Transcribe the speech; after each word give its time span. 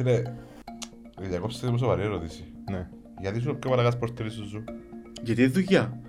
Φίλε, 0.00 0.22
διακόψτε 1.20 1.70
μου 1.70 1.78
σοβαρή 1.78 2.02
ερώτηση. 2.02 2.44
Ναι. 2.70 2.88
Γιατί 3.20 3.40
σου 3.40 3.56
πιο 3.58 3.70
μαλακάς 3.70 3.98
πορτέρι 3.98 4.30
σου 4.30 4.44
ζου. 4.44 4.64
Γιατί 5.22 5.42
είναι 5.42 5.50
δουλειά. 5.50 6.00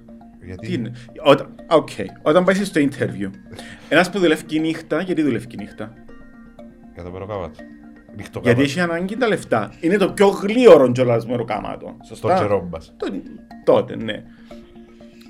Γιατί... 0.45 0.67
Τι 0.67 0.73
είναι; 0.73 0.91
Όταν, 1.23 1.55
οκ. 1.69 1.89
Όταν 2.21 2.43
πάει 2.43 2.55
στο 2.55 2.81
interview, 2.81 3.29
ένας 3.89 4.09
που 4.09 4.19
δουλεύει 4.19 4.59
νύχτα, 4.59 5.01
γιατί 5.01 5.21
δουλεύει 5.21 5.57
νύχτα; 5.57 5.93
Για 6.93 7.03
το 7.03 7.11
μεροκάβατο. 7.11 7.59
Νύχτο 8.15 8.39
Γιατί 8.43 8.61
έχει 8.61 8.79
ανάγκη 8.79 9.17
τα 9.17 9.27
λεφτά. 9.27 9.71
Είναι 9.81 9.97
το 9.97 10.11
πιο 10.11 10.27
γλύωρο 10.27 10.91
κιόλας 10.91 11.25
μεροκάματο. 11.25 11.97
Στον 12.03 12.17
Σωστά; 12.17 12.37
καιρό 12.37 12.67
μας. 12.71 12.93
Το- 12.97 13.07
Τότε, 13.63 13.95
ναι. 13.95 14.23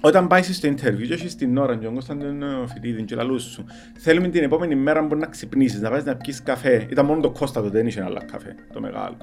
Όταν 0.02 0.28
πάεις 0.28 0.56
στο 0.56 0.70
interview 0.70 1.08
και 1.08 1.14
έχεις 1.14 1.36
την 1.36 1.58
ώρα 1.58 1.76
και 1.76 1.88
ο 1.88 1.92
Κωνσταντίνο 1.92 2.68
Φιτίδη 2.74 3.04
και 3.04 3.16
λαλούς 3.16 3.44
σου 3.44 3.66
θέλουμε 3.98 4.28
την 4.28 4.44
επόμενη 4.44 4.76
μέρα 4.76 5.02
μπορεί 5.02 5.20
να 5.20 5.28
ξυπνήσεις, 5.28 5.82
να 5.82 5.90
πάεις 5.90 6.04
να 6.04 6.16
πιεις 6.16 6.44
καφέ. 6.44 6.88
Ήταν 6.90 7.06
μόνο 7.06 7.22
το 7.22 7.30
Κώστα 7.30 7.62
τότε, 7.62 7.78
δεν 7.78 7.88
είχε 7.88 8.04
άλλα 8.04 8.24
καφέ, 8.32 8.56
το 8.74 8.80
μεγάλο. 8.80 9.18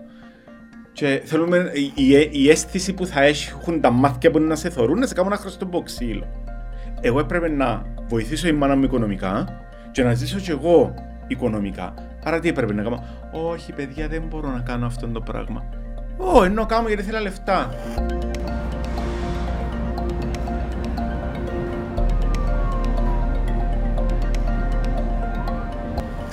Και 0.93 1.23
θέλουμε 1.25 1.71
η, 1.75 1.93
η, 1.95 2.29
η 2.33 2.51
αίσθηση 2.51 2.93
που 2.93 3.07
θα 3.07 3.23
έχουν 3.23 3.81
τα 3.81 3.91
μάτια 3.91 4.31
που 4.31 4.39
να 4.39 4.57
σε 4.57 4.71
θωρούν 4.71 4.99
να 4.99 5.07
σε 5.07 5.15
κάνουν 5.15 5.31
να 5.31 5.37
χρωστώ 5.37 5.83
ξύλο. 5.85 6.27
Εγώ 7.01 7.19
έπρεπε 7.19 7.49
να 7.49 7.83
βοηθήσω 8.09 8.49
η 8.49 8.53
μάνα 8.53 8.77
μου 8.77 8.85
οικονομικά 8.85 9.61
και 9.91 10.03
να 10.03 10.15
ζήσω 10.15 10.39
κι 10.39 10.51
εγώ 10.51 10.95
οικονομικά. 11.27 11.95
Άρα 12.25 12.41
τι 12.41 12.49
έπρεπε 12.49 12.75
να 12.75 12.83
κάνω; 12.83 13.05
Όχι, 13.33 13.73
παιδιά, 13.73 14.09
δεν 14.09 14.23
μπορώ 14.29 14.51
να 14.51 14.61
κάνω 14.61 14.87
αυτό 14.87 15.09
το 15.09 15.21
πράγμα. 15.21 15.65
Ω, 16.17 16.45
ενώ 16.45 16.67
κάνω 16.67 16.89
γιατί 16.89 17.03
θέλω 17.03 17.19
λεφτά. 17.19 17.71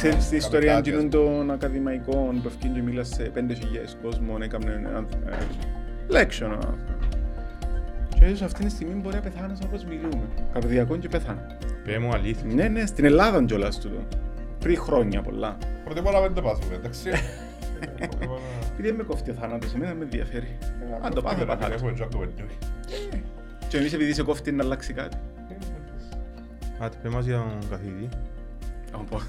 Ξέρεις 0.08 0.28
την 0.30 0.38
ιστορία 0.38 0.74
κάτι, 0.74 0.90
εκείνων 0.90 1.10
των 1.10 1.52
ακαδημαϊκών 1.52 2.42
που 2.42 2.48
ευκήγε 2.48 2.74
και 2.74 2.82
μίλας 2.82 3.08
σε 3.08 3.32
5.000 3.36 3.40
κόσμο, 4.04 4.38
έκαμε 4.42 4.72
ένα 4.86 5.06
ε, 5.30 5.38
lection. 6.10 6.58
α. 6.66 6.74
Και 8.20 8.26
ίσως 8.26 8.42
αυτή 8.42 8.64
τη 8.64 8.70
στιγμή 8.70 8.94
μπορεί 9.02 9.16
να 9.16 9.22
πεθάνεις 9.22 9.60
όπως 9.66 9.84
μιλούμε. 9.86 10.22
Καρδιακόν 10.54 11.00
και 11.00 11.08
πεθάνε. 11.08 11.58
Πέ 11.84 12.00
μου 12.00 12.10
αλήθεια. 12.14 12.54
Ναι, 12.54 12.68
ναι, 12.68 12.86
στην 12.86 13.06
Ελλάδα 13.06 13.44
κιόλας 13.44 13.80
τούτο. 13.80 14.00
Πριν 14.60 14.78
χρόνια 14.78 15.22
πολλά. 15.22 15.58
Προτιμώ 15.86 16.12
να 16.12 16.20
μην 16.20 16.34
το 16.34 16.42
πάθουμε, 16.42 16.76
εντάξει. 16.76 17.10
Προτιμώ 18.10 18.34
να- 18.62 18.68
Επειδή 18.74 18.88
δεν 18.88 18.96
με 18.96 19.04
κόφτει 19.04 19.30
ο 19.32 19.34
θάνατος, 19.34 19.74
εμένα 19.74 19.94
με 19.94 20.04
ενδιαφέρει. 20.04 20.58
Αν 21.02 21.14
το 21.14 21.22
πάθω, 21.22 21.36
Φίλε, 21.36 21.46
πάθω. 21.56 21.74
Έχουμε 21.74 21.94
τζάκο 21.94 22.18
βελτιούχη. 22.18 22.58
Και 23.68 23.78
εμείς 23.78 23.94
επειδή 23.94 24.14
σε 24.14 24.24
κόφτει 24.24 24.52
να 24.52 24.64
αλλάξει 24.64 24.94
κάτι. 24.94 25.18
Άτε, 26.80 26.98
πέ 27.02 27.10
μας 27.10 27.26
για 27.26 27.36
τον 27.60 27.70
καθηγητή. 27.70 28.10
Όπο. 28.96 29.22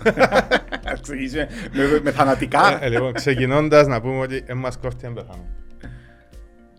Ας 0.84 1.00
ξεκινήσουμε 1.04 1.48
με- 1.72 2.00
με 2.02 2.10
θανατικά. 2.10 2.84
Ε, 2.84 2.88
Λοιπόν, 2.88 3.12
ξεκινώντας 3.12 3.86
να 3.86 4.00
πούμε 4.00 4.18
ότι 4.20 4.40
δεν 4.40 4.56
μας 4.56 4.76
κόφτει 4.78 5.06
αν 5.06 5.14
πεθάνουμε. 5.14 5.48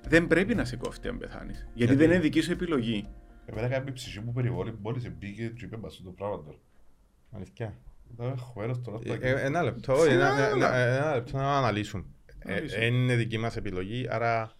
Δεν 0.07 0.27
πρέπει 0.27 0.55
να 0.55 0.65
σε 0.65 0.75
κόφτει 0.75 1.07
αν 1.07 1.17
πεθάνεις. 1.17 1.57
Γιατί 1.57 1.73
Γιατί; 1.93 1.95
δεν 1.95 2.09
είναι 2.11 2.19
δική 2.19 2.41
σου 2.41 2.51
επιλογή. 2.51 3.05
Εμένα 3.45 3.67
κάποια 3.67 3.93
ψυχή 3.93 4.19
μου 4.19 4.31
περιβόλη 4.33 4.77
μόλις 4.81 5.11
μπήκε 5.17 5.47
και 5.47 5.65
είπε 5.65 5.77
μας 5.77 6.01
το 6.03 6.09
πράγμα 6.11 6.35
τώρα. 6.43 6.57
Αλήθεια. 7.35 7.77
Τώρα 8.17 8.33
έχω 8.37 8.63
έρος 8.63 8.81
τώρα. 8.81 8.99
Ε, 9.03 9.29
ε, 9.31 9.45
Ένα 9.45 9.63
λεπτό, 9.63 9.93
ένα- 10.09 10.49
ένα- 10.49 10.75
ένα 10.75 11.13
λεπτό 11.15 11.37
να 11.37 11.57
αναλύσουμε. 11.57 12.03
Ε, 12.45 12.51
Αναλύσουμε. 12.51 12.81
Δεν 12.83 12.93
είναι 12.93 13.15
δική 13.15 13.37
μας 13.37 13.55
επιλογή, 13.57 14.07
άρα 14.09 14.51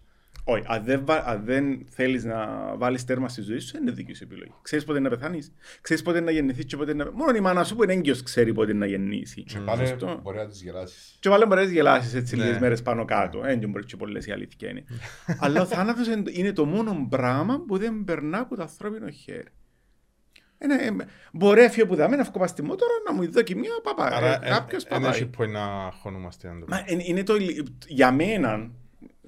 Όχι, 0.50 0.62
αν 0.66 0.84
δεν, 0.84 1.02
βα- 1.04 1.24
αν 1.26 1.44
δεν 1.44 1.86
θέλεις 1.90 2.24
να 2.24 2.46
βάλεις 2.76 3.04
τέρμα 3.04 3.28
στη 3.28 3.42
ζωή 3.42 3.58
σου, 3.58 3.72
δεν 3.72 3.82
είναι 3.82 3.90
δική 3.90 4.14
σου 4.14 4.24
επιλογή. 4.24 4.52
Ξέρεις 4.62 4.84
πότε 4.84 5.00
να 5.00 5.08
πεθάνεις. 5.08 5.52
Ξέρεις 5.80 6.02
πότε 6.02 6.20
να 6.20 6.30
γεννηθείς 6.30 6.64
και 6.64 6.76
πότε 6.76 6.94
να... 6.94 7.10
Μόνο 7.12 7.36
η 7.36 7.40
μάνα 7.40 7.64
σου 7.64 7.76
που 7.76 7.82
είναι 7.82 7.92
έγκυος 7.92 8.22
ξέρει 8.22 8.52
πότε 8.52 8.72
να 8.72 8.86
γεννήσει. 8.86 9.42
Και 9.42 9.58
πάλι 9.58 9.86
Σωστό. 9.86 10.20
μπορεί 10.22 10.36
να 10.36 10.46
τις 10.46 10.62
γελάσεις. 10.62 11.16
Και 11.20 11.28
πάλι 11.28 11.44
μπορείς 11.46 11.64
να 11.66 11.72
γελάσεις 11.72 12.14
έτσι 12.14 12.36
Ναι. 12.36 12.44
λίγες 12.44 12.58
μέρες 12.58 12.82
πάνω 12.82 13.04
κάτω. 13.04 13.42
Ε, 13.44 13.56
Δεν 13.56 13.70
μπορεί 13.70 13.84
και 13.84 13.96
πολλές 13.96 14.26
η 14.26 14.32
αλήθεια 14.32 14.68
είναι. 14.70 14.84
Αλλά 15.38 15.60
ο 15.60 15.64
θάνατος 15.66 16.06
είναι- 16.06 16.30
είναι 16.32 16.52
το 16.52 16.64
μόνο 16.64 17.06
πράγμα 17.10 17.64
που 17.66 17.78
δεν 17.78 18.04
περνά 18.04 18.38
από 18.38 18.56
το 18.56 18.62
ανθρώπινο 18.62 19.10
χέρι. 19.10 19.48
Είναι, 20.64 20.74
ε, 20.74 20.90
μπορεί 21.32 21.60
έφυγε 21.60 21.86
που 21.86 21.94
δάμε 21.94 22.16
να 22.16 22.22
βγω 22.22 22.38
πας 22.38 22.50
στη 22.50 22.62
μότορα 22.62 22.92
να 23.06 23.14
μου 23.14 23.30
δώσει 23.32 23.54
μια 23.54 23.70
παπά. 23.82 24.04
Άρα 24.06 24.34
Ε, 24.44 24.48
κάποιος 24.48 24.82
δεν 24.84 24.92
παπάει. 25.00 25.10
έχει 25.16 25.26
που 25.26 25.44
να 25.44 25.90
χωνούμαστε. 26.02 26.48
αν 26.48 26.60
το 26.60 26.66
Μα 26.68 26.76
πούμε. 26.76 26.92
είναι, 26.92 27.02
είναι 27.06 27.22
το, 27.22 27.34
ηλι- 27.36 27.66
για 27.86 28.12
μένα, 28.12 28.70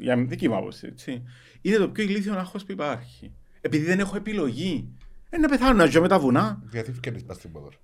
για 0.01 0.17
δική 0.17 0.49
μου 0.49 0.57
άποψη, 0.57 0.87
έτσι, 0.87 1.23
είναι 1.61 1.77
το 1.77 1.89
πιο 1.89 2.05
ηλίθιο 2.05 2.35
άγχος 2.35 2.65
που 2.65 2.73
υπάρχει. 2.73 3.33
Επειδή 3.61 3.85
δεν 3.85 4.01
έχω 4.01 4.17
επιλογή. 4.17 4.89
Ε, 5.31 5.39
να 5.39 5.49
πεθάνω 5.49 5.73
να 5.73 5.87
ζω 5.87 6.01
με 6.01 6.09
τα 6.09 6.19
βουνά. 6.19 6.63
Γιατί 6.71 6.93
φκένεις 6.93 7.25
πας 7.25 7.37
στην 7.37 7.53
πόδορα. 7.53 7.77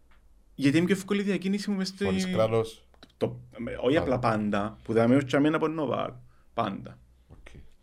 Γιατί 0.55 0.77
είναι 0.77 0.87
πιο 0.87 0.95
εύκολη 0.95 1.21
η 1.21 1.25
διακίνηση 1.25 1.71
μου 1.71 1.77
μες 1.77 1.89
στη... 1.89 2.05
Χωρίς 2.05 2.31
κράνος. 2.31 2.89
Το, 3.17 3.41
με- 3.57 3.79
όχι 3.81 3.97
απλά 3.97 4.19
πάντα, 4.19 4.79
που 4.83 4.93
δάμε 4.93 5.17
ως 5.17 5.25
και 5.25 5.37
αμένα 5.37 5.57
από 5.57 5.69
νοβάρ. 5.69 6.11
Πάντα. 6.55 6.99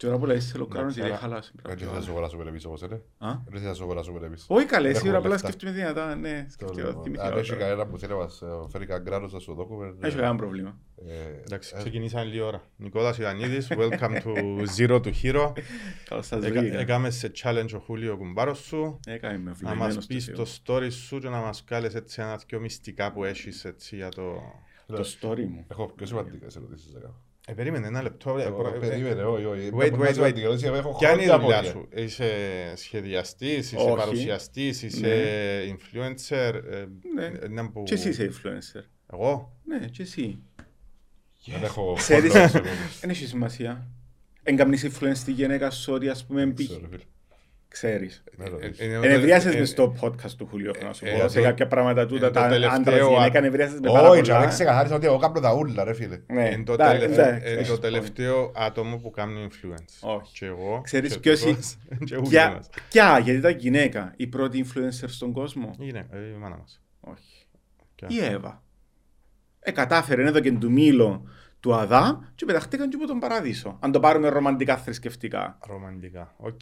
Οκ. 0.03 0.09
Και 0.09 0.09
τώρα 0.09 0.17
που 0.17 0.25
λέει 0.25 0.39
θέλω 0.39 0.65
κράνος 0.67 0.97
Εντάξει, 0.97 0.99
γιατί 1.11 1.25
άρα- 1.25 1.33
χαλάσει. 1.33 1.51
Δεν 1.85 1.87
θα 1.95 2.01
σου 2.01 2.09
αγοράσουμε 2.11 2.43
εμείς 2.49 2.65
όμως, 2.65 2.81
ε. 2.81 2.85
Α; 3.17 3.29
Δεν 3.49 3.61
θα 3.61 3.73
σου 3.73 3.83
αγοράσουμε 3.83 4.25
εμείς. 4.25 4.45
Όχι 4.47 4.65
καλέ, 4.65 4.87
Δεν 4.87 4.95
σίγουρα 4.95 5.17
έχουμε 5.17 5.17
απλά 5.17 5.29
λεφτά. 5.29 5.47
σκέφτομαι 5.47 5.71
δυνατά, 5.71 6.15
ναι, 6.15 6.43
Το 6.43 6.51
σκέφτομαι 6.51 6.81
λέω. 6.81 7.01
θυμηθεί 7.03 7.21
Αν 7.21 7.27
έχει 7.27 7.35
νωρίτερα. 7.35 7.59
κανένα 7.59 7.85
που 7.87 7.97
θέλει 7.97 8.11
να 8.11 8.17
μας 8.17 8.41
ε, 8.41 8.45
φέρει 8.71 8.85
κανένα 8.85 9.09
κράνος 9.09 9.33
να 9.33 9.39
σου 9.39 9.53
δώκουμε. 9.53 9.85
Δεν 9.85 10.09
έχει 10.09 10.15
κανένα 10.15 10.35
πρόβλημα. 10.35 10.77
ε, 11.07 11.41
Εντάξει, 11.45 11.73
ε, 11.75 11.79
ξεκινήσαμε 11.79 12.23
λίγη 12.25 12.39
ώρα. 12.39 12.61
Νικόλας 12.77 13.17
Ιωαννίδης, 13.17 13.67
welcome 13.71 14.21
to 14.23 14.33
Zero 14.77 15.01
to 15.03 15.11
Hero. 15.23 15.51
Καλώς 16.09 16.25
σας 16.27 16.43
Έκα- 16.43 16.59
βρήκα. 16.61 16.79
Έκαμε 16.79 17.09
σε 17.09 17.31
challenge 17.43 17.71
ο 17.75 17.77
Χούλιο 17.79 18.17
κουμπάρος 18.17 18.59
σου. 18.59 18.99
Έκαμε 19.07 19.37
με 19.37 19.43
Να 19.49 19.53
βλεμμένος 19.53 19.95
μας 19.95 20.07
το 20.07 20.13
πεις 20.13 20.25
Θεό. 20.25 20.35
το 20.35 20.45
story 20.65 20.87
σου 20.91 21.19
και 21.19 21.29
να 21.29 21.37
μας 21.39 21.63
βγάλεις 21.67 21.95
έτσι 21.95 22.21
ένα 22.21 22.39
δυο 22.47 22.59
μυστικά 22.59 23.11
που 23.11 23.23
έχεις 23.23 23.65
έτσι 23.65 23.95
για 23.95 24.09
το... 24.09 24.23
Το 24.87 25.03
story 25.21 25.45
μου. 25.49 25.65
Έχω 25.67 25.91
πιο 25.95 26.05
σημαντικές 26.05 26.55
ερωτήσεις 26.55 26.93
να 26.93 26.99
κάνω. 26.99 27.15
Ε, 27.47 27.53
περίμενε 27.53 27.87
ένα 27.87 28.01
λεπτό. 28.01 28.37
ε, 28.37 28.43
Ε, 28.43 28.49
προ- 28.49 28.75
ε, 28.75 28.87
Περίμενε, 28.87 29.23
όχι, 29.23 29.45
όχι. 29.45 29.69
Wait, 29.73 29.91
Μια 29.91 30.09
wait, 30.09 30.13
σημαντική 30.13 30.39
wait. 30.39 30.43
ερώτηση, 30.43 30.65
έχω 30.67 30.95
Ποια 30.99 31.11
είναι 31.11 31.21
η 31.21 31.25
χρόνια 31.25 31.41
δουλειά 31.43 31.57
απορία. 31.59 31.71
σου, 31.71 31.87
είσαι 31.95 32.27
σχεδιαστής, 32.75 33.71
είσαι 33.71 33.75
Όχι. 33.75 33.95
παρουσιαστής, 33.95 34.81
είσαι 34.81 35.07
influencer, 35.77 36.53
ε, 36.71 36.85
Ναι. 37.15 37.25
ε, 37.25 37.47
να 37.47 37.69
που- 37.71 37.83
Και 37.83 37.93
εσύ 37.93 38.09
είσαι 38.09 38.31
influencer. 38.33 38.81
Εγώ, 39.13 39.57
Ναι, 39.65 39.79
και 39.91 40.01
εσύ. 40.01 40.39
Δεν 41.45 41.63
έχω 41.63 41.93
Ξέρεις- 41.97 42.31
χρόνο, 42.31 42.47
ξέρω. 42.47 42.63
Δεν 43.01 43.09
έχει 43.09 43.25
σημασία. 43.25 43.87
Εγκαμνείς 44.43 44.85
influence 44.87 45.11
στη 45.15 45.31
γυναίκα 45.31 45.69
σου 45.69 45.93
ότι 45.93 46.09
ας 46.09 46.25
πούμε 46.25 46.45
μπει. 46.45 46.65
Ξέρω, 46.67 46.87
φίλε. 46.89 47.03
Ξέρεις. 47.73 48.23
Να 48.37 48.49
ρωτήσεις. 48.49 48.79
Ε, 48.79 48.83
ε, 48.85 48.95
Ενευρίασες 48.95 49.53
ε, 49.55 49.57
μες 49.57 49.69
στο 49.69 49.95
podcast 50.01 50.31
του 50.37 50.47
Χουλίου, 50.47 50.71
έχω 50.75 50.85
να 50.87 50.93
σου 50.93 51.05
ε, 51.05 51.11
πω. 51.11 51.23
ε, 51.23 51.27
Σε 51.27 51.37
το- 51.39 51.43
κάποια 51.43 51.67
πράγματα 51.67 52.05
τούτα, 52.05 52.25
ε, 52.25 52.29
το 52.29 52.33
τα 52.39 52.47
τελευταίο 52.47 52.75
άντρας 52.79 52.99
α- 53.07 53.11
γυναίκα 53.13 53.37
ενευρίασες 53.37 53.79
με 53.79 53.91
πάρα 53.91 54.09
Όχι, 54.09 54.21
και 54.21 54.27
δεν 54.31 54.35
πολλά. 54.39 54.49
ξεκαθάρισα 54.49 54.95
ότι 54.95 55.05
εγώ 55.05 55.17
κάνω 55.17 55.39
τα 55.39 55.53
ούλα, 55.53 55.83
ρε 55.83 55.93
φίλε. 55.93 56.19
Ναι, 56.27 56.47
Εν 56.49 56.63
το, 56.65 56.73
εντάξει, 56.73 56.99
τελευταίο, 56.99 57.25
εντάξει, 57.27 57.47
εν 57.47 57.53
το 57.55 57.59
έχεις 57.59 57.79
τελευταίο 57.79 58.51
άτομο 58.55 58.97
που 58.97 59.09
κάνει 59.11 59.47
influence. 59.49 60.09
Όχι. 60.17 60.31
Και 60.39 60.45
εγώ. 60.45 60.81
Ξέρεις 60.83 61.13
και 61.13 61.19
ποιος 61.19 61.41
τούτος, 61.41 61.77
και 62.05 62.15
όλοι 62.15 62.27
Ποια, 62.29 62.51
μας. 62.51 62.69
ποια, 62.89 63.19
γιατί 63.19 63.39
ήταν 63.39 63.57
γυναίκα, 63.57 64.13
η 64.17 64.27
πρώτη 64.27 64.65
influencer 64.67 65.05
στον 65.07 65.31
κόσμο; 65.31 65.75
Η 65.79 65.83
γυναίκα, 65.85 66.17
η 66.17 66.37
μάνα 66.39 66.57
μας. 66.57 66.81
Όχι. 66.99 67.45
Ποια; 67.95 68.07
Η 68.11 68.19
Εύα. 68.33 68.63
Ε, 69.59 69.71
κατάφερε 69.71 70.23
εδώ 70.27 70.39
και 70.39 70.51
το 70.51 70.71
μήλο 70.71 71.27
του 71.59 71.73
Αδάμ 71.75 72.17
και 72.35 72.45
πεταχτήκαν 72.45 72.89
και 72.89 72.95
από 72.95 73.07
τον 73.07 73.19
παράδεισο. 73.19 73.77
Αν 73.81 73.91
το 73.91 73.99
πάρουμε 73.99 74.27
ρομαντικά 74.29 74.77
θρησκευτικά. 74.77 75.57
Ρομαντικά. 75.67 76.33
Οκ. 76.37 76.61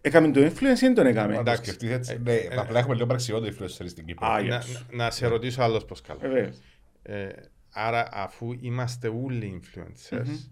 Έκαμε 0.00 0.30
το 0.30 0.40
influence 0.40 0.60
ή 0.76 0.86
δεν 0.86 0.94
τον 0.94 1.06
έκαμε; 1.06 1.26
Αν 1.28 1.34
το 1.34 1.40
Εντάξει. 1.40 1.62
σκεφτείς 1.62 1.90
έτσι, 1.90 2.12
Ε, 2.12 2.18
ναι, 2.22 2.32
ε, 2.34 2.56
απλά 2.56 2.78
έχουμε 2.78 2.94
λίγο 2.94 3.06
παραξιό 3.06 3.40
το 3.40 3.46
influencer 3.46 3.84
στην 3.88 4.04
Κύπρο. 4.04 4.26
Α, 4.26 4.32
Να, 4.32 4.40
για 4.40 4.50
να- 4.54 4.60
τους. 4.60 4.86
να 4.92 5.10
σε 5.10 5.26
ρωτήσω 5.26 5.62
άλλος 5.62 5.84
πως 5.84 6.00
καλά. 6.00 6.18
Βεβαίως. 6.20 6.56
Ε, 7.02 7.26
άρα 7.72 8.08
αφού 8.12 8.52
είμαστε 8.60 9.08
όλοι 9.08 9.60
influencers, 9.62 10.48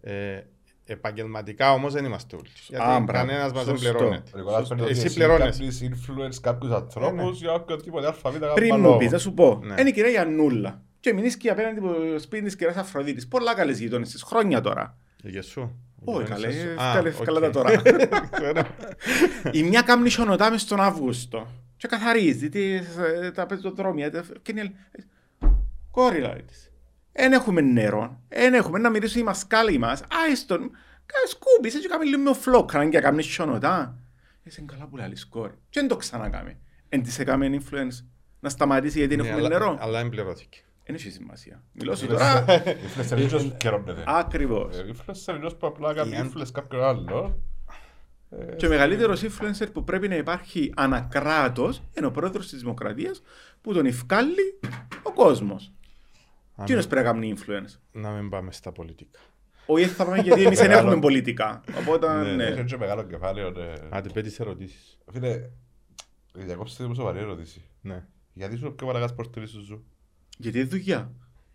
ε, 0.00 0.40
επαγγελματικά 0.84 1.72
όμως 1.72 1.92
δεν 1.92 2.04
είμαστε 2.04 2.36
όλοι. 2.36 2.48
Γιατί 2.68 2.84
Α, 2.84 3.00
μπράβο. 3.00 3.12
κανένας 3.12 3.52
μας 3.52 3.64
δεν 3.64 3.76
Σωστό. 3.78 3.92
πληρώνεται. 3.92 4.30
Ο 4.34 4.38
Νικολάς 4.38 4.68
παίρνεις 4.68 4.84
ότι 4.84 4.92
Εσύ 4.94 5.04
εσύ 5.06 5.14
πληρώνεσαι. 5.14 5.58
κάνεις 5.60 5.82
influence 5.84 6.40
κάποιους 6.40 6.72
ανθρώπους 6.72 7.40
για 7.40 7.52
οποιοδήποτε 7.52 8.06
αλφαβήτα 8.06 8.52
Πριν 8.52 8.68
κάνω 8.68 8.80
μου 8.82 8.86
λόγο. 8.88 8.98
πεις, 8.98 9.10
θα 9.10 9.18
σου 9.18 9.34
πω. 9.34 9.60
Ναι. 9.64 9.74
Είναι 9.80 9.88
η 9.88 9.92
κυρία 9.92 10.10
Γιαννούλα. 10.10 10.82
Και 11.00 11.12
μείνεις 11.12 11.36
και 11.36 11.50
απέναντι 11.50 11.78
από 11.78 11.88
το 12.12 12.18
σπίτι 12.18 12.44
της 12.44 12.56
κυρίας 12.56 12.76
Αφροδίτης. 12.76 13.28
Πολλά 13.28 13.54
καλές 13.54 13.78
γειτόνες 13.78 14.10
της. 14.10 14.22
Χρόνια 14.22 14.60
τώρα. 14.60 14.98
Για 15.22 15.42
σου. 15.42 15.76
Όχι 16.08 16.24
Για 16.26 16.34
καλέ, 16.34 16.52
σου. 16.52 16.58
ε, 16.68 16.72
Α, 16.82 16.92
καλέ- 16.94 17.18
οκ. 17.18 17.24
καλά 17.24 17.40
τα 17.40 17.50
τώρα. 17.50 17.82
Ξέρω. 18.36 18.62
Η 19.52 19.62
μια 19.62 19.82
κάμνη 19.82 20.10
χιονοτά 20.10 20.50
μες 20.50 20.60
στον 20.60 20.80
Αύγουστο. 20.80 21.46
Και 21.76 21.86
καθαρίζει 21.88 22.48
τις, 22.48 22.96
ε, 22.96 23.30
τα 23.30 23.46
πεζοδρόμια. 23.46 24.10
τα- 24.10 24.24
Και 24.42 24.52
είναι... 24.56 24.72
Κόρη 25.90 26.20
λέει 26.20 26.42
της. 26.46 26.70
Εν 27.12 27.32
έχουμε 27.32 27.60
νερό. 27.60 28.20
Εν 28.28 28.54
έχουμε 28.54 28.78
να 28.78 28.90
μυρίσουν 28.90 29.20
οι 29.20 29.24
μασκάλοι 29.24 29.78
μας. 29.78 30.02
Άιστον. 30.26 30.70
Σκούμπισε 31.28 31.78
και 31.78 31.88
κάμε 31.88 32.04
λίγο 32.04 32.22
με 32.22 32.34
φλόκ. 32.34 32.74
Αν 32.74 32.90
και 32.90 33.00
κάμνη 33.00 33.22
χιονοτά. 33.22 33.98
Είσαι 34.42 34.64
καλά 34.66 34.86
που 34.86 34.96
λέει 34.96 35.12
κόρη. 35.28 35.52
Και 35.70 35.80
δεν 35.80 35.88
το 35.88 35.96
ξανακάμε. 35.96 36.58
Εν 36.88 37.02
της 37.02 37.18
έκαμε 37.18 37.60
influence. 37.60 38.04
Να 38.40 38.48
σταματήσει 38.48 38.98
γιατί 38.98 39.14
δεν 39.16 39.24
Ναι, 39.24 39.30
έχουμε 39.30 39.46
αλλά- 39.46 39.58
νερό. 39.58 39.76
Αλλά 39.80 39.98
δεν 40.00 40.08
πληρώθηκε. 40.08 40.58
Δεν 40.86 40.94
έχει 40.94 41.10
σημασία. 41.10 41.62
Μιλώ 41.72 41.94
σου 41.94 42.06
τώρα. 42.06 42.44
Influencer 42.44 43.10
είναι 43.10 43.20
ίσως 43.20 43.52
καιρώνεται. 43.56 44.02
Ακριβώς. 44.06 44.76
Ε, 44.76 44.82
Influencer 44.92 45.28
είναι 45.28 45.38
ίσως 45.38 45.56
που 45.56 45.66
απλά 45.66 45.94
κάνει 45.94 46.14
Εάν- 46.14 46.32
influence 46.36 46.50
κάποιον 46.52 46.82
άλλο. 46.82 47.40
Και 48.56 48.66
ο 48.66 48.68
μεγαλύτερος 48.68 49.22
influencer 49.24 49.66
που 49.72 49.84
πρέπει 49.84 50.08
να 50.08 50.16
υπάρχει 50.16 50.72
ανακράτος 50.76 51.82
είναι 51.96 52.06
ο 52.06 52.10
πρόεδρος 52.10 52.48
της 52.48 52.60
Δημοκρατίας 52.60 53.22
που 53.60 53.72
τον 53.72 53.86
ευκάλλει 53.86 54.58
ο 55.02 55.12
κόσμος. 55.12 55.72
Τι 56.64 56.72
είναι 56.72 56.82
πρέπει 56.82 57.06
να 57.06 57.12
κάνει 57.12 57.34
influence; 57.36 57.78
Να 57.92 58.10
μην 58.10 58.28
πάμε 58.28 58.52
στα 58.52 58.72
πολιτικά. 58.72 59.18
Όχι 59.66 59.84
θα 59.86 60.04
πάμε 60.04 60.18
γιατί 60.18 60.42
εμείς 60.44 60.58
δεν 60.58 60.70
έχουμε 60.70 60.98
πολιτικά. 60.98 61.60
Οπότε 61.78 62.12
Ναι, 62.22 62.32
ναι. 62.34 62.44
Έχει 62.44 62.64
και 62.64 62.76
μεγάλο 62.76 63.02
κεφάλαιο. 63.02 63.50
ναι. 63.50 63.72
Άντε 63.90 64.08
πέτεις 64.08 64.40
ερωτήσεις. 64.40 64.98
Φίλε, 65.12 65.50
διακόψτε 66.34 66.86
μου 66.86 66.94
σοβαρή 66.94 67.18
ερώτηση. 67.18 67.64
Ναι. 67.80 68.04
Γιατί 68.32 68.56
σου 68.56 68.74
πιο 68.74 68.86
μαλακάς 68.86 69.14
πορτήρι 69.14 69.46
σου 69.46 69.60
ζου; 69.60 69.84
Γιατί 70.36 70.58
είναι 70.58 70.68
δουλειά. 70.68 71.12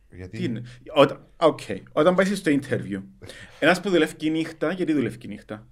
Γιατί 0.10 0.38
Τι 0.38 0.44
είναι; 0.44 0.62
Όταν, 0.94 1.26
οκ. 1.38 1.60
Όταν 1.92 2.16
πάει 2.16 2.26
στο 2.36 2.52
interview, 2.52 3.02
ένας 3.60 3.82
που 3.82 3.90
δουλεύει 3.90 4.30
νύχτα, 4.30 4.72
γιατί 4.72 4.94
δουλεύει 4.94 5.28
νύχτα; 5.28 5.68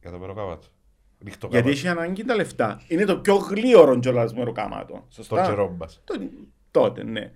για 0.00 0.10
το 0.10 0.18
μεροκάβατο. 0.18 0.66
Νύχτο 1.18 1.48
Γιατί 1.50 1.70
έχει 1.70 1.88
ανάγκη 1.88 2.24
τα 2.24 2.34
λεφτά. 2.34 2.82
Είναι 2.88 3.04
το 3.04 3.18
πιο 3.18 3.34
γλίωρο 3.36 3.98
κιόλας 3.98 4.34
μεροκάματο. 4.34 5.06
Στο 5.08 5.22
Σωστά. 5.22 5.46
καιρό 5.48 5.70
μας. 5.78 6.00
Το- 6.04 6.14
τότε, 6.70 7.02
ναι. 7.04 7.32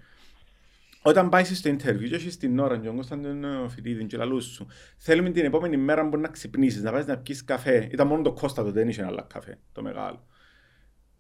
Όταν 1.03 1.29
πάει 1.29 1.45
στο 1.45 1.71
interview 1.71 2.09
και 2.09 2.15
έχεις 2.15 2.37
την 2.37 2.59
ώρα 2.59 2.79
και 2.79 2.89
ο 2.89 2.93
Κωνσταντин 2.93 3.45
Φοιτίδη 3.69 4.05
και 4.05 4.17
λαλούς 4.17 4.45
σου 4.45 4.67
θέλουμε 4.97 5.31
την 5.31 5.45
επόμενη 5.45 5.77
μέρα 5.77 6.09
που 6.09 6.17
να 6.17 6.29
ξυπνήσεις, 6.29 6.83
να 6.83 6.93
πάεις 6.93 7.07
να 7.07 7.19
πιεις 7.19 7.45
καφέ. 7.45 7.89
Ήταν 7.93 8.07
μόνο 8.07 8.23
το 8.23 8.33
Κώστα 8.33 8.63
τότε, 8.63 8.79
δεν 8.79 8.89
είχε 8.89 9.05
άλλα 9.05 9.23
καφέ, 9.23 9.59
το 9.73 9.83
μεγάλο. 9.83 10.27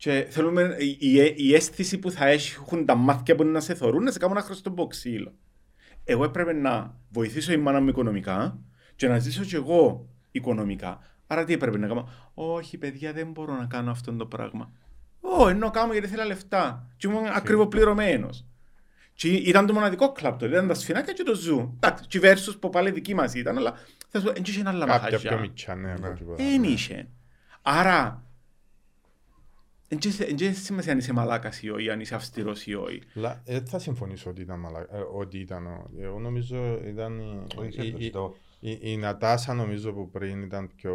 Και 0.02 0.26
θέλουμε 0.30 0.76
η, 0.78 0.96
η, 0.98 1.34
η 1.36 1.54
αίσθηση 1.54 1.98
που 1.98 2.10
θα 2.10 2.26
έχουν 2.26 2.86
τα 2.86 2.94
μάτια 2.94 3.34
που 3.34 3.44
να 3.44 3.60
σε 3.60 3.74
θωρούν 3.74 4.02
να 4.02 4.10
σε 4.10 4.18
κάνουν 4.18 4.36
να 4.36 4.42
χρωστώ 4.42 4.86
ξύλο. 4.86 5.34
Εγώ 6.04 6.24
έπρεπε 6.24 6.52
να 6.52 6.94
βοηθήσω 7.08 7.52
η 7.52 7.56
μάνα 7.56 7.80
μου 7.80 7.88
οικονομικά 7.88 8.58
και 8.96 9.08
να 9.08 9.18
ζήσω 9.18 9.44
κι 9.44 9.54
εγώ 9.54 10.08
οικονομικά. 10.30 10.98
Άρα 11.26 11.44
τι 11.44 11.52
έπρεπε 11.52 11.78
να 11.78 11.86
κάνω; 11.86 12.08
Όχι, 12.34 12.78
παιδιά, 12.78 13.12
δεν 13.12 13.30
μπορώ 13.30 13.56
να 13.56 13.64
κάνω 13.64 13.90
αυτό 13.90 14.12
το 14.12 14.26
πράγμα. 14.26 14.72
Ω, 15.20 15.48
ενώ 15.48 15.70
κάνω 15.70 15.92
γιατί 15.92 16.08
θέλω 16.08 16.24
λεφτά. 16.24 16.86
Και 16.96 17.08
ήμουν 17.08 17.26
ακριβοπληρωμένο. 17.26 18.28
Και 19.14 19.28
ήταν 19.28 19.66
το 19.66 19.72
μοναδικό 19.72 20.12
κλαμπ 20.12 20.38
τότε, 20.38 20.52
ήταν 20.52 20.68
τα 20.68 20.74
σφινάκια 20.74 21.12
και 21.12 21.22
το 21.22 21.34
ζου. 21.34 21.76
Εντάξει, 21.80 22.04
και 22.06 22.20
versus 22.22 22.56
που 22.60 22.70
πάλι 22.70 22.90
δική 22.90 23.14
μας 23.14 23.34
ήταν, 23.34 23.56
αλλά 23.56 23.74
θα 24.08 24.18
σου 24.18 24.26
πω, 24.26 24.32
δεν 24.32 24.42
είχε 24.46 24.62
άλλα 24.66 24.86
Κάποια 24.86 25.08
πιο 25.08 25.30
μαχαζιά. 25.30 25.38
μητσά, 25.38 25.74
ναι. 25.74 25.92
από 25.92 26.16
τίποτα. 26.18 26.44
Δεν 26.44 26.62
είχε. 26.62 27.08
Άρα, 27.62 28.24
δεν 30.00 30.36
έχει 30.40 30.54
σημασία 30.54 30.92
αν 30.92 30.98
είσαι 30.98 31.12
μαλάκας 31.12 31.62
ή 31.62 31.70
όχι, 31.70 31.90
αν 31.90 32.00
είσαι 32.00 32.14
αυστηρός 32.14 32.66
ή 32.66 32.74
όχι. 32.74 33.00
Λα- 33.14 33.42
Δεν 33.44 33.66
θα 33.66 33.78
συμφωνήσω 33.78 34.30
ότι 34.30 34.40
ήταν 34.40 34.58
μαλα... 34.58 34.80
ε, 34.80 34.86
ότι 35.14 35.38
ήταν. 35.38 35.66
ο- 35.66 35.90
Εγώ 36.00 36.18
νομίζω 36.18 36.80
ήταν. 36.86 37.18
η- 37.18 37.46
Όχι, 37.56 37.86
η- 37.86 37.94
η- 37.98 38.10
το- 38.10 38.34
Η, 38.60 38.78
η 38.80 38.96
Νατάσα 38.96 39.54
νομίζω 39.54 39.92
που 39.92 40.10
πριν 40.10 40.42
ήταν 40.42 40.70
πιο... 40.76 40.94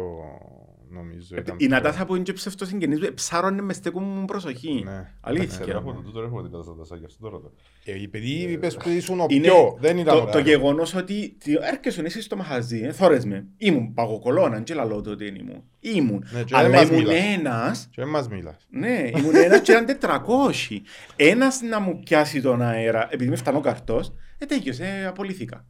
Νομίζω 0.90 1.36
ήταν 1.36 1.54
Η 1.54 1.58
πιο- 1.58 1.68
Νατάσα 1.68 2.04
που 2.06 2.14
είναι 2.14 2.24
και 2.24 2.32
ψευτοσυγγενής 2.32 3.00
μου, 3.00 3.08
ψάρωνε 3.14 3.62
μες 3.62 3.76
στέκουν 3.76 4.02
μου 4.04 4.24
προσοχή. 4.24 4.82
Ναι. 4.84 5.10
Αλήθεια. 5.20 5.58
Ξέρω 5.60 5.78
από 5.78 5.92
το 5.92 6.00
τούτο 6.00 6.20
έχω 6.20 6.42
την 6.42 6.50
κατάσταση, 6.52 6.96
γι' 6.98 7.04
αυτό 7.04 7.18
το 7.22 7.28
ρωτώ. 7.28 7.52
Ε, 7.84 8.02
Επειδή 8.02 8.30
είπες 8.30 8.74
ότι 8.74 8.90
ήσουν 8.90 9.20
ο 9.20 9.26
Είναι 9.28 9.46
πιο, 9.46 9.76
δεν 9.80 9.98
ήταν 9.98 10.16
το, 10.16 10.22
ο 10.22 10.24
το 10.24 10.30
πιο. 10.30 10.40
γεγονός 10.40 10.94
ότι 10.94 11.36
τι- 11.38 11.54
έρχεσαι 11.60 12.00
εσύ 12.02 12.22
στο 12.22 12.36
μαχαζί, 12.36 12.80
ε, 12.84 12.92
θόρες 12.92 13.24
με. 13.24 13.46
Ήμουν 13.56 13.94
παγοκολώνα, 13.94 14.60
και 14.60 14.74
λαλό 14.74 15.00
το 15.00 15.10
ότι 15.10 15.24
δεν 15.24 15.34
ήμουν. 15.34 15.62
Ήμουν. 15.80 16.24
Ναι, 16.32 16.42
και 16.42 16.54
Αλλά 16.56 16.68
δεν 16.68 16.78
μας 16.78 16.88
ήμουν 16.88 17.02
μιλάς. 17.02 17.36
ένας 17.38 17.88
Και 17.90 18.00
δεν 18.02 18.10
μας 18.10 18.28
μιλάς. 18.28 18.66
Ναι, 18.70 19.10
ήμουν 19.16 19.34
ένας 19.34 19.60
και 19.60 19.72
ήταν 19.72 19.86
τετρακόσι. 19.86 20.82
Ένας 21.16 21.60
να 21.62 21.80
μου 21.80 21.98
πιάσει 22.04 22.40
τον 22.40 22.62
αέρα, 22.62 23.08
επειδή 23.10 23.30
με 23.30 23.36
φτάνω 23.36 23.60
καρτός, 23.60 24.12
ε, 24.38 24.46
τέγιος, 24.46 24.78
ε, 24.78 25.06
απολύθηκα. 25.06 25.64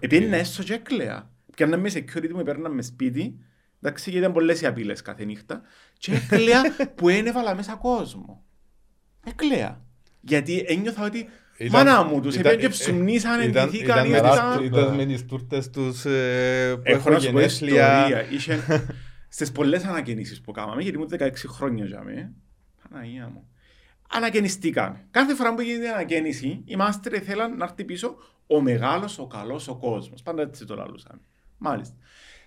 Επειδή 0.00 0.24
είναι 0.24 0.36
έσω 0.36 0.62
και 0.62 0.72
έκλαια. 0.74 1.30
Πιάννα 1.56 1.76
με 1.76 1.90
security 1.94 2.30
μου, 2.34 2.42
παίρναν 2.42 2.72
με 2.74 2.82
σπίτι, 2.82 3.38
εντάξει, 3.84 4.10
γιατί 4.10 4.24
ήταν 4.24 4.32
πολλές 4.34 4.60
οι 4.60 4.66
απειλές 4.66 5.02
κάθε 5.02 5.24
νύχτα, 5.24 5.62
και 5.98 6.12
έκλαια 6.14 6.62
που 6.96 7.08
ένεβαλα 7.08 7.54
μέσα 7.54 7.74
κόσμο. 7.74 8.44
Έκλαια. 9.26 9.80
Γιατί 10.20 10.64
ένιωθα 10.68 11.04
ότι 11.04 11.28
Ήταν- 11.58 11.86
μάνα 11.86 12.02
μου 12.04 12.20
τους, 12.20 12.34
ήταν- 12.36 12.52
έπιαν 12.52 12.70
και 12.70 12.76
ψουμνήσαν, 12.78 13.40
ήταν- 13.48 13.68
εντυθήκαν, 13.68 14.06
ήταν 14.06 14.22
με 14.22 14.28
τις- 14.28 14.38
ήταν... 14.38 14.64
Ήταν 14.64 14.94
με 14.94 15.04
τις 15.04 15.24
τούρτες 15.26 15.70
τους 15.70 16.04
ε, 16.04 16.74
που 16.76 16.82
Έχω 16.84 16.96
έχουν 16.98 17.12
να 17.12 17.18
σου 17.18 17.30
πω 17.32 17.38
γενέθλια. 17.38 17.98
ιστορία. 17.98 18.30
Είχε 18.30 18.86
στις 19.28 19.52
πολλές 19.52 19.84
ανακαινήσεις 19.84 20.40
που 20.40 20.52
κάναμε, 20.52 20.82
γιατί 20.82 20.96
ήμουν 20.96 21.10
16 21.18 21.30
χρόνια 21.46 21.84
για 21.84 22.02
μέ. 22.02 22.32
Παναγία 22.90 23.28
μου. 23.28 23.48
Ανακαινιστήκαμε. 24.10 25.06
Κάθε 25.10 25.34
φορά 25.34 25.54
που 25.54 25.60
γίνεται 25.60 25.88
ανακαίνιση, 25.88 26.62
οι 26.64 26.76
μάστερ 26.76 27.22
θέλαν 27.26 27.56
να 27.56 27.64
έρθει 27.64 27.84
πίσω 27.84 28.16
ο 28.46 28.60
μεγάλος, 28.60 29.18
ο 29.18 29.26
καλός, 29.26 29.68
ο 29.68 29.76
κόσμος. 29.76 30.22
Πάντα 30.22 30.42
έτσι 30.42 30.64
το 30.64 30.74
λαλούσαμε. 30.74 31.20
Μάλιστα. 31.58 31.94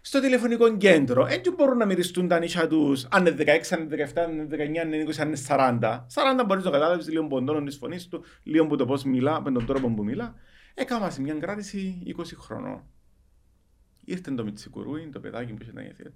Στο 0.08 0.22
τηλεφωνικό 0.22 0.78
κέντρο, 0.78 1.26
έτσι 1.26 1.52
μπορούν 1.52 1.78
να 1.78 1.86
μυριστούν 1.86 2.28
τα 2.28 2.40
νύχια 2.40 2.68
τους, 2.68 3.08
αν 3.10 3.26
είναι 3.26 3.36
16, 3.40 3.44
αν 3.70 3.82
είναι 3.82 4.12
17, 4.14 4.20
αν 4.20 4.32
είναι 4.32 4.48
19, 4.52 4.78
αν 4.78 4.94
είναι 4.94 5.04
20, 5.04 5.14
αν 5.20 5.28
είναι 5.28 5.38
40. 5.48 6.06
40 6.14 6.46
μπορείς 6.46 6.64
να 6.64 6.72
καταλάβεις 6.72 7.10
λίγο 7.10 7.26
από 7.26 7.36
τον 7.36 7.46
τόνο 7.46 7.64
της 7.64 7.76
φωνής 7.76 8.08
του, 8.08 8.24
λίγο 8.44 8.66
από 8.66 8.76
το 8.76 8.86
πώς 8.86 9.04
μιλά, 9.04 9.42
με 9.42 9.52
τον 9.52 9.66
τρόπο 9.66 9.90
που 9.90 10.04
μιλά. 10.04 10.36
Έκανα 10.74 11.10
σε 11.10 11.22
μια 11.22 11.34
κράτηση 11.34 12.04
20 12.18 12.22
χρονών. 12.38 12.84
Ήρθε 14.06 14.32
το 14.32 14.44
Μιτσικουρούι, 14.44 15.10
το 15.12 15.20
παιδάκι 15.20 15.54
που 15.54 15.62
είχε 15.62 15.72
τα 15.72 15.82
γενέθλια. 15.82 16.12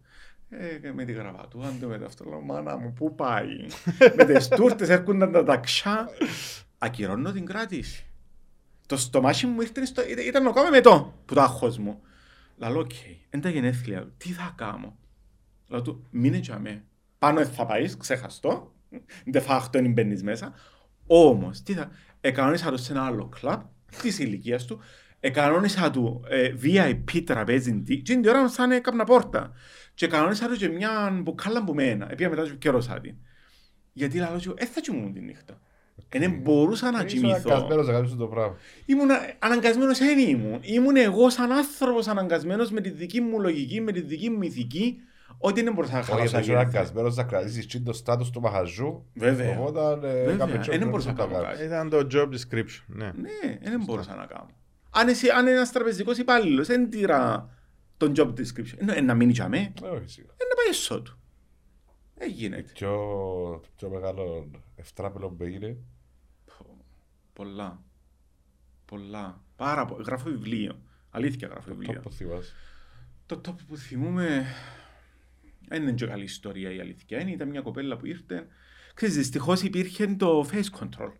Ε, 0.50 0.92
με 0.92 1.06
τη 1.06 1.12
γραβατούα 1.12 1.74
του, 1.80 1.88
με 1.88 1.98
το 1.98 2.06
αυτό, 2.06 2.26
λέω, 2.30 2.42
μάνα 2.42 2.78
μου, 2.78 2.94
πού 2.94 3.16
πάει; 3.16 3.66
με 4.18 4.26
τις 4.26 4.48
τούρτες 4.48 4.90
έρχονταν 4.90 5.32
τα 5.32 5.44
ταξιά. 5.44 6.10
Ακυρώνω 6.78 7.32
την 7.32 7.46
κράτηση. 7.46 8.06
Το 8.88 8.98
στομάχι 8.98 9.46
μου 9.46 9.62
ήρθε, 9.62 9.86
στο, 9.86 10.02
ήταν, 10.08 10.26
ήταν 10.26 10.48
ο 10.48 10.52
κάμε 10.52 10.70
με 10.70 10.82
το, 10.82 11.14
που 11.26 11.34
το 11.34 11.42
άγχος 11.42 11.78
μου. 11.78 12.02
Λαλό, 12.62 12.80
οκ, 12.80 12.92
είναι 13.06 13.42
τα 13.42 13.50
γενέθλια, 13.50 14.14
τι 14.18 14.30
θα 14.30 14.54
κάνω; 14.58 14.98
Λέω 15.68 15.82
του, 15.82 16.08
μείνε 16.10 16.38
για 16.38 16.60
με. 16.60 16.86
Πάνω 17.20 17.40
δεν 17.40 17.48
θα 17.48 17.66
πάεις, 17.66 17.98
ξεχαστώ. 17.98 18.76
De 19.34 19.46
facto 19.46 19.70
δεν 19.72 19.92
μπαίνεις 19.92 20.24
μέσα. 20.24 20.54
Όμως, 21.08 21.62
τι 21.62 21.74
θα... 21.74 21.92
Εκανόνισα 22.22 22.72
το 22.72 22.78
σε 22.78 22.92
ένα 22.92 23.06
άλλο 23.06 23.28
κλαμπ 23.28 23.62
της 24.02 24.20
ηλικίας 24.20 24.66
του. 24.66 24.80
Εκανόνισα 25.20 25.92
του 25.92 26.24
ε, 26.28 26.54
VIP 26.62 27.24
τραπέζι 27.26 27.82
τι. 27.82 27.98
Και 27.98 28.14
την 28.14 28.28
ώρα 28.28 28.48
σαν 28.48 28.72
έκανα 28.72 29.04
πόρτα. 29.04 29.52
Και 29.94 30.06
εκανόνισα 30.06 30.48
του 30.48 30.56
και 30.56 30.68
μια 30.68 31.20
μπουκάλα 31.22 31.64
που 31.64 31.74
μένα. 31.74 32.12
Επία 32.12 32.30
μετά 32.30 32.44
και 32.44 32.56
καιρώσα 32.56 33.00
την. 33.00 33.16
Γιατί 33.94 34.18
λαλό 34.18 34.40
του, 34.40 34.54
ε, 34.58 34.66
θα 34.66 34.82
κοιμούν 34.82 35.14
τη 35.14 35.22
νύχτα. 35.22 35.62
Δεν 36.10 36.32
μπορούσα 36.32 36.92
να 36.92 37.04
Ήσουν 37.04 37.20
κοιμηθώ. 37.22 37.50
αναγκασμένος 37.52 37.88
να 37.88 37.94
κάνεις 37.94 38.16
το 38.16 38.28
πράγμα. 38.28 38.56
Ήμουν 38.86 39.10
αναγκασμένος 39.40 39.98
δεν 40.00 40.20
ήμουν. 40.20 40.60
Ήμουν 40.62 40.96
εγώ 40.96 41.30
σαν 41.30 41.52
άνθρωπος 41.52 42.08
αναγκασμένος 42.08 42.72
με 42.72 42.82
τη 42.82 42.90
δική 42.90 43.22
μου 43.22 43.40
λογική, 43.40 43.82
με 43.82 43.92
τη 43.92 44.02
δική 44.02 44.30
μου 44.30 44.42
ηθική, 44.42 44.98
ότι 45.38 45.64
δεν 45.64 45.74
μπορούσα 45.74 45.94
να 45.94 46.00
Όχι, 46.00 46.10
χαλάσω. 46.10 46.30
θα 46.30 46.40
είσαι 46.40 46.52
αγέννηθα. 46.52 46.70
αναγκασμένος 46.78 47.16
να 47.16 47.24
κρατήσεις 47.24 47.68
τσιν 47.68 47.84
το 47.84 47.94
στάτους 47.94 48.30
του 48.30 48.42
μαχαζού. 48.42 49.06
Βέβαια. 49.14 49.60
Οπότε, 49.60 50.08
ε, 50.10 50.12
Βέβαια, 50.24 50.36
κάμε 50.36 50.54
ε, 50.54 50.58
τσιν 50.58 50.72
δεν 50.74 50.82
το 50.82 50.88
μπορούσα 50.90 51.08
να 51.12 51.16
το 51.16 51.22
κάνω 51.24 51.34
κάνεις. 51.44 51.50
κάτι. 51.58 51.66
Ήταν 51.66 51.90
το 51.90 52.08
job 52.12 52.28
description, 52.36 52.84
ναι. 52.88 53.06
Ναι, 53.16 53.58
δεν 53.70 53.84
μπορούσα 53.86 54.16
να 54.16 54.26
κάνω. 54.26 54.50
Αν, 54.90 55.08
εσύ, 55.08 55.30
αν 55.30 55.42
είναι 55.46 55.56
ένας 55.56 55.72
τραπεζικός 55.72 56.18
υπάλληλος, 56.18 56.68
δεν 56.68 56.90
τύρα 56.90 57.50
τον 57.98 58.14
job 58.18 58.28
description. 58.28 58.76
Ενώ, 58.78 58.94
ε, 58.94 59.02
να 59.02 59.14
μείνει 59.14 59.32
για 59.32 59.48
μέ, 59.48 59.58
Ε, 59.84 59.88
όχι, 59.88 60.08
σίγουρα. 60.10 60.34
ε, 60.38 60.44
να 60.50 60.56
πάει 60.56 60.70
εσώ 60.70 61.02
του. 61.02 61.16
Δεν 62.16 62.30
γίνεται. 62.30 62.66
Πιο, 62.74 62.90
το 63.62 63.68
πιο 63.76 63.90
μεγάλο 63.90 64.50
ευτράπελο 64.76 65.30
που 65.30 65.44
έγινε. 65.44 65.78
Πω, 67.42 67.48
Πολλά. 67.48 67.84
Πολλά. 68.86 69.44
Πάρα 69.56 69.86
πολλά. 69.86 70.04
Γράφω 70.04 70.30
βιβλίο. 70.30 70.82
Αλήθεια 71.10 71.48
γράφω 71.48 71.70
Το 71.70 71.76
βιβλίο. 71.76 72.00
που 72.00 72.12
θυμάσαι. 72.12 72.54
Το 73.26 73.42
top 73.46 73.56
που 73.68 73.78
θυμούμαι 73.78 74.46
δεν 75.68 75.82
είναι 75.82 75.94
και 75.94 76.06
καλή 76.06 76.24
ιστορία 76.24 76.72
η 76.74 76.80
αλήθεια. 76.80 77.20
Είναι, 77.22 77.32
ήταν 77.32 77.50
μια 77.50 77.62
κοπέλα 77.62 77.98
που 77.98 78.06
ήρθε. 78.06 78.48
Ξέρεις, 78.94 79.16
δυστυχώς 79.16 79.62
υπήρχε 79.62 80.08
το 80.08 80.46
face 80.52 80.80
control. 80.80 81.12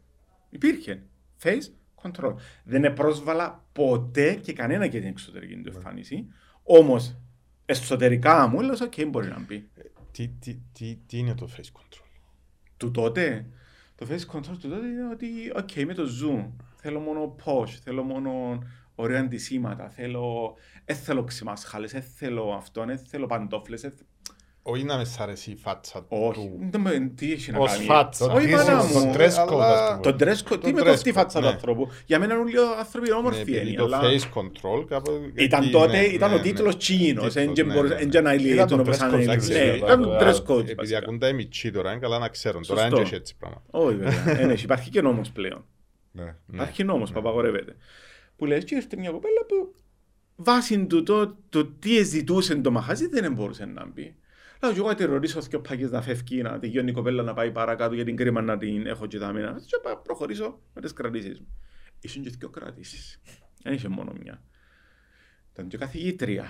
Υπήρχε. 0.50 1.04
Face 1.44 1.70
control. 2.04 2.36
Δεν 2.64 2.94
πρόσβαλα 2.94 3.66
ποτέ 3.72 4.36
και 4.36 4.54
κανένα 4.54 4.86
για 4.86 5.00
την 5.00 5.10
εξωτερική 5.10 5.56
του 5.62 5.72
εμφάνιση. 5.76 6.28
Όμως, 6.64 7.18
εσωτερικά 7.66 8.48
μου 8.48 8.60
έλεγα, 8.60 8.86
οκ, 8.86 9.08
μπορεί 9.10 9.28
να 9.28 9.40
μπει. 9.40 9.70
Τι, 10.12 10.28
τι, 10.28 10.62
τι, 10.72 10.96
τι 11.06 11.18
είναι 11.18 11.36
το 11.36 11.50
face 11.58 11.80
control; 11.80 12.06
Του 12.78 12.92
τότε, 12.92 13.50
το 14.02 14.08
face 14.10 14.36
control 14.36 14.58
του 14.60 14.70
τότε 14.70 14.88
είναι 14.88 15.10
ότι, 15.12 15.28
οκ, 15.56 15.86
με 15.86 15.94
το 15.94 16.04
zoom, 16.04 16.52
θέλω 16.76 17.00
μόνο 17.00 17.36
posh, 17.46 17.70
θέλω 17.84 18.04
μόνο 18.04 18.60
ωραία 18.96 19.20
αντισήματα, 19.20 19.90
θέλω, 19.90 20.56
δεν 20.86 20.96
θέλω 20.96 21.24
ξημασχάλες, 21.24 21.92
δεν 21.92 22.02
θέλω 22.02 22.54
αυτό, 22.54 22.86
δεν 22.86 22.98
θέλω 22.98 23.26
παντόφλες, 23.26 23.82
δεν 23.82 23.92
θε- 23.92 24.06
Όχι 24.64 24.84
να 24.84 24.98
με 24.98 25.04
σ' 25.04 25.20
αρέσει 25.20 25.52
η 25.52 25.56
φάτσα 25.56 26.06
όχι, 26.10 26.34
του. 26.40 26.58
δεν 26.72 26.82
με- 26.82 27.12
τι 27.16 27.32
έχει 27.32 27.52
να 27.52 27.58
Ως 27.60 27.72
κάνει; 27.72 27.84
φάτσα. 27.86 28.28
Το 28.28 28.34
Όχι, 28.34 28.48
dress- 28.48 28.52
μάνα 28.52 28.78
το 28.94 29.00
μου. 29.00 29.14
dress 29.16 29.46
code, 29.48 29.54
αλλά- 29.54 29.88
ας 29.88 30.00
πούμε. 30.00 30.12
Το 30.18 30.26
dress 30.26 30.54
code, 30.54 30.60
τι 30.64 30.72
Το 30.72 30.72
με 30.74 30.82
κόφτει 30.82 31.10
η 31.10 31.12
dress 31.12 31.16
φάτσα 31.18 31.40
code, 31.40 31.42
του 31.42 31.48
ναι. 31.48 31.54
ανθρώπου. 31.54 31.90
Για 32.06 32.20
μένα 32.20 32.40
όλοι 32.40 32.52
οι 32.52 32.56
άνθρωποι 32.80 33.06
είναι 33.08 33.16
Ναι, 33.16 33.22
όμορφοι 33.22 33.42
επειδή 33.42 33.68
είναι, 33.68 33.78
το 33.78 33.84
αλλά 33.84 34.00
face 34.02 34.38
control 34.40 34.86
κάπου... 34.88 35.12
ήταν 35.36 35.62
εκεί, 35.64 35.72
τότε, 35.72 35.88
ναι, 35.98 36.04
ήταν 36.04 36.30
ναι, 36.30 36.36
ο 36.36 36.40
τίτλος 36.40 36.74
ναι. 36.74 36.80
τσίνος, 36.80 37.06
Τίτλος, 37.08 37.34
δεν 37.34 37.54
και 37.54 37.64
ναι, 37.64 37.74
μπορούσε- 37.74 37.94
ναι, 37.94 38.00
δεν 38.00 38.08
ναι. 38.08 38.12
και 38.14 38.22
να 38.22 38.34
Ήταν 38.34 38.46
λέει 38.56 38.66
το 38.66 38.76
όπως 38.76 38.98
dress 38.98 39.02
code, 39.02 39.14
αν 39.14 39.20
εντάξει, 39.20 39.52
Ναι, 39.52 39.60
ναι, 39.60 39.64
ήταν 39.76 40.00
ναι, 40.00 40.08
dress 40.08 40.20
ναι, 40.20 40.32
code. 40.48 40.60
Επειδή 40.60 40.74
βασικά. 40.74 40.98
ακούν 40.98 41.20
τα 41.20 41.28
εμιτσί 41.28 41.72
τώρα, 41.72 41.92
είναι 41.92 42.00
καλά 42.00 42.20
να 42.20 42.28
ξέρουν. 42.30 42.62
Τώρα 42.68 42.82
Σωστό. 42.82 42.96
δεν 42.96 43.06
έχει 43.06 43.16
έτσι 43.16 43.36
πράγματα. 43.40 43.64
Όχι 43.72 43.96
βέβαια, 43.96 44.40
Ε, 44.40 44.46
ναι, 44.46 44.54
υπάρχει 44.54 44.90
και 44.90 45.02
νόμος 45.02 45.30
πλέον. 45.32 45.66
Ναι. 46.12 46.24
Ναι. 46.24 46.34
Υπάρχει 46.54 46.84
νόμος 46.84 47.12
που 47.12 47.20
απαγορεύεται. 47.20 47.76
Που 48.36 48.46
λες 48.46 48.64
και 48.64 48.76
ήρθε 48.76 48.96
μια 48.98 49.12
κοπέλα 49.12 49.46
που 49.48 49.74
βάσει 50.36 50.86
του 50.86 51.04
το, 51.04 51.36
το 51.50 51.66
τι 51.66 52.04
ζητούσε 52.04 52.56
το 52.56 52.72
μαχαζί 52.72 53.08
δεν 53.08 53.34
μπορούσε 53.34 53.66
να 53.66 53.86
μπει. 53.94 54.16
Λέω 54.62 54.74
και 54.74 54.80
εγώ 54.80 54.88
να 54.88 54.96
τη 54.96 55.06
ρωτήσω 55.06 55.42
και 55.42 55.56
ο 55.56 55.62
παγιές 55.62 55.92
να 55.92 56.02
φεύγει, 56.02 56.42
να 56.42 56.60
τελειώνει 56.60 56.90
η 56.90 56.94
κοπέλα 56.94 57.24
να 57.24 57.34
πάει 57.34 57.52
παρακάτω 57.52 57.96
για 57.96 58.06
την 58.06 58.16
κρίμα 58.16 58.42
να 58.42 58.58
την 58.58 58.88
έχω 58.88 59.08
και 59.08 59.20
τα 59.20 59.32
μήνα. 59.32 59.62
Και 59.66 59.78
πάω, 59.84 59.98
προχωρήσω 59.98 60.62
με 60.74 60.82
τις 60.82 60.94
κρατήσεις 60.94 61.40
μου. 61.40 61.48
είχε 62.00 62.20
και 62.20 62.30
δύο 62.30 62.50
κρατήσεις. 62.50 63.22
Δεν 63.64 63.74
είχε 63.74 63.88
μόνο 63.88 64.14
μια. 64.22 64.44
Ήταν 65.54 65.68
και 65.68 65.78
καθηγήτρια. 65.78 66.46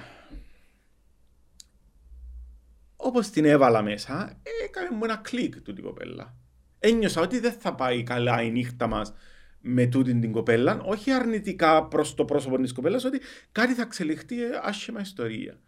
Όπως 2.95 3.29
την 3.29 3.45
έβαλα 3.45 3.81
μέσα, 3.81 4.41
έκανε 4.67 4.95
μου 4.95 5.03
ένα 5.03 5.15
κλικ 5.15 5.61
του 5.61 5.73
την 5.73 5.83
κοπέλα. 5.83 6.35
Ένιωσα 6.79 7.21
ότι 7.21 7.39
δεν 7.39 7.51
θα 7.51 7.75
πάει 7.75 8.03
καλά 8.03 8.41
η 8.41 8.51
νύχτα 8.51 8.87
μας 8.87 9.13
με 9.61 9.85
τούτη 9.85 10.19
την 10.19 10.31
κοπέλα, 10.31 10.81
όχι 10.81 11.11
αρνητικά 11.11 11.87
προς 11.87 12.13
το 12.13 12.25
πρόσωπο 12.25 12.57
της 12.57 12.73
κοπέλας, 12.73 13.03
ότι 13.03 13.21
κάτι 13.51 13.73
θα 13.73 13.81
εξελιχθεί 13.81 14.35
άσχημα 14.63 15.01
ιστορία. 15.01 15.59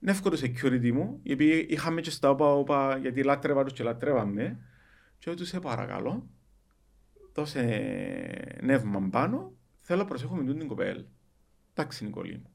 Είναι 0.00 0.10
εύκολο 0.10 0.38
το 0.38 0.42
security 0.46 0.92
μου, 0.92 1.20
γιατί 1.22 1.66
είχαμε 1.68 2.00
και 2.00 2.10
στα 2.10 2.30
όπα, 2.30 2.54
όπα 2.54 2.96
γιατί 2.96 3.22
λάτρευα 3.22 3.64
τους 3.64 3.72
και 3.72 3.82
λάτρευαμε, 3.82 4.58
και 5.18 5.34
τους 5.34 5.48
σε 5.48 5.60
παρακαλώ, 5.60 6.28
δώσε 7.32 8.58
νεύμα 8.60 9.08
πάνω, 9.10 9.52
θέλω 9.80 9.98
να 9.98 10.08
προσέχω 10.08 10.34
με 10.34 10.54
την 10.54 10.68
κοπέλα. 10.68 11.04
Εντάξει, 11.74 12.04
Νικολή 12.04 12.32
μου. 12.32 12.50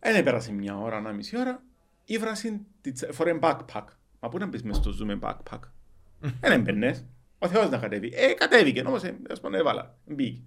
Δεν 0.00 0.24
πέρασε 0.24 0.52
μια 0.52 0.78
ώρα, 0.78 0.96
ένα 0.96 1.12
μισή 1.12 1.38
ώρα, 1.38 1.62
η 2.04 2.18
βράση 2.18 2.66
φορέ 3.10 3.38
backpack. 3.42 3.84
Μα 4.20 4.28
πού 4.28 4.38
να 4.38 4.46
μπεις 4.46 4.62
μες 4.62 4.76
στο 4.76 4.90
zoom 4.90 5.04
με 5.04 5.18
backpack; 5.22 5.60
Δεν 6.40 6.52
έμπαινες. 6.52 7.04
Ο 7.38 7.48
Θεός 7.48 7.70
να 7.70 7.78
κατέβει. 7.78 8.12
Ε, 8.14 8.32
κατέβηκε, 8.32 8.82
όμως, 8.86 9.02
ε, 9.02 9.16
ας 9.30 9.40
πούμε, 9.40 9.58
έβαλα. 9.58 9.98
Μπήκε. 10.04 10.42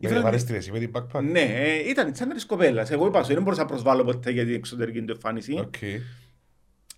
Με 0.00 0.08
ευχαριστήρες, 0.10 0.66
είπε 0.66 0.78
την 0.78 0.90
backpack. 0.94 1.22
Ναι, 1.22 1.40
ε, 1.40 1.88
ήταν 1.88 2.14
σαν 2.14 2.28
της 2.28 2.46
κοπέλας. 2.46 2.90
Εγώ 2.90 3.06
είπα 3.06 3.22
σου, 3.22 3.32
δεν 3.34 3.42
μπορούσα 3.42 3.60
να 3.62 3.68
προσβάλλω 3.68 4.04
ποτέ 4.04 4.30
για 4.30 4.44
την 4.44 4.54
εξωτερική 4.54 5.02
του 5.02 5.12
εμφάνιση. 5.12 5.52
Οκ. 5.58 5.74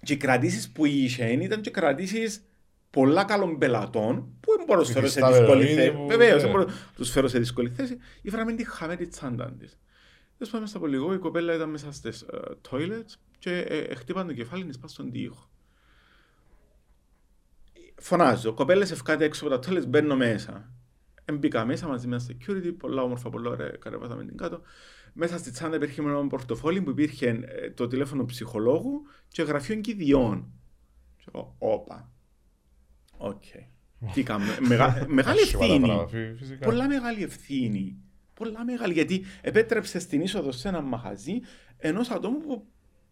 Και 0.03 0.13
οι 0.13 0.17
κρατήσεις 0.17 0.71
που 0.71 0.87
είχε 0.87 1.27
ήταν 1.33 1.61
και 1.61 1.71
κρατήσεις 1.71 2.43
πολλά 2.91 3.25
καλών 3.25 3.59
πελατών 3.59 4.17
που 4.41 4.53
δεν 4.57 4.65
μπορώ 4.67 4.79
να 4.81 4.85
τους 4.85 4.95
φέρω 4.95 5.07
σε 5.07 5.19
Υφιστάμενο 5.21 5.39
δύσκολη 5.47 5.65
ήδη 5.65 5.75
θέση. 5.75 5.91
που- 5.91 6.07
Βεβαίως, 6.09 6.35
ναι. 6.35 6.41
δεν 6.41 6.51
μπορώ 6.51 6.65
να 6.65 6.75
τους 6.97 7.11
φέρω 7.11 7.29
σε 7.29 7.39
δύσκολη 7.39 7.71
θέση. 7.71 7.99
Η 8.23 8.31
φράμε 8.31 8.53
τη 8.53 8.69
χαμένη 8.71 9.07
τσάντα 9.07 9.53
της. 9.59 9.79
Τέλος 10.39 10.53
πάντων, 10.53 10.61
μέσα 10.61 10.77
από 10.77 10.87
λίγο 10.87 11.13
η 11.15 11.19
κοπέλα 11.19 11.55
ήταν 11.55 11.71
μέσα 11.71 11.93
στις 11.93 12.21
ε, 12.23 12.39
toilets 12.71 13.15
και 13.39 13.59
ε, 13.59 13.95
χτύπαν 13.95 14.27
το 14.27 14.33
κεφάλι 14.33 14.65
της 14.65 14.77
πάνω 14.77 14.89
στον 14.89 15.11
τοίχο. 15.11 15.51
Φωνάζω, 17.97 18.53
κοπέλες 18.53 18.91
φκάτε 18.91 19.25
έξω 19.25 19.47
από 19.47 19.59
τα 19.59 19.71
toilets, 19.73 19.87
μπαίνω 19.87 20.17
μέσα. 20.17 20.73
Μπήκα 21.33 21.65
μέσα 21.65 21.87
μαζί 21.89 22.07
με 22.09 22.17
ένα 22.17 22.25
security, 22.29 22.75
πολλά 22.79 23.03
όμορφα, 23.03 23.31
πολλά 23.31 23.51
ωραία, 23.51 23.69
κατεβάσαμε 23.69 24.25
την 24.25 24.37
κάτω. 24.37 24.61
Μέσα 25.13 25.39
στη 25.39 25.51
τσάντα 25.51 25.77
υπήρχε 25.77 26.01
ένα 26.01 26.27
πορτοφόλι 26.27 26.83
που 26.83 26.91
υπήρχε 26.91 27.29
ε, 27.47 27.71
το 27.71 27.87
τηλέφωνο 27.87 28.25
ψυχολόγου 28.25 29.03
και 29.29 29.43
γραφείο 29.43 29.77
κηδειών. 29.77 30.53
Και 31.17 31.25
εγώ, 31.35 31.55
όπα. 31.59 32.11
Οκ. 33.17 33.43
Τι 34.13 34.23
κάνουμε. 34.23 34.57
Μεγα- 34.61 35.05
Μεγάλη 35.09 35.41
Άσχημα 35.41 35.59
τα 35.61 35.67
ευθύνη. 35.67 35.87
πράγματα, 35.87 36.09
φυ- 36.09 36.37
φυσικά. 36.39 36.65
Πολλά 36.67 36.87
μεγάλη 36.89 37.23
ευθύνη. 37.23 37.97
Πολλά 38.35 38.65
μεγάλη. 38.65 38.93
Γιατί 38.93 39.25
επέτρεψε 39.41 39.99
την 39.99 40.21
είσοδο 40.21 40.53
σε 40.53 40.69
ένα 40.69 40.81
μαχαζί 40.81 41.41
ενός 41.77 42.11
ατόμου 42.11 42.39
που 42.41 42.67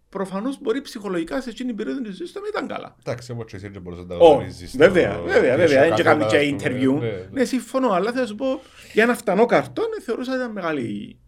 προφανώς 0.08 0.60
μπορεί 0.60 0.80
ψυχολογικά 0.80 1.40
σε 1.40 1.50
εκείνη 1.50 1.68
την 1.68 1.76
περίοδο 1.76 2.00
τη 2.00 2.10
ζωή 2.12 2.26
του 2.26 2.32
να 2.34 2.40
μην 2.40 2.50
ήταν 2.54 2.66
καλά. 2.68 2.96
Εντάξει, 3.04 3.30
όπως 3.32 3.44
και 3.50 3.56
εσύ 3.56 3.68
δεν 3.68 3.82
μπορείς 3.82 3.98
να 3.98 4.06
τα 4.06 4.16
Ω, 4.16 4.32
γνωρίζεις 4.34 4.68
στο- 4.68 4.78
βέβαια, 4.78 5.18
βέβαια, 5.20 5.52
στο 5.52 5.58
βέβαια. 5.66 5.80
Δεν 5.88 5.94
και 5.94 6.02
καφέ, 6.02 6.02
κάνει 6.02 6.24
ας 6.24 6.32
και 6.32 6.38
πούμε. 6.38 6.56
interview. 6.62 7.00
Ναι, 7.00 7.06
ναι. 7.10 7.26
Ναι, 7.30 7.44
συμφωνώ, 7.44 7.88
αλλά 7.90 8.12
θα 8.12 8.26
σου 8.26 8.34
πω 8.34 8.60
για 8.92 9.02
ένα 9.02 9.14
φτανό 9.14 9.46
καρτόν 9.46 9.84
ε, 9.98 10.02
θεωρούσα 10.02 10.30
ότι 10.32 10.40
ήταν 10.40 10.52
μεγάλη. 10.52 11.18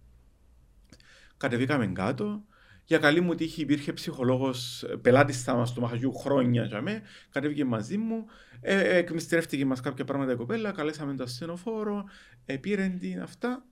Κατεβήκαμε 1.36 1.86
κάτω. 1.86 2.42
Για 2.84 2.98
καλή 2.98 3.20
μου 3.20 3.34
τύχη 3.34 3.60
υπήρχε 3.60 3.92
ψυχολόγος 3.92 4.84
πελάτης 5.02 5.42
θα 5.42 5.54
μας 5.54 5.72
του 5.72 5.80
μαχαζιού 5.80 6.14
χρόνια 6.14 6.64
για 6.64 6.80
με. 6.82 7.02
Κατέβηκε 7.30 7.64
μαζί 7.64 7.96
μου. 7.98 8.24
Ε, 8.60 8.74
ε, 8.80 8.96
εκμυστηρεύτηκε 8.96 9.64
μας 9.64 9.80
κάποια 9.80 10.04
πράγματα 10.04 10.32
η 10.32 10.36
κοπέλα. 10.36 10.70
Καλέσαμε 10.72 11.14
το 11.14 11.22
ασθενοφόρο. 11.22 12.04
Ε, 12.44 12.56
πήρε 12.56 12.96
την 13.00 13.20
αυτά. 13.22 13.64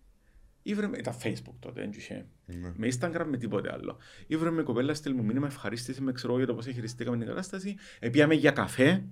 Ήβρε, 0.69 0.89
ήταν 0.99 1.15
Facebook 1.23 1.55
τότε, 1.59 1.81
δεν 1.81 1.91
είχε. 1.97 2.27
Ναι. 2.47 2.73
Με 2.77 2.89
Instagram 2.93 3.25
με 3.27 3.37
τίποτε 3.37 3.73
άλλο. 3.73 3.99
Ήβρε 4.27 4.51
με 4.51 4.63
κοπέλα, 4.63 4.95
στέλνει 4.95 5.19
μου 5.19 5.25
μήνυμα, 5.25 5.47
ευχαρίστησε 5.47 6.03
με, 6.03 6.13
ξέρω 6.13 6.37
για 6.37 6.47
το 6.47 6.55
πώς 6.55 6.67
χειριστήκαμε 6.67 7.17
την 7.17 7.27
κατάσταση. 7.27 7.77
Ε, 7.99 8.09
πήγαμε 8.09 8.35
για 8.35 8.51
καφέ. 8.51 9.05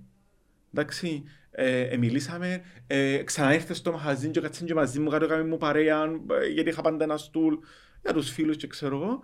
Εντάξει, 0.72 1.22
ε, 1.50 1.80
ε, 1.80 1.96
μιλήσαμε, 1.96 2.62
ε, 2.86 3.22
ξανά 3.22 3.54
ήρθε 3.54 3.74
στο 3.74 3.92
μαχαζί 3.92 4.30
και 4.30 4.40
κάτσαν 4.40 4.66
και 4.66 4.74
μαζί 4.74 5.00
μου, 5.00 5.10
κάτω 5.10 5.24
έκαμε 5.24 5.44
μου 5.44 5.56
παρέα, 5.56 6.02
ε, 6.42 6.46
γιατί 6.46 6.68
είχα 6.68 6.82
πάντα 6.82 7.04
ένα 7.04 7.16
στούλ 7.16 7.54
για 8.02 8.12
τους 8.12 8.30
φίλους 8.30 8.56
και 8.56 8.66
ξέρω 8.66 8.96
εγώ. 8.96 9.20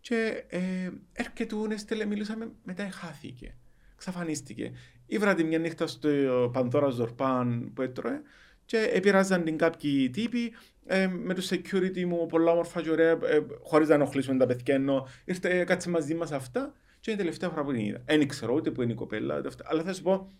Και 0.00 0.44
ε, 0.48 0.90
έρχεται 1.12 1.54
ο 1.54 1.66
έστελε, 1.70 2.04
μιλήσαμε, 2.04 2.50
μετά 2.62 2.90
χάθηκε. 2.90 3.56
Ξαφανίστηκε. 3.96 4.72
Ήβρα 5.06 5.34
τη 5.34 5.44
μια 5.44 5.58
νύχτα 5.58 5.86
στο 5.86 6.08
Πανδώρα 6.52 6.88
Ζορπάν 6.88 7.72
που 7.74 7.82
έτρωε 7.82 8.20
και 8.64 8.90
επηρεάζαν 8.92 9.44
την 9.44 9.56
κάποιοι 9.56 10.10
τύποι 10.10 10.52
ε, 10.86 11.06
με 11.06 11.34
το 11.34 11.42
security 11.50 12.04
μου 12.04 12.26
πολλά 12.26 12.50
όμορφα 12.50 12.82
και 12.82 12.90
ωραία, 12.90 13.10
ε, 13.10 13.40
χωρίς 13.62 13.88
να 13.88 13.94
ενοχλήσουμε 13.94 14.38
τα 14.38 14.46
παιδιά 14.46 14.74
ενώ 14.74 15.08
ήρθε, 15.24 15.60
ε, 15.60 15.64
κάτσε 15.64 15.90
μαζί 15.90 16.14
μας 16.14 16.32
αυτά 16.32 16.72
και 17.00 17.10
είναι 17.10 17.20
η 17.20 17.24
τελευταία 17.24 17.48
φορά 17.50 17.64
που 17.64 17.72
την 17.72 17.80
είδα. 17.80 18.02
Δεν 18.04 18.28
ξέρω 18.28 18.54
ούτε 18.54 18.70
που 18.70 18.82
είναι 18.82 18.92
η 18.92 18.94
κοπέλα, 18.94 19.38
ούτε 19.38 19.48
αυτά, 19.48 19.64
αλλά 19.68 19.82
θα 19.82 19.92
σου 19.92 20.02
πω, 20.02 20.30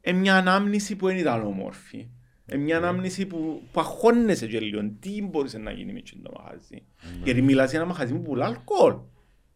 ε, 0.00 0.12
μια 0.12 0.36
ανάμνηση 0.36 0.96
που 0.96 1.06
δεν 1.06 1.16
ήταν 1.16 1.46
όμορφη. 1.46 2.08
Ε, 2.46 2.56
μια 2.56 2.76
ανάμνηση 2.76 3.26
που, 3.26 3.62
που 3.72 3.80
αγχώνεσαι 3.80 4.46
και 4.46 4.60
λίγο. 4.60 4.90
Τι 5.00 5.22
μπορούσε 5.22 5.58
να 5.58 5.70
γίνει 5.70 5.92
με 5.92 5.98
εκείνο 5.98 6.22
το 6.22 6.40
μαγαζί; 6.42 6.82
Γιατί 7.24 7.42
μιλάς 7.42 7.70
για 7.70 7.80
ένα 7.80 7.88
μαγαζί 7.88 8.12
που 8.12 8.22
πουλά 8.22 8.46
αλκοόλ. 8.46 8.96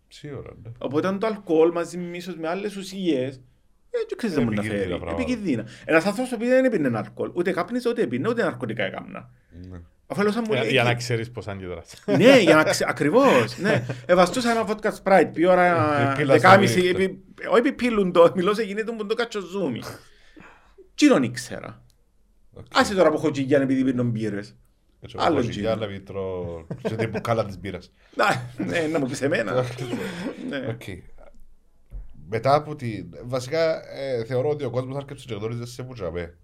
Σίγουρα, 0.09 0.57
ναι. 0.63 0.71
Οπότε 0.79 1.17
το 1.19 1.27
αλκοόλ 1.27 1.71
μαζί 1.73 1.99
με 1.99 2.17
ίσως 2.17 2.37
με 2.37 2.49
άλλες 2.49 2.77
ουσίες 2.77 3.37
ε, 3.37 3.41
δεν 4.09 4.17
ξέρεις 4.17 4.35
δεν 4.37 4.45
μπορεί 4.45 4.57
να 4.57 4.63
Επικίνδυνα 4.63 4.89
φέρει. 4.89 5.01
πράγματα. 5.01 5.23
Επικίνδυνα. 5.23 5.65
Ένας 5.85 6.05
άνθρωπος 6.07 6.31
που 6.39 6.45
δεν 6.45 6.65
έπινε 6.65 6.99
αλκοόλ, 6.99 7.31
ούτε 7.35 7.53
κάπνιζε, 7.53 7.89
ούτε 7.89 8.03
έπινε, 8.03 8.29
ούτε 8.29 8.43
ναρκωτικά 8.43 8.85
έκαμνα. 8.85 9.31
Ναι. 9.71 9.81
Αφού 10.07 10.21
έλεγα 10.21 10.41
μου 10.41 10.47
Για, 10.53 10.61
λέει, 10.63 10.71
για 10.71 10.83
να 10.83 10.95
ξέρεις 10.95 11.31
πώς 11.31 11.49
αντιδράσει. 11.49 11.97
ναι, 12.07 12.39
για 12.39 12.55
να 12.55 12.63
ξέρει. 12.63 12.91
Ακριβώς. 12.91 13.59
Ναι. 13.59 13.85
Εβαστούσα 14.07 14.51
ένα 14.51 14.65
vodka 14.69 14.91
sprite, 15.03 15.31
πει 15.33 15.45
ώρα 15.47 15.65
Επίλα 16.13 16.33
στο 16.39 16.49
δεκάμιση. 16.49 16.81
δίκτυο. 16.81 17.05
επί- 17.05 17.19
Όχι 17.49 17.59
επιπίλουν 17.59 18.13
το, 18.13 18.33
μιλώ 18.35 18.55
σε 18.55 18.63
γίνεται 18.63 18.93
που 18.93 19.07
το 19.07 19.15
κάτσο 19.15 19.41
ζούμι. 19.41 19.81
Τι 20.95 21.09
τον 21.09 21.23
ήξερα; 21.23 21.83
Οκ. 22.53 22.65
Άσε 22.75 22.95
τώρα 22.95 23.09
που 23.11 23.15
έχω 23.17 23.31
τσιγιάν 23.31 23.63
επειδή 23.63 23.85
πίνουν 23.85 24.11
μπύρες. 24.11 24.57
Έτσι, 25.01 25.17
άλλο 25.19 25.33
όπως 25.39 25.49
τζιν. 25.49 25.63
για 25.63 25.71
άλλα 25.73 25.87
βιτρό, 25.87 26.67
σε 26.89 26.95
τύπου 26.97 27.21
κάλα 27.21 27.45
της 27.45 27.59
μπύρας. 27.59 27.93
Να, 28.15 28.51
ναι, 28.67 28.87
να 28.93 28.99
μου 28.99 29.07
πεις 29.07 29.23
εμένα. 29.23 29.65
Ναι. 32.33 32.37
Οκ. 32.37 32.43
Μετά 32.45 32.55
από 32.55 32.77
τη... 32.77 33.05
Βασικά 33.25 33.93
ε, 33.99 34.25
θεωρώ 34.25 34.49
ότι 34.49 34.65
ο 34.65 34.71
κόσμος 34.71 34.97
άρκεψε 34.97 35.25
και 35.29 35.35
γνώριζε 35.35 35.67
σε 35.67 35.83
πουτσαμέ. 35.83 36.35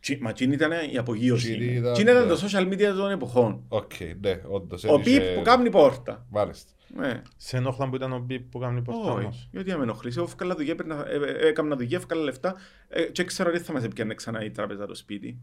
Τσι- 0.00 0.20
Μα 0.20 0.30
εκείνη 0.30 0.54
ήταν 0.54 0.72
η 0.92 0.98
απογείωση. 0.98 1.52
Εκείνη 1.52 1.72
ήταν- 1.76 1.92
Εκείνη 1.92 2.10
ήταν 2.10 2.28
το 2.28 2.34
social 2.46 2.72
media 2.72 2.94
των 2.96 3.10
εποχών. 3.10 3.64
Οκ, 3.68 3.92
ναι, 4.20 4.40
όντως. 4.48 4.84
Ο 4.84 4.94
έδειξε- 4.94 5.20
πιπ 5.20 5.34
που 5.36 5.42
κάνει 5.42 5.70
πόρτα. 5.70 6.26
Μάλιστα. 6.30 6.72
Ναι. 6.96 7.22
Σε 7.36 7.56
ενόχλαν 7.56 7.90
που 7.90 7.96
ήταν 7.96 8.12
ο 8.12 8.18
Μπίπ 8.18 8.50
που 8.50 8.58
κάνει 8.58 8.82
πόρτα 8.82 9.00
Όχι, 9.12 9.20
όμως. 9.24 9.48
γιατί 9.52 9.70
να 9.70 9.76
με 9.76 9.82
ενοχλήσει. 9.82 10.18
Εγώ 10.18 10.26
έφκαλα 10.26 10.54
δουλειά, 10.54 10.72
έπαιρνα- 10.72 11.08
ε, 11.08 11.16
ε, 11.16 11.48
έκανα 11.48 11.76
δουλειά, 11.76 11.98
έφκαλα 11.98 12.22
λεφτά 12.22 12.54
ε, 12.88 13.02
και 13.02 13.24
ξέρω 13.24 13.50
ότι 13.50 13.58
θα 13.58 13.72
μας 13.72 13.84
έπιανε 13.84 14.14
ξανά 14.14 14.44
η 14.44 14.50
τράπεζα 14.50 14.86
το 14.86 14.94
σπίτι. 14.94 15.38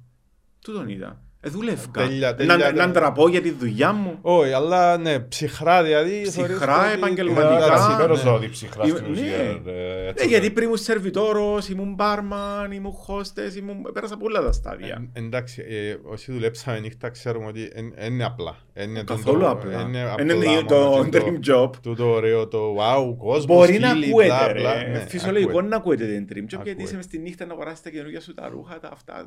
Τού 0.62 0.74
τον 0.74 0.90
είδα. 0.90 1.22
Ε, 1.44 1.50
δούλευκα. 1.50 2.02
Τέλεια, 2.08 2.30
Να- 2.30 2.36
τέλεια, 2.36 2.72
Να 2.72 2.90
ντραπώ 2.90 3.28
για 3.28 3.42
τη 3.42 3.52
δουλειά 3.52 3.92
μου. 3.92 4.18
Όχι, 4.22 4.52
αλλά 4.52 4.98
ναι, 4.98 5.20
ψυχρά 5.20 5.84
δηλαδή. 5.84 6.22
Ψυχρά, 6.22 6.74
θεωρείς 6.74 6.88
ότι- 6.92 6.98
επαγγελματικά. 6.98 7.66
Ήταν 7.66 7.70
ναι. 7.72 7.94
σημαίνος 7.94 8.26
ότι 8.26 8.50
ψυχρά 8.50 8.86
Είμαι- 8.88 8.98
στην 8.98 9.12
ουσία. 9.12 9.26
ναι. 9.66 9.72
ε, 9.72 10.08
έτσι, 10.08 10.24
Ε, 10.24 10.26
ναι. 10.26 10.30
γιατί 10.32 10.52
πριν 10.52 10.66
ήμουν 10.66 10.78
σερβιτόρος, 10.78 11.70
ήμουν 11.70 11.94
μπάρμαν, 11.94 12.72
ήμουν 12.72 12.92
χώστες, 12.92 13.56
ήμουν... 13.56 13.82
πέρασα 13.94 14.18
πολλά 14.18 14.42
τα 14.42 14.52
στάδια. 14.52 15.10
Ε, 15.14 15.20
Εντάξει, 15.20 15.66
ε, 15.70 15.96
όσοι 16.04 16.32
δουλέψαμε 16.32 16.80
νύχτα 16.80 17.10
ξέρουμε 17.10 17.46
ότι 17.46 17.72
δεν 17.96 18.14
είναι 18.14 18.24
απλά. 18.26 18.56
Εν 18.74 18.90
είναι 18.90 19.04
το- 19.04 19.14
Καθόλου 19.16 19.40
το- 19.40 19.50
απλά. 19.50 19.80
εν 19.80 19.88
Είναι 19.88 20.34
Είναι 20.34 20.48
απλά 20.48 20.66
το 20.66 20.76
μόνο 20.90 21.10
και 21.10 21.20
dream 21.24 21.54
job. 21.56 21.70
Τούτο 21.82 22.10
ωραίο, 22.12 22.48
το 22.48 22.76
wow, 22.80 23.16
κόσμος, 23.18 23.46
Μπορεί 23.46 23.80
να 23.80 23.90
φίλοι, 23.90 24.06
ακούετε, 24.08 24.28
μπλα, 24.30 24.48
ρε. 24.54 24.60
μπλα. 24.60 24.88
Ναι, 24.88 25.00
Φυσιολογικό 25.00 25.50
ακούεται. 25.52 25.68
να 25.68 25.76
ακούετε 25.76 26.06
την 26.06 26.28
dream 26.30 26.38
job, 26.44 26.48
γιατί 26.48 26.70
Ακούεται. 26.70 26.84
είσαι 26.84 26.96
μες 26.96 27.06
στη 27.06 27.18
νύχτα 27.20 27.46
να 27.46 27.54
αγοράσεις 27.54 27.82
τα 27.82 27.90
καινούργια 27.90 28.22
σου 28.22 28.34
τα 28.34 28.48
ρούχα, 28.50 28.80
τα 28.80 28.90
αυτά. 28.94 29.26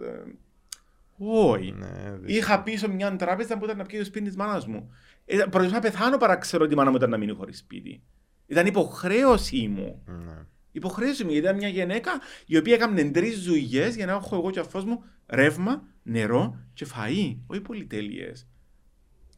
Τα- 1.19 1.25
Όχι. 1.27 1.73
Ναι, 1.73 1.87
δύσκολο. 1.87 2.23
Είχα 2.27 2.63
πίσω 2.63 2.89
μια 2.89 3.17
τράπεζα 3.17 3.59
που 3.59 3.65
ήταν 3.65 3.77
να 3.77 3.85
πιει 3.85 3.99
το 3.99 4.05
σπίτι 4.05 4.25
της 4.27 4.37
μάνας 4.37 4.67
μου. 4.67 4.91
Ε, 5.25 5.37
Προτιμούσα 5.37 5.71
να 5.75 5.81
πεθάνω 5.81 6.17
παρά 6.17 6.37
ξέρω 6.37 6.65
ότι 6.65 6.73
η 6.73 6.77
μάνα 6.77 6.91
μου 6.91 6.97
ήταν 6.97 7.11
να 7.11 7.17
μείνει 7.17 7.33
χωρίς 7.33 7.59
σπίτι. 7.59 8.03
Ήταν 8.47 8.67
υποχρέωση 8.67 9.69
μου. 9.69 10.03
Ναι. 10.07 10.39
Υποχρέωση 10.73 11.25
μου, 11.25 11.31
γιατί 11.31 11.47
ήταν 11.47 11.57
μια 11.59 11.69
γυναίκα 11.69 12.11
η 12.47 12.57
οποία 12.57 12.75
έκανε 12.75 13.11
τρεις 13.11 13.43
δουλειές 13.45 13.89
για 13.89 14.07
να 14.07 14.13
έχω 14.13 14.37
εγώ 14.37 14.51
και 14.51 14.59
ο 14.59 14.63
αρφός 14.63 14.85
μου 14.85 15.03
ρεύμα, 15.27 15.83
νερό 16.03 16.59
και 16.75 16.87
φαΐ. 16.95 17.37
Όχι 17.47 17.61
πολυτέλειες. 17.61 18.47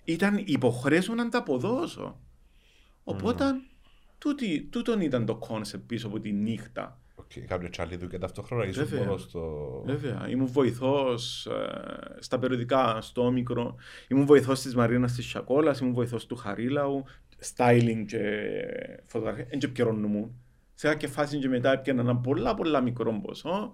Ήταν 0.04 0.42
υποχρέωση 0.44 1.10
μου 1.10 1.16
να 1.16 1.28
τα 1.28 1.38
αποδώσω. 1.38 2.20
Οπότε, 3.04 3.44
τούτη, 4.18 4.62
τούτον 4.70 5.00
ήταν 5.00 5.26
το 5.26 5.36
concept 5.36 5.86
πίσω 5.86 6.06
από 6.06 6.20
τη 6.20 6.32
νύχτα. 6.32 7.00
Οκ, 7.18 7.46
Κάποιο 7.46 7.68
τσάλι 7.70 7.96
του 7.96 8.06
και 8.08 8.18
ταυτόχρονα 8.18 8.66
ήσουν 8.66 8.86
Βέβαια. 8.86 9.04
μόνο 9.06 9.16
στο... 9.18 9.82
Βέβαια, 9.86 10.26
ήμουν 10.28 10.46
βοηθός 10.46 11.48
στα 12.18 12.38
περιοδικά, 12.38 13.00
στο 13.00 13.26
Όμικρον. 13.26 13.74
Ήμουν 14.08 14.26
βοηθός 14.26 14.60
της 14.60 14.74
Μαρίνας 14.74 15.12
της 15.12 15.26
Σακόλα, 15.26 15.76
ήμουν 15.80 15.94
βοηθός 15.94 16.26
του 16.26 16.36
Χαρίλαου, 16.36 17.04
styling 17.56 18.04
και 18.06 18.20
φωτογραφία. 19.04 19.44
Δεν 19.50 19.58
και 19.58 19.66
επικαιρώνουν 19.66 20.34
Σε 20.74 20.88
κάποια 20.88 21.08
φάση 21.08 21.38
και 21.38 21.48
μετά 21.48 21.72
έπιανα 21.72 22.00
ένα 22.00 22.16
πολλά 22.16 22.54
πολλά 22.54 22.80
μικρό 22.80 23.20
ποσό. 23.24 23.72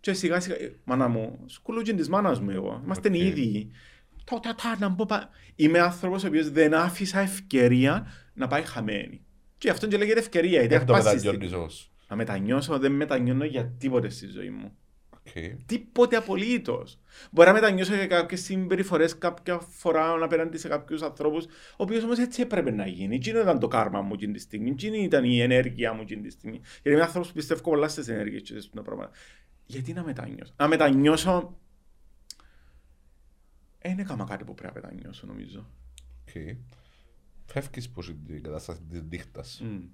Και 0.00 0.12
σιγά 0.12 0.40
σιγά, 0.40 0.54
ε, 0.54 0.74
μάνα 0.84 1.08
μου, 1.08 1.38
σκουλούτζιν 1.46 1.96
της 1.96 2.08
μάνας 2.08 2.40
μου 2.40 2.50
εγώ. 2.50 2.80
Είμαστε 2.84 3.08
Οκ. 3.08 3.14
οι 3.14 3.26
ίδιοι. 3.26 3.70
Τα, 4.24 4.40
τα, 4.40 4.54
τα, 4.54 4.76
να 4.78 4.88
μπω 4.88 5.06
πα... 5.06 5.28
Είμαι 5.56 5.78
άνθρωπος 5.78 6.24
ο 6.24 6.26
οποίος 6.26 6.50
δεν 6.50 6.74
άφησα 6.74 7.18
ευκαιρία 7.20 8.06
να 8.34 8.46
πάει 8.46 8.62
χαμένη. 8.62 9.20
Και 9.58 9.70
αυτό 9.70 9.86
και 9.86 9.96
λέγεται 9.96 10.18
ευκαιρία. 10.18 10.58
Γιατί 10.60 10.76
Δεν 10.76 10.86
το 10.86 10.94
αρπάσεις 10.94 11.20
την- 11.20 11.30
μεταγιώνεις 11.30 11.56
όμως. 11.58 11.88
Να 12.14 12.20
μετανιώσω, 12.20 12.78
δεν 12.78 12.92
μετανιώνω 12.92 13.44
για 13.44 13.66
τίποτε 13.66 14.08
στη 14.08 14.26
ζωή 14.26 14.50
μου. 14.50 14.76
Οκ. 15.10 15.58
Τίποτε 15.66 16.16
απολύτως. 16.16 16.98
Μπορεί 17.30 17.48
να 17.48 17.54
μετανιώσω 17.54 17.94
για 17.94 18.06
κάποιες 18.06 18.40
συμπεριφορές 18.40 19.18
κάποια 19.18 19.58
φορά 19.58 20.24
απέναντι 20.24 20.58
σε 20.58 20.68
κάποιους 20.68 21.02
ανθρώπους, 21.02 21.44
ο 21.44 21.48
οποίος 21.76 22.02
όμως 22.02 22.18
έτσι 22.18 22.42
έπρεπε 22.42 22.70
να 22.70 22.86
γίνει. 22.86 23.18
Τι 23.18 23.30
ήταν 23.30 23.58
το 23.58 23.68
κάρμα 23.68 24.00
μου 24.00 24.14
εκείνη 24.14 24.32
τη 24.32 24.38
στιγμή, 24.38 24.74
τι 24.74 24.86
ήταν 25.02 25.24
η 25.24 25.40
ενέργεια 25.40 25.92
μου 25.92 26.00
εκείνη 26.00 26.22
τη 26.22 26.30
στιγμή. 26.30 26.60
Γιατί 26.72 26.90
είμαι 26.90 27.00
άνθρωπος 27.00 27.28
που 27.28 27.34
πιστεύω 27.34 27.60
πολλά 27.60 27.88
στις 27.88 28.08
ενέργειες 28.08 28.42
και 28.42 28.60
σε 28.60 28.70
πράγματα. 28.84 29.10
Γιατί 29.66 29.92
να 29.92 30.04
μετανιώσω; 30.04 30.52
Να 30.56 30.68
μετανιώσω. 30.68 31.58
Ε, 33.78 33.90
είναι 33.90 34.02
κάμα 34.02 34.24
κάτι 34.24 34.44
που 34.44 34.54
πρέπει 34.54 34.74
να 34.74 34.80
μετανιώσω, 34.82 35.26
νομίζω. 35.26 35.66
Οκ. 36.28 36.56
Φεύγεις 37.46 37.88
πως 37.88 38.08
είναι 38.08 38.18
την 38.26 38.42
κατάσταση 38.42 38.80
της 38.90 39.02
νύχτας. 39.02 39.62
Mm. 39.64 39.88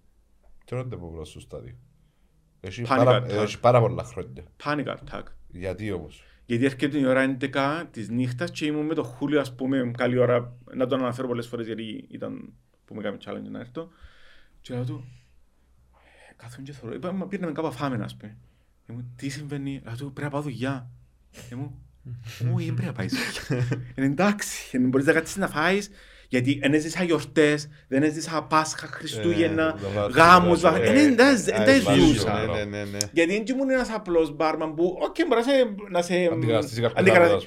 Και 0.64 0.74
ρωτώ 0.74 0.96
από 0.96 1.08
πρώτο 1.10 1.24
σου 1.24 1.40
στάδιο; 1.40 1.74
Έχει 2.60 2.82
Panic 2.82 2.88
πάρα, 2.88 3.22
attack. 3.24 3.28
έχει 3.28 3.60
πάρα 3.60 3.80
πολλά 3.80 4.04
χρόνια. 4.04 4.44
Panic 4.64 4.86
attack. 4.86 5.22
Γιατί 5.48 5.92
όμως; 5.92 6.24
Γιατί 6.46 6.64
έρχεται 6.64 6.98
η 6.98 7.06
ώρα 7.06 7.36
11 7.40 7.88
της 7.90 8.08
νύχτας 8.08 8.50
και 8.50 8.66
ήμουν 8.66 8.86
με 8.86 8.94
το 8.94 9.02
Χούλιο, 9.02 9.40
ας 9.40 9.54
πούμε, 9.54 9.90
καλή 9.96 10.18
ώρα. 10.18 10.56
Να 10.74 10.86
τον 10.86 11.00
αναφέρω 11.00 11.28
πολλές 11.28 11.46
φορές 11.46 11.66
γιατί 11.66 12.06
ήταν 12.10 12.52
που 12.84 12.94
με 12.94 13.02
κάνει 13.02 13.16
challenge 13.24 13.50
να 13.50 13.58
έρθω. 13.58 13.88
Και 14.60 14.74
λέω 14.74 14.84
του, 14.84 15.04
«Ε, 16.30 16.34
κάθομαι 16.36 16.66
και 16.66 16.72
θεωρώ. 16.72 16.94
Είπα, 16.94 17.12
μα 17.12 17.26
πήραμε 17.26 17.52
κάπου 17.52 17.72
φάμε, 17.72 18.04
ας 18.04 18.16
πούμε. 18.16 18.36
Και 18.86 18.92
μου, 18.92 19.12
τι 19.16 19.28
συμβαίνει, 19.28 19.80
λέω 19.84 19.96
του, 19.96 20.04
πρέπει 20.04 20.22
να 20.22 20.30
πάω 20.30 20.42
δουλειά. 20.42 20.90
Και 21.48 21.56
μου, 21.56 21.78
όχι, 22.54 22.64
δεν 22.64 22.74
πρέπει 22.74 22.88
να 22.88 22.92
πάεις 22.92 23.14
δουλειά. 23.48 23.66
Είναι 23.96 24.06
εντάξει, 24.06 24.78
δεν 24.78 24.88
μπορείς 24.88 25.06
να 25.06 25.12
κάτσεις 25.12 25.36
να 25.36 25.48
φάεις, 25.48 25.90
γιατί 26.30 26.58
δεν 26.62 26.74
έζησα 26.74 27.02
γιορτές, 27.02 27.68
δεν 27.88 28.02
έζησα 28.02 28.42
Πάσχα, 28.42 28.86
Χριστούγεννα, 28.86 29.74
Ε, 29.78 29.80
το 29.82 29.88
βράδυ, 29.90 30.12
γάμους, 30.12 30.60
το 30.60 30.70
βα- 30.70 30.78
βράδυ. 30.80 30.88
Ε, 30.98 31.02
δεν 31.02 31.16
τα- 31.16 31.34
δεν 31.34 31.54
τα 31.84 31.92
ε, 31.92 31.98
ζούσα. 31.98 32.30
βάζω, 32.32 32.52
Ναι, 32.52 32.64
ναι, 32.64 32.84
ναι. 32.84 32.98
Γιατί 33.12 33.32
δεν 33.32 33.44
ήμουν 33.56 33.70
ένας 33.70 33.90
απλός 33.90 34.36
μπάρμαν 34.36 34.74
που, 34.74 34.98
οκ, 35.00 35.16
μπορεί 35.28 35.40
να 35.40 35.42
σε... 35.42 35.52
Να 35.90 36.02
σε 36.02 36.28
Αντικαταστήσει 36.32 36.80
κάποιον 36.80 36.98
αντικατα- 37.00 37.24
άλλον. 37.26 37.42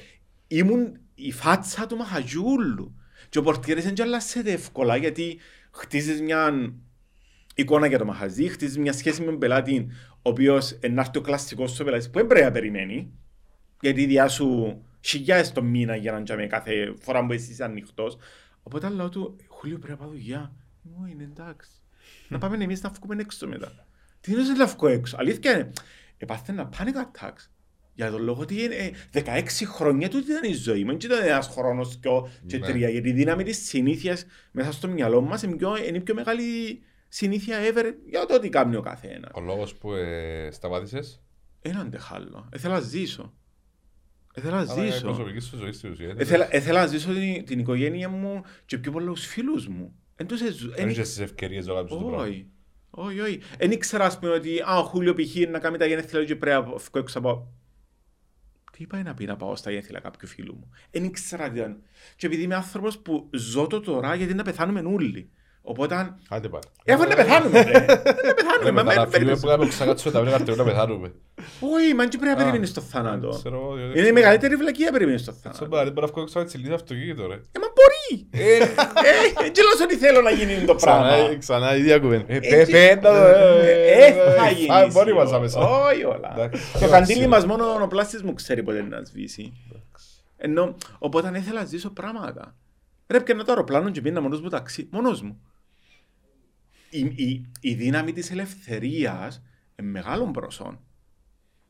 Ήμουν 0.48 0.98
η 1.14 1.32
φάτσα 1.32 1.86
του 1.86 1.96
μαχαζιούλου. 1.96 2.94
Και 3.28 3.38
ο 3.38 3.42
πορτιέρης 3.42 3.84
δεν 3.84 3.94
αλλάσσεται 4.02 4.52
εύκολα, 4.52 4.96
γιατί 4.96 5.38
χτίζεις 5.70 6.20
μια 6.22 6.72
εικόνα 7.54 7.86
για 7.86 7.98
το 7.98 8.04
μαχαζί, 8.04 8.48
χτίζεις 8.48 8.78
μια 8.78 8.92
σχέση 8.92 9.20
με 9.20 9.26
τον 9.26 9.38
πελάτη, 9.38 9.86
ο 10.12 10.28
οποίος 10.30 10.78
να 10.90 11.00
έρθει 11.00 11.18
ο 11.18 11.20
κλασσικός 11.20 11.70
σου 11.72 11.84
πελάτης, 11.84 12.10
που 12.10 12.18
δεν 12.18 12.26
πρέπει 12.26 12.44
να 12.44 12.50
περιμένει, 12.50 13.10
γιατί 13.80 14.04
διά 14.06 14.28
σου 14.28 14.78
χιλιάδες 15.00 15.52
το 15.52 15.62
μήνα 15.62 15.96
για 15.96 16.12
να 16.12 16.22
τζάμε 16.22 16.46
κάθε 16.46 16.94
φορά 17.00 17.26
που 17.26 17.32
εσύ 17.32 17.50
είσαι 17.52 17.64
ανοιχτός. 17.64 18.16
Οπότε 18.66 18.88
λέω 18.88 19.08
του, 19.08 19.36
Χούλιο 19.48 19.78
πρέπει 19.78 19.92
να 19.92 19.98
πάω 19.98 20.08
δουλειά. 20.08 20.52
Μου 20.82 21.04
είναι 21.06 21.22
εντάξει. 21.22 21.70
να 22.28 22.38
πάμε 22.38 22.64
εμείς 22.64 22.82
να 22.82 22.90
βγούμε 22.90 23.20
έξω 23.20 23.46
μετά. 23.46 23.86
Τι 24.20 24.32
είναι 24.32 24.42
να 24.42 24.66
βγω 24.66 24.86
έξω; 24.88 25.16
Αλήθεια 25.18 25.52
είναι. 25.54 25.72
Επάθε 26.16 26.52
ένα 26.52 26.68
panic 26.78 26.94
attacks. 26.94 27.48
Για 27.96 28.10
τον 28.10 28.22
λόγο 28.22 28.40
ότι 28.40 28.62
είναι, 28.62 28.74
ε, 28.74 28.90
16 29.12 29.64
χρόνια 29.66 30.08
του 30.08 30.18
ήταν 30.18 30.50
η 30.50 30.52
ζωή 30.52 30.84
μου. 30.84 30.86
Δεν 30.98 31.10
ήταν 31.10 31.22
ένας 31.26 31.46
χρόνος 31.48 31.96
και, 32.00 32.08
ο- 32.08 32.28
και 32.46 32.58
Ναι. 32.58 32.66
τρία. 32.66 32.88
Γιατί 32.88 33.08
η 33.08 33.12
δύναμη 33.12 33.42
της 33.44 33.66
συνήθειας 33.68 34.26
μέσα 34.52 34.72
στο 34.72 34.88
μυαλό 34.88 35.20
μας 35.20 35.42
είναι, 35.42 35.56
πιο, 35.56 35.76
είναι 35.76 35.96
η 35.96 36.00
πιο 36.00 36.14
μεγάλη 36.14 36.82
συνήθεια 37.08 37.58
ever 37.60 37.92
για 38.08 38.26
το 38.26 38.38
τι 38.38 38.48
κάνει 38.48 38.76
ο 38.76 38.80
καθένας. 38.80 39.30
Ο 39.34 39.40
λόγος 39.40 39.74
που 39.74 39.92
ε, 39.92 40.48
σταμάτησες; 40.52 41.22
Έναν 41.62 41.90
τεχάλο. 41.90 42.48
Έθελα 42.52 42.74
να 42.74 42.80
ζήσω. 42.80 43.32
Έθελα 44.36 44.54
να 44.54 44.60
Αλλά 44.60 44.74
είναι 44.74 44.86
η 44.86 44.90
ζήσω. 44.90 45.04
προσωπική 45.04 45.40
σου 45.40 45.56
ζωή 45.56 45.72
στην 45.72 45.90
ουσία. 45.90 46.14
Έθελα, 46.16 46.54
έθελα 46.54 46.80
να 46.80 46.86
ζήσω 46.86 47.12
την, 47.12 47.44
την 47.44 47.58
οικογένεια 47.58 48.08
μου 48.08 48.42
και 48.66 48.78
πιο 48.78 48.92
πολλούς 48.92 49.26
φίλους 49.26 49.66
μου. 49.68 49.94
Εν 50.16 50.26
τους 50.26 50.40
εζου- 50.40 50.70
εν 50.70 50.76
Δεν 50.76 50.88
είχες 50.88 51.08
τις 51.08 51.18
ευκαιρίες 51.18 51.66
να 51.66 51.74
κάνεις 51.74 51.90
το 51.90 51.96
πράγμα. 51.96 52.16
όχι. 52.22 52.46
Όχι, 52.90 53.20
όχι. 53.20 53.40
Δεν 53.58 53.70
ήξερα, 53.70 54.04
ας 54.04 54.18
πούμε, 54.18 54.32
ότι 54.32 54.60
α, 54.60 54.78
ο 54.78 54.82
Χούλιο 54.82 55.14
π.χ. 55.14 55.36
να 55.50 55.58
κάνει 55.58 55.76
τα 55.76 55.86
γενέθλια 55.86 56.24
και 56.24 56.36
πρέπει 56.36 56.56
να 56.56 56.62
βγω 56.62 56.78
έξω 56.94 57.18
από... 57.18 57.52
Τι 58.72 58.86
πάει 58.86 59.02
να 59.02 59.14
πει 59.14 59.24
να 59.24 59.36
πάω 59.36 59.56
στα 59.56 59.70
γενέθλια 59.70 60.00
κάποιου 60.00 60.28
φίλου 60.28 60.54
μου; 60.54 60.70
Δεν 60.90 61.04
ήξερα 61.04 61.50
τι 61.50 61.58
ήταν. 61.58 61.82
Και 62.16 62.26
επειδή 62.26 62.42
είμαι 62.42 62.54
άνθρωπος 62.54 62.98
που 62.98 63.30
ζω 63.32 63.66
το 63.66 63.80
τώρα, 63.80 64.14
γιατί 64.14 64.34
να 64.34 64.42
πεθάνουμε 64.42 64.80
όλοι. 64.80 65.30
Οπότε, 65.66 66.14
Άντε 66.28 66.48
πάρε. 66.48 66.66
ε, 66.84 66.92
αφού 66.92 67.08
να 67.08 67.14
πεθάνουμε, 67.14 67.62
ρε. 67.62 67.72
Να 67.78 68.34
πεθάνουμε, 68.34 68.64
Ρε, 68.64 68.72
μα 68.72 68.82
μετά, 68.82 69.00
μην 69.00 69.00
φίλοι 69.00 69.10
περιμένεις. 69.10 69.40
που 69.40 69.46
κάνουμε 69.46 69.68
ξακάτσουμε 69.68 70.12
τα 70.12 70.20
βρήκα 70.20 70.34
αρτεού 70.34 70.56
να 70.56 70.64
πεθάνουμε. 70.64 71.12
Όχι, 71.60 71.94
μα 71.94 72.02
δεν 72.04 72.08
πρέπει 72.08 72.24
να 72.24 72.32
Α, 72.32 72.36
περιμένεις 72.36 72.72
το 72.72 72.80
θάνατο. 72.80 73.28
Ξέρω 73.28 73.56
εγώ, 73.56 73.74
διότι- 73.74 73.98
Είναι 73.98 74.08
η 74.08 74.12
μεγαλύτερη 74.12 74.56
βλακία 74.56 74.86
να 74.86 74.92
περιμένεις 74.92 75.24
το 75.24 75.30
Στον 75.30 75.42
θάνατο. 75.52 75.64
παράδειγμα, 75.68 75.92
μπορεί 76.00 76.06
να 76.06 76.12
βγω 76.12 76.22
έξω 76.22 76.38
από 76.38 76.46
τη 76.46 76.52
σελίδα 76.52 76.74
αυτοκίνητο, 76.74 77.26
ρε. 77.26 77.34
Ε, 77.34 77.58
μα 77.62 77.68
μπορεί. 77.76 78.26
Ε, 78.30 78.58
δεν 79.38 79.64
λέω 79.64 79.82
ότι 79.82 79.96
θέλω 79.96 80.20
να 80.20 80.30
γίνει 80.30 80.64
το 80.66 80.74
πράγμα. 80.74 81.08
Ξανά, 81.08 81.36
ξανά 81.38 81.76
η 81.76 81.80
ίδια 81.80 81.98
κουβέντα. 81.98 82.24
Ε, 82.28 82.36
Έτσι. 82.36 82.72
πε- 82.72 82.88
πέντα, 82.88 83.26
Ε, 83.62 84.04
ε, 84.04 84.12
θα 84.12 84.46
ε, 84.48 84.52
γίνει. 84.52 84.72
α, 84.74 84.88
Μόνοι 84.92 85.12
μας 85.12 85.32
άμεσα. 85.32 85.60
Όχι 85.60 86.04
όλα. 86.04 86.32
Εντάξει. 86.36 86.62
Το 86.80 86.88
καντήλι 86.88 87.26
μας 87.26 87.46
μόνο 87.46 87.64
ο 87.82 87.86
πλάστης 87.86 88.22
μου 88.22 88.34
ξέρει 88.34 88.62
πότε 88.62 88.82
να 88.82 89.04
σβήσει. 89.04 89.52
Ενώ, 90.36 90.74
οπότε 90.98 91.28
αν 91.28 91.34
ήθελα 91.34 91.60
να 91.60 91.66
ζήσω 91.66 91.90
πράγματα. 91.90 92.54
Ρε 93.06 93.20
και 93.20 93.34
να 93.34 93.44
το 93.44 93.52
αεροπλάνο 93.52 93.90
και 93.90 94.00
πήγαινα 94.00 94.20
μόνος 94.20 94.40
μου 94.40 94.48
ταξί. 94.48 94.88
Μόνος 94.92 95.22
μου. 95.22 95.40
Η, 96.96 97.12
η, 97.14 97.50
η 97.60 97.74
δύναμη 97.74 98.12
της 98.12 98.30
ελευθερίας 98.30 99.42
είναι 99.76 99.90
μεγάλων 99.90 100.32
προσών. 100.32 100.80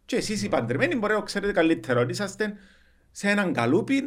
Και 0.05 0.17
εσείς 0.17 0.43
οι 0.43 0.49
παντρεμένοι 0.49 0.97
μπορεί 0.97 1.15
να 1.15 1.21
ξέρετε 1.21 1.53
καλύτερα 1.53 2.01
ότι 2.01 2.11
είσαστε 2.11 2.55
σε 3.11 3.29
έναν 3.29 3.53
καλούπι 3.53 4.03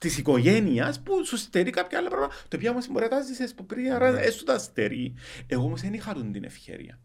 της 0.00 0.18
οικογένειας 0.18 1.02
που 1.02 1.24
σου 1.26 1.36
στερεί 1.36 1.70
κάποια 1.70 1.98
άλλα 1.98 2.08
πράγματα. 2.08 2.34
Το 2.48 2.56
οποίο 2.56 2.70
όμως 2.70 2.88
μπορεί 2.88 3.04
να 3.04 3.10
τα 3.10 3.20
ζήσεις 3.20 3.54
που 3.54 3.66
πριν, 3.66 3.92
άρα 3.92 4.20
έστω 4.20 4.44
τα 4.44 4.58
στερεί. 4.58 5.14
Εγώ 5.46 5.64
όμως 5.64 5.80
δεν 5.80 5.92
είχα 5.92 6.14
τον 6.14 6.32
την 6.32 6.44
ευκαιρία. 6.44 7.00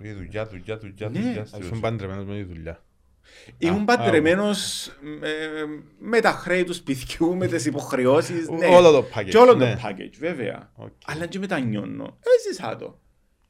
Ε, 0.00 0.14
Δουλειά, 0.14 0.46
δουλειά, 0.46 0.78
δουλειά, 0.78 1.08
Ναι. 1.08 1.20
δουλειά. 1.20 1.40
Ας 1.40 1.66
πούμε 1.68 1.80
παντρεμένος 1.80 2.24
με 2.24 2.34
τη 2.34 2.42
δουλειά. 2.42 2.82
Ήμουν 3.58 3.80
α, 3.82 3.84
παντρεμένος 3.84 4.90
με 5.98 6.20
τα 6.20 6.30
χρέη 6.32 6.64
του 6.64 6.76
σπιτιού, 6.76 7.36
με 7.36 7.46
τις 7.46 7.66
υποχρεώσεις. 7.66 8.48
Ναι. 8.48 8.66
Όλο 8.66 8.90
το 8.90 9.06
package, 9.14 9.28
Και 9.28 9.36
όλο 9.36 9.54
ναι. 9.54 9.74
το 9.74 9.80
package, 9.88 10.14
βέβαια. 10.18 10.70
Οκ. 10.74 10.92
Αλλά 11.04 11.26
και 11.26 11.38
μετανιώνω. 11.38 12.18
Έζησα 12.38 12.76
το. 12.76 12.98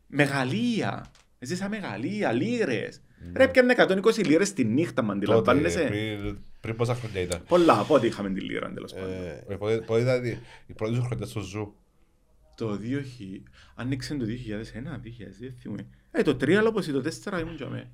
Μεγαλεία. 0.07 1.07
Έζησα 1.39 1.69
μεγαλεία, 1.69 2.33
λίρες. 2.33 3.01
Ρε, 3.37 3.49
πιάνε 3.49 3.75
120 3.79 4.25
λίρες 4.27 4.53
τη 4.53 4.65
νύχτα, 4.65 5.03
μα 5.03 5.15
Τότε, 5.15 5.27
αντιλαμβάνεσαι. 5.35 5.81
πριν- 5.89 6.39
Πριν 6.61 6.77
πόσα 6.77 6.95
χρόνια 6.95 7.21
ήταν. 7.21 7.43
Πολλά, 7.49 7.83
πότε 7.83 8.07
είχαμε 8.07 8.31
τη 8.31 8.41
λίρα, 8.41 8.73
τέλος 8.73 8.93
πάντων. 8.95 9.11
Ε, 9.13 9.45
Ε, 9.49 9.55
πότε- 9.55 9.85
Πότε 9.85 10.01
ήταν 10.01 10.25
η- 10.25 10.39
η 10.67 10.73
πρώτη 10.73 10.95
σου 10.95 11.03
χρονιά 11.03 11.27
στο 11.27 11.41
ζου; 11.41 11.75
Το 12.57 12.77
2000, 12.77 13.43
άνοιξε 13.75 14.15
το 14.15 14.25
2001, 14.25 14.99
2000, 14.99 15.47
δεν 15.47 15.55
θυμούμαι. 15.61 15.87
Ε, 16.11 16.23
το 16.23 16.35
3 16.37 16.59
αλλά 16.59 16.69
όπως 16.69 16.87
το 16.87 17.01
4 17.01 17.39
ήμουν 17.41 17.55
για 17.55 17.67
μέ. 17.69 17.91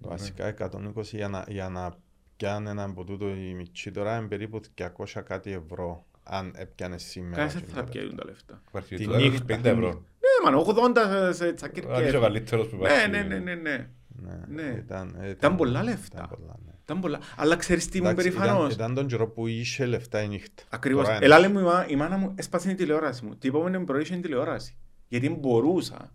Βασικά 0.00 0.54
120 0.58 1.02
για 1.02 1.28
να, 1.28 1.44
για 1.48 1.68
να 1.68 1.92
πιάνε 2.36 2.70
ένα 2.70 2.82
από 2.84 3.04
τούτο 3.04 3.28
η 3.28 3.54
μητσή 3.54 3.90
τώρα 3.90 4.16
είναι 4.16 4.26
περίπου 4.28 4.60
200 4.78 4.86
κάτι 5.24 5.52
ευρώ 5.52 6.04
αν 6.22 6.52
έπιανε 6.56 6.98
σήμερα. 6.98 7.36
Κάνε 7.46 7.60
και 7.60 7.66
θα 7.66 7.74
μετά. 7.80 7.90
πιέζουν 7.90 8.16
τα 8.16 8.24
λεφτά. 8.24 8.62
Υπάρχει 8.68 8.94
Τη 8.96 9.04
τώρα 9.04 9.18
νύχτα. 9.18 9.56
50 9.58 9.64
ευρώ. 9.64 9.88
Ναι, 9.88 10.50
μαν, 10.50 10.64
80 10.94 10.96
σε 10.96 11.00
Αν 11.16 11.30
είσαι 11.30 11.46
ο 11.46 11.54
τσακίρκες. 11.54 12.12
καλύτερος 12.20 12.68
που 12.68 12.76
Ναι, 12.76 12.82
υπάρχει. 12.88 13.08
ναι, 13.10 13.22
ναι, 13.22 13.38
ναι, 13.38 13.54
ναι. 13.54 13.88
Ναι, 14.22 14.62
Ναι. 14.62 14.76
Ήταν, 14.78 15.16
ε, 15.20 15.28
Ήταν 15.28 15.56
πολλά 15.56 15.82
λεφτά. 15.82 16.16
Ήταν 16.16 16.28
πολλά, 16.28 16.56
ναι. 16.66 16.72
Ήταν 16.82 17.00
πολλά. 17.00 17.18
Αλλά 17.36 17.56
ξέρεις 17.56 17.88
τι 17.88 17.98
ήμουν 17.98 18.10
Εντάξει, 18.10 18.28
ήταν, 18.28 18.40
περήφανος; 18.40 18.72
ήταν 18.74 18.94
τον 18.94 19.06
καιρό 19.06 19.28
που 19.28 19.46
είχε 19.46 19.86
λεφτά 19.86 20.22
η 20.22 20.28
νύχτα. 20.28 20.62
Ακριβώς. 20.68 21.04
Τώρα 21.04 21.16
είναι. 21.16 21.24
Ελά, 21.24 21.38
λέει 21.38 21.48
μου, 21.52 21.58
η 21.58 21.62
μάνα- 21.62 21.88
η 21.88 21.96
μάνα 21.96 22.16
μου 22.16 22.32
έσπασε 22.36 22.70
η 22.70 22.74
τηλεόραση 22.74 23.24
μου. 23.24 23.36
Τι 23.36 23.48
επόμενη 23.48 23.84
πρωί 23.84 24.02
είχε 24.02 24.14
η 24.14 24.20
τηλεόραση. 24.20 24.76
Γιατί 25.08 25.30
μπορούσα. 25.30 26.12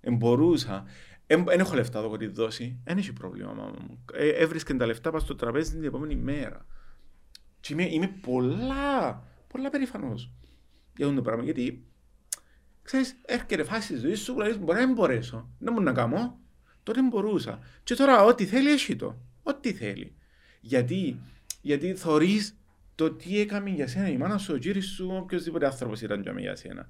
Εν 0.00 0.14
μπορούσα. 0.16 0.84
Δεν 1.36 1.60
έχω 1.60 1.74
λεφτά 1.74 1.98
εδώ 1.98 2.10
να 2.10 2.18
τη 2.18 2.26
δώσει. 2.26 2.80
Δεν 2.84 2.98
έχει 2.98 3.12
πρόβλημα, 3.12 3.52
μάμα 3.52 3.74
μου. 3.80 4.04
Ε, 4.12 4.28
έβρισκε 4.28 4.74
τα 4.74 4.86
λεφτά 4.86 5.10
πάνω 5.10 5.22
στο 5.22 5.34
τραπέζι 5.34 5.70
την 5.70 5.84
επόμενη 5.84 6.16
μέρα. 6.16 6.66
Και 7.60 7.72
είμαι, 7.72 7.84
είμαι 7.84 8.06
πολλά, 8.06 9.22
πολλά 9.46 9.70
περήφανος 9.70 10.32
για 10.96 11.06
αυτό 11.06 11.16
το 11.16 11.22
πράγμα. 11.22 11.44
Γιατί, 11.44 11.86
ξέρεις, 12.82 13.16
έρχεται 13.26 13.64
φάση 13.64 13.92
της 13.92 14.00
ζωής 14.00 14.20
σου 14.20 14.34
που 14.34 14.40
λες, 14.40 14.58
μπορεί 14.58 14.78
να 14.78 14.86
μην 14.86 14.94
μπορέσω. 14.94 15.50
Δεν 15.58 15.72
μου 15.76 15.82
να 15.82 15.92
κάνω. 15.92 16.38
Τότε 16.82 17.02
μπορούσα. 17.02 17.58
Και 17.82 17.94
τώρα 17.94 18.24
ό,τι 18.24 18.46
θέλει 18.46 18.70
έχει 18.70 18.96
το. 18.96 19.18
Ό,τι 19.42 19.72
θέλει. 19.72 20.16
Γιατί, 20.60 21.20
γιατί 21.60 21.94
θωρείς 21.94 22.58
το 22.94 23.10
τι 23.10 23.40
έκαμε 23.40 23.70
για 23.70 23.86
σένα 23.86 24.08
η 24.08 24.16
μάνα 24.16 24.38
σου, 24.38 24.54
ο 24.54 24.56
κύρις 24.56 24.86
σου, 24.86 25.10
οποιοδήποτε 25.22 25.66
άνθρωπος 25.66 26.00
ήταν 26.02 26.22
για 26.22 26.32
μένα 26.32 26.46
για 26.46 26.56
σένα. 26.56 26.86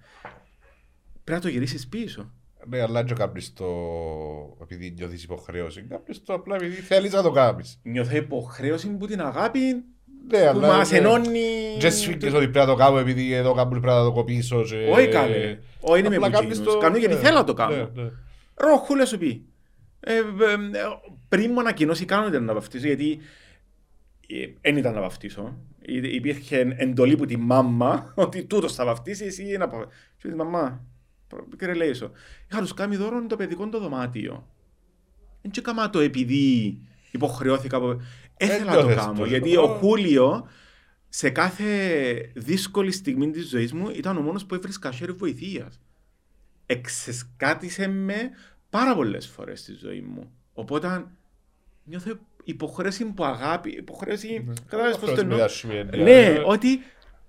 Πρέπει 1.24 1.30
να 1.30 1.40
το 1.40 1.48
γυρίσεις 1.48 1.88
πίσω. 1.88 2.32
Ναι, 2.68 2.80
αλλά 2.80 3.02
δεν 3.04 3.16
κάνεις 3.16 3.52
το 3.52 3.66
επειδή 4.62 4.94
νιώθεις 4.96 5.22
υποχρέωση. 5.24 5.82
Κάνεις 5.88 6.22
το 6.22 6.34
απλά 6.34 6.54
επειδή 6.56 6.74
θέλεις 6.74 7.12
να 7.12 7.22
το 7.22 7.30
κάνεις. 7.30 7.80
Νιώθω 7.82 8.16
υποχρέωση 8.16 8.88
που 8.88 9.06
την 9.06 9.20
αγάπη 9.20 9.60
Ναι, 10.28 10.40
που 10.42 10.48
αλλά... 10.48 10.66
μας 10.76 10.90
ναι. 10.90 10.96
ενώνει. 10.98 11.40
Και 11.78 11.90
σφίγγεις 11.90 12.34
ότι 12.34 12.48
πρέπει 12.48 12.58
να 12.58 12.66
το 12.66 12.74
κάνω 12.74 12.98
επειδή 12.98 13.32
εδώ 13.32 13.54
κάνω 13.54 13.70
πρέπει 13.70 13.86
να 13.86 14.02
το 14.04 14.12
κοπήσω. 14.12 14.62
και- 14.62 14.88
Όχι 14.92 15.08
καλέ. 15.08 15.58
Όχι 15.80 15.98
είναι 16.00 16.08
με 16.08 16.16
Απλά 16.16 16.30
κάνεις 16.30 16.58
εκείνους. 16.58 16.78
Κάνω 16.78 16.96
γιατί 16.96 17.14
ναι, 17.14 17.20
θέλω 17.20 17.36
να 17.36 17.44
το 17.44 17.54
κάνω. 17.54 17.76
ναι, 17.76 18.02
ναι. 18.02 18.10
Ροχούλα 18.54 19.06
σου 19.06 19.18
πει. 19.18 19.44
Ε, 20.00 20.14
ε, 20.14 20.18
ε, 20.18 20.22
πριν 21.28 21.50
μου 21.52 21.60
ανακοινώσει 21.60 22.04
κάνω 22.04 22.26
ήταν 22.26 22.44
να 22.44 22.54
βαφτίσω 22.54 22.86
γιατί 22.86 23.18
δεν 24.60 24.76
ήταν 24.76 24.94
να 24.94 25.00
βαφτίσω. 25.00 25.56
Ή- 25.82 26.14
Υπήρχε 26.16 26.74
εντολή 26.76 27.16
που 27.16 27.26
τη 27.26 27.36
μάμα 27.36 28.12
ότι 28.14 28.44
τούτος 28.44 28.74
θα 28.74 28.84
βαφτίσεις, 28.84 29.26
εσύ 29.26 29.56
να 29.56 29.68
πάω. 29.68 29.84
Και 30.16 30.28
λέει, 30.28 30.36
μαμά, 30.36 30.84
προ- 31.30 31.48
κύριε 31.58 31.74
Λέισο, 31.74 32.10
είχα 32.50 32.60
τους 32.60 32.74
κάνει 32.74 32.96
δώρο 32.96 33.26
το 33.26 33.36
παιδικό 33.36 33.68
το 33.68 33.80
δωμάτιο. 33.80 34.48
Δεν 35.42 35.50
και 35.50 35.60
κάμα 35.60 35.90
το 35.90 35.98
επειδή 35.98 36.78
υποχρεώθηκα 37.10 37.76
από... 37.76 38.00
Έθελα 38.36 38.64
να 38.64 38.76
το 38.76 38.86
νιώθες 38.86 39.04
κάνω, 39.04 39.18
το. 39.18 39.24
γιατί 39.24 39.56
ο 39.56 39.66
Χούλιο 39.66 40.48
σε 41.08 41.30
κάθε 41.30 41.66
δύσκολη 42.34 42.92
στιγμή 42.92 43.30
της 43.30 43.48
ζωής 43.48 43.72
μου 43.72 43.90
ήταν 43.94 44.16
ο 44.16 44.20
μόνος 44.20 44.46
που 44.46 44.54
έβρισκα 44.54 44.92
χέρι 44.92 45.12
βοηθείας. 45.12 45.80
Εξεσκάτησε 46.66 47.88
με 47.88 48.30
πάρα 48.70 48.94
πολλές 48.94 49.26
φορές 49.26 49.60
στη 49.60 49.72
ζωή 49.72 50.00
μου. 50.00 50.32
Οπότε 50.52 51.04
νιώθω 51.84 52.18
υποχρέωση 52.44 53.04
που 53.04 53.24
αγάπη, 53.24 53.70
υποχρέωση... 53.70 54.48
Κατάλαβες 54.68 54.98
πώς 54.98 55.14
το 55.14 55.20
εννοώ; 55.20 55.38
Ναι, 55.96 56.42
ότι, 56.46 56.80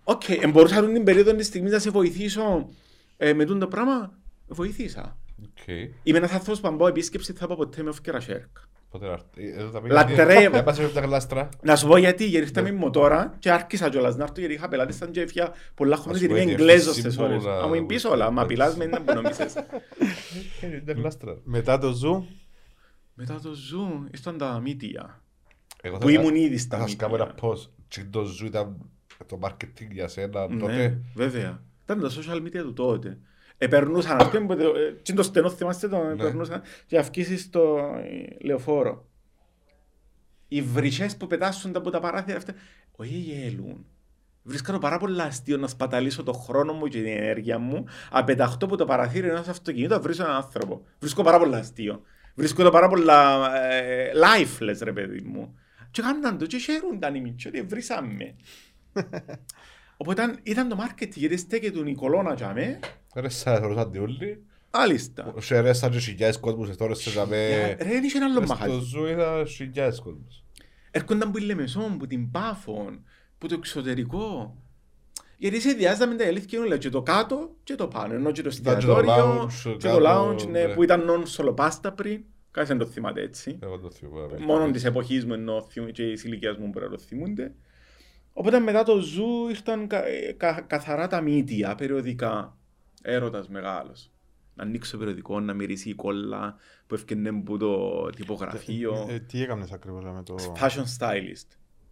OK, 0.04 0.22
okay, 0.28 0.50
μπορούσα 0.52 0.80
αυτή 0.80 0.94
την 0.94 1.04
περίοδο 1.04 1.36
της 1.36 1.46
στιγμής 1.46 1.72
να 1.72 1.80
σε 1.80 1.90
βοηθήσω 1.90 2.70
ε, 3.24 3.34
με 3.34 3.46
τούτο 3.46 3.60
το 3.60 3.68
πράγμα. 3.68 4.12
Βοηθήσα. 4.48 5.18
Είμαι 6.04 6.18
ένας 6.18 6.32
άνθρωπος 6.32 6.60
που 6.60 6.68
αν 6.68 6.78
πάω 6.78 6.88
επίσκεψη 6.88 7.34
θα 7.34 7.48
πάω 7.48 7.58
ποτέ 7.58 7.84
με 7.84 7.90
όφκερα 7.90 8.20
σέρκ. 8.20 8.48
Λατρεύω. 9.90 10.52
Δεν 10.56 10.64
πας 10.64 10.80
με 10.80 10.88
τα 10.88 11.02
γλάστρα. 11.02 11.50
Να 11.62 11.76
σου 11.76 11.88
πω 11.88 11.98
γιατί, 11.98 12.26
γιατί 12.26 12.46
ήρθαμε 12.46 12.72
με 12.72 12.90
τώρα 12.90 13.36
και 13.40 13.52
άρχισα 13.52 13.90
κιόλας 13.90 14.16
να 14.16 14.24
έρθω 14.24 14.40
γιατί 14.40 14.54
είχα 14.54 14.68
πελάτες 14.68 14.96
σαν 14.96 15.12
και 15.12 15.22
έφυγα 15.22 15.52
πολλά 15.76 15.96
χρόνια 15.96 16.14
Ας 16.14 16.20
γιατί 16.20 16.34
είμαι 16.34 16.44
πούμε, 16.44 16.54
εγγλέζος 16.54 16.94
διευθύνση 16.94 17.18
στις 17.18 17.26
ώρες. 17.26 17.44
που 17.44 17.50
να- 17.50 17.58
Αν 17.60 17.70
μου 17.74 17.86
πεις 17.86 18.06
όλα, 18.06 18.32
μα 18.32 18.46
πειλάς 18.46 18.76
με 18.78 18.84
είναι 18.84 19.00
που 19.00 19.14
νομίζεις. 19.14 19.56
Ε, 20.62 20.68
Τα 20.86 20.94
γλάστρα. 20.94 21.38
Μετά 21.44 21.78
το 21.78 21.92
ζου, 21.92 22.26
Μετά 23.14 23.40
το 23.40 23.54
ζου, 23.54 24.08
ήρθαν 24.12 24.38
τα 24.38 24.60
μύτια. 24.60 25.22
Εγώ 25.82 25.98
Που 25.98 26.06
θα- 26.08 26.12
ήμουν 26.12 26.36
ήδη 26.36 26.58
στα 26.58 26.78
Θα 26.78 26.84
σας 26.88 26.96
κάνω 26.96 27.16
ένα 27.16 27.26
μύτια. 27.26 27.50
post. 27.50 27.70
Τι 27.88 28.04
το 28.06 28.24
ζου 28.24 28.46
ήταν 28.46 28.78
το 29.26 29.40
marketing 29.42 29.88
για 29.92 30.08
σένα 30.08 30.48
Ναι, 30.48 30.60
τότε. 30.60 31.02
βέβαια. 31.16 31.62
Ήταν 31.84 32.00
τα 32.00 32.10
social 32.10 32.42
media 32.42 32.62
του 32.62 32.74
τότε. 32.74 33.18
Επερνούσαν, 33.58 34.18
ας 34.22 34.30
πούμε, 34.30 34.54
ε, 34.54 34.92
τι 35.02 35.14
το 35.14 35.24
στενό 35.24 35.50
θυμάστε 35.50 35.88
το, 35.88 36.04
Ναι. 36.04 36.12
επερνούσαν 36.12 36.62
και 36.86 36.98
αυκήσεις 36.98 37.42
στο 37.42 37.78
ε, 38.04 38.46
λεωφόρο. 38.46 39.06
Οι 40.48 40.62
βρυσές 40.62 41.18
που 41.18 41.28
πετάσσονται 41.28 41.78
από 41.78 41.90
τα 41.90 42.00
παράθυρα 42.00 42.38
αυτά, 42.38 42.54
όχι 42.92 43.14
γέλουν. 43.14 43.86
Βρίσκα 44.44 44.72
το 44.72 44.80
πάρα 44.80 44.98
πολύ 44.98 45.22
αστείο 45.22 45.58
να 45.58 45.68
σπαταλήσω 45.68 46.24
το 46.24 46.34
χρόνο 46.34 46.74
μου 46.74 46.88
και 46.88 46.98
την 46.98 47.08
ενέργεια 47.12 47.60
μου, 47.60 47.86
να 48.12 48.24
πεταχτώ 48.24 48.66
από 48.66 48.76
το 48.78 48.86
παραθύρι 48.86 49.30
ενός 49.30 49.48
αυτοκινήτου, 49.48 49.94
να 49.94 50.00
βρίσκω 50.00 50.24
έναν 50.24 50.36
άνθρωπο. 50.36 50.86
Βρίσκω 51.00 51.24
πάρα 51.24 51.40
πολύ 51.40 51.56
αστείο. 51.56 52.02
Βρίσκω 52.36 52.64
το 52.64 52.70
πάρα 52.70 52.88
πολλά 52.88 53.52
ε, 53.62 54.12
lifeless, 54.16 54.78
ρε 54.82 54.94
παιδί 54.94 55.22
μου. 55.22 55.60
Και 55.92 56.02
κάνουν 56.02 56.38
το 56.38 56.46
και 56.46 56.58
χαίρονταν 56.58 57.16
οι 57.16 57.22
μητσοί 57.22 57.48
ότι 57.48 57.62
βρήσαμε. 57.62 58.36
Οπότε 60.02 60.22
ήταν- 60.24 60.40
ήταν 60.44 60.68
το 60.70 60.78
marketing, 60.80 61.10
γιατί 61.16 61.38
στέκεται 61.38 61.80
ο 61.80 61.84
Νικολώνα 61.84 62.34
για 62.34 62.54
με, 62.54 62.80
Ρε 63.16 63.30
σας 63.30 63.60
ρωτάτε 63.60 64.00
όλοι. 64.00 64.44
άλιστα. 64.70 65.34
Σε 65.40 65.60
ρε 65.60 65.74
σαν 65.74 65.92
και 65.92 66.00
χιλιάδες 66.00 66.40
κόσμους 66.40 66.76
τώρα 66.78 66.94
σε 66.94 67.10
ζαμε. 67.10 67.36
Ε, 67.50 67.66
Ρε, 67.68 67.90
δεν 67.90 68.04
είχε 68.04 68.18
ένα 68.18 68.26
άλλο 68.26 68.40
Μες 68.40 68.50
μαχαζί. 68.50 68.72
Στο 68.72 68.82
ζου 68.82 69.06
είδα 69.06 69.46
χιλιάδες 69.46 70.00
κόσμους. 70.00 70.44
Έρχονταν 70.92 71.32
που 71.32 71.38
η 71.38 71.42
Λεμεσόν, 71.42 71.98
που 71.98 72.08
την 72.08 72.32
Πάφων, 72.32 73.04
που 73.38 73.48
το 73.48 73.54
εξωτερικό. 73.54 74.56
Γιατί 75.38 75.60
συνδυάζαμε 75.62 76.16
τα 76.16 76.26
αλήθεια 76.28 76.60
όλα, 76.60 76.78
και 76.78 76.90
το 76.90 77.02
κάτω 77.02 77.56
και 77.64 77.76
το 77.76 77.88
πάνω. 77.88 78.14
Ενώ 78.14 78.32
και 78.32 78.42
το 78.42 78.50
Ήταν 78.60 78.80
και 78.80 78.86
το 78.86 78.92
εστιατόριο, 78.98 79.44
lounge, 79.44 79.76
και 79.78 79.88
το 79.88 79.98
κάτω, 79.98 80.30
lounge, 80.36 80.48
ναι, 80.50 80.64
ναι. 80.64 80.74
που 80.74 80.84
ήταν 80.84 81.06
non 81.10 81.22
σολοπάστα 81.26 81.92
πριν. 81.92 82.24
Κάτι 82.52 82.68
δεν 82.68 82.78
το 82.78 82.86
θυμάται 82.86 83.22
έτσι. 83.22 83.60
Εγώ 83.62 83.78
το 83.80 83.92
θυμάμαι. 83.92 84.38
Μόνο 84.40 84.72
της 84.72 84.86
εποχής 84.86 85.26
μου 85.26 85.34
ενώ 85.34 85.62
θυμ- 85.72 85.92
και 85.92 86.04
τη 86.14 86.28
ηλικία 86.28 86.56
μου 86.60 86.68
μπορεί 86.68 86.86
να 86.86 86.92
το 86.92 86.98
θυμούνται. 86.98 87.54
Οπότε 88.34 88.60
μετά 88.60 88.84
το 88.84 88.98
ζου 89.00 89.48
ήρθαν 89.50 89.88
κα- 89.88 90.06
ε, 90.08 90.32
κα- 90.38 90.62
καθαρά 90.68 91.08
τα 91.08 91.22
μύτια, 91.22 91.76
περιοδικά. 91.76 92.58
Έρωτας 93.02 93.50
μεγάλος. 93.50 94.12
Να 94.56 94.64
ανοίξω 94.64 94.98
περιοδικό, 94.98 95.40
να 95.40 95.54
μυρίσει 95.54 95.90
η 95.90 95.94
κόλλα 95.94 96.56
που 96.88 96.96
έφτιανε 96.96 97.30
από 97.30 97.58
το 97.58 98.06
τυπογραφείο. 98.10 99.08
ε, 99.10 99.20
τι 99.20 99.42
έκανες 99.44 99.72
ακριβώς 99.72 100.04
με 100.04 100.24
το... 100.24 100.36
Fashion 100.60 100.84
stylist. 101.00 101.48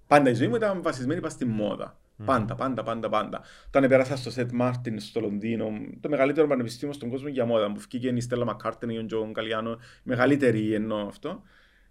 Πάντα 0.07 0.29
η 0.29 0.33
ζωή 0.33 0.47
μου 0.47 0.55
ήταν 0.55 0.81
βασισμένη 0.81 1.19
πάνω 1.19 1.33
στη 1.33 1.45
μόδα. 1.45 1.97
Πάντα, 2.25 2.55
πάντα, 2.55 2.83
πάντα, 2.83 3.09
πάντα. 3.09 3.41
Όταν 3.67 3.87
πέρασα 3.89 4.15
στο 4.15 4.31
St. 4.35 4.61
Martin 4.61 4.93
στο 4.97 5.19
Λονδίνο, 5.19 5.71
το 5.99 6.09
μεγαλύτερο 6.09 6.47
πανεπιστήμιο 6.47 6.93
στον 6.93 7.09
κόσμο 7.09 7.27
για 7.27 7.45
μόδα, 7.45 7.71
που 7.71 7.79
βγήκε 7.79 8.07
η 8.07 8.19
Στέλλα 8.21 8.45
Μακάρτνεϊ 8.45 8.89
ή 8.89 8.97
ο 8.97 9.05
Τζον 9.05 9.33
Γκαλιάνο, 9.33 9.77
μεγαλύτερη 10.03 10.73
εννοώ 10.73 11.07
αυτό. 11.07 11.41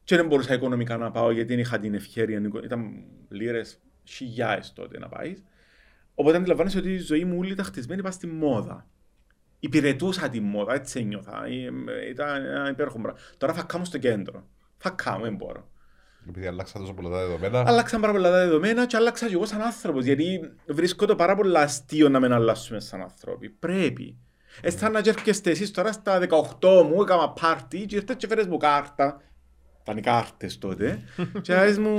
Και 0.04 0.16
δεν 0.16 0.26
μπορούσα 0.26 0.54
οικονομικά 0.54 0.96
να 0.96 1.10
πάω 1.10 1.30
γιατί 1.30 1.48
δεν 1.48 1.58
είχα 1.58 1.78
την 1.78 1.94
ευχέρεια. 1.94 2.42
Ήταν 2.64 3.04
λίρες 3.28 3.60
χιλιάδες 4.08 4.62
τότε 4.74 4.98
να 4.98 5.08
πάεις. 5.08 5.42
Οπότε 6.14 6.36
αντιλαμβάνεσαι 6.36 6.78
ότι 6.78 6.92
η 6.92 6.98
ζωή 6.98 7.24
μου 7.24 7.38
όλη 7.38 7.52
ήταν 7.52 7.64
χτισμένη 7.64 8.02
πάνω 8.02 8.14
στη 8.14 8.26
μόδα. 8.26 8.86
Υπηρετούσα 9.60 10.28
τη 10.28 10.40
μόδα, 10.40 10.74
έτσι 10.74 11.00
ένιωθα. 11.00 11.44
Ε, 11.46 12.08
Ήταν 12.08 12.44
ένα 12.44 12.68
υπέροχο 12.68 12.98
πράγμα. 13.00 13.20
Τώρα 13.36 13.52
θα 13.52 13.62
κάνω 13.62 13.84
στο 13.84 13.98
κέντρο. 13.98 14.46
Θα 14.76 14.90
κάνω, 14.90 15.22
δεν 15.22 15.34
μπορώ. 15.34 15.68
Επειδή 16.28 16.46
αλλάξα 16.46 16.78
τόσο 16.78 16.94
πολλά 16.94 17.10
τα 17.10 17.16
δεδομένα. 17.16 17.64
Άλλαξαν 17.66 18.00
πάρα 18.00 18.12
πολλά 18.12 18.30
τα 18.30 18.36
δεδομένα 18.36 18.86
και 18.86 18.96
άλλαξα 18.96 19.26
και 19.26 19.34
εγώ 19.34 19.46
σαν 19.46 19.62
άνθρωπος, 19.62 20.04
γιατί 20.04 20.52
βρίσκω 20.66 21.06
το 21.06 21.14
πάρα 21.14 21.36
πολύ 21.36 21.58
αστείο 21.58 22.08
να 22.08 22.20
μην 22.20 22.32
αλλάσσουμε 22.32 22.80
σαν 22.80 23.02
άνθρωποι. 23.02 23.48
Πρέπει. 23.48 24.16
Αισθάνα 24.60 25.00
και 25.00 25.08
έρχεστε 25.08 25.50
εσείς 25.50 25.70
τώρα 25.70 25.92
στα 25.92 26.20
18 26.60 26.82
μου, 26.84 27.02
έκανα 27.02 27.30
πάρτι 27.30 27.86
και 27.86 27.96
ήρθες 27.96 28.16
και 28.16 28.26
φέρες 28.26 28.46
μου 28.46 28.56
κάρτα. 28.56 29.22
Ήταν 29.82 29.96
οι 29.96 30.00
κάρτες 30.00 30.58
τότε. 30.58 31.02
και 31.42 31.54
λες 31.54 31.78
μου, 31.78 31.98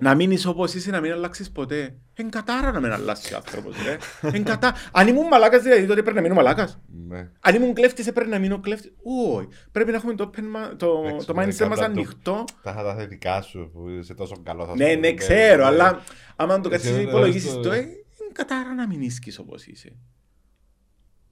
να 0.00 0.14
μείνεις 0.14 0.46
όπως 0.46 0.74
είσαι, 0.74 0.90
να 0.90 1.00
μην 1.00 1.12
αλλάξεις 1.12 1.50
ποτέ. 1.50 1.94
Εν 2.14 2.30
κατάρα 2.30 2.72
να 2.72 2.80
μην 2.80 2.92
αλλάξει 2.92 3.34
ο 3.34 3.36
άνθρωπος, 3.36 3.76
ρε. 3.84 3.96
Εν 4.32 4.44
κατά... 4.44 4.74
Αν 4.92 5.08
ήμουν 5.08 5.26
μαλάκας, 5.26 5.62
δηλαδή 5.62 5.86
τότε 5.86 6.00
πρέπει 6.02 6.16
να 6.16 6.22
μείνω 6.22 6.34
μαλάκας. 6.34 6.80
Ναι. 7.08 7.30
Αν 7.40 7.54
ήμουν 7.54 7.74
κλέφτης, 7.74 8.12
πρέπει 8.12 8.30
να 8.30 8.38
μείνω 8.38 8.60
κλέφτης. 8.60 8.92
Όχι. 9.36 9.48
Πρέπει 9.72 9.90
να 9.90 9.96
έχουμε 9.96 10.14
το, 10.14 10.30
open 10.34 10.38
ma- 10.40 10.76
το, 10.76 11.02
Εντάξει, 11.06 11.26
το 11.26 11.34
μερικά 11.34 11.64
mindset 11.64 11.68
μας 11.68 11.78
πάντα 11.78 11.92
το- 11.92 12.00
ανοιχτό. 12.00 12.44
Τα 12.62 12.70
είχα 12.70 12.82
τα 12.82 12.94
θετικά 12.94 13.40
σου 13.42 13.70
που 13.72 13.88
είσαι 13.88 14.14
τόσο 14.14 14.42
καλό. 14.42 14.66
θα 14.66 14.76
Ναι, 14.76 14.88
σου 14.88 14.94
πω. 14.94 15.00
ναι, 15.00 15.14
ξέρω, 15.14 15.56
ναι. 15.62 15.64
αλλά 15.64 16.02
άμα 16.36 16.54
το 16.60 16.68
Εσύ 16.68 16.70
κάτσεις 16.70 16.90
δεν 16.96 17.08
υπολογίσεις 17.08 17.52
το- 17.52 17.60
το, 17.60 17.72
ε, 17.72 17.78
είναι 17.78 17.92
κατάρα 18.32 18.74
να 18.74 18.86
μην 18.86 19.00
ίσκεις 19.00 19.38
όπως 19.38 19.66
είσαι. 19.66 19.92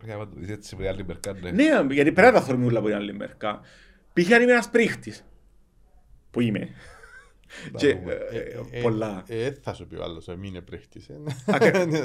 Για 0.04 0.16
να 0.16 0.28
το 0.28 0.32
δεις 0.36 0.50
έτσι 0.50 0.76
με 0.76 0.88
άλλη 0.88 1.04
μερικά, 1.06 1.32
ναι. 1.32 1.50
Ναι, 1.50 1.64
γιατί 1.94 2.12
πρέπει 2.12 2.20
να 2.20 2.32
τα 2.32 2.42
θέλουμε 2.42 2.66
όλα 2.66 2.78
από 2.78 2.86
την 2.86 2.96
άλλη 2.96 3.14
μερικά. 3.14 3.60
Π.χ. 4.12 4.32
αν 4.32 4.42
είμαι 4.42 4.52
ένας 4.52 4.68
πρίχτης, 4.70 5.24
που 6.30 6.40
είμαι, 6.40 6.68
πολλά. 8.82 9.22
Ε, 9.26 9.50
θα 9.62 9.74
σου 9.74 9.86
πει 9.86 9.94
ο 9.96 10.02
άλλος, 10.02 10.28
ε, 10.28 10.36
μην 10.36 10.44
είναι 10.50 10.60
πρίχτης. 10.60 11.08
ε. 11.08 11.14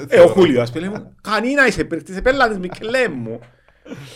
Ε, 0.08 0.20
ο 0.20 0.26
Χούλιο, 0.28 0.60
ας 0.62 0.72
πούμε, 0.72 0.88
μου, 0.88 1.14
κανίνα 1.22 1.66
είσαι 1.66 1.84
πρίχτης, 1.84 2.16
επέλατες 2.16 2.58
Μικελέ 2.58 3.08
μου. 3.08 3.38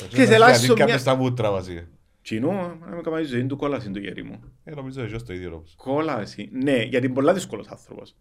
Και 0.08 0.24
σε 0.26 0.38
λάσσω 0.38 0.60
Δηλαδή, 0.60 0.66
μια... 0.74 0.84
Κάποιες 0.84 1.02
τα 1.02 1.14
μούτρα 1.14 1.50
μαζί. 1.50 1.86
Κοινό, 2.22 2.78
να 2.88 2.96
με 2.96 3.00
καμάζει 3.02 3.24
ζωή 3.28 3.46
του 3.46 3.56
κόλαση 3.56 3.90
το 3.90 3.98
γέρι 3.98 4.22
μου. 4.24 4.40
Ε, 4.64 4.74
νομίζω 4.74 5.02
ότι 5.02 5.22
το 5.24 5.32
ίδιο 5.32 5.54
όμως. 5.54 5.74
Κόλαση. 5.76 6.48
Ναι, 6.52 6.76
γιατί 6.82 7.04
είναι 7.06 7.14
πολλά 7.14 7.32
δύσκολος 7.34 7.66
άνθρωπος. 7.68 8.16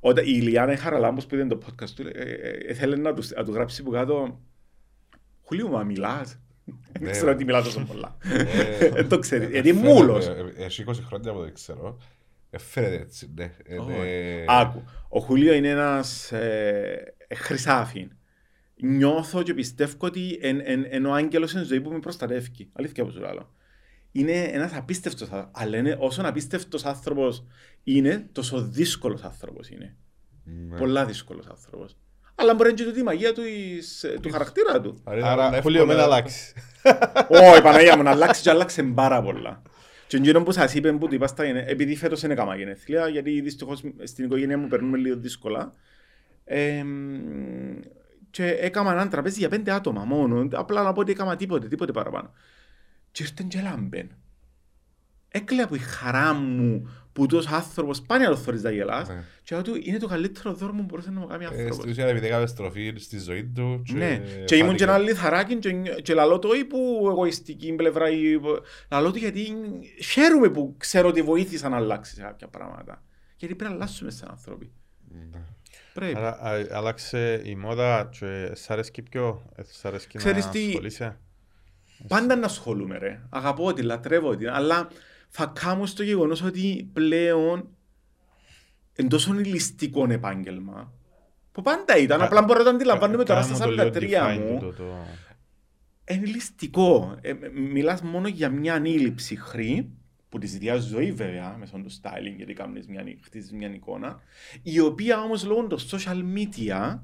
Όταν 0.00 0.24
η 0.26 0.30
Ιλιάνα 0.34 0.72
η 0.72 0.76
Χαραλάμπος 0.76 1.26
που 1.26 1.34
είδε 1.34 1.46
το 1.46 1.58
podcast 1.66 1.88
του, 1.90 2.02
ε, 2.06 2.10
ε, 2.22 2.50
ε, 2.70 2.74
θέλει 2.74 2.98
να 2.98 3.14
του, 3.14 3.22
να 3.36 3.44
του 3.44 3.52
γράψει 3.52 3.82
που 3.82 3.90
κάτω 3.90 4.40
Χουλίου, 5.44 5.68
μα 5.70 5.82
μιλάς. 5.84 6.38
Δεν 6.92 7.02
Ναι. 7.02 7.10
ξέρω 7.10 7.30
ότι 7.32 7.44
μιλά 7.44 7.62
τόσο 7.62 7.80
πολλά. 7.80 8.16
Ε, 8.78 8.88
Δεν 8.88 9.08
το 9.08 9.18
ξέρει. 9.18 9.44
ε, 9.44 9.48
Γιατί 9.48 9.68
ε, 9.68 9.72
είναι 9.72 9.80
φαίνεται, 9.80 10.00
μούλος. 10.02 10.26
ε, 10.26 10.52
ε, 10.56 10.64
Έχει 10.64 10.84
20 10.88 10.92
χρόνια 11.06 11.32
που 11.32 11.40
δεν 11.40 11.54
ξέρω. 11.54 11.98
Ε, 12.50 12.58
Φαίνεται 12.58 12.94
έτσι, 12.96 13.32
ναι. 13.36 13.52
Ε, 13.64 13.76
Όχι. 13.78 13.90
ναι. 13.90 14.44
Άκου. 14.48 14.82
Ο 15.08 15.20
Χουλίο 15.20 15.52
είναι 15.52 15.68
ένας 15.68 16.32
ε, 16.32 17.14
ε, 17.28 17.34
χρυσάφιν. 17.34 18.10
Νιώθω 18.76 19.42
και 19.42 19.54
πιστεύω 19.54 19.96
ότι 20.00 20.38
εν, 20.42 20.60
εν, 20.64 20.86
εν 20.88 21.06
ο 21.06 21.12
άγγελος 21.14 21.52
είναι 21.52 21.62
ζωή 21.62 21.80
που 21.80 21.90
με 21.90 21.98
προστατεύει. 21.98 22.70
Αλήθεια 22.72 23.02
όπως 23.02 23.14
σου 23.14 23.20
λέω. 23.20 23.50
Είναι 24.12 24.32
ένας 24.42 24.72
απίστευτος 24.74 25.28
άνθρωπος. 25.30 25.50
Αλλά 25.62 25.76
είναι, 25.76 25.96
όσο 26.00 26.22
απίστευτος 26.24 26.84
άνθρωπος 26.84 27.44
είναι, 27.84 28.28
τόσο 28.32 28.62
δύσκολος 28.62 29.22
άνθρωπος 29.22 29.68
είναι. 29.68 29.96
Ναι. 30.44 30.76
Πολλά 30.76 31.04
δύσκολος 31.04 31.46
άνθρωπος. 31.46 31.96
Αλλά 32.34 32.54
μπορεί 32.54 32.62
να 32.62 32.68
είναι 32.68 32.78
και 32.78 32.84
τούτη 32.88 33.00
η 33.00 33.02
μαγεία 33.02 33.32
του, 33.32 33.42
εις- 33.42 34.04
ε, 34.04 34.18
του 34.22 34.30
χαρακτήρα 34.30 34.80
του. 34.80 35.00
Άρα, 35.04 35.60
Χούλιο, 35.62 35.86
μην 35.86 35.96
αλλάξεις. 35.98 36.52
Όχι, 37.28 37.62
Παναγία 37.62 37.96
μου, 37.96 38.02
να 38.02 38.10
αλλάξει 38.10 38.42
και 38.42 38.50
αλλάξε 38.50 38.82
πάρα 38.82 39.22
πολλά. 39.22 39.62
Και 40.06 40.16
εκείνο 40.16 40.42
που 40.42 40.52
σας 40.52 40.74
είπε 40.74 40.92
που 40.92 41.08
του 41.08 41.14
είπα 41.14 41.26
στα 41.26 41.44
γενε- 41.44 41.68
επειδή 41.70 41.96
φέτος 41.96 42.22
είναι 42.22 42.34
κάμα 42.34 42.56
γενέθλια, 42.56 43.08
γιατί 43.08 43.40
δυστυχώς 43.40 43.82
στην 44.02 44.24
οικογένεια 44.24 44.58
μου 44.58 44.66
περνούμε 44.68 44.98
λίγο 44.98 45.16
δύσκολα. 45.16 45.72
εμ, 46.44 47.80
και 48.30 48.46
έκανα 48.46 48.92
έναν 48.92 49.08
τραπέζι 49.08 49.38
για 49.38 49.48
πέντε 49.48 49.70
άτομα 49.72 50.04
μόνο, 50.04 50.48
απλά 50.52 50.82
να 50.82 50.92
πω 50.92 51.00
ότι 51.00 51.12
έκανα 51.12 51.36
τίποτε, 51.36 51.68
τίποτε 51.68 51.92
παραπάνω. 51.92 52.32
Και 53.12 53.22
ήρθαν 53.22 53.48
και 53.48 53.60
λάμπεν. 53.60 54.10
Έκλαια 55.28 55.64
από 55.64 55.74
η 55.74 55.78
χαρά 55.78 56.32
μου 56.32 56.88
που 57.16 57.26
τόσο 57.26 57.48
άνθρωπος 57.54 58.02
πάνε 58.02 58.24
να 58.24 58.30
το 58.30 58.36
θωρείς 58.36 58.62
να 58.62 58.70
γελάς 58.70 59.08
Ναι. 59.08 59.22
και 59.42 59.54
λέω 59.54 59.64
του 59.64 59.78
είναι 59.82 59.98
το 59.98 60.06
καλύτερο 60.06 60.52
δώρο 60.54 60.72
που 60.72 60.82
μπορούσε 60.82 61.10
να 61.10 61.20
μου 61.20 61.26
κάνει 61.26 61.44
Ε, 61.44 61.46
άνθρωπος. 61.46 61.76
Στην 61.76 61.90
ουσία 61.90 62.06
επειδή 62.06 62.26
έκαμε 62.26 62.46
στροφή 62.46 62.92
στη 62.98 63.18
ζωή 63.18 63.44
του. 63.44 63.82
Ναι, 63.92 64.22
και 64.44 64.56
ήμουν 64.56 64.76
και 64.76 64.82
ένα 64.84 64.98
λιθαράκι 64.98 65.56
και, 65.56 65.72
και 66.02 66.14
λαλώ 66.14 66.38
το 66.38 66.48
ή 66.54 66.64
που 66.64 67.06
εγωιστική 67.08 67.72
πλευρά 67.72 68.10
ή 68.10 68.38
που- 68.38 68.58
λαλώ 68.90 69.10
το 69.10 69.18
γιατί 69.18 69.54
χαίρομαι 70.04 70.48
που 70.48 70.74
ξέρω 70.78 71.08
ότι 71.08 71.22
βοήθησα 71.22 71.68
να 71.68 71.76
αλλάξει 71.76 72.14
σε 72.14 72.20
κάποια 72.20 72.48
πράγματα. 72.48 73.02
Γιατί 73.36 73.54
πρέπει 73.54 73.70
να 73.70 73.76
αλλάσουμε 73.76 74.10
σαν 74.10 74.28
άνθρωποι. 74.30 74.70
Πρέπει. 75.94 76.16
Άρα 76.16 76.28
α- 76.42 76.66
άλλαξε 76.70 77.40
η 77.44 77.54
μόδα 77.54 78.08
και 78.18 78.50
σ' 78.54 78.70
αρέσκει 78.70 79.02
πιο, 79.02 79.42
ε, 79.56 79.62
σ' 79.62 79.84
αρέσκει 79.84 80.16
να 80.16 80.22
Ξέρεις 80.22 80.48
τι- 80.48 80.66
ασχολείσαι; 80.68 81.18
Πάντα 82.08 82.36
να 82.36 82.44
ασχολούμαι 82.46 82.98
ρε. 82.98 83.20
Αγαπώ 83.28 83.72
την, 83.72 83.84
λατρεύω 83.84 84.36
την. 84.36 84.48
Αλλά 84.50 84.88
φακά 85.28 85.74
μου 85.74 85.86
στο 85.86 86.02
γεγονός 86.02 86.42
ότι 86.42 86.90
πλέον 86.92 87.68
εν 88.94 89.08
τόσο 89.08 89.32
ληστικό 89.32 90.06
επάγγελμα 90.10 90.92
που 91.52 91.62
πάντα 91.62 91.96
ήταν, 91.98 92.22
απλά 92.22 92.42
μπορώ 92.42 92.58
να 92.58 92.64
το 92.64 92.70
αντιλαμβάνομαι 92.70 93.24
τώρα 93.24 93.40
Κάνε 93.40 93.54
στα 93.54 93.68
μου 93.68 93.74
το 93.74 93.82
λίγο 93.82 93.94
43 93.94 93.98
define 94.00 94.38
μου. 94.50 94.58
τούτο 94.58 94.72
το- 94.72 95.06
Είναι 96.10 96.26
ληστικό. 96.26 97.18
Ε, 97.20 97.28
ε, 97.30 97.34
μιλάς 97.54 98.02
μόνο 98.02 98.28
για 98.28 98.48
μια 98.50 98.74
ανήλυψη 98.74 99.36
χρή, 99.36 99.90
που 100.28 100.38
της 100.38 100.50
ζητιάς 100.50 100.82
ζωή 100.84 101.12
βέβαια, 101.12 101.56
μέσω 101.58 101.76
του 101.76 101.90
styling, 101.90 102.34
γιατί 102.36 102.52
κάνεις 102.52 102.86
μια, 102.86 103.04
χτίζεις 103.24 103.52
μια 103.52 103.68
εικόνα, 103.74 104.20
η 104.62 104.80
οποία 104.80 105.20
όμως 105.20 105.44
λόγω 105.44 105.66
των 105.66 105.78
social 105.90 106.22
media 106.36 106.98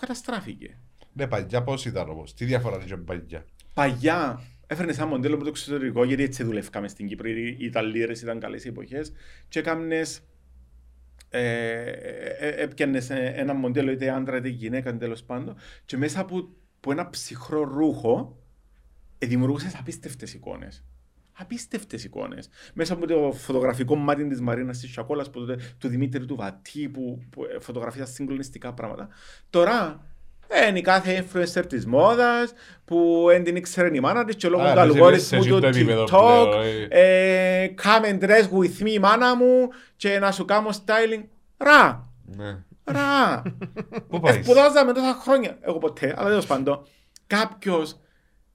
καταστράφηκε. 0.00 0.76
Ναι, 1.12 1.26
παλιά 1.26 1.62
πώς 1.62 1.84
ήταν 1.84 2.08
όμως. 2.08 2.34
Τι 2.34 2.44
διαφορά 2.44 2.78
είχε 2.84 2.96
με 2.96 3.02
παλιά. 3.02 3.44
Παλιά 3.74 4.42
έφερνε 4.72 4.92
σαν 4.92 5.08
μοντέλο 5.08 5.34
από 5.34 5.42
το 5.42 5.48
εξωτερικό, 5.48 6.04
γιατί 6.04 6.22
έτσι 6.22 6.42
δουλεύκαμε 6.42 6.88
στην 6.88 7.06
Κύπρο. 7.06 7.28
Οι 7.28 7.56
Ιταλίδε 7.58 8.12
ήταν 8.12 8.40
καλές 8.40 8.64
εποχές. 8.66 9.12
Και 9.48 9.58
έκαμνες. 9.58 10.20
Ε, 11.34 11.90
ε, 12.38 12.62
έπιανες 12.62 13.10
ε, 13.10 13.32
ένα 13.36 13.54
μοντέλο 13.54 13.90
είτε 13.90 14.10
άντρα 14.10 14.36
είτε 14.36 14.48
γυναίκα 14.48 14.96
τέλος 14.96 15.22
πάντων 15.22 15.56
και 15.84 15.96
μέσα 15.96 16.20
από, 16.20 16.48
από 16.76 16.92
ένα 16.92 17.10
ψυχρό 17.10 17.62
ρούχο 17.62 18.42
ε, 19.18 19.26
δημιουργούσες 19.26 19.74
απίστευτες 19.74 20.34
εικόνες. 20.34 20.84
Απίστευτες 21.32 22.04
εικόνες. 22.04 22.48
Μέσα 22.74 22.92
από 22.92 23.06
το 23.06 23.32
φωτογραφικό 23.32 23.96
μάτι 23.96 24.28
της 24.28 24.40
Μαρίνας 24.40 24.78
της 24.78 24.92
Σακόλας, 24.92 25.30
που, 25.30 25.38
τότε- 25.38 25.74
του 25.78 25.88
Δημήτρη 25.88 26.24
του 26.24 26.36
Βατή, 26.36 26.88
που, 26.88 27.22
που 27.30 27.44
ε, 27.44 27.58
φωτογραφία 27.58 28.06
συγκλονιστικά 28.06 28.74
πράγματα. 28.74 29.08
Τώρα, 29.50 30.06
ε, 30.06 30.11
είναι 30.68 30.78
η 30.78 30.82
κάθε 30.82 31.24
influencer 31.24 31.64
της 31.68 31.86
μόδας, 31.86 32.52
που 32.84 33.24
δεν 33.28 33.44
την 33.44 33.56
ήξερε 33.56 33.90
η 33.92 34.00
μάνα 34.00 34.24
της 34.24 34.36
και 34.36 34.48
λόγω 34.48 34.62
Α, 34.62 34.72
του 34.72 34.78
εμείς 34.78 34.94
αλγόριθμου 34.94 35.42
είμαστε 35.42 35.44
σε 35.44 35.48
του 35.48 35.56
αυτό 35.56 35.60
το 35.60 35.78
επίπεδο 35.78 36.04
TikTok, 36.04 36.48
πλέον, 36.50 36.88
ε. 36.88 37.62
ε, 37.62 37.74
come 37.82 38.04
and 38.04 38.24
dress 38.24 38.48
with 38.58 38.86
me 38.86 38.98
μάνα 39.00 39.36
μου 39.36 39.68
και 39.96 40.18
να 40.18 40.32
σου 40.32 40.44
κάνω 40.44 40.68
styling. 40.68 41.24
Ρα! 41.56 42.08
Ναι. 42.36 42.58
Ρα! 42.84 43.42
Πού 44.08 44.20
πάεις; 44.20 44.44
Σπουδάζαμε 44.44 44.92
τόσα 44.92 45.18
χρόνια. 45.22 45.58
Εγώ 45.60 45.78
ποτέ, 45.78 46.14
αλλά 46.16 46.28
τέλος 46.28 46.46
πάντων. 46.46 46.86
Κάποιος 47.26 47.96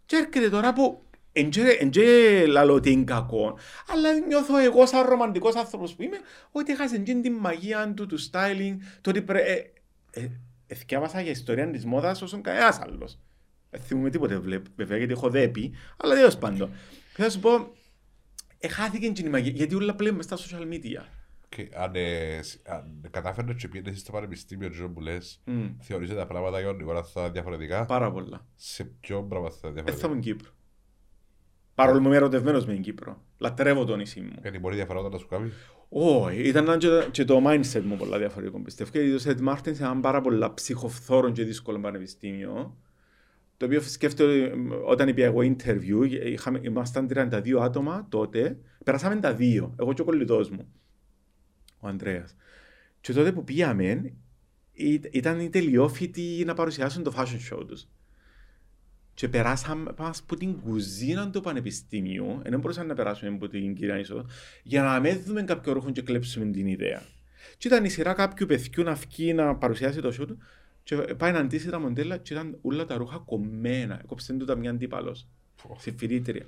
και 0.05 0.15
έρχεται 0.15 0.49
τώρα 0.49 0.73
που 0.73 1.01
εν 1.31 1.49
και- 1.49 1.77
εν 1.79 1.89
και 1.89 2.43
λαλώ 2.47 2.73
ότι 2.73 2.91
είναι 2.91 3.03
κακό, 3.03 3.57
αλλά 3.93 4.13
νιώθω 4.27 4.57
εγώ 4.57 4.85
σαν 4.85 5.05
ρομαντικός 5.07 5.55
άνθρωπος 5.55 5.95
που 5.95 6.03
είμαι, 6.03 6.17
ότι 6.51 6.71
έχασε 6.71 6.97
και 6.97 7.13
την 7.13 7.33
μαγεία 7.33 7.93
του, 7.95 8.05
του 8.05 8.17
styling, 8.19 8.75
το 9.01 9.09
ότι 9.09 9.21
πρέ... 9.21 9.39
Ε, 9.39 9.71
ε, 10.11 10.29
εθιάβασα 10.67 11.21
για 11.21 11.31
ιστορία 11.31 11.69
της 11.71 11.85
μόδας 11.85 12.21
όσον 12.21 12.41
κανένας 12.41 12.79
άλλος. 12.79 13.19
Δεν 13.69 13.81
θυμούμαι 13.81 14.09
τίποτε 14.09 14.37
βλέ- 14.39 14.65
βέβαια 14.75 14.97
γιατί 14.97 15.13
έχω 15.13 15.29
δέπει, 15.29 15.73
αλλά 15.97 16.15
τέλος 16.15 16.37
πάντων. 16.37 16.69
Θα 17.13 17.29
σου 17.29 17.39
πω, 17.39 17.71
εχάθηκε 18.59 19.09
και 19.09 19.25
η 19.25 19.29
μαγεία, 19.29 19.51
γιατί 19.55 19.75
όλα 19.75 19.95
πλέον 19.95 20.15
μες 20.15 20.25
στα 20.25 20.37
social 20.37 20.61
media. 20.73 21.05
Και 21.49 21.69
Αν 21.75 21.91
ε, 21.95 22.39
σ- 22.41 22.69
αν 22.69 23.07
κατάφερνες 23.11 23.55
και 23.61 23.67
πήγαινες 23.67 23.99
στο 23.99 24.11
πανεπιστήμιο 24.11 24.69
τζο 24.69 24.89
που 24.89 25.01
λες, 25.01 25.41
Μμ, 25.45 25.65
θεωρείς 25.79 26.09
ότι 26.09 26.17
τα 26.17 26.25
πράγματα 26.27 26.59
για 26.59 26.67
τον 26.67 26.77
Νικόλα 26.77 27.03
θα 27.03 27.21
είναι 27.21 27.29
διαφορετικά. 27.31 27.85
Πάρα 27.85 28.11
πολλά. 28.11 28.45
Σε 28.55 28.83
ποιο 28.83 29.23
πράγμα 29.23 29.49
θα 29.49 29.67
είναι 29.67 29.81
Δεν 29.81 29.83
θα 29.83 29.91
διαφορετικά; 29.91 30.07
ήμουν 30.07 30.21
Κύπρο. 30.21 30.51
Παρόλο 31.75 31.99
που 31.99 32.05
είμαι 32.05 32.15
ερωτευμένος 32.15 32.65
με 32.65 32.73
την 32.73 32.81
Κύπρο. 32.81 33.23
Λατρεύω 33.37 33.85
το 33.85 33.95
νησί 33.95 34.21
μου. 34.21 34.33
Γιατί 34.41 34.59
μπορεί 34.59 34.75
διαφορά 34.75 34.99
όταν 34.99 35.11
να 35.11 35.17
σου 35.17 35.27
κάνει. 35.27 35.51
Όχι, 35.89 36.41
ήταν 36.47 36.77
και, 36.77 36.87
και 37.11 37.25
το 37.25 37.41
mindset 37.47 37.81
μου 37.83 37.95
πολλά 37.97 38.17
διαφορετικό 38.17 38.61
πιστεύω. 38.61 38.89
Και 38.91 39.11
το 39.11 39.19
Σετ 39.19 39.39
Μάρτιν 39.39 39.75
σε 39.75 39.83
ένα 39.83 39.99
πάρα 39.99 40.21
πολλά 40.21 40.53
ψυχοφθόρο 40.53 41.31
και 41.31 41.43
δύσκολο 41.43 41.79
πανεπιστήμιο. 41.79 42.77
Το 43.57 43.65
οποίο 43.65 43.81
σκέφτομαι 43.81 44.33
ε, 44.33 44.51
όταν 44.85 45.07
είπα 45.07 45.23
εγώ 45.23 45.39
interview, 45.39 46.09
είχαμε, 46.25 46.59
ήμασταν 46.63 47.07
32 47.13 47.57
άτομα 47.61 48.07
τότε, 48.09 48.57
περάσαμε 48.83 49.15
τα 49.15 49.33
δύο, 49.33 49.75
εγώ 49.79 49.93
και 49.93 50.01
ο 50.01 50.05
κολλητός 50.05 50.49
μου, 50.49 50.67
ο 51.79 51.87
Ανδρέας. 51.87 52.35
Και 53.01 53.13
τότε 53.13 53.31
που 53.31 53.43
πήγαμε, 53.43 54.13
ή- 54.71 55.01
ήταν 55.11 55.39
οι 55.39 55.49
τελειόφοιτοι 55.49 56.43
να 56.45 56.53
παρουσιάσουν 56.53 57.03
το 57.03 57.13
fashion 57.17 57.53
show 57.55 57.67
τους. 57.67 57.87
Και 59.17 59.29
περάσαμε 59.29 59.91
μας 59.97 60.19
από 60.19 60.35
την 60.35 60.61
κουζίνα 60.61 61.29
του 61.29 61.41
πανεπιστήμιου, 61.41 62.41
ενώ 62.43 62.57
μπορούσαμε 62.57 62.87
να 62.87 62.93
περάσουμε 62.93 63.35
από 63.35 63.47
την 63.47 63.75
κυρία 63.75 63.99
είσοδο, 63.99 64.25
για 64.63 64.81
να 64.81 64.99
μην 64.99 65.21
δούμε 65.25 65.43
κάποιο 65.43 65.73
ρούχο 65.73 65.91
και 65.91 66.01
κλέψουμε 66.01 66.45
την 66.51 66.67
ιδέα. 66.67 67.01
Και 67.57 67.67
ήταν 67.67 67.85
η 67.85 67.89
σειρά 67.89 68.13
κάποιου 68.13 68.45
παιδιού 68.45 68.83
να 68.83 68.93
βγει 68.93 69.33
να 69.33 69.55
παρουσιάσει 69.55 70.01
το 70.01 70.13
show 70.19 70.27
του 70.27 70.37
και 70.83 70.95
πάει 70.95 71.31
να 71.31 71.39
αντίσει 71.39 71.69
τα 71.69 71.79
μοντέλα 71.79 72.17
και 72.17 72.33
ήταν 72.33 72.57
όλα 72.61 72.85
τα 72.85 72.97
ρούχα 72.97 73.17
κομμένα. 73.17 73.99
Έκοψε 74.03 74.33
του 74.33 74.45
τα 74.45 74.55
μια 74.55 74.69
αντίπαλος, 74.69 75.27
στη 75.77 75.95
φοιτήτρια. 75.97 76.45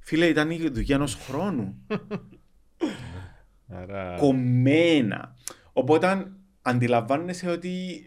Φίλε, 0.00 0.26
ήταν 0.26 0.50
η 0.50 0.68
δουλειά 0.68 0.94
ενός 0.94 1.14
χρόνου. 1.14 1.86
Άρα, 3.68 4.16
κομμένα. 4.18 5.34
Οπότε 5.72 6.32
αντιλαμβάνεσαι 6.62 7.50
ότι 7.50 8.02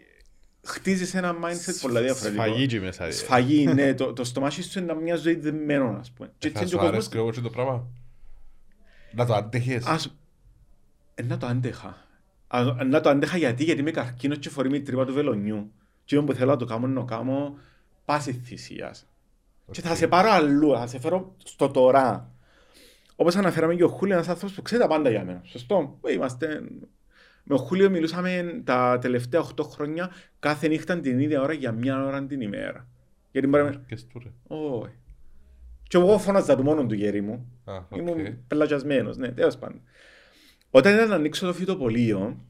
χτίζεις 0.66 1.14
ένα 1.14 1.34
mindset 1.34 1.78
πολλά 1.80 2.00
διαφορετικό. 2.00 2.42
σφαγή 2.42 2.66
και 2.66 2.80
μέσα. 2.80 3.04
ε. 3.04 3.10
Σφαγή, 3.10 3.66
ναι. 3.66 3.94
Το, 3.94 4.12
το 4.12 4.24
στομάχι 4.24 4.62
σου 4.62 4.78
είναι 4.78 4.94
μια 4.94 5.16
ζωή 5.16 5.34
δεμένο, 5.34 5.96
ας 6.00 6.10
πούμε. 6.10 6.32
Και 6.38 6.50
Θα 6.50 6.60
έτσι 6.60 6.70
σου 6.70 6.76
είναι 6.76 6.86
και 6.86 6.92
ο 6.92 6.96
αρέσει 6.96 7.08
κόσμος... 7.08 7.34
και 7.34 7.40
εγώ 7.40 7.48
το 7.48 7.50
πράγμα. 7.50 7.86
Να 9.12 9.26
το 9.26 9.34
αντέχεις. 9.34 9.86
Ας... 9.86 10.16
Ε, 11.14 11.22
να 11.22 11.36
το 11.36 11.46
άντεχα. 11.46 11.96
Α, 12.46 12.84
να 12.86 13.00
το 13.00 13.08
άντεχα 13.08 13.36
γιατί, 13.36 13.64
γιατί 13.64 13.80
είμαι 13.80 13.90
καρκίνος 13.90 14.38
και 14.38 14.48
φορεί 14.48 14.70
με 14.70 14.78
τρύπα 14.78 15.04
του 15.04 15.12
βελονιού. 15.12 15.72
Και 16.04 16.16
εγώ 16.16 16.24
που 16.24 16.32
θέλω 16.32 16.50
να 16.50 16.56
το 16.56 16.64
κάνω, 16.64 16.86
να 16.86 16.94
το 16.94 17.04
κάνω 17.04 17.56
πάση 18.04 18.32
θυσίας. 18.32 19.06
Και 19.70 19.80
θα 19.80 19.94
σε 19.94 20.08
πάρω 20.08 20.30
αλλού, 20.30 20.74
θα 20.76 20.86
σε 20.86 20.98
φέρω 20.98 21.34
στο 21.44 21.68
τώρα. 21.70 22.30
Όπως 23.16 23.36
αναφέραμε 23.36 23.74
και 23.74 23.84
ο 23.84 23.88
Χούλιο, 23.88 24.14
ένας 24.14 24.28
άνθρωπος 24.28 24.54
που 24.54 24.62
ξέρει 24.62 24.80
τα 24.80 24.88
πάντα 24.88 25.10
για 25.10 25.24
μένα. 25.24 25.40
Σωστό. 25.44 25.98
Ε, 26.04 26.12
Είμαστε... 26.12 26.62
Με 27.42 27.54
ο 27.54 27.58
Χούλιο 27.58 27.90
μιλούσαμε 27.90 28.60
τα 28.64 28.98
τελευταία 29.00 29.44
8 29.56 29.64
χρόνια 29.64 30.10
κάθε 30.38 30.68
νύχτα 30.68 31.00
την 31.00 31.20
ίδια 31.20 31.42
ώρα 31.42 31.52
για 31.52 31.72
μια 31.72 32.04
ώρα 32.04 32.26
την 32.26 32.40
ημέρα. 32.40 32.88
Γιατί 33.30 33.48
μπορεί 33.48 33.64
να... 33.64 33.70
Και 33.70 33.96
στου, 33.96 34.18
ρε. 34.18 34.56
Όχι. 34.56 34.94
Και 35.82 35.96
εγώ 35.96 36.18
φώναζα 36.18 36.56
του 36.56 36.62
μόνο 36.62 36.86
του 36.86 36.94
γέρι 36.94 37.20
μου. 37.20 37.52
Α, 37.64 37.76
οκ. 37.88 37.96
Ήμουν 37.96 38.46
πελαγιασμένος, 38.46 39.16
ναι, 39.16 39.28
τέλος 39.28 39.58
πάντων. 39.58 39.80
Όταν 40.70 40.94
ήταν 40.94 41.08
να 41.08 41.14
ανοίξω 41.14 41.46
το 41.46 41.52
φυτοπωλείο, 41.52 42.44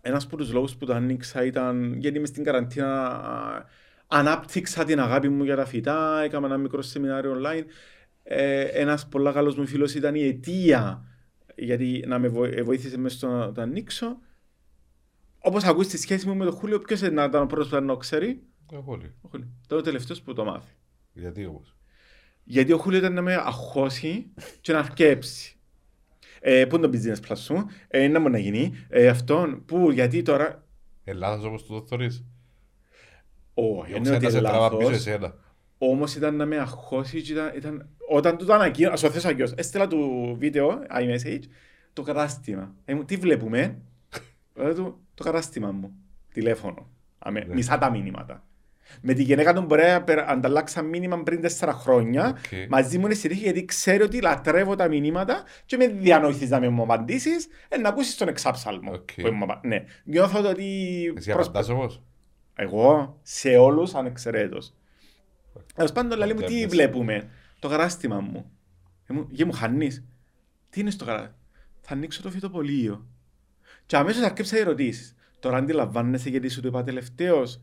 ένας 0.00 0.24
από 0.24 0.36
τους 0.36 0.52
λόγους 0.52 0.76
που 0.76 0.86
το 0.86 0.94
άνοιξα 0.94 1.44
ήταν 1.44 1.94
γιατί 1.98 2.18
είμαι 2.18 2.26
στην 2.26 2.44
καραντίνα 2.44 3.06
α, 3.06 3.64
ανάπτυξα 4.06 4.84
την 4.84 5.00
αγάπη 5.00 5.28
μου 5.28 5.44
για 5.44 5.56
τα 5.56 5.64
φυτά, 5.64 6.22
έκανα 6.22 6.46
ένα 6.46 6.56
μικρό 6.56 6.82
σεμινάριο 6.82 7.36
online. 7.40 7.64
Ε, 8.22 8.60
ένας 8.62 9.08
πολύ 9.08 9.32
καλός 9.32 9.56
μου 9.56 9.66
φίλος 9.66 9.94
ήταν 9.94 10.14
η 10.14 10.22
αιτία 10.22 11.04
γιατί 11.64 12.04
να 12.06 12.18
με 12.18 12.28
βοη- 12.28 12.58
ε, 12.58 12.62
βοήθησε 12.62 12.98
μέσα 12.98 13.16
στο 13.16 13.28
να 13.28 13.52
το 13.52 13.60
ανοίξω. 13.60 14.18
Όπως 15.38 15.64
ακούεις 15.64 15.88
τη 15.88 15.98
σχέση 15.98 16.26
μου 16.26 16.34
με 16.36 16.44
τον 16.44 16.54
Χούλιο, 16.54 16.78
ποιος 16.78 17.00
είναι 17.00 17.10
να 17.10 17.24
ήταν 17.24 17.42
ο 17.42 17.46
πρώτος 17.46 17.68
που 17.68 17.74
να 17.74 17.86
το 17.86 17.96
ξέρει. 17.96 18.42
Εγώ 18.72 18.84
όλοι. 18.86 19.14
Ο 19.20 19.28
Χούλιο. 19.28 19.46
Τώρα 19.66 19.80
ο 19.82 19.84
τελευταίος 19.84 20.22
που 20.22 20.32
το 20.32 20.44
μάθει. 20.44 20.72
Γιατί 21.12 21.46
όμως; 21.46 21.76
Γιατί 22.44 22.72
ο 22.72 22.78
Χούλιο 22.78 22.98
ήταν 22.98 23.12
να 23.12 23.22
με 23.22 23.34
αχώσει 23.34 24.32
και 24.60 24.72
να 24.72 24.78
αρκέψει. 24.78 25.54
Ε, 26.40 26.64
πού 26.64 26.76
είναι 26.76 26.86
το 26.88 26.98
business 26.98 27.28
plus 27.30 27.36
σου, 27.36 27.66
ε, 27.88 28.08
να 28.08 28.20
μου 28.20 28.28
να 28.28 28.38
γίνει. 28.38 28.72
Ε, 28.88 29.08
αυτόν 29.08 29.64
που, 29.64 29.90
γιατί 29.90 30.22
τώρα; 30.22 30.64
Ελλάδας 31.04 31.44
όμως 31.44 31.66
το 31.66 31.84
θωρείς. 31.88 32.24
Όχι, 33.54 33.90
Εγώ 33.92 33.96
είναι 33.98 34.10
ότι 34.16 34.26
ξέρω 34.26 34.42
να 34.42 34.48
σε 34.48 34.54
τραβά 34.54 34.68
πίσω 34.76 34.80
λάθος. 34.90 35.06
εσένα. 35.06 35.34
Όμως 35.78 36.14
ήταν 36.14 36.36
να 36.36 36.46
με 36.46 36.56
αχώσει 36.56 37.22
και 37.22 37.32
ήταν, 37.32 37.52
ήταν, 37.56 37.88
όταν 38.12 38.36
του 38.36 38.44
το 38.44 38.52
ανακοίνω, 38.54 38.90
ας 38.92 39.00
το 39.00 39.10
θέσω 39.10 39.28
αγιώς, 39.28 39.52
έστειλα 39.52 39.86
του 39.86 40.34
βίντεο, 40.38 40.82
iMessage, 41.00 41.42
το 41.92 42.02
κατάστημα. 42.02 42.74
Ε, 42.84 42.94
μου, 42.94 43.04
τι 43.04 43.16
βλέπουμε, 43.16 43.78
Λέω 44.54 44.74
του, 44.74 45.00
το 45.14 45.24
κατάστημα 45.24 45.70
μου, 45.70 45.92
τηλέφωνο, 46.32 46.88
Αμέ, 47.18 47.40
Ναι. 47.40 47.54
μισώ 47.54 47.78
τα 47.78 47.90
μηνύματα. 47.90 48.44
Με 49.00 49.12
τη 49.14 49.22
γυναίκα 49.22 49.52
του 49.54 49.62
μπορεί 49.62 49.82
να 49.82 50.02
περα- 50.02 50.28
ανταλλάξα 50.28 50.82
μήνυμα 50.82 51.22
πριν 51.22 51.40
τέσσερα 51.40 51.72
χρόνια. 51.72 52.28
Οκ. 52.28 52.68
Μαζί 52.68 52.98
μου 52.98 53.04
είναι 53.04 53.14
στη 53.14 53.28
τύχη 53.28 53.42
γιατί 53.42 53.64
ξέρει 53.64 54.02
ότι 54.02 54.20
λατρεύω 54.20 54.74
τα 54.74 54.88
μηνύματα 54.88 55.42
και 55.66 55.76
με 55.76 55.86
διανοηθείς 55.86 56.50
να 56.50 56.70
μου 56.70 56.82
απαντήσεις 56.82 57.48
ε, 57.68 57.76
να 57.76 57.88
ακούσεις 57.88 58.16
τον 58.16 58.28
εξάψαλμο. 58.28 58.92
Οκ. 58.92 59.08
που 59.22 59.28
μου 59.32 59.44
απα- 59.44 59.60
Ναι. 59.64 59.84
Νιώθω 60.04 60.48
ότι... 60.48 60.64
Εσύ 61.16 61.32
προσ- 61.32 61.48
απαντάς 61.48 61.68
όμως; 61.68 62.02
Εγώ 62.54 63.18
σε 63.22 63.48
όλους 63.56 63.94
ανεξαιρέτως. 63.94 64.74
Τέλος 65.74 65.92
πάντων, 65.92 66.18
λέει 66.18 66.28
μου, 66.32 66.40
τι 66.40 66.44
Απαντάς. 66.54 66.70
βλέπουμε; 66.70 67.30
Το 67.60 67.68
κατάστημα 67.68 68.20
μου. 68.20 68.50
Ε, 69.06 69.12
μου- 69.12 69.26
Γε 69.30 69.44
μου 69.44 69.52
χανείς. 69.52 70.04
Τι 70.70 70.80
είναι 70.80 70.90
στο 70.90 71.04
κατάστημα. 71.04 71.34
Θα 71.80 71.94
ανοίξω 71.94 72.22
το 72.22 72.30
φυτοπολείο. 72.30 73.06
Και 73.86 73.96
αμέσως 73.96 74.22
αρκέψα 74.22 74.56
οι 74.56 74.60
ερωτήσεις. 74.60 75.14
Τώρα 75.40 75.56
αντιλαμβάνεσαι 75.56 76.28
γιατί 76.28 76.48
σου 76.48 76.60
το 76.60 76.68
είπα 76.68 76.82
τελευταίος. 76.84 77.60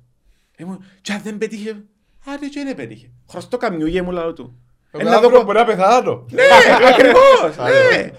Ε, 0.56 0.64
μου, 0.66 0.80
και 1.02 1.14
αν 1.14 1.22
δεν 1.24 1.38
πέτυχε. 1.38 1.84
Άντε 2.26 2.48
και 2.48 2.64
δεν 2.64 2.76
πέτυχε. 2.76 3.10
Χρωστό 3.30 3.58
καμιούγε 3.58 4.02
μου 4.02 4.12
λαό 4.12 4.34
του. 4.34 4.60
Ε, 4.92 4.98
Εγώ 5.00 5.10
να 5.10 5.12
το 5.12 5.18
αύριο 5.26 5.38
πω- 5.38 5.46
μπορεί 5.46 5.58
να 5.58 5.66
πεθάνω. 5.66 6.26
ναι, 6.32 6.42
ακριβώς, 6.94 7.58
ναι. 7.58 8.12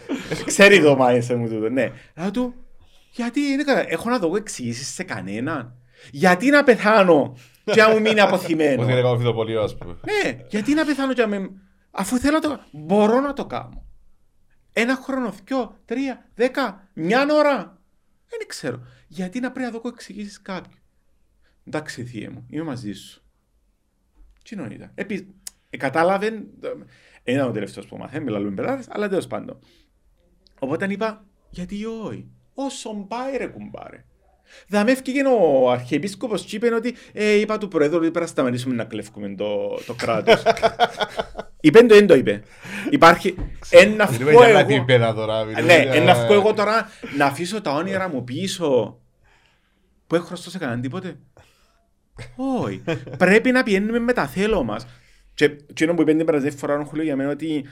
Ξέρει 0.44 0.80
το 0.82 0.96
mindset 1.00 1.34
μου 1.36 1.48
τούτο, 1.48 1.68
ναι. 1.68 1.92
Λέω 2.16 2.30
του, 2.30 2.54
Γιατί 3.12 3.40
είναι 3.40 3.64
κατα... 3.64 3.84
έχω 3.92 4.10
να 4.10 4.18
δω 4.18 4.36
εξηγήσεις 4.36 4.88
σε 4.94 5.02
κανέναν. 5.02 5.74
Γιατί 6.10 6.50
να 6.50 6.64
πεθάνω 6.64 7.36
και 7.64 7.80
να 7.82 7.88
μου 7.90 8.00
μείνει 8.00 8.20
αποθυμένο; 8.20 8.82
Ότι 8.82 8.92
είναι 8.92 9.00
κάνω 9.00 9.16
φυτοπολείο, 9.18 9.62
ας 9.62 9.76
πούμε. 9.76 9.96
Ναι, 10.24 10.36
γιατί 10.48 10.74
να 10.74 10.84
πεθάνω 10.84 11.12
και 11.12 11.20
να 11.22 11.28
με... 11.28 11.50
Αφού 11.98 12.18
θέλω 12.18 12.34
να 12.34 12.40
το 12.40 12.48
κάνω. 12.48 12.64
Μπορώ 12.72 13.20
να 13.20 13.32
το 13.32 13.46
κάνω. 13.46 13.84
Ένα 14.72 14.96
χρόνο, 14.96 15.34
δυο, 15.44 15.78
τρία, 15.84 16.30
δέκα, 16.34 16.88
μια 16.94 17.26
ώρα. 17.32 17.82
Δεν 18.28 18.46
ξέρω. 18.46 18.86
Γιατί 19.08 19.40
να 19.40 19.52
πρέπει 19.52 19.72
να 19.72 19.78
δω 19.78 19.88
εξηγήσεις 19.88 20.42
κάποιου. 20.42 20.78
Εντάξει, 21.64 22.04
θεία 22.04 22.30
μου, 22.30 22.46
είμαι 22.48 22.64
μαζί 22.64 22.92
σου. 22.92 23.22
Τι 24.44 24.56
νοήτα. 24.56 24.90
Επί... 24.94 25.34
Ε, 25.70 25.76
κατάλαβε. 25.76 26.30
Δεν 26.58 26.86
ήταν 27.24 27.48
ο 27.48 27.52
τελευταίο 27.52 27.84
που 27.84 27.96
μάθαμε, 27.96 28.24
μιλάμε 28.24 28.50
πελάτες, 28.50 28.88
αλλά 28.90 29.08
τέλος 29.08 29.26
πάντων. 29.26 29.58
Οπότε 30.58 30.86
είπα, 30.92 31.26
γιατί 31.50 31.84
όχι. 31.84 32.30
Όσο 32.54 32.94
πάει 32.94 33.36
ρε 33.36 33.46
κουμπάρε. 33.46 34.04
Θα 34.68 34.84
με 34.84 34.90
έφυγε 34.90 35.22
ο 35.28 35.70
Αρχιεπίσκοπος 35.70 36.42
και 36.42 36.56
είπε 36.56 36.74
ότι 36.74 36.94
ε, 37.12 37.32
είπα 37.32 37.58
του 37.58 37.68
Προέδρου 37.68 37.96
ότι 37.96 38.04
πρέπει 38.10 38.20
να 38.20 38.26
σταματήσουμε 38.26 38.74
να 38.74 38.84
κλέφουμε 38.84 39.34
το, 39.34 39.78
το 39.86 39.94
κράτος. 39.94 40.42
είπε 41.60 41.78
το, 41.80 41.94
δεν 41.94 42.06
το 42.06 42.14
είπε. 42.14 42.42
Υπάρχει 42.90 43.34
ένα 43.70 44.06
Δεν 44.06 44.14
φκό 44.20 44.30
είπε 44.30 44.44
για 44.46 44.52
κάτι 44.52 44.74
εγώ. 44.74 44.84
πέρα 44.84 45.14
τώρα. 45.14 45.44
μιλούμε 45.44 45.60
Ναι, 45.60 45.82
για- 45.82 45.92
ένα 45.92 46.14
φκό 46.14 46.32
εγώ 46.34 46.54
τώρα 46.54 46.88
να 47.16 47.24
αφήσω 47.26 47.60
τα 47.60 47.70
όνειρα 47.72 48.08
μου 48.08 48.24
πίσω 48.24 48.98
που 50.06 50.14
έχω 50.14 50.26
χρωστό 50.26 50.50
σε 50.50 50.58
κανέναν 50.58 50.80
τίποτε; 50.80 51.16
Όχι. 52.36 52.82
Πρέπει 53.18 53.50
να 53.50 53.62
πηγαίνουμε 53.62 53.98
με 53.98 54.12
τα 54.12 54.26
θέλω 54.26 54.62
μας. 54.64 54.86
Και 55.34 55.44
εκείνο 55.70 55.94
που 55.94 56.02
είπε 56.02 56.14
την 56.14 56.26
περασμένη 56.26 56.54
φορά 56.56 56.78
ο 56.78 56.84
Χούλιο 56.84 57.04
για 57.04 57.16
μένα 57.16 57.30
ότι 57.30 57.66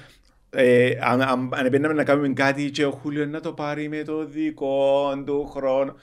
ε, 0.51 0.91
αν, 1.01 1.23
αν, 1.23 1.49
αν 1.55 1.67
επέναμε 1.67 1.95
να 1.95 2.05
κάνουμε 2.05 2.29
κάτι 2.29 2.71
και 2.71 2.85
ο 2.85 2.91
Χούλιος 2.91 3.27
να 3.29 3.41
το 3.41 3.53
πάρει 3.53 3.89
με 3.89 4.03
το 4.03 4.25
δικό 4.27 5.23
του 5.27 5.47
χρόνο. 5.47 5.95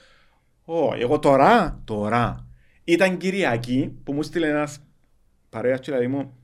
Όχι, 0.64 1.00
εγώ 1.00 1.18
τώρα, 1.18 1.80
τώρα. 1.84 2.46
Ήταν 2.84 3.16
Κυριακή 3.16 3.98
που 4.04 4.12
μου 4.12 4.22
στείλε 4.22 4.48
ένας 4.48 4.80
παρέας 5.50 5.80
και 5.80 5.92
λέει 5.92 6.06
μου 6.06 6.34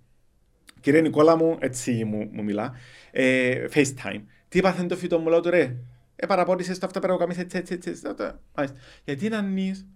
Κύριε 0.81 1.01
Νικόλα 1.01 1.37
μου, 1.37 1.57
έτσι 1.61 2.05
μου, 2.05 2.29
μου 2.33 2.43
μιλά, 2.43 2.73
ε, 3.11 3.67
FaceTime. 3.75 4.23
Τι 4.49 4.61
πάθεν 4.61 4.89
το 4.89 4.97
φυτό 4.97 5.19
μου, 5.19 5.29
λέω 5.29 5.41
του 5.41 5.51
ρε. 5.51 5.77
Ε, 6.17 6.27
παραπότισες 6.27 6.79
το 6.79 6.87
αυτά 6.87 7.01
πρέπει 7.01 7.19
να 7.19 7.21
κάνεις 7.25 7.39
έτσι, 7.39 7.57
έτσι, 7.57 7.75
έτσι. 7.75 7.89
έτσι, 7.89 8.07
αυτό. 8.07 8.39
Μάλιστα. 8.55 8.79
Γιατί 9.05 9.29
να 9.29 9.39
ανοίγεις, 9.39 9.87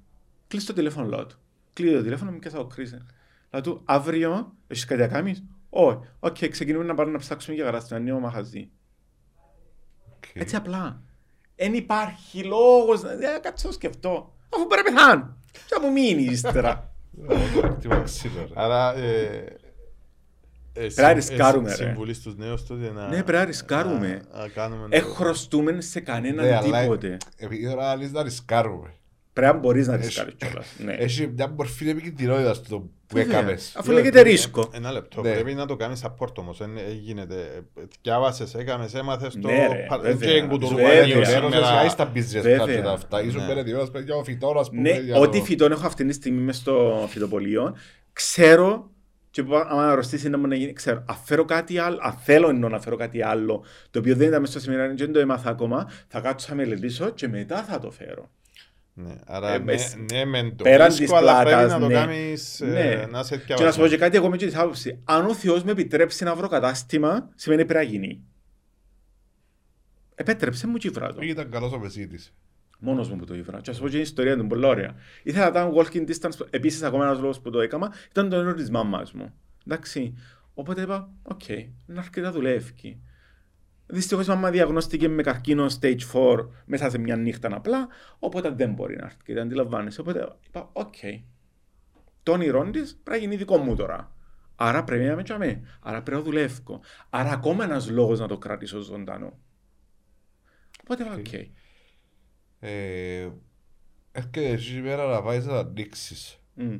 κλείς 0.48 0.64
το 0.64 0.72
τηλέφωνο, 0.72 1.08
λέω 1.08 1.26
του. 1.26 1.38
Κλείνει 1.72 1.96
το 1.96 2.02
τηλέφωνο, 2.02 2.30
μου 2.30 2.38
και 2.38 2.48
θα 2.48 2.58
το 2.58 2.66
κρίσει. 2.66 2.98
Λέω 3.50 3.62
του, 3.62 3.82
αύριο, 3.84 4.54
έχεις 4.66 4.84
κάτι 4.84 5.00
να 5.00 5.08
κάνεις; 5.08 5.44
Όχι. 5.70 5.98
Οκ, 6.18 6.48
ξεκινούμε 6.50 6.84
να 6.84 6.94
πάμε 6.94 7.10
να 7.10 7.18
ψάξουμε 7.18 7.56
για 7.56 7.64
κατάστημα, 7.64 7.98
ανοίγω 7.98 8.18
μαγαζί. 8.18 8.70
Οκ. 10.16 10.24
Έτσι 10.34 10.56
απλά. 10.56 11.02
Δεν 11.56 11.74
υπάρχει 11.74 12.42
λόγος 12.42 13.02
να 13.02 13.14
να 13.14 13.38
κάτσω 13.38 13.66
να 13.68 13.72
σκεφτώ. 13.74 14.32
Αφού 14.54 14.66
πρέπει 14.66 14.90
να 14.90 14.96
πεθάνω. 14.96 15.36
Τι 15.52 15.58
θα 15.66 15.80
μου 15.80 15.92
μείνει 15.92 16.22
ύστερα. 16.22 16.90
Ε, 17.28 17.60
το 17.60 17.68
κτήμα 17.68 18.00
ξύλο, 18.00 18.40
ρε. 18.48 18.52
Άρα, 18.54 18.96
ε, 18.96 19.58
ε, 20.72 20.86
να 20.94 21.12
ρισκάρουμε, 21.12 21.70
ε, 21.72 21.76
ρε. 21.76 21.84
Συμβουλή 21.84 22.14
στους 22.14 22.36
νέους 22.36 22.66
τότε 22.66 22.90
να... 22.92 23.02
Ναι, 23.08 23.22
πρέπει 23.22 23.32
να 23.32 23.44
ρισκάρουμε. 23.44 24.22
να- 24.32 24.38
να 24.38 24.48
κάνουμε 24.48 24.86
Ε, 24.90 25.00
το- 25.00 25.06
χρωστούμε 25.06 25.80
σε 25.80 25.98
Ναι, 25.98 26.04
κανέναν 26.04 26.52
αλλά 26.52 26.80
τίποτε. 26.80 27.16
επειδή 27.36 27.68
τώρα 27.70 27.90
αλήθεια 27.90 28.12
να 28.12 28.22
ρισκάρουμε. 28.22 28.94
Πρέπει 29.34 29.52
να 29.52 29.58
μπορείς 29.58 29.86
να 29.86 29.94
Έχει- 29.94 30.04
ρισκάρεις 30.04 30.34
κιόλας. 30.36 30.66
Ναι. 30.84 30.92
Έχει 30.92 31.26
μια 31.36 31.48
μορφή 31.48 31.88
επικινδυνότητας 31.88 32.56
στο 32.56 32.78
που 32.78 33.16
Βέβαια. 33.16 33.38
έκαμες. 33.38 33.74
Αφού 33.76 33.88
Ναι, 33.88 33.94
λέγεται 33.96 34.12
πρέπει- 34.20 34.30
ρίσκο. 34.30 34.68
Ένα 34.72 34.92
λεπτό. 34.92 35.20
Ναι. 35.22 35.32
Πρέπει 35.32 35.54
να 35.54 35.66
το 35.66 35.76
κάνεις 35.76 36.04
support 36.04 36.34
όμως. 36.34 36.58
Δεν 36.58 36.70
γίνεται. 37.02 37.34
ε, 37.34 37.82
Διάβασες, 38.02 38.54
έκαμες, 38.54 38.94
έμαθες 38.94 39.38
το... 39.40 39.48
Ναι, 39.48 39.66
ρε, 39.66 39.86
πα- 39.88 39.98
βέβαια. 39.98 40.40
και 40.40 40.46
κουτουρού 40.46 40.74
Βέβαια. 40.74 40.90
παραδείγμα 40.92 41.20
Βέβαια. 41.20 41.34
σήμερα. 41.40 41.66
Σήμερα 41.66 41.88
στα 41.88 42.12
business 42.14 42.42
Βέβαια. 42.42 42.64
cards 42.64 42.68
και 42.76 42.82
τα 42.82 42.90
αυτά. 42.92 43.22
Ήσουν 43.22 43.40
Ναι. 43.40 43.46
περαιτημένος 43.46 43.90
για 44.04 44.14
ο 44.14 44.24
φυτό, 44.24 44.54
ας 44.58 44.68
πούμε. 44.68 44.80
Ναι, 44.80 44.98
για 44.98 45.16
ό,τι 45.16 45.38
το- 45.38 45.44
φυτόν 45.44 45.72
έχω 45.72 45.86
αυτή 45.86 46.04
τη 46.06 46.12
στιγμή 46.12 46.40
μες 46.40 46.56
στο 46.56 47.06
φυτοπολείο, 47.08 47.76
ξέρω 48.12 48.90
και 49.30 49.42
που 49.42 49.54
άμα 49.56 49.90
αρρωστήσει 49.90 50.28
να 50.28 50.38
μου 50.38 50.46
να 50.46 50.54
γίνει, 50.54 50.72
ξέρω, 50.72 51.04
αν 51.08 51.16
φέρω 51.24 51.44
κάτι 51.44 51.78
άλλο, 51.78 51.98
αν 52.02 52.12
θέλω 52.12 52.48
εννοώ 52.48 52.68
να 52.68 52.80
φέρω 52.80 52.96
κάτι 52.96 53.22
άλλο, 53.22 53.64
το 53.90 53.98
οποίο 53.98 54.16
δεν 54.16 54.28
ήταν 54.28 54.40
μέσα 54.40 54.52
στο 54.52 54.60
σεμινάριο 54.60 54.94
και 54.94 55.04
δεν 55.04 55.12
το 55.12 55.18
έμαθα 55.20 55.50
ακόμα, 55.50 55.90
θα 56.08 56.20
κάτσω 56.20 56.46
να 56.50 56.54
μελετήσω 56.54 57.10
και 57.10 57.28
μετά 57.28 57.62
θα 57.62 57.78
το 57.78 57.90
φέρω. 57.90 58.30
Ναι, 58.96 59.14
άρα 59.26 59.52
Ε, 59.52 59.58
ναι, 59.58 59.64
μες- 59.64 59.96
ναι, 60.12 60.24
μεν 60.24 60.56
το 60.56 60.62
πέραν 60.64 60.86
ρίσκο, 60.86 61.02
της 61.04 61.12
αλλά 61.12 61.32
πρέπει 61.42 61.48
πλάτας, 61.50 61.72
να 61.72 61.78
το 61.78 61.86
ναι. 61.86 61.94
κάνεις, 61.94 62.60
ε, 62.60 62.64
Ναι. 62.66 63.06
να 63.10 63.22
σε 63.22 63.36
Και 63.36 63.54
να 63.64 63.72
σου 63.72 63.80
πω 63.80 63.86
και 63.86 63.96
κάτι, 63.96 64.16
εγώ 64.16 64.26
είμαι 64.26 64.36
και 64.36 64.46
της 64.46 64.56
άποψη. 64.56 64.98
Αν 65.04 65.26
ο 65.26 65.34
Θεός 65.34 65.62
με 65.64 65.70
επιτρέψει 65.70 66.24
να 66.24 66.34
βρω 66.34 66.48
κατάστημα, 66.48 67.28
σημαίνει 67.34 67.64
πρέπει 67.64 67.84
να 67.84 67.90
γίνει. 67.90 68.20
Επέτρεψε 70.14 70.66
μου 70.66 70.76
και 70.76 70.90
ήβρα 70.90 71.12
το. 71.12 71.20
Ήταν 71.22 71.50
καλός 71.50 71.72
ο 71.72 71.78
μεσίτης. 71.78 72.34
Μόνος 72.78 73.08
μου 73.10 73.16
που 73.16 73.24
το 73.24 73.34
ήβρα. 73.34 73.60
Και 73.60 73.70
ας 73.70 73.80
πω 73.80 73.88
και 73.88 73.96
η 73.96 74.00
ιστορία 74.00 74.36
του, 74.36 74.46
πολύ 74.46 74.66
ωραία. 74.66 74.94
Ήθελα 75.22 75.44
να 75.44 75.50
κάνω 75.50 75.72
walking 75.76 76.08
distance, 76.08 76.46
επίσης 76.50 76.82
ακόμα 76.82 77.04
ένας 77.04 77.18
λόγος 77.20 77.40
που 77.40 77.50
το 77.50 77.60
έκανα, 77.60 77.92
ήταν 78.10 78.28
το 78.28 78.36
όνειρο 78.36 78.54
της 78.54 78.70
μάμας 78.70 79.12
μου. 79.12 79.32
Εντάξει. 79.66 80.14
Οπότε 80.54 80.82
είπα, 80.82 81.10
οκ, 81.22 81.48
είναι 81.48 81.68
αρκετά 81.96 82.32
δουλεύει. 82.32 83.00
Δυστυχώς 83.86 84.26
η 84.26 84.28
μαμά 84.28 84.50
διαγνώστηκε 84.50 85.08
με 85.08 85.22
καρκίνο 85.22 85.66
stage 85.80 85.98
4 86.12 86.48
μέσα 86.64 86.90
σε 86.90 86.98
μια 86.98 87.16
νύχτα 87.16 87.56
απλά, 87.56 87.88
οπότε 88.18 88.50
δεν 88.50 88.72
μπορεί 88.72 88.96
να 88.96 89.04
έρθει 89.04 89.22
και 89.24 89.32
δεν 89.34 89.42
αντιλαμβάνεσαι. 89.42 90.00
Οπότε 90.00 90.36
είπα, 90.46 90.70
οκ, 90.72 90.94
το 92.22 92.32
όνειρό 92.32 92.70
της 92.70 93.00
πρέπει 93.02 93.10
να 93.10 93.16
γίνει 93.16 93.36
δικό 93.36 93.56
μου 93.56 93.76
τώρα. 93.76 94.12
Άρα 94.56 94.84
πρέπει 94.84 95.04
να 95.04 95.14
με 95.14 95.22
τσαμέ. 95.22 95.62
Άρα 95.80 96.02
πρέπει 96.02 96.18
να 96.18 96.24
δουλεύω. 96.24 96.80
Άρα 97.10 97.30
ακόμα 97.30 97.64
ένας 97.64 97.90
λόγος 97.90 98.20
να 98.20 98.28
το 98.28 98.38
κρατήσω 98.38 98.80
ζωντανό. 98.80 99.38
Οπότε 100.82 101.02
είπα, 101.02 101.14
οκ. 101.14 101.32
Ε, 102.60 103.28
Έρχεται 104.16 104.48
εσύ 104.48 104.76
η 104.76 104.80
μέρα 104.80 105.06
να 105.06 105.22
πάεις 105.22 105.46
να 105.46 105.52
τα 105.52 105.58
ανοίξεις. 105.58 106.38
Μμ. 106.54 106.76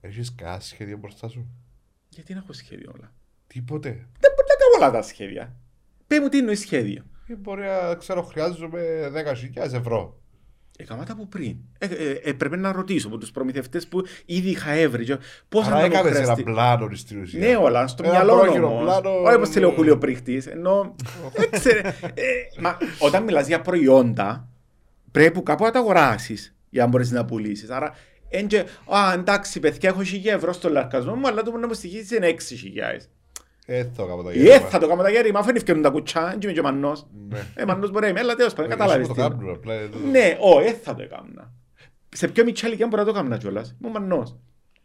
Έχεις 0.00 0.34
κανένα 0.34 0.60
σχέδιο 0.60 0.96
μπροστά 0.96 1.28
σου; 1.28 1.46
Γιατί 2.08 2.32
να 2.32 2.38
έχω 2.38 2.52
σχέδιο 2.52 2.92
όλα; 2.94 3.12
Τίποτε. 3.46 3.88
Δεν 3.90 4.32
μπορεί 4.34 4.46
να 4.48 4.54
κάνω 4.54 4.84
όλα 4.84 4.90
τα 4.90 5.02
σχέδια. 5.02 5.56
Πες 6.06 6.18
μου 6.18 6.28
τι 6.28 6.38
εννοείς 6.38 6.60
σχέδιο; 6.60 7.04
Ε, 7.28 7.34
Μπορεί 7.34 7.62
να 7.62 7.94
ξέρω 7.94 8.22
χρειάζομαι 8.22 8.80
10.000 9.56 9.72
ευρώ. 9.72 10.20
Έκανα 10.78 11.04
τα 11.04 11.12
από 11.12 11.26
πριν. 11.26 11.56
Ε, 11.78 11.86
ε, 11.86 12.10
ε, 12.24 12.32
πρέπει 12.32 12.56
να 12.56 12.72
ρωτήσω 12.72 13.08
από 13.08 13.18
τους 13.18 13.30
προμηθευτές 13.30 13.86
που 13.88 14.02
ήδη 14.24 14.48
είχα 14.50 14.70
έβρει. 14.70 15.06
Πώς 15.48 15.66
Άρα 15.66 15.74
θα 15.74 15.80
μου 15.80 15.84
έκαμες 15.86 16.12
ένα 16.12 16.20
χρειαστεί. 16.22 16.42
πλάνο 16.42 16.88
στην 16.94 17.20
ουσία. 17.22 17.46
Ναι, 17.48 17.56
όλα 17.56 17.86
στο 17.86 18.02
Ένα 18.04 18.12
μυαλό 18.12 18.38
πρόχειρο 18.40 18.68
όμως. 18.68 18.82
πλάνο. 18.82 19.10
Όχι 19.22 19.34
όπω 19.34 19.50
λέει 19.58 19.64
ο 19.64 19.72
Χούλιο 19.72 19.98
Πρίχτης. 19.98 20.46
Ενώ. 20.46 20.94
έξερε. 21.52 21.80
Ε, 22.14 22.22
μα 22.60 22.76
όταν 22.98 23.22
μιλάς 23.22 23.46
για 23.46 23.60
προϊόντα, 23.60 24.48
πρέπει 25.10 25.42
κάπου 25.42 25.64
να 25.64 25.70
τα 25.70 25.78
αγοράσεις 25.78 26.56
για 26.70 26.82
να 26.82 26.88
μπορείς 26.88 27.10
να 27.10 27.24
πουλήσεις. 27.24 27.70
Άρα, 27.70 27.94
εν 28.28 28.46
και, 28.46 28.58
α, 28.86 29.12
εντάξει, 29.14 29.60
παιδιά, 29.60 29.88
έχω 29.88 30.00
1000 30.00 30.04
ευρώ 30.24 30.52
στο 30.52 30.68
λαρκασμό 30.68 31.14
μου, 31.14 31.26
αλλά 31.26 31.42
το 31.42 31.50
μπορεί 31.50 31.62
να 31.62 31.68
μου 31.68 31.74
στοιχήσει 31.74 32.16
είναι 32.16 32.34
6.000. 32.38 33.06
Ε, 33.68 33.84
θα 33.96 34.04
κάνω 34.04 34.22
τα 34.22 34.30
Ε, 34.30 34.34
γέρμα. 34.34 34.68
θα 34.68 34.78
το 34.78 34.88
κάνω 34.88 35.02
τα 35.02 35.10
γέρι, 35.10 35.32
μα 35.32 35.38
αφού 35.38 35.48
είναι 35.48 35.58
ευκαιρούν 35.58 35.82
τα 35.82 35.90
κουτσά, 35.90 36.24
δεν 36.28 36.38
είμαι 36.42 36.52
και 36.52 36.60
ο 36.60 36.62
μannός. 36.62 37.06
Ναι. 37.28 37.38
Ε, 37.54 37.64
μannός 37.64 37.90
μπορεί 37.90 38.04
να 38.04 38.10
είμαι, 38.10 38.20
αλλά 38.20 38.34
τέλος 38.34 38.52
πάντων, 38.54 38.70
Εσύ 38.70 38.78
κατάλαβες 38.80 39.06
που 39.06 39.12
τι. 39.14 39.18
το 39.18 39.24
εννοώ. 39.24 39.38
κάνουν, 39.38 39.54
απλά, 39.54 39.74
ε, 39.74 39.86
το- 39.88 39.98
Ναι, 40.10 40.36
όχι, 40.40 40.64
δεν 40.64 40.76
θα 40.82 40.94
το 40.94 41.02
έκανα. 41.02 41.52
Σε 42.08 42.28
πιο 42.28 42.44
μικρή 42.44 42.66
ηλικία 42.66 42.86
μπορεί 42.86 43.02
να 43.04 43.12
το 43.12 43.18
έκανα 43.18 43.36
κιόλας. 43.36 43.76
Είμαι 43.80 43.88
ο 43.88 43.92
μannός. 44.00 44.36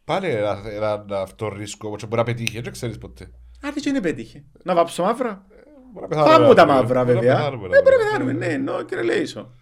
Πάλι 0.06 0.28
ένα, 0.30 0.62
ένα 0.76 1.22
αυτό 1.22 1.50
ρίσκο, 1.58 1.88
όπως 1.88 2.04
μπορεί 2.04 2.15
να 2.15 2.24
πετύχει, 2.24 2.62
δεν 2.62 2.72
ξέρεις 2.72 2.98
ποτέ. 2.98 3.32
Άντε 3.63 3.80
και 3.80 3.89
είναι 3.89 4.02
πέτυχε. 4.02 4.44
Να 4.63 4.74
βάψω 4.76 5.04
μαύρα. 5.04 5.46
Μπορεί 5.94 6.02
να 6.02 6.08
πεθάνουμε 6.08 6.34
Πάμε 6.36 6.48
μου 6.48 6.54
τα 6.54 6.62
αύριο. 6.62 6.76
μαύρα 6.82 7.04
Μπορεί 7.04 7.15
να 7.15 7.20
βέβαια. 7.22 7.36
πεθάνουμε, 7.36 7.67
Ναι, 7.67 7.82
μπορεί 7.82 7.96
να 7.96 8.04
ρε. 8.04 8.10
πεθάνουμε, 8.10 8.32
ναι, 8.34 8.46
εννοώ 8.54 8.82
κύριε 8.82 9.04
Λέησο. 9.04 9.54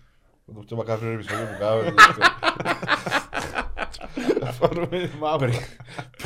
Το 0.46 0.64
πιο 0.68 0.76
μακάβριο 0.78 1.12
επεισόδιο 1.12 1.46
που 1.46 1.58
κάνουμε. 1.60 1.94
Δεν 4.16 4.26
ξέρω. 4.52 4.68
Πάρουμε 4.68 5.10
μαύρη. 5.20 5.52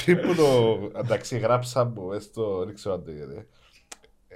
Πριν 0.05 0.19
που 0.21 0.35
το. 0.35 0.77
Εντάξει, 0.99 1.37
γράψα 1.37 1.85
μου, 1.85 2.07
μες 2.07 2.23
στο. 2.23 2.65
Δεν 2.65 2.73
ξέρω 2.75 2.95
αν 2.95 3.03
το 3.03 3.11
είδατε. 3.11 3.47
Ε, 4.27 4.35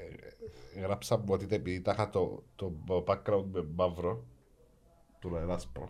Γράψα 0.82 1.18
μου 1.18 1.24
ότι 1.28 1.48
επειδή 1.50 1.82
τα 1.82 1.92
είχα 1.92 2.10
το, 2.10 2.44
το 2.56 2.74
background 3.08 3.44
με 3.52 3.66
μαύρο. 3.76 4.24
Του 5.20 5.30
να 5.30 5.40
είναι 5.42 5.54
άσπρο. 5.54 5.90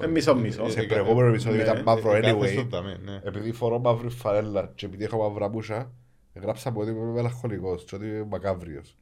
Ε, 0.00 0.06
μισό, 0.06 0.34
μισό. 0.36 0.70
Σε 0.70 0.82
προηγούμενο 0.82 1.28
επεισόδιο 1.28 1.56
Ναι, 1.56 1.62
ήταν 1.62 1.82
μαύρο 1.82 2.10
Κάθε 2.10 2.34
anyway. 2.36 2.48
στο 2.48 2.66
ταμείο, 2.66 2.96
ναι. 3.04 3.20
Επειδή 3.24 3.52
φορώ 3.52 3.78
μαύρη 3.78 4.08
φανέλα 4.10 4.72
και 4.74 4.86
επειδή 4.86 5.04
έχω 5.04 5.18
μαύρα 5.28 5.48
μούσα, 5.48 5.92
γράψα 6.34 6.70
μου 6.70 6.80
ότι 6.80 6.90
είμαι 6.90 7.10
μελαγχολικός 7.12 7.84
και 7.84 7.94
ότι 7.94 8.04
είμαι 8.06 8.24
μακάβριος. 8.30 8.96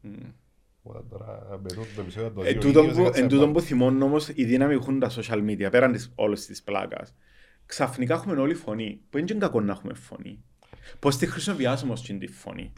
Οπότε 0.83 1.05
τώρα 1.11 1.59
με 1.63 1.69
τούτο 1.69 1.87
το 1.97 2.01
επεισόδιο 2.01 2.31
το 2.31 2.41
Εν 2.45 2.53
δύο 2.53 2.61
τούτον 2.61 2.83
γύρω, 2.83 2.95
που- 2.95 3.01
έκατσα 3.03 3.21
Εν 3.23 3.29
τούτον 3.29 3.47
να 3.47 3.53
που 3.53 3.61
θυμώνω 3.61 4.05
όμως 4.05 4.29
η 4.29 4.45
δύναμη 4.45 4.75
που 4.77 4.81
έχουν 4.83 4.99
τα 4.99 5.11
social 5.11 5.45
media, 5.51 5.69
πέραν 5.71 5.93
της 5.93 6.13
όλης 6.15 6.47
της 6.47 6.63
πλάκας, 6.63 7.15
ξαφνικά 7.67 8.15
έχουμε 8.15 8.41
όλη 8.41 8.55
φωνή, 8.55 9.01
που 9.11 9.19
είναι 9.19 9.27
και 9.27 9.35
κακό 9.35 9.61
να 9.61 9.73
έχουμε 9.73 9.95
φωνή. 9.95 10.45
Πώς 10.99 11.17
τη 11.17 11.27
χρησιμοποιάσουμε 11.27 11.93
ως 11.93 12.03
την 12.03 12.19
τη 12.19 12.27
φωνή. 12.27 12.73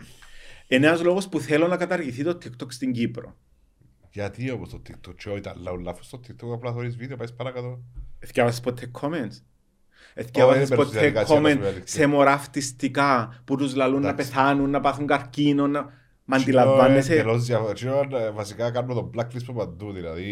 Είναι 0.69 0.87
ένας 0.87 1.03
λόγος 1.03 1.29
που 1.29 1.41
θέλω 1.41 1.67
να 1.67 1.77
καταργηθεί 1.77 2.25
το 2.25 2.39
TikTok 2.43 2.73
στην 2.73 2.93
Κύπρο. 2.93 3.37
Γιατί 4.11 4.51
όμως 4.51 4.69
το 4.69 4.83
TikTok 4.89 5.15
και 5.17 5.29
όχι, 5.29 5.39
ήταν 5.39 5.61
λαού 5.61 5.79
λάθος 5.79 6.07
στο 6.07 6.21
TikTok, 6.27 6.53
απλά 6.53 6.73
θωρείς 6.73 6.97
βίντεο, 6.97 7.17
πάεις 7.17 7.33
παρακάτω. 7.33 7.83
Εθιάβασες 8.19 8.61
ποτέ 8.61 8.91
comments; 9.01 9.09
δεν 10.15 10.25
Εθιάβασες 10.27 10.69
μπαίνω 10.69 10.83
στη 10.83 10.95
ποτέ 10.95 10.99
διαδικασία 10.99 11.41
να 11.41 11.49
σου 11.49 11.57
comment 11.57 11.61
διαλέξει. 11.61 11.97
σε 11.97 12.07
μωρά 12.07 12.39
φτιστικά 12.39 13.43
που 13.45 13.57
τους 13.57 13.75
λαλούν 13.75 14.01
να 14.01 14.09
Εντάξει. 14.09 14.31
πεθάνουν, 14.31 14.71
να 14.71 14.81
πάθουν 14.81 15.07
καρκίνο. 15.07 15.67
Να... 15.67 15.93
Μα 16.31 16.37
αντιλαμβάνεσαι, 16.37 17.13
Εντελώς 17.13 17.45
διαφορετικό. 17.45 17.99
Εκείνο, 17.99 18.17
ε, 18.19 18.31
Βασικά 18.31 18.71
κάνουμε 18.71 18.95
τον 18.95 19.11
blacklist 19.15 19.43
από 19.49 19.53
παντού, 19.59 19.93
δηλαδή... 19.93 20.27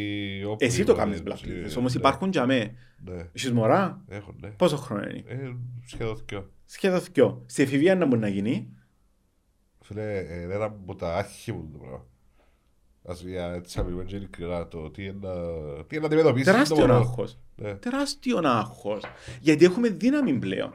όπου 0.44 0.56
εσύ 0.64 0.84
το 0.84 0.92
είναι, 0.92 1.00
κάνεις 1.00 1.18
ε, 1.18 1.22
blacklist, 1.26 1.76
όμως 1.78 1.94
ναι, 1.94 1.98
υπάρχουν 2.00 2.30
για 2.30 2.46
μέ. 2.46 2.74
Ναι, 3.04 3.28
Έχεις 3.32 3.52
μωρά, 3.52 4.04
έχω, 4.08 4.34
ναι. 4.40 4.48
πόσο 4.48 4.76
χρόνο 4.76 5.02
είναι; 5.02 5.22
Ε, 5.26 5.52
Σχεδόν 5.86 6.22
δυο. 6.28 6.50
Σχεδόν 6.64 7.00
δυο. 7.12 7.42
Στη 7.46 7.62
εφηβεία 7.62 7.94
να 7.96 8.06
μπορεί 8.06 8.20
να 8.20 8.28
γίνει; 8.28 8.68
Φίλε, 9.80 10.18
ε, 10.18 10.40
είναι 10.42 10.54
ένα 10.54 10.64
από 10.64 10.94
τα 10.94 11.16
άρχη 11.16 11.52
μου 11.52 11.68
το 11.72 11.78
πράγμα. 11.78 12.04
Ας 13.08 13.20
για 13.20 13.52
έτσι 13.52 13.78
να 13.78 13.84
μιλούμε 13.84 14.04
και 14.04 14.16
ειλικρινά 14.16 14.68
το 14.68 14.90
τι 14.90 15.04
είναι 15.04 15.16
να- 15.20 15.84
τι 15.84 15.96
είναι 15.96 16.00
να 16.00 16.06
αντιμετωπίσεις 16.06 16.46
το 16.46 16.52
Τεράστιο 16.52 16.76
μωρό. 16.76 16.94
άγχος. 16.94 17.38
Ναι. 17.56 17.74
Τεράστιο 17.74 18.40
άγχος. 18.44 19.02
Γιατί 19.40 19.64
έχουμε 19.64 19.88
δύναμη 19.88 20.32
πλέον. 20.32 20.72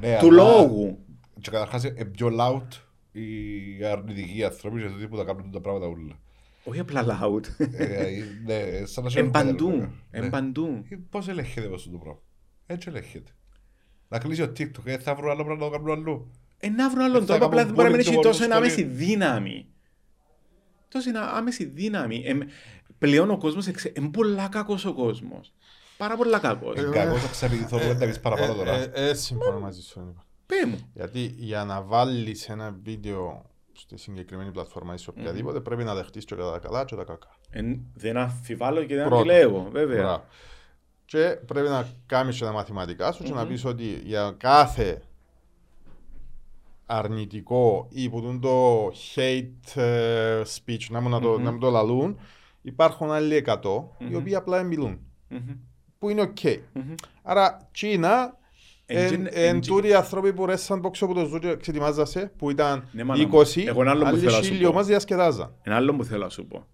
Ναι, 0.00 0.16
Του 0.20 0.26
αλλά- 0.28 0.42
λόγου. 0.42 0.98
Και 1.40 1.50
καταρχάς 1.50 1.84
είναι 1.84 2.04
πιο 2.04 2.28
loud 2.40 2.66
οι 3.12 3.84
αρνητικοί 3.84 4.44
άνθρωποι 4.44 4.80
και 4.80 4.88
τούτοι 4.88 5.08
που 5.08 5.16
τα 5.16 5.24
κάνουν 5.24 5.50
τα 5.50 5.60
πράγματα 5.60 5.86
όλα. 5.86 6.18
Όχι 6.64 6.78
απλά 6.80 7.04
loud. 7.22 7.42
Ε, 7.72 8.08
Ναι, 8.46 8.86
σαν 8.86 9.04
να 9.04 9.10
σε 9.10 9.18
Εν 9.18 9.24
έχουν 9.24 9.30
παντού. 9.30 9.64
κατέλαβα. 9.66 9.92
Εν 10.10 10.22
Ναι. 10.24 10.30
παντού. 10.30 10.84
Ε, 10.88 10.96
Πώς 11.10 11.28
ελέγχεται 11.28 11.74
αυτό 11.74 11.90
το 11.90 11.98
πράγμα; 11.98 12.20
Έτσι 12.66 12.88
ελέγχεται. 12.88 13.30
Να 14.08 14.18
κλείσει 14.18 14.42
ο 14.42 14.52
TikTok, 14.58 14.84
ε, 14.84 14.98
θα 14.98 15.14
βρουν 15.14 15.30
άλλο 15.30 15.44
πράγμα 15.44 15.64
να 15.64 15.70
το 15.70 15.76
κάνουν 15.76 15.90
αλλού. 15.90 16.30
Ε, 16.58 16.68
να 16.68 16.90
βρουν 16.90 17.02
άλλον 17.04 17.16
Ε, 17.16 17.20
θα 17.20 17.26
τρόπο, 17.26 17.44
απλά 17.44 17.64
δεν 17.64 17.74
μπορεί 17.74 17.90
να 17.90 17.96
μην 17.96 18.04
κάνουν 18.04 18.18
έχει 18.20 18.28
bullying 18.28 18.32
τόσο 18.32 18.44
στο 18.44 18.54
άμεση 18.56 18.72
σχολείο. 18.80 18.96
δύναμη. 18.96 19.66
Τόσο 20.88 21.08
είναι 21.08 21.18
άμεση 21.18 21.64
δύναμη. 21.64 22.22
Ε, 22.26 22.38
πλέον 22.98 23.30
ο 23.30 23.36
κόσμος 23.38 23.66
είναι 23.66 24.08
πολλά 24.12 24.48
κακός 24.48 24.84
ο 24.84 24.94
κόσμος. 24.94 25.52
Πάρα 25.96 26.16
πολλά 26.16 26.38
κακός. 26.38 26.76
Ε, 26.78 26.88
Κακώς 26.92 27.20
θα 27.22 27.28
ξεπηδιθώ 27.28 27.78
να 27.94 28.06
πεις 28.06 28.20
παραπάνω 28.20 28.54
τώρα. 28.54 28.74
Ε, 28.76 28.90
ε, 28.94 29.08
ε, 29.08 29.14
συμφωνώ 29.14 29.60
μαζί 29.60 29.82
σου. 29.82 30.14
Νίκο. 30.50 30.64
Πέ 30.64 30.66
μου. 30.66 30.90
Γιατί 30.94 31.34
για 31.36 31.64
να 31.64 31.82
βάλεις 31.82 32.48
ένα 32.48 32.76
βίντεο 32.82 33.44
στη 33.72 33.96
συγκεκριμένη 33.96 34.50
πλατφόρμα 34.50 34.94
ή 34.94 34.98
σε 34.98 35.10
οποιαδήποτε 35.10 35.60
πρέπει 35.60 35.84
να 35.84 35.94
δεχτείς 35.94 36.24
και 36.24 36.34
τα 36.34 36.58
καλά 36.62 36.84
και 36.84 36.96
τα 36.96 37.04
κακά. 37.04 37.28
Ε, 37.50 37.62
δεν 37.94 38.16
αφιβάλλω 38.16 38.84
και 38.84 38.94
δεν 38.94 39.04
Πρώτο. 39.08 39.20
αντιλέγω, 39.20 39.68
βέβαια. 39.70 40.02
Μπράβο. 40.02 40.24
Και 41.04 41.38
πρέπει 41.46 41.68
να 41.68 41.88
κάνεις 42.06 42.38
και 42.38 42.44
τα 42.44 42.52
μαθηματικά 42.52 43.12
σου 43.12 43.22
και 43.22 43.32
να 43.32 43.46
πεις 43.46 43.64
ότι 43.64 43.84
για 44.04 44.34
κάθε 44.36 45.02
αρνητικό 46.86 47.86
ή 47.90 48.08
που 48.08 48.20
δουν 48.20 48.40
το 48.40 48.86
hate 48.86 49.80
ε, 49.80 50.42
speech, 50.42 50.86
να 50.90 51.00
μου, 51.00 51.08
να, 51.08 51.20
το, 51.20 51.38
να 51.38 51.52
μου 51.52 51.58
το 51.58 51.70
λαλούν, 51.70 52.18
υπάρχουν 52.62 53.10
άλλοι 53.10 53.44
100 53.46 53.58
οι 53.98 54.14
οποίοι 54.14 54.34
απλά 54.34 54.62
μιλούν. 54.62 54.98
Μμμ. 55.28 55.56
Που 55.98 56.08
είναι 56.08 56.20
οκ. 56.20 56.38
Μμμ. 56.72 56.94
Άρα, 57.22 57.68
Κίνα, 57.72 58.38
Εν- 58.92 59.12
εν, 59.12 59.12
εν- 59.12 59.28
εν 59.54 59.60
τούτοι 59.60 59.88
οι 59.88 59.94
άνθρωποι 59.94 60.32
που 60.32 60.46
ρέσαν 60.46 60.80
πόξο 60.80 61.04
από 61.04 61.14
το 61.14 61.24
ζούγιο 61.24 61.50
και 61.50 61.56
ξετοιμάζασαι, 61.56 62.32
που 62.38 62.50
ήταν 62.50 62.88
Ναι, 62.92 63.04
μάνα 63.04 63.26
μου. 63.26 63.38
20, 63.40 63.64
Εγώ 63.66 63.80
ένα 63.80 63.90
άλλο 63.90 64.00
που 64.00 64.06
άλλοι 64.06 64.18
θέλω 64.18 64.30
να 64.30 64.36
σου 64.42 64.48
χίλιοι 64.50 64.62
πω. 64.62 64.68
όμως 64.68 64.86
διασκεδάζαν. 64.86 65.54
Ένα 65.62 65.76
άλλο 65.76 65.94
που 65.94 66.04
θέλω 66.04 66.22
να 66.22 66.28
σου 66.28 66.46
πω. 66.46 66.66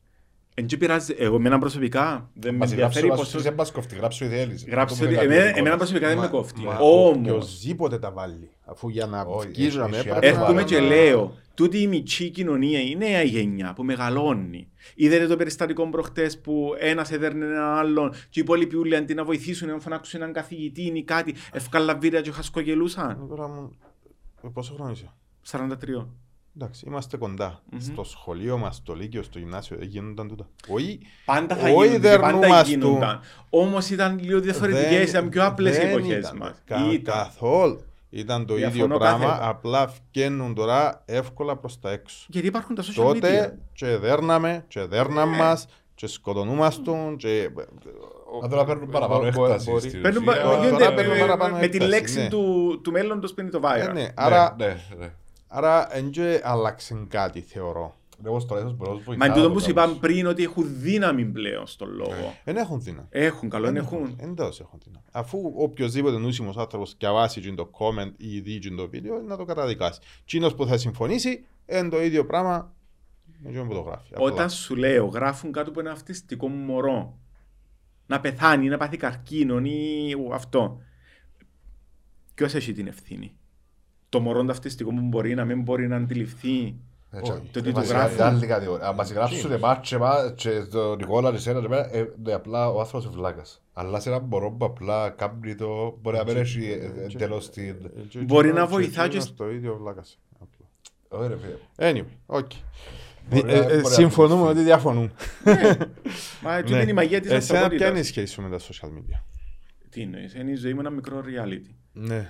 Εν 0.58 0.66
και 0.66 0.76
πειράζει, 0.76 1.14
εγώ 1.18 1.34
εμένα 1.36 1.58
προσωπικά 1.58 2.30
δεν 2.34 2.52
με 2.52 2.58
Μας 2.58 2.70
ενδιαφέρει 2.70 3.06
γράψω, 3.06 3.22
πόσο... 3.24 3.34
μας 3.36 3.44
δεν 3.44 3.54
μας 3.54 3.70
κοφτεί, 3.72 3.94
γράψω 3.96 4.24
η 4.24 4.28
θέληση. 4.28 4.70
Γράψε 4.70 4.94
Αυτό 4.94 5.06
ότι 5.06 5.14
που 5.16 5.22
είναι 5.22 5.32
εμένα, 5.34 5.46
κακό. 5.46 5.58
εμένα 5.58 5.76
προσωπικά 5.76 6.06
δεν 6.08 6.16
με 6.16 6.22
Μα- 6.22 6.28
κόφτει. 6.28 6.60
μα 6.62 6.76
Όμως, 6.78 7.16
Οποιοςδήποτε 7.16 7.98
τα 7.98 8.10
βάλει. 8.10 8.50
Αφού 8.64 8.88
για 8.88 9.06
να 9.06 9.20
Όχι, 9.22 9.48
βγίζαμε 9.48 9.96
έχει 9.96 10.08
πρέπει 10.08 10.26
έρχομαι 10.26 10.52
να... 10.60 10.62
και 10.62 10.80
λέω, 10.80 11.34
τούτη 11.54 11.78
η 11.80 11.86
μητσή 11.86 12.30
κοινωνία, 12.30 12.80
η 12.80 12.96
νέα 12.96 13.22
γενιά 13.22 13.72
που 13.72 13.84
μεγαλώνει. 13.84 14.68
Είδατε 14.94 15.26
το 15.26 15.36
περιστατικό 15.36 15.88
προχτές 15.88 16.40
που 16.40 16.74
ένας 16.78 17.10
έδερνε 17.12 17.44
έναν 17.44 17.76
άλλον 17.76 18.10
και 18.10 18.40
οι 18.40 18.42
υπόλοιποι 18.42 18.76
ούλοι 18.76 18.96
αντί 18.96 19.14
να 19.14 19.24
βοηθήσουν 19.24 19.68
να 19.68 19.78
φωνάξουν 19.78 20.20
έναν 20.20 20.32
καθηγητή 20.34 20.82
ή 20.82 21.02
κάτι, 21.02 21.34
ευκάλα 21.52 21.94
βίντεο 21.94 22.20
και 22.20 22.30
χασκογελούσαν. 22.30 23.26
Τώρα 23.28 23.48
μου- 23.48 23.72
ε, 24.44 24.48
Πόσο 24.52 24.74
χρόνο 24.74 24.90
είσαι; 24.90 25.12
43. 25.50 26.06
Εντάξει, 26.60 26.84
είμαστε 26.88 27.16
κοντά. 27.16 27.62
Μμμ. 27.70 27.80
Στο 27.80 28.04
σχολείο 28.04 28.58
μας, 28.58 28.76
στο 28.76 28.94
λύκειο, 28.94 29.22
στο 29.22 29.38
γυμνάσιο, 29.38 29.76
δεν 29.78 29.88
γίνονταν 29.88 30.28
τούτα. 30.28 30.46
Όχι, 30.68 30.98
Πάντα 31.24 31.56
θα 31.56 31.68
Όχι, 31.68 31.86
γίνονται, 31.88 32.10
και 32.10 32.18
πάντα 32.18 32.38
δερνούμαστε. 32.38 32.68
γίνονταν. 32.68 33.20
Όμως 33.50 33.90
ήταν 33.90 34.18
λίγο 34.22 34.40
διαφορετικές, 34.40 34.88
δεν- 34.90 35.02
ήταν 35.06 35.28
πιο 35.28 35.46
απλές 35.46 35.76
οι 35.76 35.80
δεν 35.80 35.88
εποχές 35.88 36.18
ήταν. 36.18 36.36
μας. 36.36 36.62
Κα- 36.64 36.76
Ήταν. 36.92 37.14
Καθόλου. 37.14 37.80
Ήταν 38.10 38.46
το 38.46 38.54
Διαφωνώ 38.54 38.84
ίδιο 38.84 38.98
πράγμα, 38.98 39.26
κάθετα. 39.26 39.48
απλά 39.48 39.92
βγαίνουν 40.12 40.54
τώρα 40.54 41.02
εύκολα 41.06 41.56
προς 41.56 41.80
τα 41.80 41.90
έξω. 41.90 42.26
Γιατί 42.28 42.46
υπάρχουν 42.46 42.74
τα 42.74 42.82
social 42.82 42.94
Τότε 42.94 43.54
media. 43.54 43.58
και 43.72 43.96
δέρναμε, 43.96 44.64
και 44.68 44.80
δέρναν 44.84 45.30
Ναι. 45.30 45.36
μας, 45.36 45.66
και 45.94 46.06
σκοτωνούμαστον, 46.06 47.16
και... 47.16 47.50
Αν 48.42 48.50
τώρα 48.50 48.64
παίρνουν 48.64 48.90
παραπάνω 48.90 49.20
Μπο- 49.20 49.26
έκταση 49.44 49.70
μπορεί- 49.70 49.82
στην 49.88 50.02
Παίρνουν 50.02 50.22
ουσία. 50.28 50.42
πα- 50.42 50.48
τώρα 50.48 50.64
γίνονται 50.64 50.90
παίρνουν 50.92 51.12
με- 51.14 51.20
παραπάνω 51.20 51.54
με 51.56 51.60
την 51.66 51.82
έκταση, 51.82 51.90
λέξη 51.90 52.20
ναι. 52.20 52.28
του, 52.28 52.80
του 52.82 52.90
μέλλοντος 52.90 53.34
που 53.34 53.40
είναι 53.40 53.50
το 53.50 53.60
Ε, 53.64 53.84
viral. 53.84 53.92
ναι, 53.94 54.00
Ναι, 54.00 54.08
Άρα, 54.14 54.54
ναι, 54.58 54.76
ναι. 54.98 55.12
Άρα 55.46 55.88
δεν 55.92 56.10
και 56.10 56.40
άλλαξε 56.44 57.06
κάτι 57.08 57.40
θεωρώ. 57.40 57.94
Εγώ 58.24 58.40
στο 58.40 58.58
ίσως 58.58 58.76
μπορώ 58.76 58.92
να 58.92 58.98
σου 58.98 59.04
Μα 59.06 59.16
βοηθάω 59.16 59.28
εν 59.28 59.34
τούτο 59.34 59.48
το 59.48 59.52
που 59.54 59.60
σου 59.60 59.72
πράγμα. 59.72 59.92
είπαμε 59.92 60.06
πριν 60.06 60.26
ότι 60.26 60.42
έχουν 60.42 60.80
δύναμη 60.80 61.24
πλέον 61.24 61.66
στον 61.66 61.90
λόγο. 61.94 62.34
Δεν 62.44 62.56
έχουν 62.56 62.82
δύναμη. 62.82 63.06
Έχουν, 63.10 63.48
καλό 63.48 63.68
είναι 63.68 63.78
έχουν. 63.78 64.16
Εντός 64.20 64.60
έχουν 64.60 64.78
δύναμη. 64.84 65.04
Αφού 65.12 65.52
οποιοδήποτε 65.56 66.18
νούσιμος 66.18 66.56
άνθρωπος 66.56 66.96
διαβάσει 66.98 67.40
και 67.40 67.52
το 67.52 67.70
comment 67.78 68.12
ή 68.16 68.40
δει 68.40 68.58
και 68.58 68.70
το 68.70 68.88
βίντεο 68.88 69.20
να 69.20 69.36
το 69.36 69.44
καταδικάσει. 69.44 70.00
Τσίνος 70.24 70.54
που 70.54 70.66
θα 70.66 70.76
συμφωνήσει 70.76 71.44
είναι 71.66 71.88
το 71.88 72.02
ίδιο 72.02 72.26
πράγμα 72.26 72.74
με 73.38 73.48
εκείνον 73.48 73.68
που 73.68 73.74
το 73.74 73.80
γράφει. 73.80 74.14
Απλά. 74.14 74.24
Όταν 74.24 74.50
σου 74.50 74.76
λέω, 74.76 75.06
γράφουν 75.06 75.52
κάτω 75.52 75.70
από 75.70 75.80
ένα 75.80 75.90
αυτιστικό 75.90 76.48
μωρό. 76.48 77.18
Να 78.06 78.20
πεθάνει, 78.20 78.68
να 78.68 78.76
πάθει 78.76 78.96
καρκίνο 78.96 79.58
ή 79.58 80.14
αυτό. 80.32 80.80
Ποιος 82.34 82.54
έχει 82.54 82.72
την 82.72 82.86
ευθύνη; 82.86 83.36
Το 84.08 84.20
μωρό 84.20 84.44
το 84.44 84.50
αυτιστικό 84.52 84.90
που 84.90 85.00
μπορεί 85.00 85.34
να 85.34 85.44
μην 85.44 85.62
μπορεί 85.62 85.88
να 85.88 85.96
αντιληφθεί. 85.96 86.74
Έτσι, 87.10 87.30
Όχι. 87.32 87.40
Το 87.52 87.60
τι 87.62 87.68
ε, 87.68 87.72
του 87.72 87.78
μας 87.78 87.88
γράφουν. 87.88 88.14
είναι 88.14 88.24
άλλη 88.24 88.46
κατηγορία. 88.46 88.86
Αν 88.88 88.94
μας 88.94 89.12
γράψουν 89.12 89.52
εμάς 89.52 89.88
και 89.88 89.94
εμάς 89.94 90.32
και 90.36 90.50
τον 90.70 90.96
Νικόλα 90.96 91.30
και 91.30 91.36
εσένα 91.36 91.60
και 91.60 91.66
εμένα, 91.66 91.94
ε, 91.94 92.12
ναι, 92.22 92.32
απλά 92.32 92.68
ο 92.70 92.78
άνθρωπος 92.80 93.06
είναι 93.06 93.14
βλάκας. 93.16 93.62
Αλλά 93.72 94.00
σε 94.00 94.08
έναν 94.08 94.22
μωρό 94.30 94.50
που 94.50 94.64
απλά 94.64 95.08
κάνει 95.10 95.54
το, 95.54 95.98
μπορεί 96.00 96.16
να 96.16 96.24
μην 96.24 96.36
έχει 96.36 96.64
ε, 96.70 97.04
εντελώς 97.04 97.50
την... 97.50 97.62
Ε, 97.96 98.00
και 98.08 98.18
Μπορεί 98.18 98.48
εκείνος- 98.48 98.68
να 98.70 98.74
βοηθά 98.76 99.00
και 99.00 99.06
εκείνος 99.06 99.24
σ- 99.24 99.36
το 99.36 99.50
ίδιο 99.50 99.76
βλάκας. 99.76 100.18
Απλά. 100.40 100.66
Όχι 101.08 101.28
ρε 101.28 101.36
φίλε. 101.38 101.56
Anyway, 101.76 102.36
ok. 102.38 102.46
Μπορεί 103.30 103.52
Ε, 103.52 103.58
να- 103.58 103.62
ε, 103.64 103.66
μπορεί 103.66 103.82
να 103.82 103.88
συμφωνούμε 103.88 104.34
ακολουθεί. 104.34 104.56
ότι 104.58 104.64
διαφωνούν. 104.66 105.12
Μα 106.42 106.62
τι 106.62 106.72
Ναι. 106.72 106.80
είναι 106.80 106.90
η 106.90 106.94
μαγεία 106.94 107.20
της 107.20 107.30
Εσένα 107.30 107.58
ποια 107.58 107.66
είναι 107.66 107.74
η 107.74 107.78
ανθρωπότητας. 107.78 108.06
σχέση 108.06 108.32
σου 108.32 108.42
με 108.42 108.48
τα 108.50 108.58
social 108.58 108.88
media; 108.88 109.20
Τι 109.90 110.00
εννοείς, 110.00 110.34
είναι 110.34 110.50
η 110.50 110.54
ζωή 110.54 110.74
μου 110.74 110.80
ένα 110.80 110.90
μικρό 110.90 111.20
reality. 111.26 111.70
Ναι. 111.92 112.28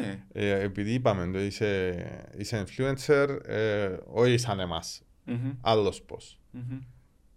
Ναι. 0.00 0.24
Ε, 0.32 0.60
επειδή 0.62 0.92
είπαμε 0.92 1.32
το 1.32 1.40
είσαι, 1.40 1.94
είσαι 2.36 2.64
influencer, 2.66 3.38
ε, 3.46 3.96
όχι 4.06 4.38
σαν 4.38 4.60
εμάς. 4.60 5.02
Μμμ, 5.24 5.52
Άλλος 5.60 6.02
πώς. 6.02 6.40
μμμ. 6.50 6.78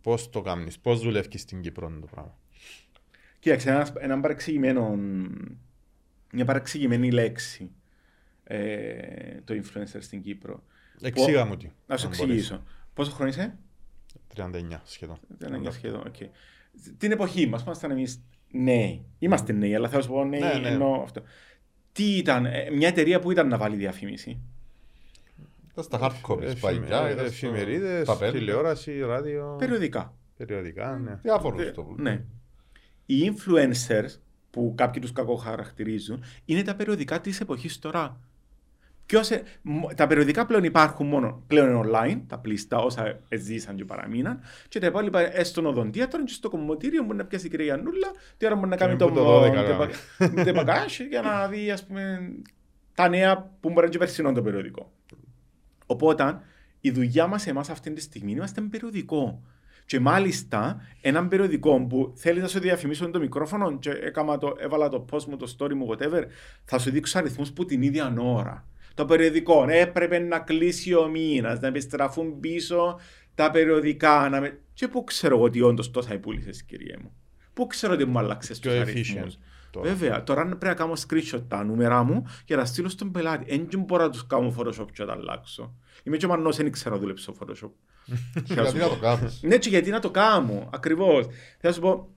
Πώς 0.01 0.29
το 0.29 0.41
κάνεις, 0.41 0.79
πώς 0.79 0.99
δουλεύεις 1.01 1.41
στην 1.41 1.61
Κύπρο 1.61 1.87
είναι 1.87 1.99
το 1.99 2.05
πράγμα. 2.11 2.37
Κοίταξε, 3.39 3.69
ένας, 3.69 3.93
ένα 3.99 4.19
παρεξηγημένο, 4.19 4.99
μια 6.31 6.45
παρεξηγημένη 6.45 7.11
λέξη 7.11 7.71
ε, 8.43 9.41
το 9.43 9.53
influencer 9.53 9.97
στην 9.99 10.21
Κύπρο. 10.21 10.63
Εξήγα 11.01 11.45
μου 11.45 11.57
τι. 11.57 11.69
Να 11.87 11.97
σου 11.97 12.07
αν 12.07 12.13
μπορείς. 12.17 12.31
εξηγήσω. 12.33 12.63
Πόσο 12.93 13.11
χρόνο 13.11 13.29
είσαι; 13.29 13.57
39 14.35 14.81
σχεδόν. 14.83 15.19
Δεν 15.37 15.53
είναι 15.53 15.71
σχεδόν, 15.71 16.03
οκ. 16.07 16.15
Την 16.97 17.11
εποχή 17.11 17.47
μας, 17.47 17.63
ήμασταν 17.63 17.91
εμείς 17.91 18.23
νέοι. 18.51 19.05
Είμαστε 19.19 19.53
νέοι, 19.53 19.75
αλλά 19.75 19.87
θέλω 19.87 19.99
να 19.99 20.05
σου 20.07 20.13
πω 20.13 20.25
νέοι, 20.25 20.39
Ναι, 20.39 20.53
ναι. 20.59 20.69
εννοώ 20.69 21.01
αυτό. 21.01 21.21
Τι 21.95 22.17
ήταν, 22.17 22.45
ε, 22.45 22.69
μια 22.71 22.87
εταιρεία 22.87 23.19
που 23.19 23.31
ήταν 23.31 23.47
να 23.47 23.57
βάλει 23.57 23.75
διαφήμιση; 23.75 24.39
Ήταν 25.71 25.83
στα 25.83 25.99
hardcore 26.01 26.41
Εφημε- 26.41 26.59
παλιά, 26.59 26.79
ε, 27.07 27.11
ήταν 27.11 27.25
στο 27.31 27.47
Εφημερίδες, 27.47 28.05
παπέλ. 28.05 28.31
τηλεόραση, 28.31 28.99
ράδιο, 28.99 29.55
Περιοδικά. 29.59 30.13
περιοδικά, 30.37 30.97
ναι. 30.97 31.19
Διάφορους 31.21 31.61
Ε, 31.61 31.71
το 31.71 31.95
Ναι. 31.97 32.23
Οι 33.05 33.31
influencers 33.33 34.19
που 34.51 34.73
κάποιοι 34.77 35.01
τους 35.01 35.11
κακοχαρακτηρίζουν 35.11 36.23
είναι 36.45 36.61
τα 36.61 36.75
περιοδικά 36.75 37.21
της 37.21 37.39
εποχής 37.39 37.79
τώρα. 37.79 38.19
Ποιος, 39.05 39.31
ε, 39.31 39.43
μ- 39.61 39.93
τα 39.95 40.07
περιοδικά 40.07 40.45
πλέον 40.45 40.63
υπάρχουν 40.63 41.07
μόνο 41.07 41.43
πλέον 41.47 41.69
είναι 41.69 41.81
online, 41.85 42.21
τα 42.27 42.39
πλήστα 42.39 42.77
όσα 42.77 43.19
ζήσαν 43.35 43.75
και 43.75 43.85
παραμείναν 43.85 44.39
και 44.67 44.79
τα 44.79 44.87
υπόλοιπα 44.87 45.37
ε, 45.37 45.43
στον 45.43 45.65
οδοντίατρο 45.65 46.23
και 46.23 46.33
στο 46.33 46.49
κομμωτήριο 46.49 47.03
μπορεί 47.03 47.17
να 47.17 47.25
πιάσει 47.25 47.45
η 47.45 47.49
κυρία 47.49 47.77
Νούλα 47.77 48.07
τι 48.37 48.45
ώρα 48.45 48.55
μπορεί 48.55 48.69
να 48.69 48.75
κάνει 48.75 48.95
που 48.95 48.97
το 48.97 49.11
το 49.11 49.43
12 49.43 49.51
κάνει. 50.17 50.43
τεπακάσι 50.43 51.03
για 51.03 51.21
να 51.21 51.47
δει 51.47 51.71
ας 51.71 51.85
πούμε 51.85 52.31
τα 52.93 53.09
νέα 53.09 53.37
που 53.37 53.49
μπορεί 53.69 53.75
να 53.75 53.81
είναι 53.81 53.91
και 53.91 53.97
περσινό 53.97 54.31
το 54.31 54.41
περιοδικό. 54.41 54.91
Οπότε 55.85 56.39
η 56.81 56.91
δουλειά 56.91 57.27
μας 57.27 57.47
εμάς 57.47 57.69
αυτή 57.69 57.93
τη 57.93 58.01
στιγμή 58.01 58.31
είμαστε 58.31 58.59
ένα 58.61 58.69
περιοδικό. 58.69 59.41
Και 59.85 59.99
μάλιστα 59.99 60.81
έναν 61.01 61.27
περιοδικό 61.27 61.85
που 61.85 62.13
θέλει 62.15 62.41
να 62.41 62.47
σου 62.47 62.59
διαφημίσω 62.59 63.09
το 63.09 63.19
μικρόφωνο 63.19 63.79
και 63.79 63.89
έκαμα 63.89 64.37
το, 64.37 64.55
έβαλα 64.59 64.89
το 64.89 65.05
post 65.11 65.23
μου, 65.23 65.37
το 65.37 65.55
story 65.57 65.73
μου, 65.73 65.87
whatever, 65.89 66.23
θα 66.65 66.79
σου 66.79 66.91
δείξω 66.91 67.17
αριθμούς 67.17 67.51
που 67.51 67.65
την 67.65 67.81
ίδια 67.81 68.13
ώρα. 68.17 68.67
Το 68.95 69.05
περιοδικό 69.05 69.65
έπρεπε 69.69 70.19
να 70.19 70.39
κλείσει 70.39 70.93
ο 70.93 71.07
μήνας, 71.07 71.59
να 71.59 71.67
επιστραφούν 71.67 72.39
πίσω 72.39 72.99
τα 73.35 73.51
περιοδικά. 73.51 74.29
Να 74.29 74.41
με... 74.41 74.59
Και 74.73 74.87
πού 74.87 75.03
ξέρω 75.03 75.35
εγώ 75.35 75.43
ότι 75.45 75.61
όντως 75.61 75.91
τόσα 75.91 76.13
υπούλησε, 76.13 76.63
κύριε 76.67 76.95
μου. 77.01 77.11
Πού 77.53 77.67
ξέρω 77.67 77.93
ότι 77.93 78.05
μου 78.05 78.19
άλλαξες 78.19 78.59
τους 78.59 78.71
Πιο 78.71 78.81
αριθμούς. 78.81 79.09
efficient. 79.13 79.39
τώρα. 79.71 79.89
Βέβαια, 79.89 80.23
τώρα 80.23 80.45
πρέπει 80.45 80.65
να 80.65 80.73
κάνω 80.73 80.93
screenshot 81.07 81.41
τα 81.47 81.63
νούμερα 81.63 82.03
μου 82.03 82.25
και 82.45 82.55
να 82.55 82.65
στείλω 82.65 82.89
στον 82.89 83.11
πελάτη. 83.11 83.67
Δεν 83.69 83.79
μπορώ 83.81 84.03
να 84.03 84.09
τους 84.09 84.27
κάνω 84.27 84.55
Photoshop 84.57 84.85
και 84.93 85.03
να 85.03 85.05
τα 85.05 85.13
αλλάξω. 85.13 85.75
Είμαι 86.03 86.17
και 86.17 86.25
ο 86.25 86.29
Μανός, 86.29 86.57
δεν 86.57 86.71
ξέρω 86.71 86.95
να 86.95 87.01
δουλέψω 87.01 87.33
Photoshop. 87.39 87.69
Γιατί 88.53 88.77
να 88.77 88.87
το 88.87 88.95
κάνεις; 89.01 89.39
Ναι, 89.43 89.57
και 89.57 89.69
γιατί 89.69 89.89
να 89.89 89.99
το 89.99 90.11
κάνω, 90.11 90.69
ακριβώς. 90.73 91.25
Θέλω 91.25 91.33
να 91.61 91.71
σου 91.71 91.81
πω, 91.81 92.09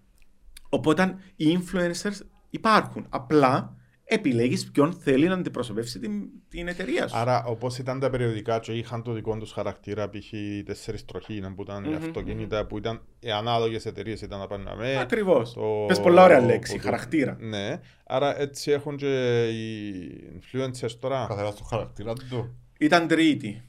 οπότε 0.68 1.16
οι 1.37 1.59
influencers 1.61 2.20
υπάρχουν. 2.51 3.07
Απλά 3.09 3.76
επιλέγεις 4.11 4.70
ποιον 4.70 4.92
θέλει 4.92 5.26
να 5.28 5.34
αντιπροσωπεύσει 5.34 5.98
την, 5.98 6.28
την 6.48 6.68
εταιρεία 6.68 7.09
σου. 7.09 7.16
Άρα, 7.16 7.44
όπως 7.44 7.78
ήταν 7.78 8.00
τα 8.00 8.11
περιοδικά, 8.11 8.59
και 8.59 8.72
είχαν 8.72 9.02
το 9.02 9.12
δικό 9.12 9.36
τους 9.36 9.52
χαρακτήρα, 9.52 10.09
π.χ. 10.11 10.32
οι 10.32 10.62
τέσσερις 10.62 11.04
τροχοί 11.04 11.40
που 11.56 11.62
ήταν 11.62 11.84
οι 11.84 11.88
Μμμ, 11.88 11.94
αυτοκίνητα, 11.96 12.66
που 12.66 12.78
ήταν 12.78 13.00
οι 13.20 13.30
ανάλογες 13.30 13.86
εταιρείες 13.86 14.20
ήταν 14.20 14.38
να 14.38 14.46
πάνε 14.46 14.74
με. 14.76 14.96
Ακριβώς. 14.98 15.52
το- 15.52 15.84
Πες 15.88 16.00
πολλά 16.00 16.24
ωραία 16.24 16.40
λέξη, 16.40 16.76
το- 16.76 16.82
χαρακτήρα. 16.82 17.36
Ναι, 17.40 17.80
άρα 18.04 18.40
έτσι 18.40 18.70
έχουν 18.70 18.96
και 18.96 19.44
οι 19.48 20.40
influencers 20.40 20.90
τώρα. 21.00 21.24
Καθένας 21.28 21.56
το 21.56 21.64
χαρακτήρα 21.64 22.12
του. 22.12 22.56
Ήταν 22.78 23.06
τρίτη. 23.09 23.62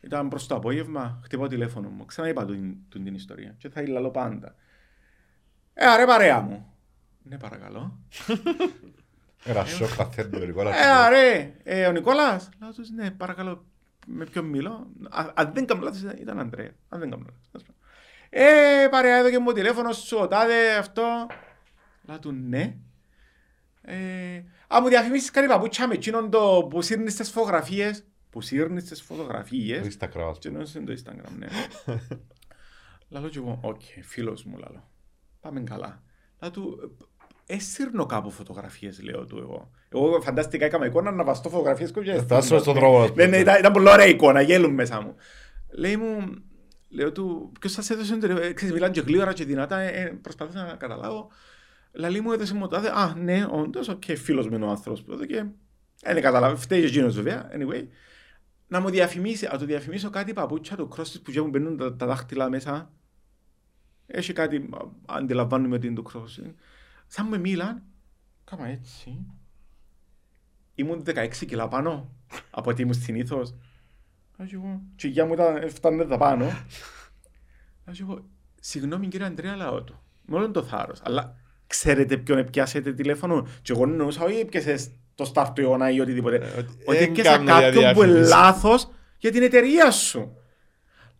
Ήταν 0.00 0.28
προς 0.28 0.46
το 0.46 0.54
απόγευμα, 0.54 1.20
χτυπώ 1.24 1.46
τηλέφωνο 1.46 1.88
μου. 1.88 2.04
Ξαναείπα 2.04 2.44
του, 2.44 2.76
του 2.88 3.02
την 3.02 3.14
ιστορία 3.14 3.54
και 3.58 3.68
θα 3.68 3.88
λαλώ 3.88 4.10
πάντα. 4.10 4.54
Ε, 5.74 5.86
αρέ 5.86 6.06
παρέα 6.06 6.40
μου. 6.40 6.66
Ναι, 7.22 7.38
παρακαλώ. 7.38 7.98
Ένα 9.44 9.64
σοκ 9.64 9.96
παθαίνει 9.96 10.42
ο 10.42 10.46
Νικόλας. 10.46 10.76
Ε, 10.76 10.88
αρέ, 10.90 11.54
ε, 11.62 11.86
ο 11.86 11.92
Νικόλας. 11.92 12.48
Λέω 12.60 12.72
τους, 12.72 12.90
ναι, 12.90 13.10
παρακαλώ, 13.10 13.64
με 14.06 14.24
ποιον 14.24 14.44
μιλώ. 14.44 14.90
Α- 15.10 15.30
Αν 15.34 15.52
δεν 15.54 15.66
κάνω 15.66 15.82
λάθος, 15.82 16.00
ήταν- 16.00 16.16
ήταν 16.20 16.38
Αντρέα. 16.40 16.70
Αν 16.88 17.00
δεν 17.00 17.10
κάνω 17.10 17.24
λάθος. 17.52 17.68
Ε, 18.30 18.86
παρέα, 18.90 19.16
έδωκε 19.18 19.38
μου 19.38 19.52
τηλέφωνο 19.52 19.92
σου, 19.92 20.18
ο 20.20 20.26
τάδε, 20.28 20.74
αυτό. 20.76 21.26
Λέω 22.02 22.18
του, 22.18 22.32
ναι. 22.32 22.76
Ε, 23.82 24.42
α, 24.74 24.80
μου 24.80 24.88
διαφημίσεις 24.88 25.30
κάτι 25.30 25.46
παπούτσια 25.46 25.86
με 25.86 25.94
εκείνον 25.94 26.30
το 26.30 26.66
που 26.70 26.82
σύρνεις 26.82 27.16
τις 27.16 27.30
φωτογραφίες. 27.30 28.04
Που 28.30 28.40
σύρνεις 28.40 28.84
τις 28.84 29.02
φωτογραφίες. 29.02 29.80
Το 29.80 30.06
Instagram, 30.06 30.28
ας 30.30 30.38
Και 30.38 30.48
πούμε. 30.48 30.60
ενώ 30.60 30.70
είναι 30.76 30.94
το 30.94 31.02
Instagram, 31.04 31.30
ναι. 31.38 31.46
Λαλώ 33.08 33.28
και 33.28 33.38
εγώ, 33.38 33.58
οκ, 33.62 33.80
φίλος 34.02 34.44
μου 34.44 34.56
λαλώ. 34.58 34.90
Πάμε 35.40 35.60
καλά. 35.60 36.02
Λαλώ 36.40 36.52
του, 36.54 36.96
έσυρνω 37.50 38.06
κάπου 38.06 38.30
φωτογραφίες, 38.30 39.02
λέω 39.02 39.26
του 39.26 39.38
εγώ. 39.38 39.70
Εγώ 39.88 40.20
φαντάστηκα 40.20 40.64
έκανα 40.64 40.86
εικόνα 40.86 41.10
να 41.10 41.24
βαστώ 41.24 41.48
φωτογραφίες 41.48 41.90
και 41.90 42.12
Θα 42.12 42.36
έσαι 42.36 42.58
στον 42.58 42.74
δρόμο, 42.74 42.98
ας 43.02 43.14
Ναι, 43.14 43.24
ναι, 43.24 43.28
πούμε. 43.28 43.36
ήταν, 43.36 43.58
ήταν 43.58 43.72
πολύ 43.72 43.88
ωραία 43.88 44.06
εικόνα, 44.06 44.40
γέλουν 44.40 44.74
μέσα 44.74 45.00
μου. 45.00 45.14
Λέει 45.70 45.96
μου, 45.96 46.34
λέω 46.88 47.12
του, 47.12 47.52
ποιος 47.60 47.72
σας 47.72 47.90
έδωσε 47.90 48.12
το 48.12 48.18
τηλέφωνο, 48.18 48.54
ξέρεις, 48.54 48.74
μιλάνε 48.74 48.92
και 48.92 49.00
γλήορα 49.00 49.32
και 49.32 49.44
δυνατά, 49.44 49.78
ε, 49.78 50.02
ε, 50.02 50.06
προσπαθούσα 50.22 50.64
να 50.64 50.74
καταλάβω. 50.74 51.30
Λαλεί 51.92 52.20
μου 52.20 52.32
έδωσε 52.32 52.54
μου 52.54 52.68
ο 52.68 52.76
τάδε, 52.76 52.88
α, 52.88 53.14
ναι, 53.16 53.46
όντως, 53.50 53.88
οκ, 53.88 54.02
φίλος 54.04 54.48
μου 54.48 54.54
είναι 54.56 54.64
ο 54.64 54.68
άνθρωπος 54.68 55.02
που 55.02 55.12
έδωκε. 55.12 55.46
Δεν 56.02 56.22
καταλάβει, 56.22 56.60
φταίει 56.60 56.80
και 56.80 56.86
εκείνος 56.86 57.14
βέβαια, 57.14 57.48
anyway. 57.52 57.86
Να 58.68 58.80
μου 58.80 58.90
διαφημίσει, 58.90 59.48
να 59.52 59.58
του 59.58 59.64
διαφημίσω 59.64 60.10
κάτι 60.10 60.32
παπούτσια 60.32 60.76
του 60.76 60.88
CrossFit 60.96 61.20
που 61.22 61.30
και 61.30 61.40
μου 61.40 61.48
μπαίνουν 61.48 61.76
τα, 61.76 61.96
τα 61.96 62.06
δάχτυλα 62.06 62.48
μέσα. 62.50 62.92
Έχει 64.06 64.32
κάτι, 64.32 64.56
α, 64.56 64.78
αντιλαμβάνομαι 65.06 65.74
ότι 65.74 65.86
είναι 65.86 65.94
το 65.94 66.10
CrossFit. 66.14 66.52
Σαν 67.12 67.26
με 67.26 67.38
μίλαν, 67.38 67.82
κάμα 68.44 68.66
έτσι. 68.68 69.26
Ήμουν 70.74 71.02
16 71.06 71.28
κιλά 71.46 71.68
πάνω 71.68 72.10
από 72.50 72.70
ότι 72.70 72.82
ήμουν 72.82 72.94
συνήθως. 72.94 73.54
Λέω 74.36 74.46
και 74.46 74.54
εγώ, 74.54 74.80
και 74.96 75.06
η 75.06 75.10
γιά 75.10 75.26
μου 75.26 75.32
ήταν, 75.32 75.56
έφτανε 75.56 76.04
τα 76.04 76.16
πάνω. 76.16 76.44
Λέω 76.44 77.94
και 77.94 78.02
εγώ, 78.02 78.24
συγγνώμη 78.60 79.08
κύριε 79.08 79.26
Αντρέα, 79.26 79.56
λαό 79.56 79.82
του. 79.82 80.00
Με 80.26 80.36
όλο 80.36 80.50
το 80.50 80.62
θάρρος. 80.62 81.00
Αλλά 81.02 81.36
ξέρετε 81.66 82.16
ποιον 82.16 82.38
επιάσετε 82.38 82.92
τηλέφωνο; 82.92 83.46
Και 83.62 83.72
εγώ 83.72 83.82
εννοούσα, 83.82 84.24
όχι 84.24 84.38
έπιασες 84.38 84.90
το 85.14 85.24
στάρ 85.24 85.52
του 85.52 85.60
αιώνα 85.60 85.90
ή 85.90 86.00
οτιδήποτε. 86.00 86.36
Ε, 86.36 86.58
ότι 86.58 86.76
Ότι 86.86 86.96
εν 86.96 87.10
έπιασα 87.10 87.30
κάνω 87.30 87.44
για 87.44 87.60
κάποιον 87.60 87.92
που 87.92 88.02
είναι 88.02 88.12
διαφήμιση. 88.12 88.30
λάθος 88.30 88.90
για 89.18 89.30
την 89.30 89.42
εταιρεία 89.42 89.90
σου. 89.90 90.36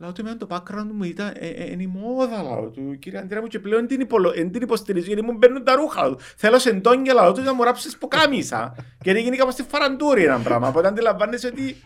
Λάω 0.01 0.13
του 0.13 0.21
εμένα 0.21 0.37
το 0.37 0.47
background 0.51 0.91
μου 0.93 1.05
ήταν 1.05 1.33
ε, 1.35 1.49
ε, 1.49 1.71
είναι 1.71 1.83
η 1.83 1.87
μόδα 1.87 2.43
λάω 2.43 2.69
του. 2.69 2.99
Κύριε 2.99 3.19
Αντρέα 3.19 3.41
μου 3.41 3.47
και 3.47 3.59
πλέον 3.59 3.87
την, 3.87 4.01
υπολο, 4.01 4.33
εν 4.37 4.53
την 4.53 4.63
υποστηρίζω 4.63 5.07
γιατί 5.07 5.23
μου 5.23 5.33
μπαίνουν 5.33 5.65
τα 5.65 5.75
ρούχα 5.75 6.03
λάω 6.03 6.11
του. 6.15 6.19
Θέλω 6.37 6.59
σεντόνια 6.59 7.13
λάω 7.15 7.33
του 7.33 7.43
να 7.43 7.55
μου 7.55 7.63
ράψεις 7.63 7.99
που 7.99 8.09
κάμισα. 8.09 8.77
γιατί 9.03 9.21
γίνει 9.21 9.37
κάπως 9.37 9.53
στη 9.55 9.63
φαραντούρη 9.63 10.25
ένα 10.25 10.39
πράγμα. 10.39 10.69
Οπότε 10.69 10.89
αντιλαμβάνεσαι 10.89 11.47
ότι 11.47 11.77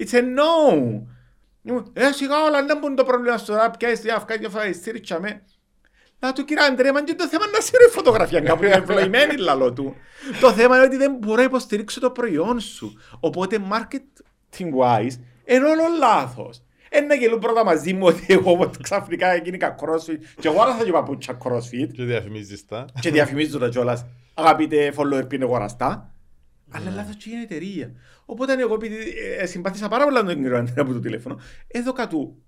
it's 0.00 0.12
a 0.12 0.20
no. 0.20 1.00
Ήμουν, 1.62 1.90
Ε, 1.92 2.12
σιγά 2.12 2.42
όλα 2.42 2.64
δεν 2.66 2.78
μπορούν 2.78 2.96
το 2.96 3.04
πρόβλημα 3.04 3.36
στο 3.36 3.54
ραπ 3.54 3.76
και 3.76 3.86
έτσι 3.86 4.10
αυκά 4.10 4.38
και 4.38 4.48
φάει 4.48 4.72
στήριξα 4.72 5.20
με. 5.20 5.42
Να 6.18 6.32
του 6.32 6.44
κύριε 6.44 6.64
Αντρέα, 6.64 6.92
μα 6.92 7.02
και 7.02 7.14
το 7.14 7.26
θέμα 7.28 7.44
είναι 7.44 7.56
να 7.56 7.60
σύρω 7.60 7.84
η 7.88 7.90
φωτογραφία 7.90 8.40
κάπου 8.40 8.64
είναι 8.64 8.72
ευλογημένη 8.74 9.36
λαλό 9.46 9.72
του. 9.72 9.94
το 10.40 10.52
θέμα 10.52 10.76
είναι 10.76 10.84
ότι 10.84 10.96
δεν 10.96 11.16
μπορώ 11.18 11.36
να 11.36 11.42
υποστηρίξω 11.42 12.00
το 12.00 12.10
προϊόν 12.10 12.60
σου. 12.60 12.98
Οπότε 13.20 13.58
marketing 13.70 14.70
wise 14.80 15.16
είναι 15.44 15.64
όλο 15.64 15.82
λάθος. 15.98 16.60
Ένα 16.88 17.14
γελούν 17.14 17.38
πρώτα 17.38 17.64
μαζί 17.64 17.92
μου 17.92 18.06
ότι 18.06 18.24
εγώ 18.28 18.70
ξαφνικά 18.82 19.28
έγινα 19.32 19.74
crossfit 19.78 20.18
και 20.40 20.48
εγώ 20.48 20.60
άρα 20.62 20.76
θα 20.76 20.84
και 20.84 20.92
παπούτσια 20.92 21.38
crossfit 21.44 21.88
Και 21.92 22.04
διαφημίζεις 22.04 22.64
τα. 22.66 22.84
και 23.00 23.10
διαφημίζω 23.10 23.58
τα 23.58 23.68
κιόλας 23.68 24.06
αγαπητέ 24.34 24.92
follower 24.96 25.24
πριν 25.28 25.42
αγοραστά. 25.42 26.10
Αλλά 26.70 26.90
λάθος 26.90 27.16
και 27.16 27.30
είναι 27.30 27.42
εταιρεία. 27.42 27.92
Οπότε 28.24 28.60
εγώ 28.60 28.74
επειδή 28.74 28.96
ε, 29.38 29.46
συμπάθησα 29.46 29.88
πάρα 29.88 30.04
πολλά 30.04 30.24
τον 30.24 30.34
κύριο 30.34 30.56
Αντρέα 30.56 30.84
από 30.84 30.92
το 30.92 31.00
τηλέφωνο, 31.00 31.40
έδωκα 31.66 32.06
του 32.08 32.42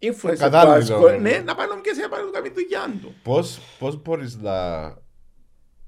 influencer 0.00 0.30
του 0.32 0.36
Κατάλληλο. 0.38 0.74
άσκο, 0.96 1.10
ναι, 1.10 1.42
να 1.44 1.54
πάει 1.54 1.66
να 1.68 1.74
μου 1.74 1.80
και 1.80 1.92
σε 1.94 2.08
πάει 2.08 2.20
να 2.20 2.26
του 2.26 2.32
κάνει 2.32 2.48
δουλειά 2.48 2.98
του. 3.02 3.14
Πώς, 3.22 3.58
πώς 3.78 4.02
μπορείς 4.02 4.36
να, 4.36 4.80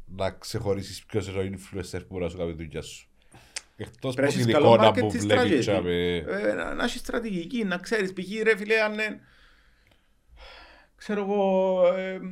να 0.07 0.31
ξεχωρίσεις 0.39 1.05
ποιος 1.05 1.29
είναι 1.29 1.39
ο 1.39 1.43
influencer 1.43 1.99
που 2.01 2.07
μπορεί 2.09 2.25
να 2.25 2.31
σου 2.31 2.37
κάνει 2.37 2.55
τη 2.55 2.63
δουλειά 2.65 2.83
σου; 2.83 3.10
Εκτός 3.83 4.15
Πρέπει 4.15 4.33
από 4.33 4.39
να 4.39 4.45
την 4.45 4.51
έχεις 4.51 4.53
καλό 4.63 4.75
εικόνα 4.75 4.91
marketing 4.91 5.01
που 5.01 5.19
βλέπεις 5.27 5.57
strategy. 5.57 5.61
τσάμε. 5.61 6.17
Ε, 6.17 6.53
να, 6.53 6.75
να 6.75 6.85
έχεις 6.85 7.01
στρατηγική, 7.01 7.65
να 7.65 7.77
ξέρεις, 7.77 8.13
π.χ. 8.13 8.43
ρε 8.43 8.57
φίλε, 8.57 8.81
αν 8.81 8.93
είναι, 8.93 9.21
ξέρω 10.97 11.21
εγώ, 11.23 11.83
ε, 11.97 12.19
μ, 12.19 12.29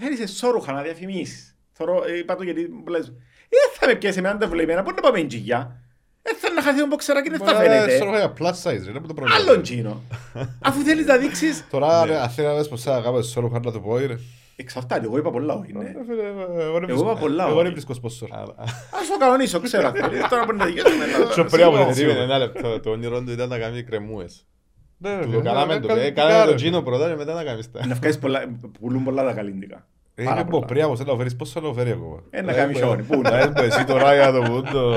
θέλεις 0.00 0.20
εσώρουχα 0.20 0.72
να 0.72 0.82
διαφημίσεις. 0.82 1.56
Θωρώ, 1.72 2.04
ε, 2.06 2.18
είπα 2.18 2.36
το 2.36 2.42
γιατί 2.42 2.68
μου 2.68 2.86
λες, 2.86 3.06
ε, 3.48 3.56
θα 3.78 3.86
με 3.86 3.94
πιάσει 3.94 4.18
εμένα 4.18 4.38
τα 4.38 4.48
βλεμμένα, 4.48 4.82
μπορεί 4.82 4.94
να 4.94 5.02
πάμε 5.02 5.18
εντζυγιά. 5.18 5.76
Ε, 6.22 6.34
θα 6.34 6.52
να 6.52 6.62
χαθεί 6.62 6.82
ο 6.82 6.86
μποξεράκι, 6.86 7.28
δεν 7.28 7.38
θα 7.38 7.44
Μπορεί 7.44 7.56
να 7.56 7.64
είναι 7.64 7.74
φαίνεται. 7.74 7.96
σώρουχα 7.98 8.18
για 8.18 8.32
plus 8.38 8.62
size, 8.62 8.84
ρε, 8.84 8.90
είναι 8.90 9.00
το 9.06 9.14
πρόβλημα. 9.14 9.34
Άλλον 9.40 9.62
τζίνο. 9.62 10.02
Αφού 10.60 10.82
θέλεις 10.82 11.06
να 11.06 11.16
δείξεις, 11.16 11.64
Τώρα, 11.70 12.04
ρε, 12.04 12.20
αν 12.20 12.30
θέλει 12.30 12.46
να 12.46 12.56
δεις 12.58 12.68
πως 12.68 12.82
θα 12.82 13.00
κάνεις 13.04 13.26
σώρουχα 13.26 13.60
να 13.64 13.72
το 13.72 13.80
πω, 13.80 13.96
ρε. 13.98 14.16
Εξαρτάται, 14.56 15.04
εγώ 15.06 15.18
είπα 15.18 15.30
πολλά 15.30 15.54
όχι, 15.54 15.72
ναι. 15.72 15.84
Ε, 15.84 15.92
φίλε, 16.06 16.22
Εγώ 16.62 16.78
δεν 16.80 16.88
Εγώ 16.88 17.00
είπα 17.02 17.16
πολλά, 17.16 17.44
Εγώ 17.44 17.54
όχι. 17.54 17.62
δεν 17.62 17.72
βρίσκω 17.72 17.94
σπόσορ. 17.94 18.28
Ας 18.32 19.08
το 19.10 19.18
κανονίσω, 19.18 19.60
ξέρω 19.60 19.86
αυτό. 19.88 20.08
Τώρα 20.30 20.44
μπορεί 20.44 20.56
να 20.56 20.64
δικαιώσουμε. 20.64 21.04
Πιο 21.34 21.44
πριν 21.44 21.64
από 21.64 21.76
την 21.76 21.84
Περίμενε 21.86 21.92
σίγουρα. 21.92 22.22
ένα 22.22 22.38
λεπτό. 22.38 22.80
Το 22.80 22.90
όνειρό 22.90 23.22
του 23.22 23.30
ήταν 23.30 23.48
να 23.48 23.58
κάνει 23.58 23.82
κρεμούες. 23.82 24.46
Ναι, 24.98 25.10
ρε, 25.14 25.20
Του 25.22 25.28
φίλε, 25.30 25.36
το 25.36 25.42
κάναμε 25.42 25.74
ναι, 25.74 25.80
το. 25.80 25.86
κάνει 25.86 26.00
ε, 26.00 26.04
την 26.04 26.14
Κάναμε 26.14 26.34
κάρε. 26.38 26.50
το 26.50 26.54
τζίνο 26.56 26.82
πρώτα 26.82 27.08
και 27.08 27.16
μετά 27.16 27.34
να 27.34 27.44
κάνεις 27.44 27.70
τα. 27.70 27.86
Να 27.86 27.94
βγάλεις 27.94 28.18
πολλά, 28.18 28.42
πουλούν 28.80 29.04
πολλά 29.04 29.24
τα 29.24 29.32
καλλιντικά. 29.32 29.86
Ε, 30.14 30.24
Πάρα 30.24 30.40
Είναι 30.40 30.50
πολλά. 30.50 30.62
που 30.66 30.72
πριν 30.72 30.82
από 30.84 30.96
σένα 30.96 31.16
φέρεις 31.16 31.36
πόσο 31.36 31.60
να 31.60 31.72
φέρει 31.72 31.90
ακόμα; 31.90 32.22
Ε, 32.30 32.42
να 32.42 32.52
κάνει 32.52 32.74
σιόνι, 32.74 33.02
πού 33.02 33.20
Να 33.20 33.38
έρθει 33.38 33.64
εσύ 33.64 33.84
τώρα 33.84 34.14
για 34.14 34.32
το 34.32 34.42
μούντο. 34.42 34.94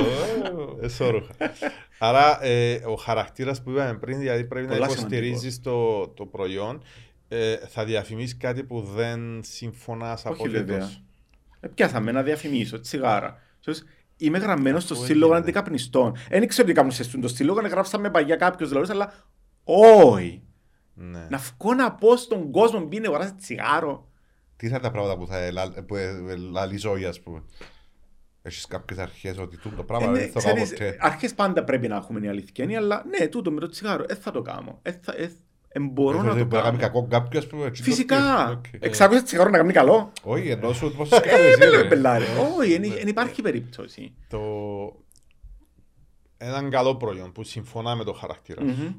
Ε, 0.82 0.88
σώρουχα. 0.88 1.34
Άρα 2.00 2.46
ε, 2.46 2.74
ο 2.86 2.96
χαρακτήρας 2.96 3.62
που 3.64 3.70
είπαμε 3.70 3.94
πριν, 3.94 4.18
δηλαδή 4.20 4.44
πρέπει 4.44 4.68
να 4.68 4.74
Πολλά 4.74 4.86
υποστηρίζεις 4.92 5.62
το, 5.62 6.08
το 6.08 6.26
προϊόν, 6.26 6.84
ε, 7.28 7.56
θα 7.58 7.86
διαφημίσεις 7.86 8.38
κάτι 8.38 8.64
που 8.64 8.82
δεν 8.82 9.42
συμφωνάς 9.44 10.26
Όχι 10.26 10.50
βέβαια. 10.50 10.62
απολύτως. 10.76 11.04
Ε, 11.60 11.68
Πιάσαμε 11.68 12.12
να 12.12 12.24
διαφημίσω 12.24 12.80
τσιγάρα. 12.80 13.40
Σως, 13.60 13.84
Είμαι 14.18 14.38
γραμμένος 14.38 14.84
στο 14.84 14.94
Αφού 14.94 15.04
σύλλογο 15.06 15.32
έγινε. 15.34 15.40
αντικαπνιστών. 15.50 16.16
Δεν 16.30 16.48
ξέρω 16.48 16.68
τι 16.68 16.74
κάνουν 16.74 16.92
σε 16.92 17.02
αυτόν 17.02 17.22
το 17.22 17.28
σύλλογο, 17.28 17.60
γράψαμε 17.68 18.10
παγιά 18.10 18.36
κάποιος 18.36 18.70
δηλαδή, 18.70 18.92
αλλά 18.92 19.14
όχι. 19.64 20.44
Ναι. 20.94 21.28
Να 21.30 21.38
βγω 21.38 21.74
να 21.74 21.92
πω 21.92 22.16
στον 22.16 22.52
κόσμο 22.52 22.80
μπει 22.80 23.00
να 23.00 23.08
αγοράσει 23.08 23.34
τσιγάρο. 23.36 24.10
Τι 24.58 24.68
θα 24.68 24.76
είναι 24.76 24.84
τα 24.84 24.92
πράγματα 24.92 25.18
που 25.18 25.28
θα 25.28 25.38
ελα- 25.38 25.84
που 25.88 25.96
ε- 25.96 26.36
λαλίζω 26.52 26.98
για, 26.98 27.10
ας 27.10 27.20
πούμε; 27.22 27.44
Έχεις 28.42 28.66
κάποιες 28.66 29.00
αρχές 29.00 29.38
ότι 29.38 29.58
τούτο 29.58 29.76
το 29.76 29.82
Ε, 29.82 29.86
πράγμα 29.86 30.08
ναι, 30.12 30.20
δεν 30.20 30.32
θα 30.32 30.42
κάνω 30.42 30.54
ξέρεις, 30.64 30.72
ποτέ; 30.72 30.98
αρχές 31.00 31.34
πάντα 31.34 31.64
πρέπει 31.64 31.88
να 31.88 31.96
έχουμε 31.96 32.20
η 32.20 32.28
αλήθεια, 32.28 32.64
είναι, 32.64 32.76
αλλά 32.76 33.04
ναι, 33.20 33.28
τούτο 33.28 33.52
με 33.52 33.60
το 33.60 33.68
τσιγάρο, 33.68 34.06
δεν 34.06 34.18
θα 34.18 34.32
το 34.32 34.42
κάνω. 34.42 34.80
Ε, 35.76 35.80
θα, 35.80 35.84
ε, 35.84 35.84
ε, 35.84 35.90
μπορώ 35.92 36.22
να 36.22 36.30
το 36.30 36.34
Μπορεί 36.36 36.46
να 36.48 36.62
κάνει 36.62 36.78
κάνω. 36.78 36.94
κακό 36.94 37.08
κάποιος, 37.10 37.44
ας 37.44 37.50
πούμε. 37.50 37.66
έτσι, 37.66 37.84
Φυσικά. 37.84 38.50
οκ. 38.50 38.66
Εξάκουσες 38.80 39.24
τσιγάρο 39.24 39.50
να 39.50 39.58
κάνει 39.58 39.74
καλό. 39.74 40.12
Όχι, 40.24 40.50
ενώ 40.50 40.74
σου 40.74 40.94
πώς 40.98 41.12
Ε, 41.12 41.16
σκέφτεσαι, 41.16 41.58
με 41.58 41.66
ρε. 41.66 41.72
λέμε 41.72 41.84
πελάρε. 41.90 42.26
Όχι, 42.60 42.78
δεν 42.90 43.08
υπάρχει 43.08 43.42
περίπτωση. 43.42 44.14
Το... 44.30 44.40
Έναν 46.38 46.70
καλό 46.70 46.96
προϊόν 46.96 47.32
που 47.32 47.44
συμφωνά 47.44 47.96
με 47.96 48.04
το 48.04 48.14
χαρακτήρα 48.14 48.62
σου. 48.62 48.68
Μμμ. 48.68 48.94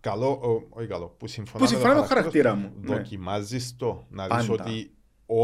Καλό, 0.00 0.26
ο- 0.30 0.66
όχι 0.78 0.86
καλό, 0.86 1.14
που 1.18 1.26
συμφωνά, 1.26 1.64
Που 1.64 1.70
συμφωνά 1.70 1.94
με 1.94 2.00
το 2.00 2.06
χαρακτήρα 2.06 2.54
μου. 2.54 2.72
ναι. 2.80 2.94
Δοκιμάζεις 2.96 3.76
το, 3.76 4.06
να 4.10 4.26
δεις 4.26 4.46
Πάντα. 4.46 4.52
ότι 4.64 4.90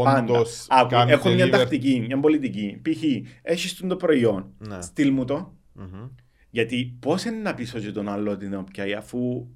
Πάντα. 0.03 0.19
όντως 0.21 0.65
Άκου, 0.69 0.89
κάνει 0.89 1.11
Έχω 1.11 1.29
μια 1.29 1.45
deliver. 1.45 1.49
τακτική, 1.51 2.03
μια 2.07 2.19
πολιτική. 2.19 2.81
Π.χ. 2.81 3.03
έχεις 3.41 3.75
το 3.87 3.95
προϊόν, 3.95 4.53
Ναι. 4.57 4.81
στείλ 4.81 5.11
μου 5.11 5.25
το. 5.25 5.53
Μμμ. 5.73 6.07
Γιατί 6.49 6.97
πώς 6.99 7.23
είναι 7.25 7.37
να 7.37 7.53
πείσω 7.53 7.79
και 7.79 7.91
τον 7.91 8.09
άλλο 8.09 8.31
ότι 8.31 8.45
είναι 8.45 8.63
πιάει 8.71 8.93
αφού 8.93 9.47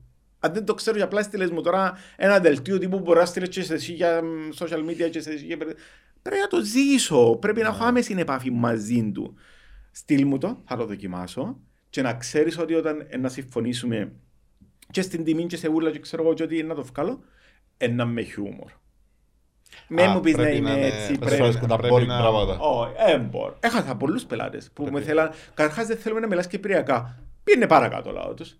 αν 0.43 0.53
δεν 0.53 0.65
το 0.65 0.73
ξέρω 0.73 0.95
για 0.95 1.05
απλά 1.05 1.21
στείλες 1.23 1.49
μου 1.51 1.61
τώρα 1.61 1.97
ένα 2.15 2.39
δελτίο 2.39 2.77
τύπου 2.77 2.99
μπορείς 2.99 3.19
να 3.21 3.25
στείλεις 3.27 3.49
και 3.49 3.63
σε 3.63 3.73
εσύ 3.73 3.93
για 3.93 4.21
μ, 4.23 4.27
social 4.59 4.89
media 4.89 5.09
και 5.11 5.21
σε 5.21 5.31
εσύ 5.31 5.45
για... 5.45 5.57
πρέπει 6.21 6.39
να 6.41 6.47
το 6.47 6.61
ζήσω, 6.63 7.35
πρέπει 7.41 7.61
να 7.61 7.67
έχω 7.67 7.83
άμεση 7.83 8.15
επαφή 8.17 8.51
μαζί 8.51 9.11
του. 9.11 9.33
Στείλ 9.91 10.25
μου 10.25 10.37
το, 10.37 10.61
θα 10.65 10.75
το 10.77 10.85
δοκιμάσω 10.85 11.59
και 11.89 12.01
να 12.01 12.13
ξέρεις 12.13 12.57
ότι 12.59 12.73
όταν 12.73 13.05
ε, 13.09 13.17
να 13.17 13.29
συμφωνήσουμε 13.29 14.11
και 14.91 15.01
στην 15.01 15.23
τιμή 15.23 15.45
και 15.45 15.57
σε 15.57 15.67
ούλα 15.69 15.91
και 15.91 15.99
ξέρω 15.99 16.23
εγώ 16.23 16.33
και 16.33 16.43
ότι 16.43 16.63
να 16.63 16.75
το 16.75 16.83
βγάλω, 16.83 17.23
ένα 17.77 18.05
με 18.05 18.21
χιούμορ. 18.21 18.71
Με 19.87 20.03
Α, 20.03 20.09
μου 20.09 20.19
πεις 20.19 20.35
να 20.35 20.41
πρέπει 20.41 20.57
είμαι 20.57 20.69
να 20.69 20.77
είναι- 20.77 20.85
έτσι, 20.87 21.17
Πρέπει 21.17 21.35
πρέπει 21.41 21.57
να 21.61 21.67
τα 21.67 21.75
πρέπει 21.77 21.95
boring 21.95 22.05
να- 22.05 22.17
πράγματα. 22.17 22.59
όχι, 22.59 22.93
δεν 23.05 23.21
μπορώ. 23.21 23.57
Έχασα 23.59 23.95
πολλούς 23.95 24.25
πελάτες 24.25 24.69
που 24.73 24.87
με 24.91 25.01
θέλαν. 25.01 25.31
Καταρχάς 25.53 25.87
δεν 25.87 25.97
θέλουμε 25.97 26.21
να 26.21 26.27
μιλάς 26.27 26.47
κυπριακά. 26.47 27.19
Πήγαινε 27.43 27.67
παρακάτω 27.67 28.11
λαό 28.11 28.33
τους. 28.33 28.57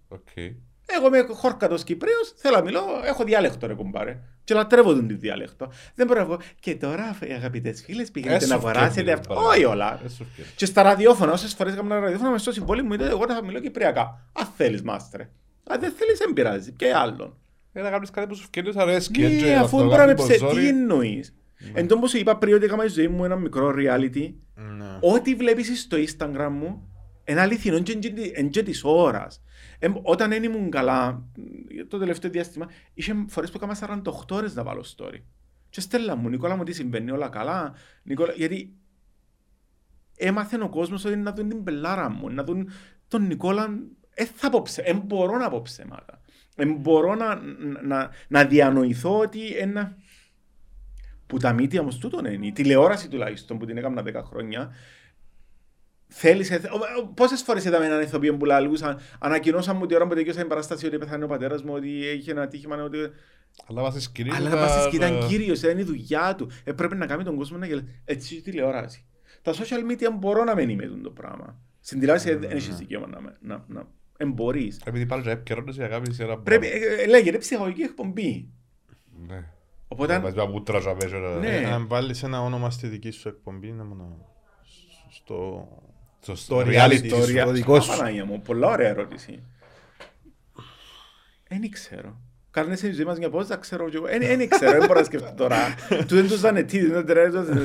Οκ. 0.98 0.98
Εγώ 0.98 1.08
είμαι 1.08 1.34
χόρκατος 1.34 1.84
Κυπρέος, 1.84 2.34
θέλω 2.36 2.56
να 2.56 2.62
μιλώ, 2.64 2.82
έχω 3.06 3.24
διάλεκτο 3.24 3.68
ρε 3.68 3.74
κουμπάρε. 3.74 4.20
Και 4.44 4.54
λατρεύω 4.54 4.94
τον 4.94 5.08
τη 5.08 5.14
διάλεκτο. 5.14 5.72
Δεν 5.96 6.08
μπορώ 6.08 6.20
να 6.20 6.26
πω. 6.26 6.38
Και 6.60 6.76
τώρα, 6.76 7.18
οι 7.28 7.32
αγαπητές 7.32 7.82
φίλες, 7.86 8.12
πηγαίνετε 8.12 8.38
Έσου 8.44 8.48
να 8.54 8.56
αγοράσετε 8.56 8.90
φτιάχνει, 8.90 9.12
αυτό. 9.12 9.28
παρακάτω. 9.34 9.56
Όχι 9.56 9.66
όλα. 9.66 10.00
Έσου 10.06 10.26
φτιάχνει. 10.32 10.54
Και 10.56 10.66
στα 10.66 10.82
ραδιόφωνα, 10.82 11.32
όσες 11.32 11.54
φορές 11.54 11.74
έκανα 11.74 12.00
ραδιόφωνα, 12.00 12.30
μες 12.30 12.42
στο 12.42 12.52
συμβόλαιο 12.52 12.86
μου 12.86 12.94
ήταν 12.94 13.08
εγώ 13.08 13.26
θα 13.28 13.44
μιλώ 13.44 13.60
κυπριακά. 13.60 14.30
Αν 14.34 14.48
θέλεις, 14.58 14.82
μάστρε. 14.82 15.30
Αν 15.70 15.80
δεν 15.80 15.92
θέλεις, 15.98 16.18
δεν 16.18 16.34
πειράζει. 16.34 16.72
Και 16.72 16.94
άλλον. 16.94 17.38
Ε, 17.74 17.82
να 17.82 17.90
κάνεις 17.90 18.10
κάτι 18.10 18.28
που 18.28 18.36
σου 18.36 18.44
φτιάχνει, 18.44 18.72
αρέσκει. 18.76 19.22
Ναι, 19.22 19.28
έτσι, 19.28 19.54
αφού 19.54 19.64
αυτό 19.64 19.78
μπορεί 19.78 19.90
να 19.98 20.06
με 20.06 20.14
κάνει 20.14 20.30
ψε... 20.30 20.38
ποζόρι. 20.40 20.62
Τι 20.62 20.68
εννοείς. 20.68 21.36
Εν 21.74 21.88
τω 21.88 22.00
που 22.00 22.08
σου 22.08 22.18
είπα 22.18 22.38
πριν 22.38 22.54
ότι 22.54 22.66
έκανα 22.66 22.82
στη 22.82 22.92
ζωή 22.92 23.08
μου 23.08 23.26
ένα 23.26 23.36
μικρό 23.36 23.74
reality, 23.78 24.34
Ναι. 24.56 24.86
ό,τι 25.02 25.36
βλέπεις 25.36 25.82
στο 25.82 25.98
Instagram 25.98 26.50
μου, 26.52 26.88
είναι 27.26 27.42
αληθινό 27.42 27.80
και 27.80 28.00
εν 28.34 28.50
και 28.50 28.64
της 28.64 28.82
ώρας. 28.84 29.42
Ε, 29.84 29.92
όταν 30.02 30.30
δεν 30.30 30.44
ήμουν 30.44 30.70
καλά, 30.70 31.12
μ, 31.12 31.88
το 31.88 31.98
τελευταίο 31.98 32.32
διάστημα, 32.32 32.70
είχε 32.94 33.26
φορές 33.28 33.52
που 33.52 33.58
έκανα 33.58 34.02
48 34.06 34.12
ώρες 34.30 34.56
να 34.56 34.64
βάλω 34.64 34.86
story. 34.98 35.22
Και 35.70 35.82
στέλνα 35.82 36.16
μου, 36.16 36.30
Νικόλα 36.30 36.56
μου 36.56 36.64
τι 36.64 36.74
συμβαίνει, 36.74 37.12
όλα 37.12 37.30
καλά. 37.30 37.74
Νικόλα, 38.04 38.34
γιατί 38.34 38.74
έμαθε 40.16 40.64
ο 40.64 40.70
κόσμος 40.70 41.06
ότι 41.06 41.16
να 41.16 41.34
δουν 41.34 41.50
την 41.50 41.64
πελάρα 41.64 42.10
μου, 42.10 42.30
να 42.30 42.44
δουν 42.44 42.70
τον 43.08 43.28
Νικόλα, 43.28 43.80
ε, 44.14 44.26
θα 44.26 44.50
πω 44.50 44.62
ψε, 44.62 44.82
ε, 44.82 44.94
μπορώ 44.94 45.38
να 45.38 45.50
πω 45.50 45.62
ψέματα. 45.62 46.22
Ε, 46.56 46.66
μπορώ 46.66 47.16
να, 47.16 47.42
να, 47.84 48.10
να 48.28 48.46
διανοηθώ 48.46 49.20
ότι 49.20 49.58
ένα... 49.58 49.98
Που 51.28 51.38
τα 51.38 51.54
μύτια 51.54 51.82
όμως 51.82 51.98
τούτον 51.98 52.26
είναι, 52.26 52.46
η 52.46 52.52
τηλεόραση 52.52 53.10
τουλάχιστον 53.10 53.58
που 53.58 53.66
την 53.66 53.78
έκανα 53.78 54.04
10 54.06 54.22
χρόνια, 54.26 54.74
Θέλησε. 56.14 56.62
Πόσες 57.14 57.42
φορές 57.42 57.66
είδαμε 57.66 57.86
έναν 57.86 58.02
ηθοποιό 58.02 58.38
που 58.38 58.46
λαλούσαν, 58.46 59.00
ανακοινώσαν 59.20 59.76
μου 59.78 59.86
την 59.86 59.96
ώρα 59.96 60.08
που 60.08 60.14
τελειώσα 60.16 60.40
την 60.40 60.48
παράσταση 60.50 60.86
ότι 60.86 60.98
πέθανε 60.98 61.24
ο 61.24 61.28
πατέρας 61.28 61.64
μου, 61.64 61.74
ότι 61.74 61.90
είχε 61.90 62.32
ένα 62.32 62.42
ατύχημα. 62.42 62.84
Ότι... 62.84 62.98
Αλλά 63.68 63.82
βάσει 63.82 64.02
σκηνή. 64.02 64.30
Αλλά 64.36 64.50
τα- 64.50 64.56
μα 64.56 64.90
τη 64.90 64.96
ήταν 64.96 65.20
τα- 65.20 65.28
κύριο, 65.28 65.54
ήταν 65.54 65.78
η 65.78 65.84
δουλειά 65.84 66.36
του. 66.36 66.50
Ε, 66.64 66.72
πρέπει 66.72 66.96
να 66.96 67.06
κάνει 67.06 67.24
τον 67.24 67.36
κόσμο 67.36 67.58
να 67.58 67.66
γελάσει. 67.66 68.02
Έτσι 68.06 68.36
η 68.36 68.42
τηλεόραση. 68.42 69.06
Τα 69.42 69.54
social 69.54 69.92
media 69.92 70.08
μπορώ 70.20 70.44
να 70.44 70.56
μην 70.56 70.70
είμαι 70.70 70.86
το 71.04 71.10
πράγμα. 71.10 71.60
Στην 71.80 72.00
τηλεόραση 72.00 72.36
δεν 72.36 72.52
έχει 72.52 72.72
δικαίωμα 72.74 73.08
να. 73.08 73.22
με- 73.22 73.38
να, 73.42 73.64
να 73.68 73.88
εμπορείς. 74.18 74.82
Επειδή 74.86 75.06
πάλι 75.06 75.24
να 75.26 75.32
επικαιρώνεις 75.32 75.78
η 75.78 75.84
αγάπη 75.84 76.14
σε 76.14 76.24
ένα 76.24 76.38
Πρέπει, 76.38 76.68
πράγμα. 76.70 76.86
ε, 76.86 77.02
ε, 77.04 77.08
λέγεται 77.08 77.38
ψυχολογική 77.38 77.82
εκπομπή. 77.82 78.50
Ναι. 79.28 79.44
Οπότε. 79.88 80.20
Μαζί 80.20 80.36
με 80.36 80.48
μούτρα 80.48 80.80
για 80.80 80.94
μέσα, 81.02 81.18
να- 81.18 81.36
Ναι. 81.40 81.56
Ε, 81.58 81.66
Αν 81.66 81.88
βάλεις 81.88 82.24
ένα 82.24 82.42
όνομα 82.42 82.70
στη 82.70 82.88
δική 82.88 83.12
σου 83.12 83.28
εκπομπή, 83.28 83.72
να 83.72 83.84
μου 83.84 83.96
να... 83.96 84.06
Στο... 85.10 85.68
Στο 86.22 86.36
Στο 86.36 86.60
reality 86.60 86.90
reality 86.90 87.10
σου. 87.10 87.24
σου. 87.28 87.34
το 87.44 87.52
δικό 87.52 87.80
σου. 87.82 87.98
Παναγία 87.98 88.26
μου, 88.26 88.42
πολλά 88.42 88.68
ωραία 88.68 88.88
ερώτηση. 88.90 89.44
Δεν 91.48 91.70
ξέρω. 91.70 92.20
Κάνε 92.52 92.76
σε 92.76 92.92
ζωή 92.92 93.06
μας 93.06 93.18
μια 93.18 93.30
πόσα, 93.30 93.56
ξέρω 93.58 93.90
και 93.90 93.96
εγώ. 93.98 94.06
Δεν 94.06 94.50
ξέρω, 94.50 94.72
δεν 94.72 94.88
μπορώ 94.88 95.00
να 95.00 95.06
σκεφτώ 95.06 95.34
τώρα. 95.38 95.58
Του 96.08 96.16
δεν 96.16 96.28
τους 96.28 96.40
ζανετίδι, 96.40 96.86
δεν 96.92 97.06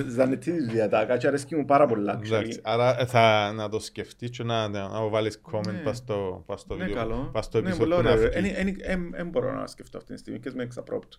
τους 0.05 0.13
ζανετίδι 0.13 0.71
διατάκα 0.71 1.17
και 1.17 1.27
αρέσκει 1.27 1.57
μου 1.57 1.65
πάρα 1.65 1.87
πολλά. 1.87 2.21
Εντάξει, 2.25 2.61
άρα 2.63 3.01
ε, 3.01 3.07
θα 3.07 3.53
να 3.55 3.69
το 3.69 3.79
σκεφτείς 3.79 4.31
και 4.31 4.43
να, 4.43 4.69
να, 4.69 4.89
να 4.89 5.01
βάλεις 5.09 5.41
comment 5.53 5.73
Ναι. 5.73 5.79
πας 5.79 5.97
στο, 5.97 6.43
πας 6.47 6.61
στο 6.61 6.75
Ναι, 6.75 6.85
βίντεο, 6.85 7.03
καλό. 7.03 7.31
πας 7.33 7.45
στο 7.45 7.61
Ναι, 7.61 7.69
επεισόδιο 7.69 7.95
πολλά 7.97 8.03
που 8.03 8.09
να 8.09 8.27
ωραία. 8.27 8.41
βγει. 8.65 8.77
Δεν 9.11 9.29
μπορώ 9.29 9.53
να 9.53 9.67
σκεφτώ 9.67 9.99
αυτή 9.99 10.13
τη 10.13 10.19
στιγμή 10.19 10.41
και 10.41 10.51
με 10.55 10.63
εξαπρόπτω. 10.63 11.17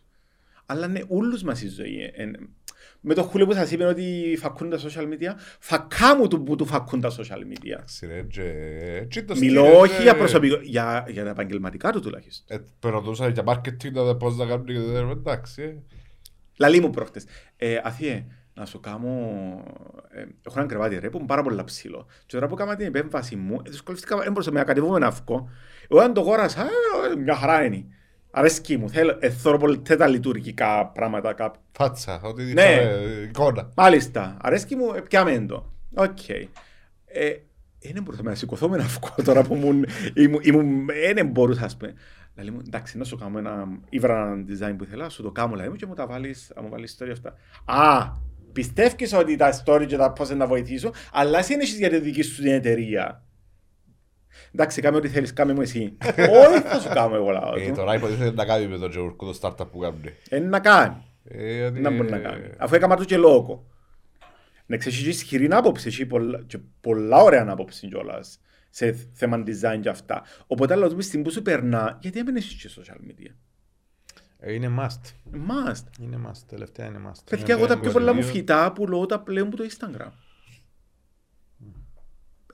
Αλλά 0.66 0.88
ναι, 0.88 1.02
όλους 1.08 1.44
μας 1.44 1.62
η 1.62 1.68
ζωή. 1.68 2.12
Ε, 2.78 2.84
ε, 2.84 2.98
Με 3.02 3.14
το 3.14 3.24
χούλιο 3.24 3.46
που 3.46 3.54
σας 3.54 3.72
είπε 3.72 3.86
ότι 3.86 4.38
φακούν 4.40 4.70
τα 4.70 4.78
social 4.80 5.02
media, 5.04 5.34
φακά 5.60 6.16
του 6.30 6.44
που 6.44 6.56
του 6.56 6.66
φακούν 6.66 7.02
τα 7.02 7.10
social 7.10 7.40
media. 7.54 7.72
Εντάξει, 7.74 8.06
ρε, 8.06 8.22
και- 8.22 9.00
έτσι 9.02 9.24
το 9.24 9.36
Μιλώ 9.38 9.66
στυλ, 9.66 9.76
όχι 9.80 10.00
ε, 10.00 10.02
για 10.02 10.16
προσωπικό, 10.16 10.60
για, 10.62 11.06
για 11.10 11.24
τα 11.24 11.30
επαγγελματικά 11.30 11.92
του 11.92 12.00
τουλάχιστον. 12.00 12.58
ε, 12.58 12.64
Περνούσα 12.80 13.28
για 13.30 13.44
marketing, 13.46 13.92
να 13.92 14.04
δω 14.04 14.16
πώς 14.16 14.38
να 14.38 14.46
κάνουν 14.46 14.66
και 14.66 14.80
δεν- 14.80 15.10
εντάξει. 15.10 15.62
ε. 15.62 15.76
Λαλή 16.60 16.80
μου 16.80 16.90
προχτές. 16.90 17.26
Ε, 17.58 17.80
Αθιέ, 17.84 18.26
να 18.54 18.66
σου 18.66 18.80
κάνω... 18.80 19.10
Ε, 20.12 20.20
έχω 20.20 20.56
έναν 20.56 20.68
κρεβάτι 20.68 21.00
ρε 21.00 21.10
που 21.10 21.18
είναι 21.18 21.28
πάρα 21.28 21.42
πολύ 21.44 21.64
ψηλό. 21.64 22.06
Και 22.26 22.34
τώρα 22.36 22.48
που 22.48 22.54
έκανα 22.54 22.76
την 22.76 22.86
επέμβαση 22.86 23.36
μου, 23.36 23.62
ε, 23.66 23.70
δυσκολεύτηκα, 23.70 24.18
δεν 24.18 24.32
μπορούσα 24.32 24.52
να 24.52 24.64
κατεβούμε 24.64 24.96
ένα 24.96 25.08
αυκό. 25.08 25.50
Εγώ 25.90 26.00
αν 26.02 26.14
το 26.14 26.22
γόρασα, 26.22 26.62
ε, 27.14 27.16
μια 27.20 27.36
χαρά 27.36 27.64
είναι. 27.64 27.86
Αρέσκει 28.38 28.78
μου, 28.78 28.90
θέλω, 28.90 29.18
ε, 29.20 29.30
θέλω 29.30 29.58
πολύ 29.58 29.82
τα 29.82 30.08
λειτουργικά 30.08 30.88
πράγματα 30.88 31.34
κάπου. 31.34 31.60
Φάτσα, 31.72 32.22
ότι 32.24 32.44
Ναι. 32.44 32.62
είχαμε 32.62 33.28
εικόνα. 33.30 33.72
Μάλιστα, 33.76 34.38
αρέσκει 34.42 34.76
μου, 34.76 34.94
ε, 34.94 35.02
πιάμε 35.02 35.46
το. 35.48 35.72
Οκ. 35.94 36.30
Ε, 36.30 36.46
δεν 37.94 38.04
μπορούσα 38.04 38.24
να 38.24 38.36
σηκωθώ 38.36 38.70
με 38.70 38.76
ένα 38.76 38.86
αυκό 38.86 39.24
τώρα 39.24 39.42
που 39.42 39.56
ήμουν, 39.56 39.86
ήμουν, 40.14 40.40
ήμουν 40.44 40.86
δεν 41.14 41.28
μπορούσα, 41.28 41.66
ας 41.66 41.78
πούμε. 41.78 41.94
Λέει 42.36 42.50
μου, 42.50 42.62
εντάξει, 42.68 42.98
να 42.98 43.04
σου 43.04 43.18
κάνω 43.18 43.38
ένα, 43.38 43.68
ήβρα 43.90 44.32
ένα 44.32 44.44
design 44.48 44.74
που 44.78 44.84
ήθελα, 44.84 45.10
σου 45.10 45.24
το 45.24 45.32
κάνω, 45.32 45.56
λέει 45.56 45.68
μου, 45.68 45.76
και 45.76 45.86
μου 45.86 45.94
τα 45.94 46.08
βάλεις, 46.08 46.52
να 46.56 46.62
μου 46.62 46.70
βάλεις 46.70 46.98
story 47.00 47.10
αυτά. 47.12 47.34
Α, 47.66 48.12
πιστεύεις 48.54 49.14
ότι 49.14 49.36
τα 49.36 49.64
story 49.66 49.86
και 49.88 49.98
τα 49.98 50.12
πώς 50.12 50.30
να 50.30 50.48
βοηθήσω, 50.48 50.92
αλλά 51.12 51.40
εσύ 51.40 51.52
δεν 51.54 51.60
έχεις 51.60 51.78
για 51.78 51.90
τη 51.90 52.00
δική 52.00 52.22
σου 52.22 52.42
την 52.42 52.52
εταιρεία. 52.52 53.22
Εντάξει, 54.54 54.82
κάμε 54.82 54.98
ό,τι 54.98 55.08
θέλεις, 55.10 55.34
κάμε 55.34 55.54
μου 55.54 55.62
εσύ. 55.62 55.98
Όχι, 56.48 56.62
θα 56.62 56.80
σου 56.80 56.90
κάνω 56.94 57.16
εγώ 57.16 57.30
λαό 57.30 57.56
Ε, 57.56 57.68
του. 57.68 57.74
Τώρα 57.76 57.96
υποτίθεται 57.96 58.32
να 58.36 58.46
κάνει 58.46 58.68
με 58.68 58.78
τον 58.78 58.90
Τζεουρκό 58.90 59.32
το 59.32 59.40
startup 59.42 59.68
που 59.72 59.80
κάνουν. 59.80 60.02
Είναι 60.32 60.46
να 60.48 60.60
κάνει. 60.60 60.96
Ε, 61.24 61.66
ότι- 61.66 61.80
Να 61.80 61.92
μπορεί 61.92 62.10
να 62.10 62.18
κάνει. 62.20 62.50
Αφού 62.58 62.76
έκανα 62.76 62.96
του 62.96 63.06
και 63.06 63.18
λόγο. 63.18 63.66
Να 64.66 64.78
ξέρεις, 64.78 65.00
έχει 65.00 65.10
ισχυρή 65.10 65.48
άποψη, 65.52 65.88
έχει 65.88 66.06
πολλά, 66.06 66.44
και 66.48 66.58
πολλά 66.82 67.18
ωραία 67.24 67.46
άποψη 67.50 67.88
κιόλας 67.88 68.40
σε 68.70 69.10
θέμα 69.14 69.44
design 69.46 69.80
και 69.82 69.90
αυτά. 69.90 70.24
Οπότε 70.48 70.74
αλλά 70.74 70.88
δούμε 70.88 71.02
στην 71.02 71.24
που 71.24 71.32
σου 71.32 71.42
περνά, 71.42 71.98
γιατί 72.02 72.22
δεν 72.22 72.36
έχεις 72.36 72.62
και 72.64 72.70
social 72.82 73.10
media; 73.10 73.32
Ε, 74.40 74.54
Είναι 74.54 74.72
must. 74.80 75.34
Must. 75.34 75.84
Είναι 76.02 76.20
must. 76.28 76.42
Τελευταία 76.48 76.86
είναι 76.86 77.00
must. 77.08 77.20
Παιδιά, 77.30 77.46
Είναι 77.46 77.54
εγώ 77.54 77.62
τα 77.62 77.68
δεν 77.68 77.80
πιο 77.84 77.92
μπορεί. 77.92 78.04
πολλά 78.06 78.14
μου 78.14 78.24
φυτά 78.24 78.72
πουλώ 78.72 79.06
τα 79.06 79.20
πλέον 79.20 79.50
που 79.50 79.56
το 79.56 79.64
Instagram. 79.70 80.12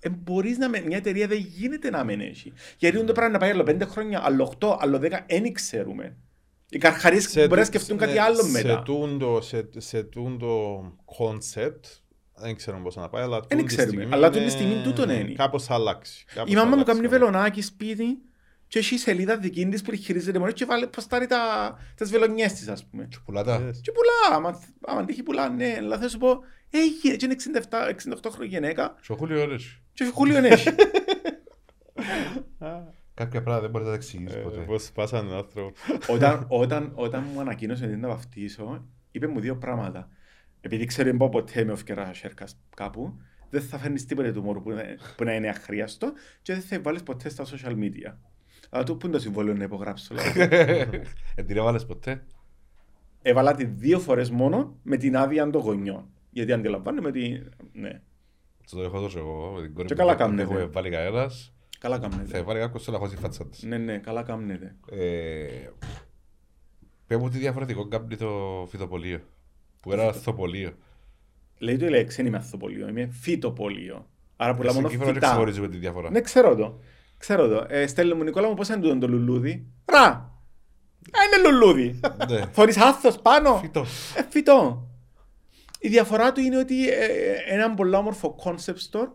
Ε, 0.06 0.10
μπορείς 0.10 0.58
να 0.58 0.70
με, 0.70 0.82
μια 0.86 0.98
εταιρεία 0.98 1.28
δεν 1.28 1.38
γίνεται 1.38 1.90
να 1.90 2.04
μην 2.04 2.22
έχει. 2.22 2.54
Γιατί 2.78 2.98
είναι 2.98 3.06
το 3.06 3.12
πράγμα 3.14 3.32
να 3.34 3.40
πάει 3.40 3.50
άλλο 3.50 3.64
πέντε 3.64 3.86
χρόνια, 3.86 4.22
άλλο 4.24 4.44
οκτώ, 4.44 4.78
άλλο 4.82 5.00
δέκα, 5.00 5.26
δεν 5.30 5.54
ξέρουμε. 5.54 6.16
Οι 6.70 6.78
καρχαρίες 6.78 7.24
Σε 7.30 7.40
μπορεί 7.48 7.50
να 7.52 7.58
τού- 7.58 7.66
σκεφτούν 7.66 7.98
ναι, 7.98 8.06
κάτι 8.06 8.18
άλλο 8.18 8.42
σε 8.44 8.50
μετά. 8.52 8.82
τούντο- 8.84 9.42
Σε 9.42 9.68
σε 9.78 10.04
τούντο 10.04 10.82
concept, 11.20 11.80
δεν 12.36 12.56
ξέρω 12.56 12.80
πώς 12.84 12.96
να 12.96 13.10
πάει, 13.10 13.24
αλλά 13.24 13.40
Δεν 13.40 13.58
τούτη 13.58 13.64
ξέρουμε, 13.64 13.94
στιγμή 13.96 14.14
αλλά 14.14 14.28
τούτη 14.28 14.40
είναι- 14.42 14.50
στιγμή 14.52 14.82
τούτον 14.84 15.10
είναι. 15.10 15.34
Κάπως 15.34 15.64
θα 15.66 15.74
αλλάξει. 15.74 16.26
κάπως 16.34 16.52
Η 16.52 16.54
θα 16.54 16.60
μάμα 16.64 16.76
μου 16.76 16.82
αλλάξει, 16.82 17.00
κάνει 17.02 17.08
καλά. 17.08 17.20
βελονάκι 17.20 17.62
σπίτι 17.62 18.18
και 18.74 18.80
έχει 18.80 18.98
σελίδα 18.98 19.38
δική 19.38 19.66
της 19.66 19.82
που 19.82 19.94
χειρίζεται 19.96 20.40
μόνο 20.40 20.52
και 20.52 20.66
βάλει 20.66 20.88
ποστάρει 20.88 21.28
τα, 21.28 21.40
τις 21.96 22.12
βελονιές 22.12 22.54
της 22.54 22.68
ας 22.68 22.86
πούμε. 22.86 23.08
Και 23.10 23.18
πουλάτα. 23.26 23.58
Yes. 23.58 23.72
Και 23.82 23.92
πουλά, 23.92 24.38
άμα, 24.38 24.62
άμα 24.82 25.06
τύχει 25.06 25.24
πουλά, 25.24 25.50
ναι, 25.50 25.76
αλλά 25.78 25.98
θα 26.00 26.10
σου 26.10 26.18
πω, 26.18 26.40
έχει, 26.70 27.18
και 27.18 27.26
είναι 27.26 27.36
67, 27.70 27.90
68 27.90 28.32
χρόνια 28.32 28.60
γυναίκα 28.60 28.96
Και 29.02 29.12
ο 29.12 29.16
Χούλιο 29.16 29.42
ώρες. 29.42 29.80
και 29.94 30.06
χούλιο 30.14 30.38
έχει. 30.38 30.70
Κάποια 33.14 33.42
πράγματα 33.42 33.62
δεν 33.62 33.70
μπορείς 33.70 33.88
να 33.88 33.94
τα 33.94 34.00
εξηγήσεις 34.00 34.36
Ε, 34.36 34.40
ποτέ. 34.40 34.60
Πώς 34.62 34.84
σπάσανε 34.84 35.28
τον 35.30 35.38
άνθρωπο. 35.38 35.72
όταν, 36.08 36.46
όταν, 36.64 36.92
όταν 36.96 37.24
μου 37.34 37.40
ανακοίνωσε 37.40 37.86
ότι 37.86 37.96
να 37.96 38.08
βαφτίσω, 38.08 38.86
είπε 39.12 39.28
μου 39.28 39.40
δύο 39.40 39.58
πράγματα. 39.58 40.10
Επειδή 40.62 40.86
ξέρω 40.86 41.10
δεν 41.10 41.18
πάω 41.18 41.30
ποτέ 41.30 41.64
με 41.64 41.72
ευκαιρά 41.74 42.14
σέρκας 42.14 42.60
κάπου, 42.76 43.20
δεν 43.50 43.62
θα 43.62 43.78
φέρνεις 43.78 44.06
τίποτε 44.06 44.32
του 44.32 44.44
μόρου 44.44 44.62
που, 44.64 44.72
είναι- 44.72 44.98
που 45.18 45.24
να 45.24 45.34
είναι 45.36 45.50
αχρίαστο 45.50 46.14
και 46.42 46.54
δεν 46.54 46.62
θα 46.62 46.80
βάλεις 46.82 47.04
ποτέ 47.04 47.30
στα 47.30 47.46
social 47.46 47.74
media. 47.78 48.14
Αλλά 48.76 48.84
του 48.84 48.98
πού 48.98 49.06
είναι 49.06 49.16
το 49.16 49.22
συμβόλαιο 49.22 49.54
να 49.54 49.64
υπογράψω. 49.64 50.14
λέω. 50.14 50.24
Ε, 51.36 51.44
την 51.44 51.58
έβαλες 51.58 51.86
ποτέ; 51.86 52.26
Έβαλα 53.22 53.56
τη 53.56 53.66
δύο 53.66 54.00
φορές 54.00 54.30
μόνο 54.30 54.76
με 54.84 54.98
την 54.98 55.18
άδεια 55.18 55.50
των 55.50 55.62
γονιών. 55.62 56.06
Γιατί 56.30 56.52
αντιλαμβάνομαι 56.54 57.08
ότι. 57.08 57.44
Ναι, 57.74 58.02
Στο 58.66 58.78
το 58.78 58.84
έχω 58.84 59.00
δώσει 59.00 59.18
εγώ. 59.18 59.52
με 59.56 59.62
την 59.62 59.74
κόρη 59.74 59.88
Και 59.88 59.94
μου. 59.94 60.00
καλά 60.00 60.16
Δεν 60.16 60.26
κάνετε. 60.28 60.42
Έχουμε 60.42 60.66
βάλει 60.66 60.90
κανένας. 60.90 61.54
καλά 61.80 62.00
Θα 62.00 62.08
κάνετε. 62.08 62.42
βάλει 62.42 62.60
κάποιος 62.60 62.88
να 62.88 62.98
χώσει 62.98 63.16
η 63.16 63.18
φάτσα 63.18 63.48
της. 63.48 63.64
Ναι, 63.64 63.78
ναι, 63.78 63.98
καλά 63.98 64.24
κάνετε. 64.24 64.76
Ε, 64.92 65.46
Πες 67.08 67.18
μου 67.18 67.30
τι 67.30 67.38
διαφορετικό 67.38 67.88
κάνει 67.88 68.16
το 68.18 68.66
φυτοπολείο. 68.70 69.20
Που 69.80 69.92
era 69.92 69.98
αρθοπολείο. 70.00 70.72
Λέει 71.58 71.78
το 71.78 71.86
η 71.86 71.90
λέξη, 71.90 72.16
δεν 72.18 72.26
είμαι 72.26 72.38
αθοπολείο, 72.38 72.88
είμαι 72.88 73.08
φυτοπολείο. 73.12 74.08
Άρα 74.36 74.56
πουλά 74.56 74.74
μόνο 74.74 74.88
Εσύ 74.88 74.96
κύβρα 74.96 75.06
δεν 75.12 75.22
φυτά. 75.22 75.28
ξεχωρίζουμε 75.28 75.68
τη 75.68 75.78
διαφορά. 75.78 76.10
Ναι, 76.12 76.22
ξέρω 76.22 76.56
το. 76.56 76.80
Ξέρω 77.24 77.48
το. 77.48 77.66
Ε, 77.68 77.88
στέλνει 77.88 78.14
μου 78.14 78.24
Νικόλα 78.24 78.48
μου 78.48 78.54
πώς 78.54 78.68
είναι 78.68 78.78
τούτο 78.78 78.98
το 78.98 79.08
λουλούδι; 79.08 79.68
Ρα! 79.86 80.08
Α, 81.12 81.20
είναι 81.26 81.50
λουλούδι. 81.50 82.00
Ναι. 82.30 82.46
Θωρείς 82.54 82.78
άθος 82.78 83.20
πάνω. 83.22 83.58
Φυτό. 83.58 83.86
Ε, 84.16 84.22
φυτό. 84.30 84.88
Η 85.80 85.88
διαφορά 85.88 86.32
του 86.32 86.42
είναι 86.42 86.58
ότι 86.58 86.90
ε, 86.90 87.04
ε, 87.04 87.36
ένα 87.46 87.74
πολύ 87.74 87.96
όμορφο 87.96 88.36
concept 88.44 88.92
store 88.92 89.08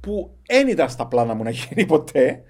που 0.00 0.38
δεν 0.46 0.68
ήταν 0.68 0.88
στα 0.88 1.06
πλάνα 1.06 1.34
μου 1.34 1.42
να 1.42 1.50
γίνει 1.50 1.86
ποτέ. 1.86 2.42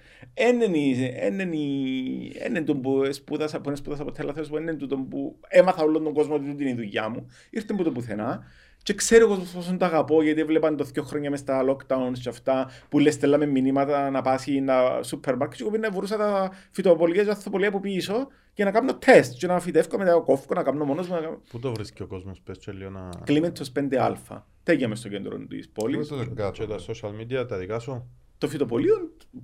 Είναι 2.47 2.62
το 2.62 2.76
που 2.76 3.12
σπούδασα, 3.12 3.61
που 3.61 3.76
σπούδασα 3.76 4.03
από 4.03 4.12
τέλαθος, 4.12 4.49
είναι 4.49 4.74
το 4.74 4.97
που 4.97 5.36
έμαθα 5.49 5.82
όλον 5.82 6.05
τον 6.05 6.12
κόσμο 6.12 6.34
ότι 6.34 6.45
είναι 6.45 6.70
η 6.70 6.74
δουλειά 6.74 7.09
μου. 7.09 7.26
Ήρθε 7.51 7.72
από 7.72 7.82
το 7.82 7.92
πουθενά 7.92 8.45
και 8.85 8.95
ξέρω 8.95 9.24
εγώ 9.32 9.43
πόσο 9.55 9.76
το 9.76 9.85
αγαπώ 9.85 10.22
γιατί 10.22 10.41
έβλεπαν 10.41 10.76
το 10.76 10.85
δύο 10.85 11.03
χρόνια 11.03 11.30
μες 11.30 11.39
στα 11.41 11.61
lockdowns 11.68 12.18
και 12.22 12.28
αυτά 12.28 12.70
που 12.89 12.99
λες 12.99 13.14
στέλναμε 13.14 13.47
μηνύματα 13.47 14.11
να 14.11 14.22
πάσει 14.22 14.61
να 14.61 15.03
σούπερ 15.03 15.37
μάρκετ 15.37 15.57
και 15.57 15.62
εγώ 15.62 15.72
πήγαινα 15.72 15.93
βρούσα 15.95 16.16
τα 16.16 16.53
φυτοπολίες 16.70 17.24
και 17.24 17.30
ανθοπολία 17.30 17.68
από 17.68 17.80
πίσω 17.80 18.26
και 18.55 18.64
να 18.64 18.70
κάνω 18.70 18.95
τεστ 18.95 19.32
και 19.39 19.47
να 19.47 19.61
φυτεύω 19.61 19.99
μετά 19.99 20.12
κόφω 20.20 20.55
να 20.55 20.62
κάνω 20.62 20.85
μόνος 20.85 21.09
μου. 21.09 21.14
να 21.14 21.20
κάνω- 21.20 21.41
Πού 21.51 21.59
το 21.59 21.72
βρίσκει 21.72 22.03
ο 22.03 22.07
κόσμος, 22.07 22.41
πες 22.41 22.59
και 22.59 22.72
λίγο 22.72 22.91
να... 22.91 23.09
Κλίμεντος 23.24 23.72
5α. 23.76 24.14
Τέγια 24.62 24.89
μες 24.89 24.99
στο 24.99 25.09
κέντρο 25.09 25.39
της 25.47 25.68
πόλης. 25.68 26.09
το 26.09 26.16
δεν 26.16 26.35
Και 26.53 26.66
τα 26.66 26.78
social 26.89 27.11
media, 27.20 27.49
τα 27.49 27.57
δικά 27.59 27.78
σου; 27.78 28.11
το 28.39 28.49
φυτοπολείο 28.49 28.95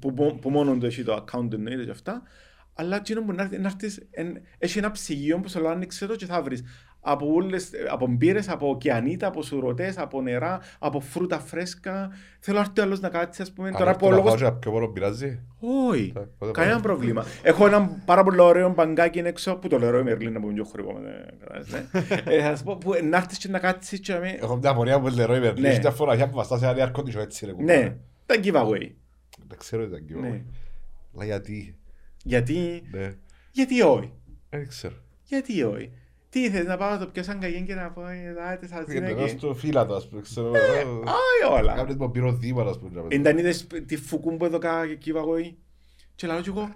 που, 0.01 0.14
που, 0.14 0.38
που 0.41 0.51
μόνο 0.51 0.78
το 0.78 0.86
έχει 0.86 1.03
το 1.03 1.24
account 1.24 1.53
εννοείται 1.53 1.84
και 1.84 1.91
αυτά 1.91 2.22
αλλά 2.74 2.97
εκείνο 2.97 3.22
που 3.24 3.32
να 3.32 3.43
έρθει- 3.43 3.61
να 3.61 3.66
έρθεις 3.66 4.07
εν- 4.11 4.41
έχει 4.59 4.78
ένα 4.78 4.91
ψυγείο 4.91 5.41
που 5.41 5.49
σε 5.49 5.61
λέω 5.61 5.70
άνοιξε 5.70 6.07
το 6.07 6.16
και 6.16 6.26
θα 6.26 6.43
βρεις 6.43 6.62
από, 7.01 7.32
όλες, 7.32 7.70
από 7.90 8.07
μπύρες, 8.07 8.48
από 8.48 8.68
ωκεανίτα, 8.70 9.26
από 9.26 9.42
σουρωτές, 9.42 9.98
από 9.98 10.22
νερά, 10.22 10.61
από 10.78 11.01
φρούτα 11.01 11.38
φρέσκα. 11.38 12.11
Θέλω 12.40 12.57
να 12.59 12.62
έρθει 12.64 12.80
ο 12.80 12.82
άλλος 12.82 13.01
να 13.01 13.09
κάτσει, 13.09 13.42
ας 13.42 13.53
πούμε, 13.53 13.70
τώρα 13.70 13.96
που 13.96 14.07
ο 14.07 14.11
λόγος... 14.11 14.42
Πιο 14.61 14.70
μόνο 14.70 14.86
πειράζει. 14.88 15.40
Όχι, 15.90 16.12
Ε, 16.16 16.20
ποτέ 16.38 16.51
κανένα 16.53 16.72
πάμε. 16.80 16.86
πρόβλημα. 16.86 17.24
Έχω 17.42 17.66
ένα 17.66 18.03
πάρα 18.05 18.22
πολύ 18.22 18.40
ωραίο 18.40 18.72
μπαγκάκι 18.72 19.18
έξω, 19.18 19.57
που 19.57 19.68
το 19.68 19.78
λέω 19.78 19.98
η 19.98 20.03
Μερλίν, 20.03 20.32
να 20.32 20.40
πούμε 20.40 20.53
πιο 20.53 20.64
χωρικό. 20.64 20.98
ναι. 20.98 21.11
Ε, 22.24 22.42
Θα 22.42 22.48
σας 22.48 22.62
πω, 22.62 22.76
που 22.76 22.92
να 23.09 23.16
έρθεις 23.16 23.38
και 23.38 23.48
να 23.48 23.59
κάτσεις 23.59 24.01
και 24.01 24.12
να 24.12 24.18
με... 24.18 24.30
Έχω 24.40 24.57
μια 24.57 24.70
απορία 24.70 25.01
που 25.01 25.09
λερώ 25.09 25.34
η 25.34 25.38
Ναι. 25.38 25.44
Μερλή. 25.46 25.66
Έχει 25.66 25.80
μια 25.80 25.90
φορά 25.90 26.28
που 26.28 26.36
βαστάς 26.36 26.59
σε 26.59 26.66
ένα 26.66 26.92
air 26.94 26.98
condition 27.01 27.14
έτσι 27.20 27.46
ρε 27.46 27.53
κουμπάρε. 27.53 27.78
Ναι, 27.82 27.96
τα 28.26 28.34
giveaway. 28.42 28.90
Δεν 29.48 29.59
ξέρω 29.59 29.82
τι 29.82 29.88
ήταν 29.88 30.05
και 30.05 30.12
εγώ. 30.12 30.20
Ναι. 30.22 30.42
Αλλά 31.14 31.24
γιατί; 31.24 31.76
Γιατί, 32.24 32.82
Ναι. 32.90 33.14
γιατί 33.51 33.82
όχι; 33.82 34.12
Δεν 34.51 34.68
ξέρω. 34.68 34.94
Γιατί 35.24 35.62
όχι; 35.62 35.90
Τι 36.31 36.51
θες 36.51 36.64
να 36.66 36.76
πάω 36.76 36.91
να 36.91 36.99
το 36.99 37.07
πιάσω 37.07 37.31
αγκαγιέν 37.31 37.66
και 37.66 37.74
να 37.74 37.91
πω 37.91 38.03
«Ελάτε 38.07 38.66
σας 38.66 38.78
είναι 38.87 39.07
Πήγαινε 39.07 39.22
εκεί». 39.22 39.39
στο 39.39 39.55
φύλατο 39.55 39.95
ας 39.95 40.09
πούμε. 40.09 40.20
Ξέρω. 40.22 40.51
Όχι 41.01 41.59
όλα. 41.59 41.74
Κάπου 41.74 41.95
με 41.99 42.11
πήρω 42.11 42.33
δίμα 42.33 42.62
ας 42.62 42.78
πούμε. 42.78 43.03
Ήταν 43.09 43.39
είδες 43.39 43.66
τη 43.87 43.97
φουκούν 43.97 44.37
που 44.37 44.45
έδωκα 44.45 44.83
εκεί 44.83 45.12
βαγόη. 45.12 45.59
Και 46.14 46.26
λέω 46.26 46.41
και 46.41 46.49
εγώ. 46.49 46.74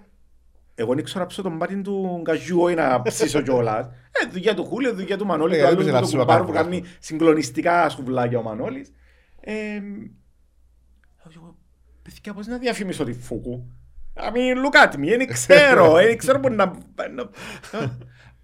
Εγώ 0.75 0.93
δεν 0.93 1.03
ξέρω 1.03 1.19
να 1.19 1.25
ψω 1.25 1.41
τον 1.41 1.57
πάτη 1.57 1.81
του 1.81 2.19
γκαζιού 2.21 2.61
όχι 2.61 2.75
να 2.75 3.01
ψήσω 3.01 3.41
κιόλας. 3.41 3.85
Ε, 4.23 4.29
δουλειά 4.31 4.53
του 4.55 4.63
Χούλιο, 4.65 4.93
δουλειά 4.93 5.17
του 5.17 5.25
Μανώλη, 5.25 5.55
Ε, 5.55 5.59
του 5.59 5.65
άλλου 5.65 5.73
έπαιζε 5.75 5.91
να 5.91 5.99
του 6.01 6.05
ψούμε 6.07 6.21
κουμπάρου 6.21 6.45
που 6.45 6.51
πάρα 6.51 6.63
κάνει 6.63 6.79
πολύ. 6.79 6.91
συγκλονιστικά 6.99 7.89
σουβλάκια 7.89 8.39
ο 8.39 8.41
Μανώλης. 8.41 8.91
Ε, 9.39 9.53
λέω 9.53 11.29
κι 11.29 11.35
εγώ, 11.35 11.55
Παιδιά, 12.01 12.33
πώς 12.33 12.47
να 12.47 12.57
διαφημίσω 12.57 13.03
τη 13.03 13.13
φούκου; 13.13 13.67
I 14.15 14.27
mean, 14.27 14.55
look 14.65 14.89
at 14.91 14.95
me, 14.95 15.17
δεν 15.17 15.27
ξέρω, 15.33 15.93
δεν 15.93 16.17
ξέρω 16.17 16.39
που 16.39 16.49
να... 16.49 16.71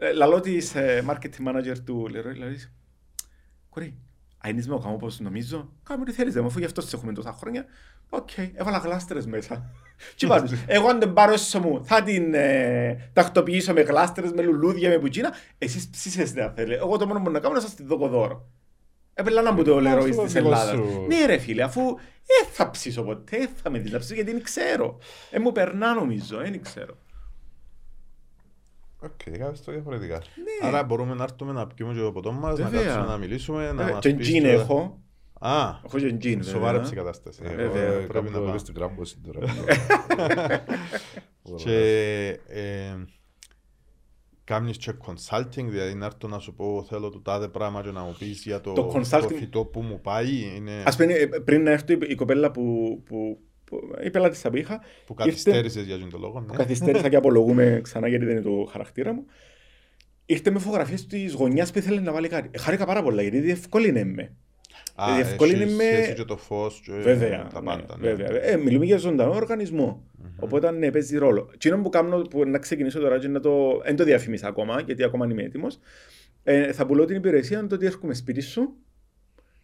να- 0.01 0.07
Ε, 0.07 0.13
Λαλό 0.13 0.39
της 0.39 0.75
ε, 0.75 1.05
marketing 1.07 1.47
manager 1.47 1.75
του 1.85 2.07
Leroy, 2.09 2.35
λέει, 2.37 2.57
Κορή, 3.69 3.97
αν 4.37 4.57
είσαι 4.57 4.69
με 4.69 4.75
ο 4.75 4.79
καμό 4.79 4.93
όπως 4.95 5.19
νομίζω, 5.19 5.73
κάμε 5.83 6.01
ό,τι 6.01 6.11
θέλεις, 6.11 6.33
δε 6.33 6.41
μου, 6.41 6.47
αφού 6.47 6.59
γι' 6.59 6.65
αυτό 6.65 6.81
σε 6.81 6.95
έχουμε 6.95 7.13
τόσα 7.13 7.31
χρόνια. 7.33 7.65
Οκ, 8.09 8.29
έβαλα 8.53 8.77
γλάστερες 8.77 9.25
μέσα. 9.25 9.69
Τι 10.17 10.27
πάντως, 10.27 10.51
εγώ 10.67 10.87
αν 10.87 10.99
την 10.99 11.13
πάρω 11.13 11.33
έσω 11.33 11.59
μου, 11.59 11.85
θα 11.85 12.03
την 12.03 12.33
ε, 12.33 13.09
τακτοποιήσω 13.13 13.73
με 13.73 13.81
γλάστερες, 13.81 14.31
με 14.31 14.41
λουλούδια, 14.41 14.89
με 14.89 14.99
πουτσίνα. 14.99 15.33
Εσείς 15.57 15.89
ψήσες 15.89 16.31
δεν 16.31 16.53
θέλετε. 16.53 16.81
Εγώ 16.81 16.97
το 16.97 17.05
μόνο 17.07 17.17
που 17.19 17.23
μπορώ 17.23 17.31
να 17.33 17.39
κάνω 17.39 17.53
είναι 17.53 17.63
να 17.63 17.69
σας 17.69 17.75
τη 17.75 17.83
δω 17.83 18.07
δώρο. 18.07 18.49
Έπαιρνα 19.13 19.41
να 19.41 19.51
μου 19.51 19.63
το 19.63 19.77
Leroy 19.77 19.85
Άσου, 19.97 20.21
της 20.23 20.33
δικό 20.33 20.45
Ελλάδας. 20.47 20.69
σου. 20.75 21.05
Ναι 21.07 21.25
ρε 21.25 21.37
φίλε, 21.37 21.63
αφού 21.63 21.81
δεν 22.25 22.51
θα 22.51 22.69
ψήσω 22.69 23.03
ποτέ, 23.03 23.37
δεν 23.37 23.49
θα 23.63 23.69
με 23.69 23.79
δεις 23.79 23.91
να 23.91 23.99
ψήσω 23.99 24.13
γιατί 24.13 24.31
δεν 24.31 24.43
ξέρω. 24.43 24.97
Ε, 25.31 25.39
μου 25.39 25.51
περνά 25.51 25.93
νομίζω, 25.93 26.37
δεν 26.37 26.61
ξέρω. 26.61 26.97
Οκ, 29.03 29.37
κάπως 29.37 29.61
το 29.63 29.71
διαφορετικά. 29.71 30.21
Άρα 30.61 30.83
μπορούμε 30.83 31.13
να 31.13 31.23
έρθουμε 31.23 31.51
να 31.51 31.67
πιούμε 31.67 31.93
και 31.93 31.99
το 31.99 32.11
ποτό 32.11 32.31
μας, 32.31 32.57
να 32.59 32.63
Ναι. 32.63 32.69
Βέβαια. 32.69 32.85
κάτσουμε 32.85 33.05
να 33.11 33.17
μιλήσουμε, 33.17 33.71
να 33.71 33.87
Ε, 33.87 33.91
μας 33.91 33.99
Και 34.01 34.13
πεις 34.13 34.27
τζιν 34.27 34.41
και- 34.43 34.49
έχω. 34.51 34.99
Α, 35.39 35.69
Έχω 35.85 35.97
και 35.99 36.13
τζιν 36.13 36.43
σοβάρεψε 36.43 36.93
η 36.93 36.95
κατάσταση. 36.97 37.41
Εγώ, 37.43 37.55
βέβαια, 37.55 37.81
ε, 37.93 38.05
πρέπει 38.05 38.25
να 38.25 38.31
κάπου 38.31 38.45
πάω. 38.45 38.57
στην 38.57 38.73
γράμμωση 38.77 39.17
τώρα. 39.25 39.39
Και 41.55 41.79
ε, 42.47 42.95
κάνεις 44.43 44.77
και 44.77 44.91
consulting, 45.05 45.65
δηλαδή 45.69 45.93
να 45.95 46.05
έρθω 46.05 46.27
να 46.27 46.39
σου 46.39 46.53
πω 46.53 46.85
θέλω 46.89 47.09
το 47.09 47.19
τάδε 47.21 47.47
πράγμα 47.47 47.81
και 47.81 47.91
να 47.91 48.01
μου 48.01 48.15
πεις 48.19 48.41
για 48.43 48.61
το, 48.61 48.73
Το 48.73 48.91
consulting- 48.95 49.21
το 49.21 49.27
φυτό 49.27 49.65
που 49.65 49.81
μου 49.81 50.01
πάει, 50.01 50.53
είναι 50.55 50.83
Ας 50.85 50.95
πούμε, 50.95 51.13
ε, 51.13 51.25
πριν 51.27 51.63
να 51.63 51.71
έρθει 51.71 51.93
η 51.93 52.15
κοπέλα 52.15 52.51
που, 52.51 52.61
που, 53.05 53.39
που 53.71 53.79
η 54.03 54.09
πελάτησα 54.09 54.49
που 54.49 54.57
είχα, 54.57 54.81
που 55.05 55.13
καθυστέρησες 55.13 55.85
για 55.85 55.97
τον 55.97 56.19
λόγο. 56.21 56.39
που 56.39 56.51
Ναι. 56.51 56.57
καθυστέρησα 56.57 57.09
και 57.09 57.15
απολογούμε 57.15 57.79
ξανά 57.83 58.07
γιατί 58.07 58.25
δεν 58.25 58.35
είναι 58.35 58.43
το 58.43 58.67
χαρακτήρα 58.71 59.13
μου, 59.13 59.25
ήρθε 60.25 60.51
με 60.51 60.59
φωτογραφίες 60.59 61.07
της 61.07 61.33
γωνιάς 61.33 61.71
που 61.71 61.77
ήθελε 61.77 61.99
να 61.99 62.11
βάλει 62.11 62.27
κάτι. 62.27 62.49
Ε, 62.51 62.57
Χάρηκα 62.57 62.85
πάρα 62.85 63.03
πολλά 63.03 63.21
γιατί 63.21 63.39
διευκόλυνε 63.39 64.03
με. 64.03 64.31
Α, 64.95 65.15
διευκολύνει 65.15 65.61
έχεις 65.63 65.75
με- 65.75 65.83
σχέση 65.83 66.13
και 66.13 66.23
το 66.23 66.37
φως 66.37 66.81
και 66.85 66.91
Βέβαια, 66.91 67.47
τα 67.53 67.59
ναι, 67.61 67.65
πάντα. 67.65 67.97
ναι. 67.99 68.13
βέβαια. 68.13 68.43
Ε, 68.43 68.57
μιλούμε 68.57 68.85
για 68.85 68.97
ζωντανό 68.97 69.31
οργανισμό. 69.33 70.03
Οπότε 70.39 70.71
ναι, 70.71 70.91
παίζει 70.91 71.17
ρόλο. 71.17 71.49
Τι 71.57 71.69
που 71.71 71.89
κάνω, 71.89 72.21
που 72.21 72.45
να 72.45 72.57
ξεκινήσω 72.59 72.99
τώρα 72.99 73.19
και 73.19 73.27
να 73.27 73.39
το, 73.39 73.81
δεν 73.85 73.95
το 73.95 74.03
διαφημίσα 74.03 74.47
ακόμα, 74.47 74.81
γιατί 74.81 75.03
ακόμα 75.03 75.25
δεν 75.25 75.33
είμαι 75.37 75.43
έτοιμος, 75.47 75.79
ε, 76.43 76.73
θα 76.73 76.85
πουλώ 76.85 77.05
την 77.05 77.15
υπηρεσία 77.15 77.67
το 77.67 77.75
ότι 77.75 77.85
έρχομαι 77.85 78.13
σπίτι 78.13 78.41
σου 78.41 78.73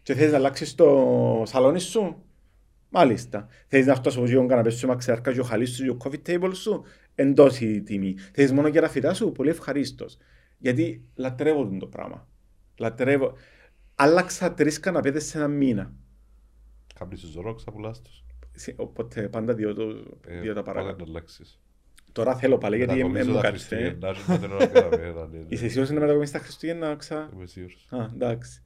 και 0.02 0.14
θες 0.14 0.30
να 0.30 0.36
αλλάξεις 0.36 0.74
το 0.74 1.42
σαλόνι 1.46 1.80
σου; 1.80 2.22
Μάλιστα. 2.90 3.46
Θες 3.66 3.86
να 3.86 3.94
φτάσεις 3.94 4.20
από 4.20 4.30
τον 4.30 4.48
καναπέ 4.48 4.70
σου, 4.70 4.86
μαξιάρκα 4.86 5.32
και 5.32 5.40
ο 5.40 5.44
χαλής 5.44 5.74
σου 5.74 5.84
και 5.84 5.90
ο 5.90 5.96
coffee 6.04 6.28
table 6.28 6.50
σου, 6.54 6.84
εντός 7.14 7.60
η 7.60 7.82
τιμή. 7.82 8.16
Θες 8.32 8.52
μόνο 8.52 8.68
για 8.68 8.80
τα 8.80 8.88
φυτά 8.88 9.14
σου, 9.14 9.32
πολύ 9.32 9.50
ευχαρίστως. 9.50 10.16
Γιατί 10.58 11.04
λατρεύω 11.14 11.62
τον 11.64 11.78
το 11.78 11.86
πράγμα. 11.86 12.28
Λατρεύω. 12.78 13.32
Άλλαξα 13.94 14.54
τρεις 14.54 14.80
καναπέδες 14.80 15.24
σε 15.24 15.38
ένα 15.38 15.48
μήνα. 15.48 15.92
Κάποιος 16.98 17.20
τους 17.20 17.30
ζωρό, 17.30 17.54
ξαπουλάς 17.54 18.02
τους. 18.02 18.24
Συ- 18.52 18.80
Οπότε 18.80 19.28
πάντα 19.28 19.54
δύο, 19.54 19.74
το, 19.74 19.82
Ε, 20.26 20.40
δύο 20.40 20.54
τα 20.54 20.62
πάλι 20.62 20.76
παρακάτω. 20.76 21.04
να 21.04 21.10
αλλάξεις. 21.10 21.60
Τώρα 22.12 22.36
θέλω 22.36 22.58
πάλι 22.58 22.76
γιατί 22.76 22.92
Μετακομίζω 22.94 23.24
δεν 23.24 23.34
μου 23.34 23.40
τα 23.40 23.48
κάτσε. 23.50 23.66
Χριστούγεννα 23.76 24.12
και 24.12 24.20
δεν 24.26 24.38
θέλω 24.38 24.56
να 24.58 24.66
κάνω 24.66 25.02
ένα, 25.02 25.26
ναι, 25.26 25.38
ναι. 25.38 25.44
Είσαι 25.48 25.68
σίγουρος 25.68 25.90
να 25.90 26.00
μετακομίσεις 26.00 26.32
τα 26.34 26.38
Χριστούγεννα, 26.38 26.96
ξα... 26.96 27.30
Είμαι 27.34 27.46
σίγουρος. 27.46 27.86
Α, 27.90 28.08
εντάξει. 28.14 28.62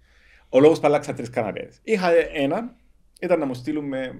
Ο 0.48 0.60
λόγος 0.60 0.80
που 0.80 0.86
αλλάξα 0.86 1.14
τρεις 1.14 1.30
καναπέδες. 1.30 1.80
Είχα 1.82 2.10
ένα, 2.32 2.76
ήταν 3.22 3.38
να 3.38 3.46
μου 3.46 3.54
στείλουν 3.54 3.84
με, 3.84 4.14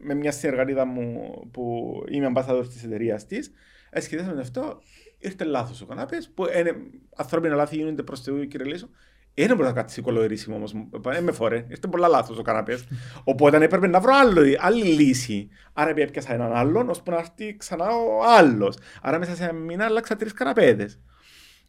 με 0.00 0.14
μια 0.14 0.32
συνεργατήδα 0.32 0.84
μου 0.84 1.30
που 1.50 1.92
είμαι 2.10 2.26
αμπάσαδος 2.26 2.68
της 2.68 2.84
εταιρείας 2.84 3.26
της. 3.26 3.50
Εσχετίσαμε 3.90 4.34
με 4.34 4.40
αυτό, 4.40 4.80
ήρθε 5.18 5.44
λάθος 5.44 5.80
ο 5.80 5.86
καναπές, 5.86 6.30
που 6.34 6.46
είναι, 6.58 6.76
ανθρώπινα 7.16 7.54
λάθη 7.54 7.76
γίνονται 7.76 8.02
προς 8.02 8.20
Θεού 8.20 8.46
κύριε 8.46 8.66
Λέσο. 8.66 8.88
Δεν 9.34 9.56
μπορεί 9.56 9.68
να 9.68 9.72
κάτσει 9.72 10.02
κολοερίσιμο 10.02 10.56
όμως, 10.56 10.72
δεν 11.00 11.24
με 11.24 11.32
φορέ, 11.32 11.64
ήρθε 11.68 11.88
πολλά 11.88 12.08
λάθος 12.08 12.38
ο 12.38 12.42
καναπές. 12.42 12.84
Οπότε 13.24 13.64
έπρεπε 13.64 13.86
να 13.86 14.00
βρω 14.00 14.12
άλλο, 14.14 14.56
άλλη 14.58 14.84
λύση. 14.84 15.48
Άρα 15.72 15.90
έπιασα 15.90 16.32
έναν 16.32 16.52
άλλον, 16.52 16.88
ώσπου 16.88 17.10
να 17.10 17.16
έρθει 17.16 17.56
ξανά 17.56 17.86
ο 17.86 18.22
άλλος. 18.36 18.78
Άρα 19.02 19.18
μέσα 19.18 19.34
σε 19.34 19.44
ένα 19.44 19.52
μήνα 19.52 19.84
άλλαξα 19.84 20.16
τρεις 20.16 20.32
καναπέδες. 20.32 21.00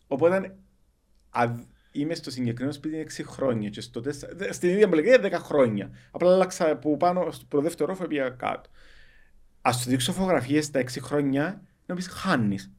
Οπότε 0.07 0.55
α- 1.29 1.55
είμαι 1.99 2.15
στο 2.15 2.31
συγκεκριμένο 2.31 2.73
σπίτι 2.73 2.97
6 2.97 3.23
χρόνια 3.27 3.69
και 3.69 3.81
στο 3.81 4.01
τέσσα- 4.01 4.29
δε- 4.35 4.51
στην 4.53 4.69
ίδια 4.69 4.89
πολυκατοικία 4.89 5.39
10 5.39 5.43
χρόνια. 5.43 5.89
Απλά 6.11 6.33
άλλαξα 6.33 6.75
που 6.77 6.97
πάνω 6.97 7.31
στο 7.31 7.61
δεύτερο 7.61 7.89
ρόφο 7.89 8.07
πήγα 8.07 8.29
κάτω. 8.29 8.69
Ας 9.61 9.81
σου 9.81 9.89
δείξω 9.89 10.11
φωτογραφίες 10.11 10.71
τα 10.71 10.79
6 10.79 10.99
χρόνια 11.01 11.61
να 11.85 11.95
πεις 11.95 12.07
χάνεις. 12.07 12.71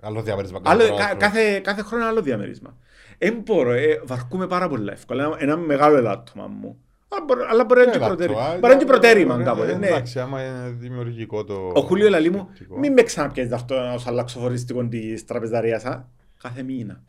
Άλλο 0.00 0.22
διαμέρισμα. 0.22 0.60
Άλλο, 0.64 0.80
κάθε 0.82 0.96
κα- 0.96 1.04
χρόνο. 1.04 1.18
κάθε, 1.18 1.58
κάθε 1.60 1.82
χρόνο 1.82 2.04
άλλο 2.06 2.22
διαμέρισμα. 2.22 2.76
Δεν 3.18 3.34
μπορώ, 3.44 3.70
ε, 3.72 4.00
βαρκούμε 4.04 4.46
πάρα 4.46 4.68
πολύ 4.68 4.90
εύκολα. 4.90 5.24
Ένα, 5.24 5.36
ένα 5.38 5.56
μεγάλο 5.56 5.96
ελάττωμα 5.96 6.46
μου. 6.46 6.78
Αλλά 7.08 7.24
μπορεί- 7.24 7.46
Αλλά 7.50 7.64
μπορεί 7.64 7.80
να 7.80 7.86
είναι 7.86 7.92
και 7.92 8.04
Ελάττωμα, 8.04 8.16
προτέρημα. 8.26 8.46
ε, 8.54 8.58
Μπορεί 8.58 8.60
να 8.60 8.68
είναι 8.68 8.78
και 8.78 8.84
ε, 8.84 8.86
προτέρημα 8.92 9.40
ε, 9.40 9.42
κάποτε. 9.44 9.72
ε, 9.72 9.76
ναι. 9.76 9.86
Εντάξει, 9.86 10.20
άμα 10.20 10.44
είναι 10.44 10.68
δημιουργικό 10.78 11.44
το... 11.44 11.72
Ο 11.74 11.80
Χούλιο 11.80 12.08
λαλεί 12.08 12.30
μου, 12.30 12.48
σκεπτικό. 12.54 12.78
μην 12.78 12.92
με 12.92 13.02
ξαναπιέζεις 13.02 13.52
αυτό 13.52 13.92
ως 13.94 14.06
αλλαξοφοριστικό 14.06 14.88
της 14.88 15.24
τραπεζαρίας, 15.24 15.84
α. 15.84 16.08
κάθε 16.42 16.62
μήνα. 16.62 17.02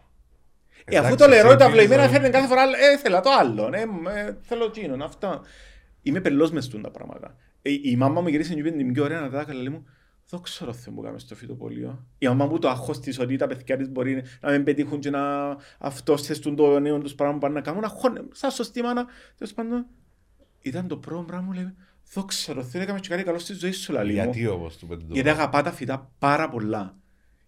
Ε, 0.88 0.98
αφού 0.98 1.08
Εντάξει, 1.08 1.24
το 1.24 1.30
λερό 1.30 1.48
εσύ 1.48 1.58
τα 1.58 1.70
βλεμμένα 1.70 2.02
πήγες, 2.02 2.18
φέρνει 2.18 2.30
κάθε 2.30 2.48
φορά, 2.48 2.62
ε, 2.62 2.98
θέλω 2.98 3.20
το 3.20 3.30
άλλο, 3.40 3.70
ε, 3.74 3.86
μ, 3.86 4.08
ε, 4.08 4.38
θέλω 4.42 4.66
εκείνον, 4.66 5.02
αυτό. 5.02 5.42
Είμαι 6.02 6.22
πελός 6.22 6.52
μες 6.52 6.68
τούν 6.68 6.82
τα 6.82 6.92
πράγματα. 6.92 7.36
Ε, 7.62 7.72
η 7.82 7.96
μάμα 7.96 8.22
μου 8.22 8.28
γυρίσε 8.28 8.54
και 8.54 8.60
είπε 8.60 8.72
την 8.72 8.94
πιο 8.94 9.04
ωραία 9.04 9.20
να 9.20 9.30
δάκα, 9.30 9.54
λέει 9.54 9.70
μου, 9.70 9.86
δεν 10.30 10.42
ξέρω 10.42 10.74
Θεό 10.74 10.94
που 10.94 11.02
κάνουμε 11.02 11.20
στο 11.20 11.36
φυτοπολείο. 11.36 12.06
Η 12.18 12.28
μάμα 12.28 12.46
μου 12.46 12.60
το 12.60 12.70
άγχος 12.70 13.00
της 13.00 13.20
ότι 13.20 13.36
τα 13.36 13.48
παιδιά 13.48 13.78
της 13.78 13.90
μπορεί 13.90 14.24
να 14.42 14.52
μην 14.52 14.64
πετύχουν 14.64 15.00
και 15.00 15.10
να 15.10 15.56
αυτό 15.80 16.18
στεστούν 16.18 16.56
το 16.56 16.80
νέο 16.80 16.98
τους 16.98 17.16
πράγμα 17.16 17.34
που 17.34 17.40
πάνε 17.40 17.54
να 17.54 17.62
κάνουν. 17.62 17.84
Αγχώνε, 17.84 18.22
σαν 18.32 18.52
σωστή 18.52 18.82
μάνα, 18.82 19.06
τέλος 19.38 19.54
πάντων. 19.54 19.86
Ήταν 20.62 20.88
το 20.88 20.98
πρώτο 20.98 21.24
πράγμα 21.24 21.46
μου, 21.46 21.52
λέει, 21.52 21.74
δεν 22.14 22.26
ξέρω 22.26 22.64
Θεό, 22.64 22.82
έκαμε 22.82 23.00
και 23.00 23.10
κάτι 23.10 23.24
καλό 23.24 23.40
στη 23.40 23.54
ζωή 23.54 23.72
σου, 23.72 23.94
λαλή 23.94 24.14
μου. 24.14 24.22
Γιατί 24.22 24.48
όμως 24.48 24.78
του 24.78 24.88
πέντε 24.88 25.04
το 25.08 25.14
Γιατί 25.14 25.30
αγαπά 25.30 25.62
τα 25.62 25.72
φυτά 25.72 26.12
πάρα 26.20 26.50
πολλά. 26.50 26.96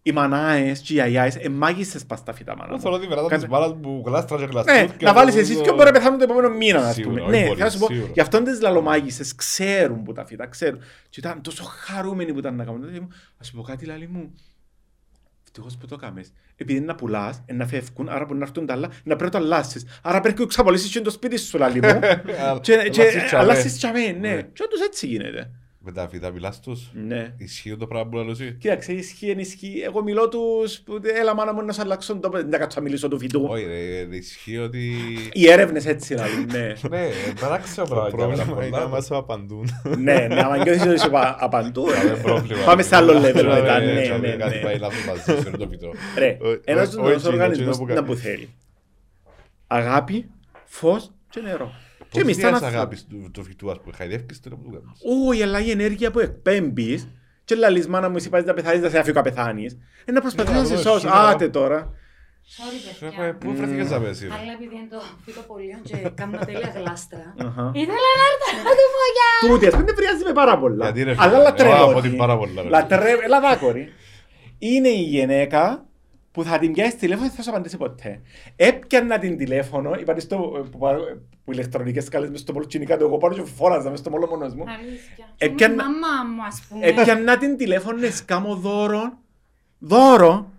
Οι 0.08 0.12
μανάες 0.12 0.80
και 0.80 0.94
οι 0.94 0.96
γιαγιάες 0.96 1.36
είναι 1.36 1.50
μάγισσες 1.50 2.06
πας 2.06 2.20
στα 2.20 2.34
φυτά 2.34 2.52
μάνα 2.56 2.66
Εγώ 2.68 2.76
μου. 2.76 2.82
θέλω 2.82 2.98
της 3.00 3.08
βεράντα 3.08 3.28
Κάτσε- 3.28 3.50
της 3.50 3.58
μάνας 3.58 3.74
μου 3.82 4.04
γλάστρας 4.06 4.40
και 4.40 4.46
Ναι, 4.46 4.52
γλαστούθκια, 4.52 5.08
να 5.08 5.14
βάλεις 5.14 5.34
νομίζω- 5.36 5.54
εσείς 5.54 5.64
και 5.66 5.72
μπορεί 5.74 5.84
να 5.86 5.92
πεθάνουν 5.92 6.18
το 6.18 6.24
επόμενο 6.24 6.50
μήνα, 6.50 6.80
ας 6.88 6.94
Σίγουρα, 6.94 7.16
πούμε. 7.22 7.28
όχι 7.36 7.42
Ναι, 7.42 7.48
πολύ, 7.48 7.62
θα 7.62 7.70
σου 7.70 7.80
πω, 7.80 7.88
σίγουρα. 7.88 8.12
γι' 8.14 8.20
αυτό 8.22 8.42
τις 8.44 8.62
λαλομάγισσες 8.62 9.36
ξέρουν 9.36 10.04
που 10.04 10.12
τα 10.14 10.26
φύτα, 10.26 10.48
ξέρουν. 10.48 10.80
Και 11.10 11.20
ήταν 11.20 11.42
τόσο 11.42 11.64
χαρούμενοι 11.64 12.34
που 12.34 12.40
ήταν 12.40 12.56
να 12.56 12.64
κάνουν. 12.64 12.80
Δηλαδή, 12.80 13.00
μου, 13.00 13.08
Ας 13.38 13.48
σου 13.48 13.56
πω 13.56 13.62
κάτι, 13.62 13.86
λαλή 13.86 14.08
μου. 14.08 14.32
Ευτυχώς 15.44 15.78
που 15.78 15.86
το 15.88 15.96
έκαμες. 16.02 16.32
Επειδή 16.56 16.78
είναι 16.78 16.86
να 16.86 16.96
πουλάς, 16.96 17.44
είναι 17.46 17.58
να 17.58 17.66
φεύγουν, 17.68 18.10
άρα 18.10 18.26
μπορεί 18.26 18.40
να 18.40 18.46
έρθουν 18.46 18.66
τα 18.66 18.74
άλλα, 18.74 18.88
να 19.04 19.16
πρέπει 19.16 19.24
να 19.24 19.30
το 19.30 19.38
αλλάσεις. 19.46 19.86
Άρα 20.02 20.20
πρέπει 20.22 20.40
να 20.42 20.46
ξαπολύσεις 20.48 20.92
και 20.92 21.02
το 21.02 21.10
σπίτι 21.10 21.38
σου, 21.38 21.58
λαλή 21.58 21.82
μου. 21.82 22.00
Και- 22.62 22.90
Και 22.92 23.02
Αλλάσεις 23.02 23.24
τσαμέ. 23.26 23.42
αλλάσεις 23.44 23.78
τσαμέ, 23.78 24.00
ναι. 24.00 24.34
Ναι. 24.36 24.42
Και 24.42 24.64
όντως 24.64 24.82
έτσι 24.88 25.08
γίνεται. 25.08 25.52
Με 25.90 25.94
τα 25.94 26.08
φύτα 26.10 26.32
μιλάς 26.32 26.60
τους. 26.60 26.90
Ναι. 26.94 27.34
Ισχύει 27.38 27.78
το 27.78 27.88
πράγμα 27.88 28.10
που 28.10 28.16
λέω 28.18 28.30
εσύ. 28.32 28.56
Κοίταξε, 28.60 28.94
ισχύει, 28.94 29.32
ισχύει. 29.38 29.82
Εγώ 29.86 30.04
μιλώ 30.04 30.30
τους, 30.30 30.80
που, 30.80 31.00
έλα 31.20 31.36
μάνα 31.36 31.54
μου 31.54 31.62
να 31.66 31.74
σου 31.74 31.82
αλλάξω 31.82 32.16
το 32.18 32.30
δεν 32.30 32.50
θα 32.52 32.58
κάτσω 32.58 32.80
να 32.80 32.86
μιλήσω 32.86 33.08
του 33.08 33.20
φυτού. 33.20 33.46
Όχι 33.50 33.66
ρε, 33.66 34.16
ισχύει 34.18 34.58
ότι... 34.58 34.94
Οι 35.34 35.50
έρευνες 35.52 35.86
έτσι 35.86 36.14
λαλούν, 36.14 36.46
ναι. 36.52 36.74
Ναι, 36.90 37.08
παράξενο 37.40 37.88
Το 37.88 37.94
πράγμα. 37.96 38.10
για 38.18 38.28
μένα 38.28 38.44
πρόβλημα 38.44 38.62
είναι 38.66 38.70
πολλά. 38.72 38.84
να 38.84 38.90
μας 38.90 39.12
απαντούν. 39.12 39.70
ναι, 39.98 40.14
ναι, 40.30 40.42
άμα 40.42 40.58
νιώθεις 40.58 40.82
ότι 40.86 41.00
σου 41.00 41.10
πα- 41.10 41.36
απαντού, 41.40 41.86
Είναι 42.04 42.12
ε, 42.12 42.22
πρόβλημα. 42.22 42.64
πάμε 42.66 42.82
σε 42.82 42.96
άλλο 42.96 43.14
level 43.14 43.34
Τσάμε, 43.34 43.54
μετά, 43.62 43.80
ναι, 43.80 44.02
τσάμε, 44.02 44.28
ναι, 44.28 44.36
Κάτι 44.36 44.56
ναι. 44.56 44.62
πάει 44.64 44.78
λάθος 44.78 45.06
μαζί 45.06 45.42
σου, 45.42 45.48
είναι 45.48 45.58
το 45.58 45.68
φυτό. 45.70 45.92
Ρε, 46.18 46.38
Ο- 46.42 46.62
ένας 46.64 46.88
ο- 46.88 46.92
ζωντανός 46.92 47.14
ο- 47.14 47.18
εκείνο, 47.28 47.32
οργανισμός 47.34 47.76
εκείνο 47.76 47.78
που 47.78 47.86
να 47.88 47.94
κάνει. 47.94 48.08
που 48.08 48.16
θέλει. 48.16 48.50
Αγάπη, 49.68 50.30
φως 50.66 51.12
και 51.30 51.40
νερό. 51.40 51.72
Και 52.18 52.24
Πώς 52.24 52.32
εμείς 52.32 52.36
σαν 52.36 52.50
διάς 52.50 52.62
άνθρωποι. 52.62 52.76
αγάπης 52.76 53.06
του 53.10 53.30
του 53.34 53.44
φυτού, 53.44 53.72
ας 53.72 53.80
πούμε, 53.82 53.94
χαϊδεύκεις 53.98 54.40
το 54.40 54.50
να 54.50 54.56
που 54.56 54.64
το 54.72 54.80
κάνεις. 54.80 55.00
Όχι, 55.30 55.44
αλλά 55.44 55.60
η 55.60 55.72
ενέργεια 55.72 56.12
που 56.12 56.20
εκπέμπεις 56.20 57.08
και 57.46 57.56
λαλείς 57.56 57.88
μάνα 57.88 58.10
μου 58.10 58.16
εσύ 58.16 58.30
πάεις 58.30 58.46
να 58.46 58.54
πεθάνεις, 58.54 58.82
να 58.82 58.90
σε 58.90 58.98
αφήσω 58.98 59.14
να 59.16 59.22
πεθάνεις. 59.22 59.78
Ε, 60.06 60.12
να 60.12 60.22
προσπαθείς 60.22 60.52
Ναι, 60.54 60.60
να 60.60 60.66
σε 60.66 60.74
αλλά 60.74 60.82
σώσεις. 60.82 61.02
σήμερα- 61.02 61.28
Άτε 61.28 61.50
τώρα. 61.50 61.94
Sorry, 62.58 63.00
Ρε, 63.02 63.08
παιδιά. 63.10 63.36
Πού 63.36 63.54
βρεθήκες 63.56 63.90
να 63.90 64.00
πέσεις. 64.00 64.32
Αλλά 64.32 64.52
επειδή 64.58 64.76
είναι 64.76 64.88
το 64.90 65.02
φυτοπολείο 65.26 65.78
και 65.84 65.96
κάνω 66.16 66.38
τέλεια 66.46 66.74
γλάστρα. 66.78 67.34
Αχα. 67.48 67.72
Ήθελα 67.82 68.10
να 68.20 68.24
έρθω 68.32 68.48
να 68.58 68.72
του 68.78 68.86
πω 68.96 69.02
γεια. 69.18 69.50
Τούτη, 69.50 69.66
ας 69.68 69.74
πούμε, 69.74 69.84
νευριάζει 69.84 70.24
με 70.24 70.32
πάρα 70.34 70.60
πολλά. 70.60 70.84
Γιατί, 70.86 71.04
ρε, 71.04 71.16
Αλλά 71.18 71.32
φίλε, 71.32 71.44
λατρεύω. 71.44 71.76
εγώ 71.76 71.90
από 71.92 72.02
τη. 72.02 72.10
την 72.10 72.18
πάρα 72.18 72.38
πολλά, 72.38 72.62
ρε. 72.62 72.70
Λατρεύω, 72.70 73.22
έλα 73.24 73.40
δά, 73.42 73.56
κορί. 73.56 73.94
Είναι 74.60 74.90
η 74.90 75.02
γυναίκα 75.02 75.86
που 76.38 76.44
θα 76.44 76.58
την 76.60 76.74
πιάσει 76.74 76.96
τηλέφωνο 76.98 77.28
και 77.28 77.34
δεν 77.36 77.44
θα 77.44 77.44
σου 77.44 77.50
απαντήσει 77.56 77.78
ποτέ. 77.78 78.22
Έπιανα 78.56 79.18
την 79.20 79.38
τηλέφωνο, 79.38 79.94
είπατε 80.00 80.20
στο, 80.20 80.38
που, 80.38 80.70
που, 80.70 80.88
που 81.44 81.52
ηλεκτρονικές 81.52 82.04
σκάλες 82.04 82.30
μες 82.30 82.40
στο 82.40 82.54
πολτσινικά 82.54 82.98
του, 82.98 83.04
εγώ 83.04 83.18
πάνω 83.18 83.34
και 83.36 83.44
φώναζα 83.44 83.90
μες 83.90 84.00
στο 84.00 84.10
μόλο 84.10 84.28
μόνος 84.28 84.54
μου. 84.54 84.64
Αλήθεια. 84.80 85.26
Ε, 85.38 85.48
Και 85.48 85.54
και 85.56 85.68
μου 85.68 85.74
η 85.74 85.76
να- 85.76 85.84
μαμά 85.84 86.30
μου, 86.36 86.44
ας 86.46 86.64
πούμε. 86.70 86.86
Έπιανα 86.86 87.38
την 87.38 87.58
τηλέφωνο 87.58 87.98
να 88.00 88.10
σκάμω 88.12 88.56
δώρο, 88.56 89.18
δώρο, 89.80 90.52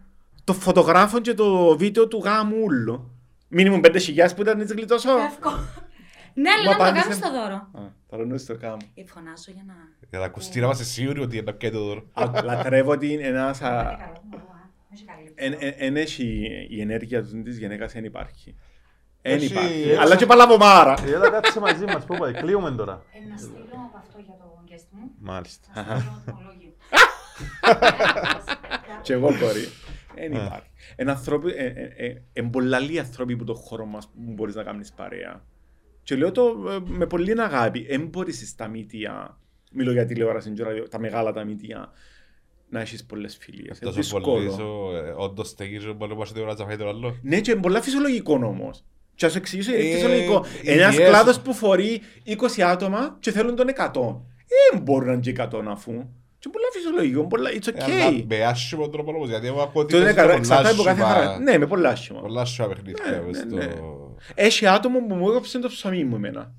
το 0.45 0.53
φωτογράφο 0.53 1.21
και 1.21 1.35
το 1.35 1.77
βίντεο 1.77 2.09
του 2.09 2.21
γάμου 2.25 2.57
ούλου. 2.65 3.11
Μίνιμουμ 3.49 3.81
πέντε 3.81 3.99
χιλιάς 3.99 4.35
που 4.35 4.41
ήταν 4.41 4.61
έτσι 4.61 4.75
γλιτώσω. 4.75 5.09
Φεύγω. 5.09 5.57
Ναι, 6.35 6.51
αλλά 6.51 6.63
Μου 6.63 6.65
να 6.65 6.71
μου 6.71 6.77
το 6.79 6.85
απάντησε- 6.85 7.05
κάνεις 7.09 7.19
το 7.21 7.31
δώρο. 7.41 7.55
Α, 7.55 7.91
Θα 8.11 8.17
ρωνούсь 8.17 8.45
το 8.45 8.55
γάμο. 8.63 8.77
Ε, 8.95 9.05
Φωνάζω 9.07 9.51
για 9.55 9.63
να... 9.67 9.75
Για 10.11 10.19
να 10.19 10.25
ακουστεί 10.25 10.59
να 10.61 10.65
είμαστε 10.65 10.85
σίγουροι 10.85 11.21
ότι 11.21 11.37
είναι 11.37 11.45
να 11.45 11.53
πιάει 11.53 11.73
το 11.73 11.85
δώρο. 11.85 12.03
Α, 12.13 12.43
Λατρεύω 12.45 12.91
ότι 12.91 13.13
είναι 13.13 13.23
ένας... 13.27 13.61
α, 14.91 14.95
Πάτε 14.97 15.05
καλά, 15.07 15.19
μωρό, 15.19 15.29
α. 15.29 15.33
Έχει 15.33 15.33
καλή. 15.33 15.33
εν- 15.35 15.57
εν- 15.59 15.75
εν 15.77 15.97
έχει 15.97 16.49
η 16.69 16.81
ενέργεια 16.81 17.23
του 17.25 17.43
της 17.43 17.59
γυναίκας 17.59 17.93
δεν 17.93 18.05
υπάρχει. 18.05 18.55
Εν 19.23 19.35
Έχει- 19.37 19.47
υπάρχει. 19.53 19.95
Αλλά 19.97 20.17
και 20.17 20.27
παλαβομάρα. 20.27 20.95
Έλα 21.07 21.31
κάτσε 21.31 21.61
μαζί 21.61 21.85
μας, 21.85 22.05
πού 22.05 22.17
πάει, 22.17 22.33
κλείουμε 22.33 22.71
τώρα. 22.71 23.03
Ε, 23.13 23.31
να 23.31 23.37
στείλω 23.37 23.59
από 23.89 23.97
αυτό 23.99 24.19
για 24.19 24.35
το 24.39 24.65
guest 24.71 24.87
μου. 24.91 25.11
Μάλιστα. 25.21 25.69
Να 25.75 25.83
στείλω 25.99 26.23
το 26.27 26.39
λόγιο. 26.47 26.73
Και 29.03 29.13
εγώ 29.13 29.27
μπορεί. 29.29 29.65
Δεν 30.15 30.33
υπάρχει. 30.33 30.71
Εν 30.97 31.09
ανθρώποι, 31.09 31.51
ε, 31.51 31.65
ε, 31.67 32.07
ε, 32.07 32.23
εν 32.33 32.51
πολλά 32.51 32.79
λίγοι 32.79 32.99
άνθρωποι 32.99 33.37
που 33.37 33.45
το 33.45 33.55
χώρο 33.55 33.85
μας 33.87 34.07
που 34.07 34.13
μπορείς 34.33 34.55
να 34.55 34.63
κάνεις 34.63 34.93
παρέα. 34.93 35.45
Και 36.03 36.17
λέω 36.17 36.33
το 36.33 36.65
ε, 36.71 36.79
με 36.85 37.07
πολύ 37.07 37.41
αγάπη. 37.41 37.87
Δεν 37.87 38.07
μπορείς 38.07 38.49
στα 38.49 38.69
μύτια, 38.69 39.39
μιλώ 39.73 39.93
για 39.93 40.07
τηλεόραση 40.07 40.51
και 40.51 40.63
ράδιο, 40.63 40.89
τα 40.89 40.99
μεγάλα 40.99 41.33
τα 41.33 41.45
μύτια, 41.45 41.91
να 42.71 42.81
έχεις 42.81 43.05
πολλές 43.05 43.37
φιλίες. 43.41 43.79
Είναι 43.81 43.93
Τόσο 43.93 44.19
πολύ, 44.21 44.45
δύσκολο. 44.47 44.91
so, 44.91 44.95
ε, 45.07 45.13
όντως 45.17 45.49
στέκεις 45.49 45.85
και 45.85 45.93
μπορεί 45.93 46.11
να 46.13 46.17
πας 46.19 46.33
να 46.35 46.65
φάει 46.67 46.77
το 46.77 46.89
άλλο. 46.89 47.17
Ναι, 47.23 47.41
και 47.41 47.51
είναι 47.51 47.61
πολλά 47.61 47.83
φυσιολογικό 47.83 48.35
όμως. 48.35 48.85
Και 49.15 49.27
ας 49.27 49.33
σου 49.33 49.39
εξηγήσω 49.39 49.71
γιατί 49.71 49.85
είναι 49.87 49.95
Ε, 49.95 49.99
φυσιολογικό. 49.99 50.45
οι 50.63 50.71
Ένας 50.73 50.93
ιδιές- 50.95 51.09
κλάδος 51.09 51.41
που 51.41 51.55
φορεί 51.55 52.01
20 52.25 52.63
άτομα 52.63 53.17
και 53.21 53.31
θέλουν 53.31 53.57
τον 53.57 53.69
100. 53.69 54.23
Δεν 54.71 54.81
μπορούν 54.83 55.07
να 55.07 55.13
είναι 55.13 55.21
και 55.23 55.31
100 55.31 55.71
αφού. 55.71 55.93
Και 56.39 56.49
πολλά 56.53 56.67
φυσιολογικό, 56.73 57.27
πολλά, 57.27 57.51
it's 57.51 57.67
Ε, 57.75 57.85
αλλά 57.85 58.09
okay. 58.11 58.25
Με 58.29 58.45
άσχημο 58.45 58.89
τρόπο 58.89 59.11
όμως, 59.11 59.29
γιατί 59.29 59.47
εγώ 59.47 59.61
ακούω 59.61 59.83
ότι 59.83 59.93
Το 59.93 59.99
είναι 59.99 60.15
παίζουν 60.15 60.29
καλά, 60.29 60.41
πολλά 60.41 60.59
εξαρτάται 60.59 60.75
από 60.75 60.83
κάθε 60.83 61.03
άσχημα- 61.03 61.23
χαρά. 61.25 61.39
Ναι, 61.39 61.59
με 61.59 61.67
πολλά 61.67 61.89
άσχημα. 61.89 62.21
Πολλά 62.21 62.41
άσχημα 62.41 62.69
παιχνίδια 62.69 63.05
Ναι, 63.11 63.21
μες 63.27 63.45
ναι, 63.45 63.51
στο- 63.51 63.57
ναι. 63.57 63.69
Έχει 64.35 64.67
άτομο 64.67 64.99
που 65.07 65.15
μου 65.15 65.29
έκοψε 65.31 65.59
το 65.59 65.69
ψωμί 65.69 66.05
μου 66.05 66.15
εμένα. 66.17 66.53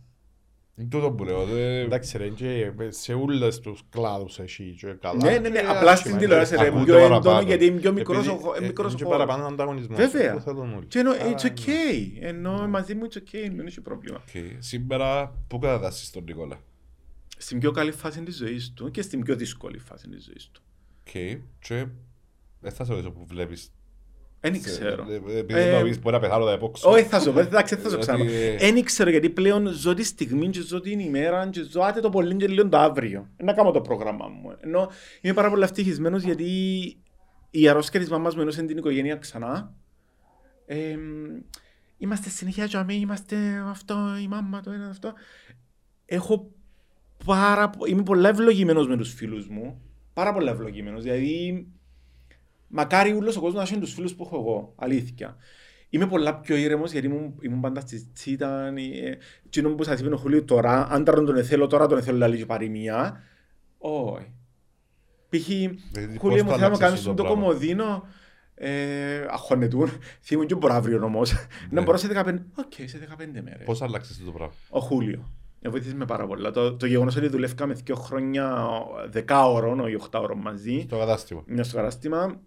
Είναι 0.79 0.87
τούτο 0.89 1.11
που 1.11 1.23
λέω. 1.23 1.45
δε- 1.45 1.79
Εντάξει 1.81 2.17
ρε, 2.17 2.29
και 2.29 2.71
σε 2.87 3.13
όλες 3.13 3.59
τους 3.59 3.81
κλάδους 3.89 4.39
έχει 4.39 4.75
και 4.79 4.87
καλά. 5.01 5.23
Ναι, 5.31 5.37
ναι, 5.37 5.49
ναι, 5.49 5.59
Ε, 5.59 5.67
απλά 5.67 5.91
άσχημα, 5.91 5.95
στην 5.95 6.15
ε, 6.15 6.17
τηλεόραση 6.19 6.55
ρε, 6.55 6.67
ακούτε 6.67 6.83
πιο 6.83 6.97
έντονο 6.97 7.19
παραπάνω. 7.19 7.47
γιατί 7.47 7.65
είμαι 7.65 7.79
πιο 7.79 7.91
μικρός 7.93 8.27
ο 8.27 8.29
Επειδή, 8.31 8.43
χω- 8.43 8.55
ε, 8.55 8.63
ε, 8.63 8.67
μικρός 8.67 8.85
ο 8.85 8.89
είναι 8.89 8.97
και 8.97 9.03
χώρος. 9.03 9.19
παραπάνω 9.25 9.47
ανταγωνισμός. 9.53 9.97
Βέβαια. 9.97 10.33
Αυτό 10.33 10.51
θέλουν 10.53 10.73
όλοι. 10.73 10.85
Και 10.85 10.99
ενώ 10.99 11.11
Άρα, 11.11 11.23
it's 11.29 11.43
ναι. 11.43 11.53
okay. 11.55 12.17
Ενώ 12.19 12.67
μαζί 12.67 12.95
μου 12.95 13.03
it's 13.11 13.17
okay, 13.17 13.51
δεν 13.55 13.65
έχει 13.67 13.81
πρόβλημα. 13.81 14.17
Οκ. 14.17 14.43
Σήμερα 14.59 15.35
πού 15.47 15.59
κατατάσσεις 15.59 16.09
τον 16.11 16.23
Νικόλα; 16.23 16.59
Στην 17.37 17.59
πιο 17.59 17.71
καλή 17.71 17.91
φάση 17.91 18.21
της 18.21 18.35
ζωής 18.37 18.73
του 18.75 18.91
και 18.91 19.01
στην 19.01 19.23
πιο 19.23 19.35
δύσκολη 19.35 19.77
φάση 19.79 20.09
της 20.09 20.23
ζωής 20.23 20.49
του. 20.53 20.61
Οκ. 20.99 21.11
Και 21.59 21.85
δεν 22.59 22.71
θα 22.71 22.85
σε 22.85 22.91
ρωτήσω 22.91 23.11
που 23.11 23.25
βλέπεις. 23.27 23.71
Δεν 24.41 24.61
ξέρω. 24.61 25.05
Ε, 25.09 25.37
Επειδή 25.37 25.59
Ε, 25.59 25.71
να 25.77 25.83
πεις 25.83 25.99
μπορεί 26.01 26.15
να 26.15 26.21
πεθάνω 26.21 26.45
να 26.45 26.51
επόξω. 26.51 26.89
Όχι, 26.89 27.03
θα 27.03 27.19
σου 27.19 27.33
πω, 27.33 27.39
εντάξει, 27.39 27.75
δεν 27.75 27.83
θα 27.83 27.89
σου 27.89 27.99
Δηλαδή, 27.99 28.25
ξαναπώ. 28.27 28.63
ε, 28.65 28.71
Δεν 28.71 28.83
ξέρω 28.83 29.09
γιατί 29.09 29.29
πλέον 29.29 29.67
ζω 29.67 29.93
τη 29.93 30.03
στιγμή 30.03 30.49
και 30.49 30.61
ζω 30.61 30.79
την 30.79 30.99
ημέρα 30.99 31.47
και 31.49 31.63
ζω 31.63 31.81
άτε 31.81 31.99
το 31.99 32.09
πολύ 32.09 32.35
και 32.35 32.47
λίγο 32.47 32.69
το 32.69 32.77
αύριο. 32.77 33.29
Ε, 33.37 33.43
Να 33.43 33.53
κάνω 33.53 33.71
το 33.71 33.81
πρόγραμμα 33.81 34.27
μου. 34.27 34.55
Ενώ 34.59 34.89
είμαι 35.21 35.33
πάρα 35.33 35.49
πολύ 35.49 35.63
ευτυχισμένος 35.63 36.23
γιατί 36.23 36.45
η 37.49 37.67
αρρώσκια 37.69 37.99
της 37.99 38.09
μαμάς 38.09 38.35
μου 38.35 38.41
ενώσαν 38.41 38.67
την 38.67 38.77
οικογένεια 38.77 39.15
ξανά. 39.15 39.73
Ε, 40.65 40.95
είμαστε 41.97 42.29
συνέχεια 42.29 42.65
για 42.65 42.83
μένα, 42.83 42.99
είμαστε 42.99 43.35
αυτό, 43.69 43.95
η 44.23 44.27
μάμα, 44.27 44.61
το 44.61 44.71
ένα, 44.71 44.87
αυτό. 44.89 45.13
Έχω 46.05 46.51
πάρα, 47.25 47.69
πο- 47.69 47.85
είμαι 47.85 48.03
πολλά 48.03 48.29
ευλογημένος 48.29 48.87
με 48.87 48.97
τους 48.97 49.13
φίλους 49.13 49.47
μου. 49.47 49.81
Πάρα 50.13 50.33
πολλά 50.33 50.51
ευλογημένος, 50.51 51.03
δηλαδή 51.03 51.67
μακάρι 52.69 53.11
ούλος 53.11 53.35
ο 53.37 53.39
κόσμος 53.41 53.57
να 53.57 53.69
έχει 53.69 53.79
τους 53.79 53.93
φίλους 53.93 54.15
που 54.15 54.23
έχω 54.23 54.35
εγώ, 54.35 54.73
αλήθεια. 54.75 55.35
Είμαι 55.89 56.07
πολλά 56.07 56.35
πιο 56.39 56.55
ήρεμος 56.55 56.91
γιατί 56.91 57.07
ήμουν, 57.07 57.35
ήμουν 57.41 57.59
πάντα 57.59 57.79
στη 57.79 58.07
τσίτα. 58.13 58.73
Τι 59.49 59.61
που 59.61 59.83
σας 59.83 59.99
είπε 59.99 60.13
ο 60.13 60.17
Χουλίου 60.17 60.45
τώρα, 60.45 60.87
αν 60.91 61.03
τώρα 61.03 61.23
τον 61.23 61.43
θέλω 61.43 61.67
τώρα 61.67 61.87
τον 61.87 62.01
θέλω 62.01 62.25
άλλη 62.25 62.37
και 62.37 62.45
παροιμία. 62.45 63.21
Όχι. 63.77 64.33
Π.χ. 65.29 65.45
Δηλαδή, 65.47 65.79
πώς 65.91 66.17
Χουλίου 66.19 66.37
το 66.37 66.43
μου 66.43 66.49
θέλω 66.49 66.59
να 66.59 66.65
άλλαξες 66.65 66.79
κάνεις 66.79 66.99
αυτό 66.99 67.09
το 67.09 67.15
το 67.15 67.23
πράγμα; 67.23 67.41
κομμωδίνο. 67.41 68.07
Ε, 68.55 69.25
αχωνετούν. 69.29 69.89
Θυμούν 70.21 70.45
και 70.45 70.55
μπορώ 70.55 70.73
αύριο 70.73 71.03
όμως. 71.03 71.31
Να 71.31 71.39
Ναι. 71.69 71.81
μπορώ 71.81 71.97
σε 71.97 72.07
15... 72.07 72.45
Οκ, 72.55 72.73
σε 72.85 72.97
15 73.17 73.41
μέρες. 73.43 73.65
Πώς 73.65 73.81
άλλαξες 73.81 74.21
το 74.25 74.31
πράγμα; 74.31 74.53
Ο 74.69 74.79
Χούλιο. 74.79 75.31
Με 75.61 75.69
βοήθησε 75.69 75.95
με 75.95 76.05
πάρα 76.05 76.27
πολλά. 76.27 76.51
Το, 76.51 76.75
το 76.75 76.85
γεγονός 76.85 77.15
ότι 77.15 77.27
δουλεύκαμε 77.27 77.73
δύο 77.73 77.95
χρόνια 77.95 78.67
δεκάωρων, 79.09 79.79
όχι 79.79 79.95
οχτάωρων 79.95 80.37
μαζί, 80.37 80.79
Στο 80.87 80.97
κατάστημα. 80.97 81.43
μια 81.47 81.63
στο 81.63 81.75
κατάστημα, 81.75 82.39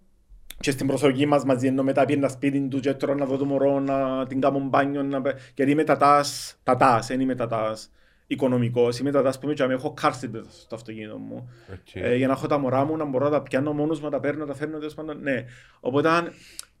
και 0.59 0.71
στην 0.71 0.87
προσοχή 0.87 1.25
μας 1.25 1.43
μαζί 1.45 1.67
ενώ 1.67 1.83
μετά 1.83 2.05
πήγαινα 2.05 2.27
σπίτι 2.27 2.67
του 2.67 2.79
και 2.79 2.93
τώρα 2.93 3.15
να 3.15 3.25
δω 3.25 3.37
το 3.37 3.45
μωρό, 3.45 3.79
να 3.79 4.27
την 4.27 4.41
κάνω 4.41 4.59
μπάνιο, 4.59 5.03
να... 5.03 5.21
πε- 5.21 5.39
γιατί 5.55 5.71
είμαι 5.71 5.83
τατάς, 5.83 6.55
τατάς, 6.63 7.07
δεν 7.07 7.19
είμαι 7.19 7.35
τατάς 7.35 7.91
οικονομικός, 8.27 8.99
είμαι 8.99 9.11
τατάς 9.11 9.39
που 9.39 9.45
είμαι 9.45 9.53
και 9.53 9.63
έχω 9.63 9.93
car 9.93 10.11
seat 10.11 10.35
στο 10.63 10.75
αυτοκίνητο 10.75 11.17
μου. 11.17 11.49
Οκ. 11.73 11.95
Ε, 11.95 12.15
για 12.15 12.27
να 12.27 12.33
έχω 12.33 12.47
τα 12.47 12.57
μωρά 12.57 12.85
μου, 12.85 12.97
να 12.97 13.05
μπορώ 13.05 13.25
να 13.25 13.31
τα 13.31 13.41
πιάνω 13.41 13.73
μόνος 13.73 13.99
μου, 13.99 14.05
να 14.05 14.11
τα 14.11 14.19
παίρνω, 14.19 14.39
να 14.39 14.51
τα 14.51 14.57
φέρνω, 14.57 14.77
τέλος 14.77 14.93
πάντων, 14.93 15.19
ναι. 15.21 15.45
Οπότε, 15.79 16.09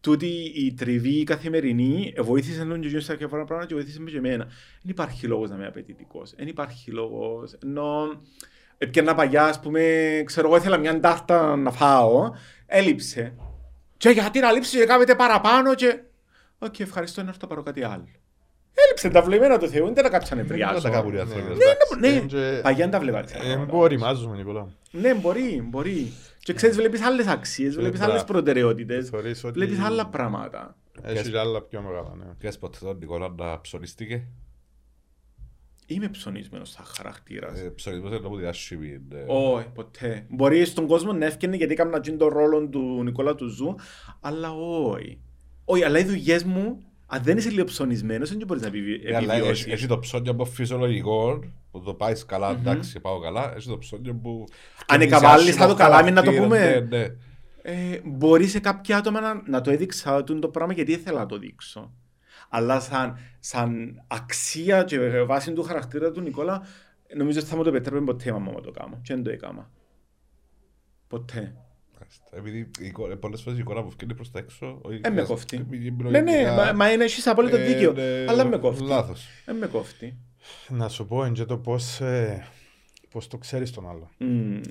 τούτη 0.01 0.51
η 0.55 0.73
τριβή 0.73 1.19
η 1.19 1.23
καθημερινή 1.23 2.13
ε, 2.15 2.21
βοήθησε 2.21 2.65
τον 2.65 2.81
και 2.81 2.99
στα 2.99 3.15
διάφορα 3.15 3.43
πράγματα 3.43 3.67
και 3.67 3.73
βοήθησε 3.73 3.99
με 4.01 4.09
και 4.09 4.17
εμένα. 4.17 4.45
Δεν 4.81 4.89
υπάρχει 4.89 5.27
λόγος 5.27 5.49
να 5.49 5.55
είμαι 5.55 5.67
απαιτητικός. 5.67 6.33
Δεν 6.35 6.47
υπάρχει 6.47 6.91
λόγος. 6.91 7.53
Ενώ 7.63 8.21
έπιανα 8.77 9.15
παλιά, 9.15 9.45
ας 9.45 9.59
πούμε, 9.59 9.81
ξέρω 10.25 10.47
εγώ, 10.47 10.55
ήθελα 10.55 10.77
μια 10.77 10.99
τάρτα 10.99 11.55
να 11.55 11.71
φάω, 11.71 12.31
έλειψε. 12.65 13.33
Και 14.03 14.09
γιατί 14.09 14.39
να 14.39 14.51
λείψεις 14.51 14.79
και 14.79 14.85
κάνετε 14.85 15.15
παραπάνω 15.15 15.75
και... 15.75 15.99
Οκ, 16.59 16.79
ευχαριστώ, 16.79 17.21
να 17.23 17.27
έρθω 17.27 17.39
να 17.41 17.47
πάρω 17.47 17.63
κάτι 17.63 17.83
άλλο. 17.83 18.07
Έλειψε 18.73 19.09
τα 19.09 19.21
βλεμμένα 19.21 19.57
του 19.57 19.67
Θεού, 19.69 19.85
δεν 19.85 20.03
τα 20.03 20.09
κάψα 20.09 20.35
να 20.35 20.41
Δεν 20.41 20.49
νευριάσω. 20.49 20.81
τα 20.81 20.89
κάνουν 20.89 21.13
οι 21.15 21.19
άνθρωποι. 21.19 21.47
Ναι, 21.47 21.53
εντάξει. 21.53 21.99
Ναι, 21.99 22.07
Ε, 22.07 22.19
και- 22.19 22.59
παλιά 22.61 22.77
δεν 22.77 22.89
τα 22.89 22.99
βλέπα 22.99 23.19
έτσι. 23.19 23.35
Ε, 23.43 23.55
Μπορεί, 23.57 23.97
μάζουμε 23.97 24.35
Νικόλα. 24.37 24.67
Ναι, 24.91 25.13
μπορεί, 25.13 25.63
μπορεί. 25.69 26.13
Και 26.39 26.53
ξέρεις, 26.53 26.75
βλέπεις 26.75 27.01
άλλες 27.01 27.27
αξίες, 27.27 27.75
βλέπεις 27.75 27.97
μπράβο. 27.97 28.11
άλλες 28.11 28.23
προτεραιότητες, 28.25 29.09
Θεωρείς 29.09 29.43
ότι 29.43 29.53
βλέπεις 29.59 29.79
άλλα 29.79 30.05
πράγματα. 30.07 30.75
Έχει 31.01 31.31
και 31.31 31.37
άλλα 31.39 31.61
πιο 31.61 31.81
μεγάλα, 31.81 32.11
ναι. 32.17 32.25
Πιες 32.39 32.57
ποτέ 32.57 32.77
τον 32.81 32.97
Νικόλα 32.97 33.33
να 33.37 33.61
ψωνίστηκε. 33.61 34.23
Είμαι 35.87 36.07
ψωνισμένος 36.09 36.69
σαν 36.69 36.85
χαρακτήρας. 36.85 37.59
Ε, 37.59 37.69
Ψωνισμός 37.75 38.07
είναι 38.09 38.25
από 38.25 38.35
διάσημη. 38.37 39.01
ναι. 39.09 39.23
Όχι, 39.27 39.67
ποτέ. 39.73 40.25
Μπορεί 40.29 40.65
στον 40.65 40.87
κόσμο 40.87 41.13
να 41.13 41.25
έφτιανε 41.25 41.55
γιατί 41.55 41.73
έκανα 41.73 41.99
τζιν 41.99 42.17
τον 42.17 42.27
ρόλο 42.27 42.67
του 42.67 43.01
Νικόλα 43.03 43.35
του 43.35 43.47
Ζου, 43.47 43.75
αλλά 44.21 44.51
όχι. 44.53 45.17
Όχι, 45.65 45.83
αλλά 45.83 45.99
οι 45.99 46.03
δουλειές 46.03 46.43
μου, 46.43 46.79
αν 47.07 47.23
δεν 47.23 47.37
είσαι 47.37 47.49
λίγο 47.49 47.63
ψωνισμένος, 47.65 48.29
δεν 48.35 48.47
μπορείς 48.47 48.61
να 48.61 48.67
επιβι- 48.67 49.05
Ε, 49.05 49.15
αλλά 49.15 49.17
έχει, 49.33 49.35
επιβιώσεις. 49.35 49.65
έχει 49.73 49.87
το 49.87 49.99
ψώνιο 49.99 50.31
από 50.31 50.45
φυσιολογικός 50.45 51.39
που 51.71 51.81
το 51.81 51.93
πάεις 51.93 52.25
καλά, 52.25 52.51
Μμμ. 52.53 52.59
εντάξει, 52.59 52.99
πάω 52.99 53.19
καλά. 53.19 53.53
Έχει 53.55 53.67
το 53.69 53.77
ψώνιο 53.77 54.13
που. 54.13 54.45
Αν 54.87 54.99
έχει 55.01 55.07
εκαβάλεις, 55.09 55.47
άσχημο 55.47 55.63
θα 55.65 55.71
το 55.71 55.75
καλάμι 55.77 56.11
να 56.11 56.23
το 56.23 56.31
χαρακτήρα, 56.31 56.43
πούμε. 56.79 56.87
Ναι, 56.89 56.97
ναι. 56.97 57.07
Ε, 57.65 57.99
μπορεί 58.05 58.47
σε 58.47 58.59
κάποια 58.59 58.97
άτομα 58.97 59.19
να, 59.21 59.41
να 59.47 59.61
το 59.61 59.71
έδειξα 59.71 60.23
το, 60.23 60.39
το 60.39 60.47
πράγμα 60.47 60.73
γιατί 60.73 60.91
ήθελα 60.91 61.19
να 61.19 61.25
το 61.25 61.37
δείξω. 61.37 61.91
Αλλά 62.55 62.79
σαν, 62.79 63.17
σαν 63.39 64.01
αξία 64.07 64.83
και 64.83 65.21
βάση 65.21 65.53
του 65.53 65.63
χαρακτήρα 65.63 66.11
του 66.11 66.21
Νικόλα, 66.21 66.61
νομίζω 67.15 67.39
ότι 67.39 67.47
θα 67.47 67.55
μου 67.55 67.63
το 67.63 67.71
πετρέπε 67.71 67.99
ποτέ 68.05 68.29
η 68.29 68.31
μαμά 68.31 68.51
μου 68.51 68.61
το 68.61 68.71
κάνω. 68.71 68.99
Και 69.03 69.13
δεν 69.13 69.23
το 69.23 69.29
έκανα. 69.29 69.69
Ποτέ. 71.07 71.55
Μάλιστα. 71.99 72.25
Επειδή 72.31 72.57
η 72.79 72.85
εικόνα- 72.85 73.17
πολλές 73.17 73.41
φορές 73.41 73.57
η 73.57 73.61
εικόνα 73.61 73.83
που 73.83 73.89
βγαίνει 73.89 74.13
προς 74.15 74.31
τα 74.31 74.39
έξω... 74.39 74.79
όχι- 74.81 75.01
Ε, 75.03 75.09
με 75.09 75.21
κόφτει. 75.21 75.55
η- 75.55 75.67
η 75.85 75.91
Ναι, 75.91 76.09
ναι, 76.09 76.17
επιλογικά, 76.17 76.53
μα, 76.55 76.71
μα 76.73 76.91
είναι 76.91 77.03
έχεις 77.03 77.27
απόλυτο 77.27 77.55
ε, 77.57 77.65
δίκιο. 77.65 77.91
ναι, 77.91 78.25
αλλά 78.27 78.45
με 78.45 78.57
κόφτει. 78.57 78.83
Λάθος. 78.83 79.27
Δεν 79.45 79.55
με 79.55 79.67
κόφτει. 79.67 80.17
Να 80.67 80.89
σου 80.89 81.05
πω 81.07 81.25
είναι 81.25 81.33
και 81.35 81.45
το 81.45 81.57
πώς, 81.57 82.01
ε, 82.01 82.47
πώς 83.09 83.27
το 83.27 83.37
ξέρεις 83.37 83.71
τον 83.71 83.89
άλλο. 83.89 84.09
Μμμ. 84.17 84.61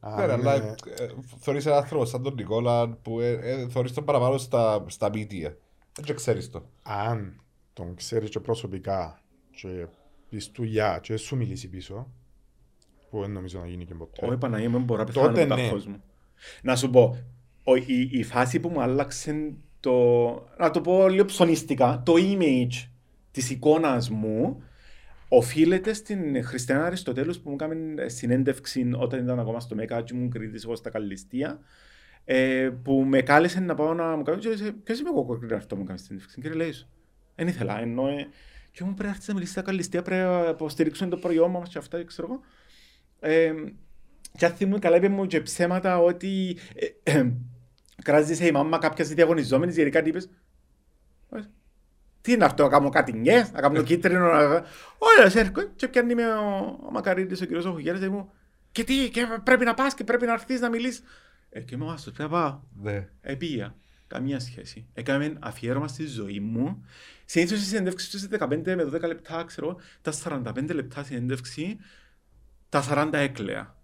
Αν 0.00 0.26
Ναι, 0.26 0.32
αλλά 0.32 0.56
είναι- 0.56 0.74
ε, 0.98 1.06
θωρείς 1.38 1.66
έναν 1.66 1.78
άνθρωπο 1.78 2.04
σαν 2.04 2.22
τον 2.22 2.34
Νικόλα 2.34 2.88
που 2.88 3.20
ε, 3.20 3.30
ε, 3.42 3.68
θωρείς 3.68 3.92
τον 3.92 4.04
παραπάνω 4.04 4.38
στα, 4.38 4.84
στα 4.88 5.10
media. 5.14 5.52
Δεν 6.00 6.16
ξέρεις 6.16 6.50
το. 6.50 6.68
αν 6.82 7.40
τον 7.72 7.94
ξέρεις 7.94 8.30
και 8.30 8.40
προσωπικά 8.40 9.22
και 9.50 9.86
πεις 10.28 10.50
του 10.50 10.62
γεια 10.62 10.98
και 11.02 11.16
σου 11.16 11.36
μιλήσει 11.36 11.68
πίσω, 11.68 12.12
που 13.10 13.20
δεν 13.20 13.30
νομίζω 13.30 13.60
να 13.60 13.66
γίνει 13.66 13.84
και 13.84 13.94
ποτέ. 13.94 14.26
Όχι 14.26 14.36
Παναγία 14.36 14.68
μου, 14.68 14.76
δεν 14.76 14.84
μπορώ 14.84 15.00
να 15.00 15.06
πεθάνω 15.06 15.26
Τότε 15.26 15.40
με 15.42 15.46
τα 15.48 15.56
ναι. 15.56 15.68
κόσμο. 15.70 16.00
Να 16.62 16.76
σου 16.76 16.90
πω, 16.90 17.16
ο- 17.64 17.76
η, 17.76 18.08
η 18.10 18.22
φάση 18.22 18.60
που 18.60 18.68
μου 18.68 18.80
άλλαξε 18.82 19.54
το, 19.80 19.92
να 20.58 20.70
το 20.70 20.80
πω 20.80 21.08
λίγο 21.08 21.24
ψωνιστικά, 21.24 22.02
το 22.04 22.12
image 22.16 22.88
της 23.30 23.50
εικόνας 23.50 24.10
μου 24.10 24.62
οφείλεται 25.28 25.92
στην 25.92 26.44
Χριστιανά 26.44 26.84
Αριστοτέλους 26.86 27.38
που 27.38 27.48
μου 27.50 27.56
έκανε 27.60 28.08
συνέντευξη 28.08 28.90
όταν 28.96 29.20
ήταν 29.24 29.38
ακόμα 29.38 29.60
στο 29.60 29.74
ΜΕΚΑ 29.74 30.02
και 30.02 30.14
μου 30.14 30.28
κρίτησε 30.28 30.66
εγώ 30.66 30.76
στα 30.76 30.90
Καλλιστία 30.90 31.60
ε, 32.24 32.70
που 32.82 33.04
με 33.06 33.22
κάλεσε 33.22 33.60
να 33.60 33.74
πάω 33.74 33.94
να 33.94 34.16
μου 34.16 34.22
κάνει 34.22 34.40
και 34.40 34.48
λέει, 34.48 34.72
ποιος 34.72 35.00
είμαι 35.00 35.08
εγώ 35.08 35.22
που 35.22 35.38
αυτό 35.54 35.76
μου 35.76 35.84
κάνεις 35.84 36.02
συνέντευξη 36.02 36.40
κύριε 36.40 36.56
Λέησο 36.56 36.86
δεν 37.36 37.46
ήθελα 37.48 37.80
ενώ 37.80 38.08
ε, 38.08 38.28
και 38.70 38.84
μου 38.84 38.94
πρέπει 38.94 39.02
να 39.02 39.08
έρθεις 39.08 39.28
να 39.28 39.34
μιλήσεις 39.34 39.54
στα 39.54 39.62
Καλλιστία 39.62 40.02
πρέπει 40.02 40.22
να 40.22 40.48
υποστηρίξουν 40.48 41.08
το 41.10 41.16
προϊόν 41.16 41.50
μας 41.50 41.68
και 41.68 41.78
αυτά 41.78 42.04
ξέρω 42.04 42.28
εγώ 42.30 42.40
ε, 43.20 43.52
και 44.36 44.46
αν 44.46 44.52
θυμούμαι 44.52 44.78
καλά 44.78 44.96
είπε 44.96 45.08
μου 45.08 45.26
και 45.26 45.40
ψέματα 45.40 45.98
ότι 45.98 46.56
ε, 46.74 47.12
ε, 47.18 47.32
κράζησε 48.02 48.46
η 48.46 48.50
μάμα 48.50 48.78
κάποιας 48.78 49.08
διαγωνιζόμενης 49.08 49.74
γιατί 49.74 49.90
κάτι 49.90 50.08
είπες. 50.08 50.30
«Ε, 51.30 51.40
τι 52.20 52.32
είναι 52.32 52.44
αυτό, 52.44 52.62
να 52.62 52.68
κάνω 52.68 52.88
κάτι 52.88 53.12
νιές, 53.12 53.52
να 53.52 53.60
κάνω 53.60 53.82
κίτρινο, 53.82 54.32
να... 54.32 54.64
Όλα 54.98 55.30
σε 55.30 55.40
έρχομαι 55.40 55.72
και 55.76 55.88
πιάνει 55.88 56.14
με 56.14 56.34
ο, 56.34 56.78
ο 56.86 56.90
Μακαρίτης, 56.90 57.40
ο 57.40 57.44
κύριος 57.44 57.64
Οχουγέρης, 57.64 58.00
και 58.00 58.08
μου. 58.08 58.32
Και 58.72 58.84
τι, 58.84 59.10
και 59.10 59.26
πρέπει 59.44 59.64
να 59.64 59.74
πας 59.74 59.94
και 59.94 60.04
πρέπει 60.04 60.26
να 60.26 60.32
έρθεις 60.32 60.60
να 60.60 60.68
μιλήσεις. 60.68 61.02
Ε, 61.54 61.60
και 61.60 61.74
είμαι 61.74 61.84
ο 61.84 61.88
άστος, 61.88 62.12
πρέπει 62.12 62.30
να 62.30 62.38
πάω. 62.38 62.60
Ναι. 62.82 63.08
Επία. 63.20 63.76
Καμία 64.06 64.40
σχέση. 64.40 64.86
Έκαμε 64.94 65.36
αφιέρωμα 65.40 65.88
στη 65.88 66.06
ζωή 66.06 66.40
μου. 66.40 66.84
Συνήθως 67.24 67.60
η 67.60 67.64
συνέντευξη 67.64 68.10
του 68.10 68.18
σε 68.18 68.28
15 68.30 68.48
με 68.64 68.84
12 68.84 69.00
λεπτά, 69.00 69.44
ξέρω, 69.44 69.80
τα 70.02 70.12
45 70.24 70.74
λεπτά 70.74 71.04
συνέντευξη, 71.04 71.78
τα 72.68 72.84
40 72.88 73.10
έκλαια. 73.12 73.76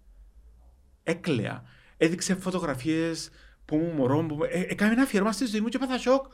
Έκλαια. 1.03 1.63
Έδειξε 1.97 2.35
φωτογραφίες 2.35 3.29
που 3.65 3.77
μου 3.77 3.91
μωρό 3.91 4.21
μου. 4.21 4.43
Ε, 4.43 4.59
έκαμε 4.59 4.91
ένα 4.91 5.01
αφιέρωμα 5.01 5.31
στη 5.31 5.45
ζωή 5.45 5.61
μου 5.61 5.67
και 5.67 5.77
έπαθα 5.77 5.97
σοκ. 5.97 6.25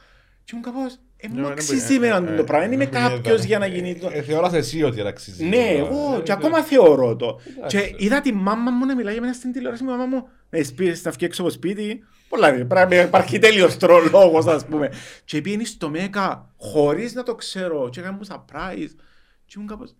Και 0.46 0.52
ήμουν 0.56 0.64
κάπως, 0.64 1.00
ε, 1.18 1.28
μου 1.28 1.40
Ναι, 1.40 1.48
αξίζει 1.48 1.94
ναι, 1.94 2.00
με 2.00 2.08
ε, 2.08 2.12
αυτό 2.12 2.32
ε, 2.32 2.36
το 2.36 2.44
πράγμα. 2.44 2.66
Δεν 2.68 2.74
είμαι 2.74 2.84
ε, 2.84 2.88
κάποιος 2.88 3.42
ε, 3.42 3.46
για 3.46 3.60
να 3.60 3.66
γίνει 3.66 3.96
το... 3.96 4.10
Ε, 4.14 4.22
θεωράς 4.22 4.54
εσύ 4.54 4.84
ότι 4.84 5.00
είναι 5.00 5.10
αξίζει. 5.10 5.46
Ναι, 5.46 5.68
εγώ 5.68 6.22
και 6.24 6.32
ακόμα 6.32 6.62
θεωρώ 6.64 7.16
το. 7.16 7.40
Εντάξει. 7.58 7.78
Και 7.78 7.96
είδα 7.98 8.22
τη 8.22 8.34
μάμα 8.34 8.72
μου 8.72 8.86
να 8.86 8.96
μιλάει 8.96 9.14
για 9.14 9.22
μένα 9.22 9.34
στην 9.34 9.52
τηλεόραση. 9.52 9.84
Η 9.84 9.88
μάμα 9.88 10.06
μου 10.06 10.28
να 10.50 10.64
σπίτι, 10.64 11.00
να 11.04 11.12
βγει 11.12 11.26
έξω 11.26 11.42
από 11.42 11.52
σπίτι. 11.52 12.04
Πολλά 12.30 12.66
πρέπει 12.66 12.96
να 12.96 13.02
υπάρχει 13.02 13.40
τέλειος 13.40 13.78
τρολόγος, 13.78 14.46
ας 14.46 14.66
πούμε. 14.66 14.92
Και 15.26 15.42
πήγαινε 15.42 15.64
στο 15.64 15.90
ΜΕΚΑ 15.90 16.54
χωρίς 16.58 17.14
να 17.14 17.24
το 17.24 17.36
ξέρω. 17.36 17.90
Και 17.90 18.00
έκαμε 18.00 18.18
μου 18.18 18.28
surprise. 18.28 18.92
Και 19.46 19.54
ήμουν 19.56 19.68
κάπως... 19.68 19.96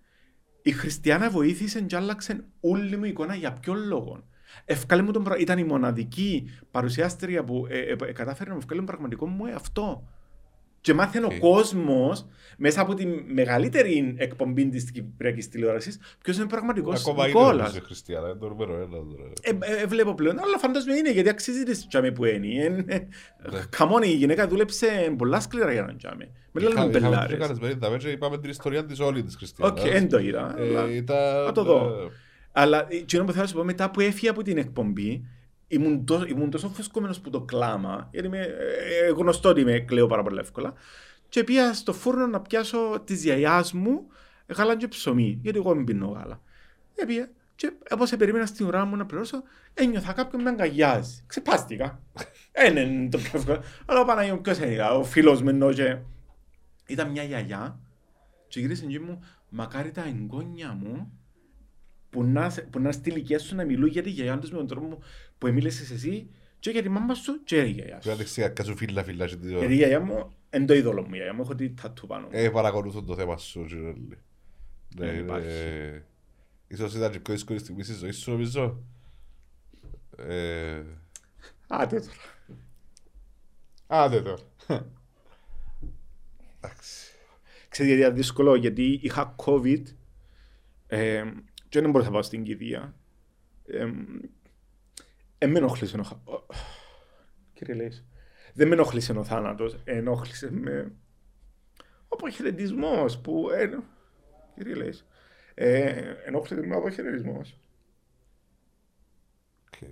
Η 0.62 0.72
Χριστιανά 0.72 1.30
βοήθησε 1.30 1.82
και 1.82 1.96
άλλαξε 1.96 2.46
όλη 2.60 2.98
μου 2.98 3.06
εικόνα 3.06 3.36
για 3.36 3.52
ποιον 3.52 3.88
λόγο. 3.88 4.24
Έβκαλε 4.66 5.02
μου 5.02 5.12
τον 5.12 5.24
πρα... 5.24 5.38
Ήταν 5.38 5.58
η 5.58 5.64
μοναδική 5.64 6.50
παρουσιάστρια 6.72 7.44
που 7.44 7.66
ε, 7.70 7.80
ε, 7.80 7.96
ε, 8.08 8.12
κατάφερε 8.12 8.50
να 8.50 8.56
μου 8.56 8.62
βγάλει 8.62 8.78
τον 8.78 8.86
πραγματικό 8.86 9.28
μου 9.28 9.46
εαυτό. 9.46 10.04
Και 10.86 10.94
μάθαινε 10.94 11.26
Οκ. 11.26 11.32
ο 11.32 11.40
κόσμος 11.40 12.26
μέσα 12.58 12.82
από 12.82 12.94
τη 12.94 13.06
μεγαλύτερη 13.34 14.16
εκπομπή 14.18 14.70
της 14.70 14.92
Κυπριακής 14.92 15.48
τηλεόρασης 15.50 16.00
ποιος 16.24 16.36
είναι 16.36 16.46
ο 16.46 16.48
πραγματικός 16.48 17.00
Ακόμα 17.02 17.28
είναι 17.28 17.40
Νικόλας. 17.40 17.68
όμως 17.68 17.76
η 17.78 17.80
Χριστιανά, 17.86 18.28
είναι 18.30 18.38
το 18.40 18.48
νούμερο 18.50 18.74
ένα. 18.76 18.88
τώρα. 18.90 19.32
Ε, 19.42 19.82
ε, 19.82 19.86
βλέπω 19.86 20.14
πλέον, 20.14 20.40
αλλά 20.40 20.58
φαντάζομαι 20.58 20.96
είναι 20.96 21.12
γιατί 21.12 21.30
αξίζει 21.30 21.64
τη 21.64 21.88
τζάμι 21.88 22.12
που 22.12 22.26
είναι. 22.26 22.64
Ε, 22.64 22.66
ε, 22.96 23.08
Ναι. 23.52 23.60
Καμόν 23.70 24.04
η 24.04 24.08
γυναίκα 24.08 24.48
δούλεψε 24.48 25.14
πολλά 25.18 25.40
σκληρά 25.40 25.72
για 25.72 25.82
να 25.82 25.96
τζάμι. 25.96 26.26
Με 26.52 26.62
Είχα- 26.62 26.70
λένε 26.70 26.74
είχαμε 26.74 26.92
τους 26.92 27.02
μπελάρες. 27.10 27.38
καλεσμένοι, 27.40 27.78
τα 27.78 27.90
μέτρα, 27.90 28.10
είπαμε 28.10 28.38
την 28.38 28.50
ιστορία 28.50 28.86
της 28.86 29.00
όλη 29.00 29.24
της 29.24 29.36
Χριστιανάς. 29.36 29.82
Οκ, 29.84 29.90
δεν 29.92 30.10
το 30.10 30.18
είδα. 30.20 30.56
Ε, 30.58 30.64
αλλά- 30.68 30.92
ήταν, 30.92 31.44
Να 31.46 31.52
το 31.52 31.64
δω. 31.64 31.78
ε, 32.06 32.10
Αλλά 32.52 32.86
εκείνο 32.90 33.24
που 33.24 33.32
θέλω 33.32 33.44
να 33.44 33.50
σου 33.50 33.56
πω, 33.56 33.64
μετά 33.64 33.92
που 33.92 34.00
έφυγα 34.02 34.32
από 34.32 34.42
την 34.44 34.58
εκπομπή, 34.58 35.26
ήμουν, 35.68 36.06
τό, 36.06 36.26
ήμουν 36.28 36.50
τόσο 36.50 36.70
φουσκωμένος 36.70 37.20
που 37.20 37.30
το 37.30 37.42
κλάμα, 37.42 38.08
γιατί 38.12 38.28
είμαι, 38.28 38.40
ε, 38.40 39.10
γνωστό 39.16 39.50
ότι 39.50 39.64
με 39.64 39.80
κλαίω 39.80 40.08
πάρα 40.08 40.24
πολύ 40.24 40.40
εύκολα, 40.40 40.74
και 41.30 41.44
πήγα 41.44 41.74
στο 41.74 41.94
φούρνο 41.94 42.28
να 42.28 42.42
πιάσω 42.42 43.02
της 43.04 43.24
γιαγιάς 43.24 43.74
μου 43.74 44.08
γάλα 44.48 44.78
και 44.78 44.88
ψωμί, 44.88 45.40
γιατί 45.42 45.58
εγώ 45.58 45.74
δεν 45.74 45.84
πίνω 45.84 46.08
γάλα. 46.08 46.42
Ε, 46.96 47.06
πήγα 47.06 47.30
και 47.56 47.72
όπως 47.92 48.16
περίμενα 48.16 48.46
στην 48.46 48.66
ουρά 48.66 48.86
μου 48.86 48.96
να 48.96 49.06
πληρώσω, 49.06 49.44
ένιωθα 49.74 50.14
κάποιον 50.14 50.42
με 50.42 50.50
αγκαλιάζει. 50.50 51.24
Ξεπάστηκα. 51.28 52.00
Ε, 52.58 52.70
ναι, 52.70 52.80
είναι 52.80 53.10
το 53.10 53.18
πιο 53.18 53.32
εύκολο. 53.34 53.64
Αλλά 53.86 54.00
ο 54.00 54.06
Παναγιώτης, 54.06 54.42
ποιος 54.42 54.58
είναι, 54.58 54.84
ο 54.84 55.04
φίλος 55.04 55.42
μου 55.42 55.50
εννοώ 55.50 55.74
και... 55.74 55.98
Ήταν 56.88 57.10
μια 57.10 57.24
γιαγιά 57.24 57.80
και 58.48 58.60
γύρισε 58.60 58.86
και 58.86 59.00
μου, 59.00 59.20
μακάρι 59.50 59.92
τα 59.92 60.04
εγγόνια 60.04 60.74
μου 60.74 61.20
που 62.16 62.24
να, 62.24 62.50
σε- 62.50 62.62
που 62.62 62.80
να 62.80 62.92
στη 62.92 63.10
ηλικία 63.10 63.40
σου 63.40 63.56
να 63.56 63.64
μιλούν 63.66 63.88
για 63.90 64.04
τη 64.04 64.10
γιαγιά 64.10 64.40
τους 64.40 64.52
με 64.52 64.58
τον 64.58 64.68
τρόπο 64.68 65.00
που 65.38 65.48
μίλησες 65.48 65.92
εσύ 65.92 66.30
και 66.60 66.70
για 66.70 66.82
τη 66.82 66.90
μάμα 66.90 67.14
σου 67.14 67.44
και 67.44 67.56
για 67.56 67.64
τη 67.64 67.70
γιαγιά 67.72 67.86
Πρέπει 67.98 68.04
σου. 68.04 68.10
να 68.10 68.16
δείξει 68.16 68.42
κακά 68.42 68.64
σου 68.64 68.76
φίλα 68.76 69.04
φίλα 69.04 69.28
και 69.28 69.36
τη 69.36 69.48
ώρα. 69.50 69.58
Γιατί 69.60 69.74
η 69.74 69.78
γιαγιά 69.78 70.00
μου 70.00 70.34
είναι 70.56 70.66
το 70.66 70.74
είδωλο 70.74 71.02
μου, 71.02 71.14
η 71.14 71.16
γιαγιά 71.16 71.34
μου 71.34 71.42
έχω 71.42 71.56
τη 71.56 71.70
τατού 71.70 72.08
πάνω 72.08 72.24
μου. 72.26 72.30
Ε, 72.32 72.50
παρακολουθώ 72.50 73.04
το 73.04 73.16
θέμα 73.16 73.38
σου, 73.38 73.66
Τζιρέλη. 73.66 74.08
Ναι, 74.10 75.06
Δεν 75.06 75.14
ναι. 75.14 75.20
υπάρχει. 75.22 76.02
Ίσως 76.68 76.96
ήταν 76.96 77.12
και 77.12 77.20
πιο 77.20 77.34
δύσκολη 77.34 77.60
στιγμή 77.60 77.84
στη 77.84 77.94
ζωή 77.94 78.12
σου, 78.12 78.32
νομίζω. 78.32 78.84
Ε, 80.18 80.82
Άντε 81.68 82.00
τώρα. 82.00 82.14
Άντε 83.88 84.22
τώρα. 84.22 84.42
εντάξει. 86.60 87.12
Ξέρετε 87.70 87.94
γιατί 87.96 88.02
ήταν 88.08 88.16
δύσκολο, 88.16 88.56
γιατί 88.56 89.00
είχα 89.04 89.36
COVID 89.46 89.84
ε, 90.88 91.24
και 91.76 91.82
δεν 91.82 91.90
μπορούσα 91.90 92.10
να 92.10 92.14
πάω 92.14 92.24
στην 92.24 92.44
κηδεία. 92.44 92.96
Ε, 93.66 93.92
ε, 95.38 95.48
με 95.48 95.58
ενοχλήσε 95.58 95.98
ο 96.00 96.04
χα- 96.04 96.22
ο- 96.34 96.46
Κύριε 97.54 97.76
Λέης, 97.76 98.06
δεν 98.54 98.68
με 98.68 98.74
ενοχλήσε 98.74 99.12
ο 99.12 99.24
θάνατος, 99.24 99.80
ενοχλήσε 99.84 100.52
με 100.52 100.92
ο 101.84 102.08
αποχαιρετισμός 102.08 103.20
που... 103.20 103.50
Ε, 103.50 103.70
κύριε 104.56 104.74
Λέης, 104.76 105.08
ε, 105.54 106.14
ενοχλήσε 106.26 106.66
με 106.68 106.76
ο 106.76 106.78
αποχαιρετισμός. 106.78 107.60
Οκ. 109.66 109.90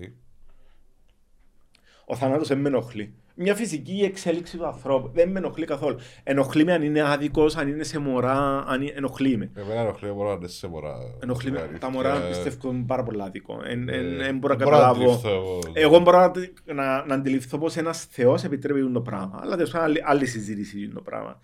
Ο 2.06 2.16
θάνατος 2.16 2.48
δεν 2.48 2.60
με 2.60 2.68
ενοχλεί. 2.68 3.16
Μια 3.36 3.56
φυσική 3.56 4.02
εξέλιξη 4.04 4.58
του 4.58 4.66
ανθρώπου 4.66 5.10
δεν 5.14 5.30
με 5.30 5.40
ενοχλεί 5.40 5.66
καθόλου. 5.66 5.98
Ενοχλεί 6.24 6.64
με 6.66 6.74
αν 6.74 6.82
είναι 6.84 7.02
άδικος, 7.02 7.56
αν 7.58 7.68
είναι 7.68 7.84
σε 7.84 8.00
μωρά, 8.00 8.64
αν 8.68 8.82
είναι... 8.82 8.92
ενοχλεί 8.96 9.38
με. 9.38 9.52
Εμένα 9.56 9.80
ενοχλεί 9.82 10.10
ο 10.10 10.14
μωρά, 10.14 10.32
αν 10.32 10.38
είναι 10.38 10.48
σε 10.48 10.68
μωρά. 10.68 10.96
Ενοχλεί 11.24 11.52
με. 11.52 11.60
Αλήθεια. 11.60 11.80
Τα 11.80 11.90
μωρά 11.90 12.22
πιστεύω 12.28 12.70
είναι 12.74 12.84
πάρα 12.88 13.04
πολύ 13.04 13.22
άδικο. 13.22 13.58
Δεν 13.64 13.90
Ε, 13.90 14.02
μπορώ 14.02 14.24
να 14.26 14.34
μπορώ 14.34 14.54
να 14.54 14.60
καταλάβω. 14.66 14.92
αντιληφθώ 15.02 15.30
εγώ. 15.30 15.60
Εγώ 15.74 16.00
μπορώ 16.00 16.32
να, 16.66 16.74
να, 16.74 17.06
να 17.06 17.16
αντιληφθώ 17.16 17.58
πως 17.58 17.76
ένας 17.76 18.06
θεός 18.06 18.44
επιτρέπει 18.44 18.92
το 18.92 19.02
πράγμα. 19.02 19.40
Αλλά 19.44 19.56
τέλος 19.56 19.72
πάντων 19.72 19.88
άλλη, 19.88 20.02
άλλη 20.06 20.26
συζήτηση 20.26 20.84
είναι 20.84 20.94
το 20.94 21.02
πράγμα. 21.02 21.40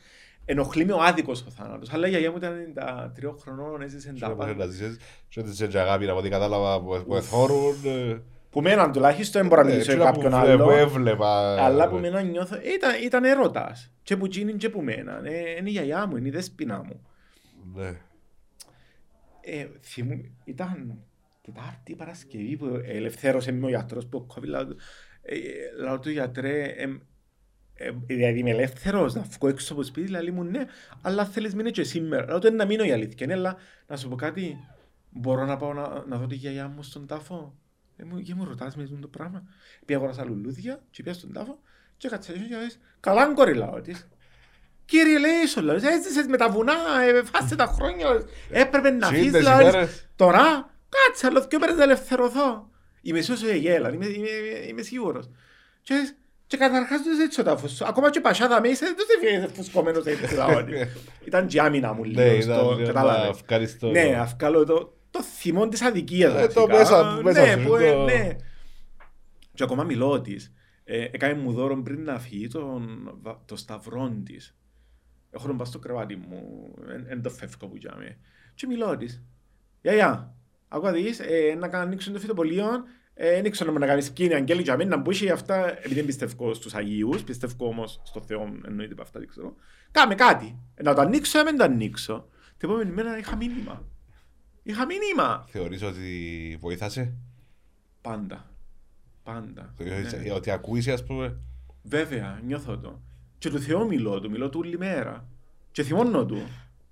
Ενοχλεί 0.46 0.86
με 0.86 0.94
ο 0.94 1.02
άδικος 1.02 1.42
ο 1.48 1.50
θάνατος. 1.50 1.94
Αλλά 1.94 2.08
η 2.08 2.10
γιαγιά 2.10 2.32
μου 2.32 2.38
ήταν 2.38 2.72
τα 2.74 3.12
τριών 3.16 3.38
χρονών, 3.42 3.82
έζησε 3.82 4.12
Και 4.14 4.20
τα 4.20 4.28
να 4.28 4.34
μπορείς 4.34 4.52
πάντα. 4.54 4.66
να 4.66 4.72
ζήσεις 4.72 4.98
και 5.30 5.40
ότι 5.40 5.56
σε 5.56 5.68
και 5.68 5.80
αγάπη 5.80 6.10
από 6.10 6.20
ό,τι 6.20 6.30
κατάλαβα 6.30 6.82
που 6.82 7.04
που 7.08 7.16
εθώρουν. 7.16 7.76
Ε, 8.50 8.52
Που 8.52 8.62
μέναν 8.62 8.91
τουλάχιστον, 8.91 9.41
δεν 9.41 9.50
μπορώ 9.50 9.62
να 9.62 9.68
ε, 9.70 9.72
μιλήσω 9.72 9.91
εκείνα 9.91 10.06
για 10.06 10.14
που 10.14 10.22
κάποιον 10.22 10.41
βλέ- 10.41 10.58
που 10.58 10.64
άλλο. 10.70 10.72
έβλεπα. 10.80 11.64
Αλλά 11.66 11.89
που 11.89 11.97
μέναν 11.97 12.30
νιώθω, 12.30 12.56
ήταν, 12.76 12.91
ήταν 13.04 13.24
έρωτας. 13.24 13.91
Και 14.04 14.18
που 14.18 14.26
εκείνη 14.26 14.54
και 14.54 14.70
που 14.70 14.82
μέναν. 14.82 15.26
Ε, 15.26 15.32
είναι 15.60 15.70
η 15.70 15.72
γιαγιά 15.72 16.06
μου, 16.08 16.16
είναι 16.18 16.28
η 16.28 16.32
δέσποινα 16.32 16.84
μου. 16.84 17.02
Ναι. 17.76 17.88
ε, 19.41 19.68
θυμού, 19.82 20.22
ήταν 20.45 20.97
Τετάρτη 21.41 21.95
Παρασκευή 21.95 22.58
που 22.58 22.82
ελευθέρωσε 22.86 23.52
με 23.52 23.66
ο 23.66 23.70
γιατρός 23.70 24.06
που 24.08 24.26
κόβει 24.26 24.47
λαό 24.47 24.66
του. 24.66 24.78
Ε, 25.22 25.38
Λαό 25.84 26.00
του 26.00 26.10
γιατρέ, 26.10 26.64
εμ, 26.64 27.00
ε, 27.74 27.91
δηλαδή 28.06 28.39
είμαι 28.39 28.50
ελεύθερος 28.50 29.14
να 29.14 29.22
βγω 29.22 29.47
έξω 29.47 29.74
από 29.74 29.82
το 29.82 29.88
σπίτι, 29.88 30.10
λέει 30.12 30.32
μου 30.32 30.43
ναι, 30.43 30.66
αλλά 31.02 31.26
θέλεις 31.26 31.56
μείνε 31.56 31.70
και 31.70 31.84
σήμερα. 31.84 32.26
Λαό 32.28 32.39
του 32.39 32.47
«Ε, 32.47 32.50
να 32.50 32.66
μείνω 32.66 32.84
η 32.84 32.91
αλήθεια, 32.91 33.18
είναι, 33.26 33.34
αλλά 33.34 33.56
να 33.88 33.95
σου 33.97 34.10
πω 34.10 34.16
κάτι, 34.16 34.58
μπορώ 35.10 35.45
να 35.45 35.58
πάω 35.58 35.74
να, 35.74 36.04
να 36.08 36.18
δω 36.18 36.28
τη 36.28 36.36
γιαγιά 36.36 36.68
μου 36.68 36.84
στον 36.84 37.08
τάφο; 37.08 37.56
Ε, 38.02 38.04
μου, 38.06 38.22
και 38.22 38.36
μου 38.36 38.45
ρωτάς 38.45 38.76
με 38.76 38.84
αυτό 38.84 38.95
το 38.95 39.08
πράγμα. 39.08 39.43
Πήγα 39.86 40.00
αγοράσα 40.00 40.26
λουλούδια 40.26 40.80
και 40.91 41.04
πήγα 41.04 41.16
στον 41.16 41.34
τάφο 41.34 41.60
και 41.97 42.08
κάτσα 42.08 42.34
και 42.34 42.39
λες, 42.39 42.80
καλά 43.00 43.34
κόρη 43.34 43.54
λαό 43.54 43.82
της. 43.82 44.08
Κύριε 44.86 45.20
λέει 45.20 45.45
σου, 45.47 45.62
λέω, 45.62 45.76
έζησες 45.76 46.26
με 46.28 46.38
τα 46.38 46.50
βουνά, 46.50 46.74
ε, 47.04 47.24
φάσε 47.24 47.56
τα 47.56 47.66
χρόνια, 47.66 48.08
έπρεπε 48.50 48.89
να 48.89 49.12
Τσίντες 49.12 49.26
αφήσεις, 49.26 49.39
οι 49.39 49.43
λέω, 49.43 49.72
μέρες. 49.72 50.08
Τώρα, 50.16 50.70
κάτσε, 50.89 51.28
άλλο 51.28 51.45
δυο 51.50 51.60
μέρες 51.60 51.76
να 51.76 51.84
ελευθερωθώ. 51.84 52.70
Είμαι 53.02 53.22
σίγουρος 53.22 53.50
ότι 53.50 53.58
γέλα, 53.58 53.93
είμαι, 53.93 54.06
είμαι, 54.06 54.30
είμαι 54.68 54.82
σίγουρος. 54.82 55.30
Και, 55.82 55.93
λες, 55.93 56.16
και 56.47 56.58
καταρχάς 56.58 57.02
δεν 57.04 57.20
έτσι 57.20 57.41
ο 57.41 57.43
τάφος 57.43 57.72
σου. 57.72 57.86
Ακόμα 57.86 58.10
και 58.10 58.20
πασιά 58.20 58.62
είσαι, 58.64 58.86
δεν 58.86 59.06
σε 59.08 59.28
φύγεις 59.28 59.52
φουσκωμένος 59.56 60.06
έτσι 60.06 60.36
λαόνι. 60.36 60.74
Ήταν 61.28 61.47
και 61.47 61.62
άμυνα 61.62 61.93
μου 61.93 62.02
Ναι, 62.02 62.08
λίγο, 62.08 62.36
ήταν 62.36 62.41
στο, 62.58 62.74
λίγο 62.74 62.88
κατάλαβες. 62.88 63.24
να 63.24 63.30
ευχαριστώ. 63.30 63.89
Ναι, 63.89 64.18
αυκάλω 64.20 64.66
το, 64.66 64.99
το 65.12 65.24
θυμό 65.24 65.68
της 65.68 65.82
αδικίας. 65.82 66.34
Ε, 66.41 66.47
το 66.47 66.68
βασικά. 66.68 66.78
μέσα- 66.78 67.16
που 67.18 67.24
μέσα 67.24 67.41
ναι, 67.55 67.62
σου, 67.62 67.68
που, 67.68 67.76
ε, 67.76 67.91
το- 67.91 68.03
ναι. 68.03 68.36
Και 69.53 69.64
ακόμα 69.64 69.84
μιλώ 69.84 70.22
της. 70.22 70.53
Ε, 70.84 71.03
έκανε 71.12 71.34
μου 71.34 71.51
δώρο 71.53 71.82
πριν 71.82 72.03
να 72.03 72.20
φύγει 72.20 72.47
τον, 72.47 73.12
βα- 73.22 73.41
το 73.45 73.55
σταυρό 73.55 74.22
της. 74.26 74.55
Έχω 75.32 75.47
τον 75.47 75.57
πας 75.57 75.68
στο 75.68 75.80
κρεβάτι 75.80 76.16
μου, 76.16 76.74
εν 77.07 77.22
το 77.22 77.30
φεύγω 77.30 77.68
που 77.68 77.76
γιάμε. 77.76 78.18
Και 78.53 78.68
μιλώ 78.68 78.97
της. 78.97 79.24
Γιαγιά, 79.82 80.36
ακούω 80.68 80.91
δεις, 80.91 81.20
ε, 81.20 81.55
να 81.60 81.68
κάνω 81.68 81.84
ανοίξουν 81.84 82.14
το 82.14 82.20
φυτοπολείο, 82.20 82.68
ε, 83.14 83.41
δεν 83.41 83.51
ξέρω 83.51 83.72
να 83.72 83.86
κάνεις 83.86 84.05
σκήνη, 84.05 84.34
αγγέλη 84.34 84.62
για 84.62 84.78
μένα, 84.78 84.95
να 84.95 85.01
μπούσει 85.01 85.30
αυτά, 85.30 85.78
επειδή 85.78 85.93
δεν 85.95 86.05
πιστεύω 86.05 86.53
στους 86.53 86.74
Αγίους, 86.76 87.24
πιστεύω 87.24 87.68
όμως 87.68 88.01
στο 88.03 88.22
Θεό, 88.22 88.60
εννοείται 88.66 88.93
από 88.93 89.01
αυτά, 89.01 89.20
δεν 89.20 89.28
ξέρω. 89.28 89.55
Κάμε 89.91 90.16
κάτι. 90.16 90.60
Ε, 90.76 90.84
να 90.84 90.93
το 90.93 91.01
ανοίξω, 91.01 91.39
ε, 91.39 91.43
δεν 91.43 91.57
το 91.57 91.64
ανοίξω. 91.64 92.28
Την 92.57 92.70
επόμενη 92.70 92.91
μέρα 92.91 93.18
είχα 93.18 93.36
μήνυμα. 93.36 93.86
Είχα 94.70 94.86
μήνυμα. 94.86 95.45
Θεωρείς 95.47 95.84
ότι 95.84 96.57
βοήθασε, 96.61 97.13
Πάντα. 98.01 98.45
Πάντα. 99.24 99.74
Θεωρείς 99.78 100.13
Ναι. 100.13 100.32
ότι 100.34 100.51
ακούεις 100.51 100.88
ας 100.88 101.03
πούμε; 101.03 101.38
Βέβαια, 101.84 102.39
νιώθω 102.45 102.78
το. 102.78 103.01
Και 103.38 103.49
του 103.49 103.59
Θεού 103.59 103.88
μιλώ 103.88 104.20
του, 104.20 104.30
μιλώ 104.30 104.49
του 104.49 104.59
όλη 104.63 104.78
μέρα. 104.78 105.28
Και 105.72 105.84
θυμώνω 105.84 106.26
του. 106.26 106.41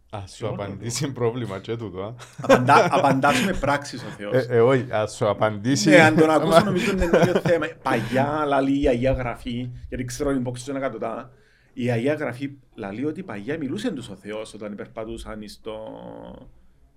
Α 0.09 0.19
σου 0.28 0.47
απαντήσει 0.47 1.11
πρόβλημα 1.11 1.59
και 1.59 1.75
τούτο. 1.78 2.01
α. 2.03 2.13
Απαντά, 2.41 2.88
απαντά 2.95 3.34
σου 3.34 3.45
με 3.45 3.53
πράξεις 3.53 4.03
ο 4.03 4.07
Θεός. 4.17 4.34
Ε, 4.34 4.47
ε, 4.49 4.59
όχι, 4.59 4.91
α 4.91 5.07
σου 5.07 5.28
απαντήσει. 5.30 5.89
Ναι, 5.89 6.01
αν 6.01 6.15
τον 6.15 6.30
ακούσω 6.30 6.63
νομίζω 6.69 6.91
είναι 6.91 7.09
το 7.09 7.19
ίδιο 7.19 7.39
θέμα. 7.39 7.65
Παγιά 7.84 8.43
λαλεί 8.45 8.82
η 8.82 8.88
Αγία 8.88 9.11
Γραφή, 9.11 9.69
γιατί 9.89 10.03
ξέρω 10.03 10.30
την 10.32 10.39
υπόξη 10.39 10.63
του 10.65 10.69
είναι 10.69 10.80
εκατοτά. 10.80 11.32
Η 11.73 11.89
Αγία 11.91 12.13
Γραφή 12.13 12.51
λαλεί 12.75 13.05
ότι 13.05 13.23
παγιά 13.23 13.57
μιλούσε 13.57 13.91
τους 13.91 14.09
ο 14.09 14.15
Θεός 14.15 14.53
όταν 14.53 14.71
υπερπατούσαν 14.71 15.47
στο 15.47 15.78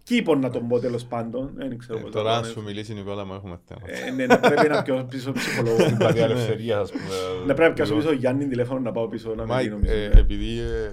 κήπο 0.02 0.34
να 0.34 0.50
τον 0.50 0.68
πω 0.68 0.78
τέλος 0.78 1.04
πάντων. 1.04 1.50
Δεν 1.54 1.78
ξέρω 1.78 1.98
Ε, 1.98 2.02
πώς 2.02 2.10
Τώρα 2.10 2.30
να 2.30 2.36
αν 2.36 2.42
το 2.42 2.48
σου 2.48 2.54
πω. 2.54 2.60
μιλήσει 2.60 2.92
η 2.92 2.94
Νικόλα 2.94 3.24
μου 3.24 3.34
έχουμε 3.34 3.58
θέμα. 3.68 3.80
Ε, 3.84 4.10
ναι, 4.10 4.26
να 4.26 4.40
πρέπει 4.40 4.68
να 4.68 4.82
πιω 4.82 5.06
πίσω 5.10 5.32
ψυχολόγο. 5.32 5.76
Δηλαδή 5.96 6.18
ελευθερίας 6.20 6.80
ας 6.80 6.90
πούμε. 6.90 7.04
Να 7.46 7.54
πρέπει 7.54 7.68
να 7.68 7.72
πιάσω 7.74 7.94
πίσω 7.94 8.12
Γιάννη 8.12 8.46
τηλέφωνο 8.48 8.80
να 8.80 8.92
πάω 8.92 9.08
πίσω 9.08 9.28
να 9.28 9.34
με 9.34 9.44
Μάικ, 9.44 9.68
δίνω 9.68 9.80
πίσω. 9.80 9.92
ε, 9.92 10.10
επειδή 10.18 10.58
ε, 10.60 10.84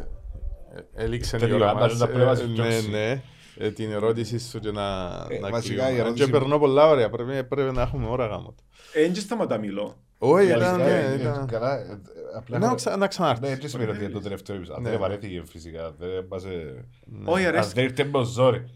ε, 0.75 1.03
έληξε 1.03 1.37
Τέλειο, 1.37 1.55
η 1.57 1.61
ώρα 1.61 1.69
άμα 1.69 1.79
μας, 1.79 1.97
να 1.99 2.07
πρέπει 2.07 2.25
να 2.25 2.35
σε 2.35 2.43
ε, 2.43 2.47
ναι, 2.47 2.53
διώξει. 2.53 2.89
ναι, 2.89 3.21
ε, 3.57 3.71
την 3.71 3.91
ερώτηση 3.91 4.39
σου 4.39 4.59
και 4.59 4.71
να, 4.71 4.83
Ε, 5.29 5.39
να 5.39 5.49
βασικά 5.49 5.73
κλείνουμε. 5.73 5.95
η 5.97 5.99
ερώτηση 5.99 6.25
Και 6.25 6.31
μου- 6.31 6.39
περνώ 6.39 6.59
πολλά 6.59 6.87
ωραία, 6.87 7.09
πρέπει, 7.09 7.43
πρέπει 7.43 7.71
να 7.75 7.81
έχουμε 7.81 8.07
ώρα 8.07 8.25
γάμο. 8.25 8.55
Ε, 8.93 9.01
δεν 9.01 9.15
σταματά 9.15 9.57
μιλώ. 9.57 9.95
Όχι, 10.19 10.45
Η 10.45 10.49
ήταν, 10.49 10.63
αλήθεια, 10.63 10.85
ναι, 10.85 11.13
ε, 11.13 11.15
ήταν... 11.19 11.47
Καλά, 11.47 11.77
ε, 11.79 11.99
απλά... 12.37 12.57
Να, 12.59 12.75
ξα- 12.75 12.97
να 12.97 13.07
ξανάρθεις. 13.07 13.47
Ναι, 13.47 13.53
έτσι 13.55 13.67
σημαίνει 13.69 13.89
ότι 13.91 14.03
είναι 14.03 14.09
το 14.13 14.19
τελευταίο 14.19 14.55
επεισόδιο. 14.55 14.81
Ναι. 14.83 14.89
Δεν 14.89 14.99
βαρέθηκε 14.99 15.43
φυσικά. 15.51 15.93
Δεν 15.99 16.27
πας... 16.27 16.43
ε, 16.43 16.85
Όχι, 17.25 17.45
Αν 17.45 17.53
αρέσει. 17.53 17.71
δεν 17.73 17.83
ήρθε 17.83 18.03
με 18.03 18.23
ζόρι. 18.23 18.69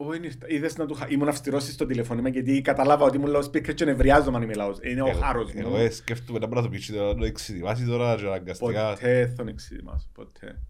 Όχι, 0.00 0.16
είναι- 0.16 0.30
είδες 0.46 0.76
να 0.76 0.86
του 0.86 0.94
χα- 0.94 1.08
ήμουν 1.10 1.28
αυστηρός 1.28 1.64
στο 1.64 1.86
τηλεφώνημα 1.86 2.28
γιατί 2.28 2.60
κατάλαβα 2.60 3.04
ότι 3.04 3.16
ήμουν 3.16 3.36
loudspeaker 3.36 3.74
και 3.74 3.84
νευριάζομαι 3.84 4.36
αν 4.36 4.42
είμαι 4.42 4.54
λαός. 4.54 4.78
Είναι 4.82 5.02
ο 5.02 5.06
Εγώ- 5.08 5.18
χάρος 5.18 5.50
Εγώ 5.54 5.68
μου. 5.70 5.76
ε, 5.76 5.90
σκέφτομαι 5.90 6.38
να 6.38 6.46
μπορώ 6.46 6.60
να 6.60 6.66
το 6.66 6.72
πείσει 6.72 6.92
τώρα, 6.92 7.08
να 7.12 7.14
το 7.18 7.24
εξειδημάσει 7.24 7.84
τώρα 7.84 8.14
και 8.16 8.26
αναγκαστικά. 8.26 8.88
Ποτέ 8.92 9.26
θα 9.26 9.34
τον 9.36 9.48
εξειδημάσω, 9.48 10.08
ποτέ. 10.12 10.60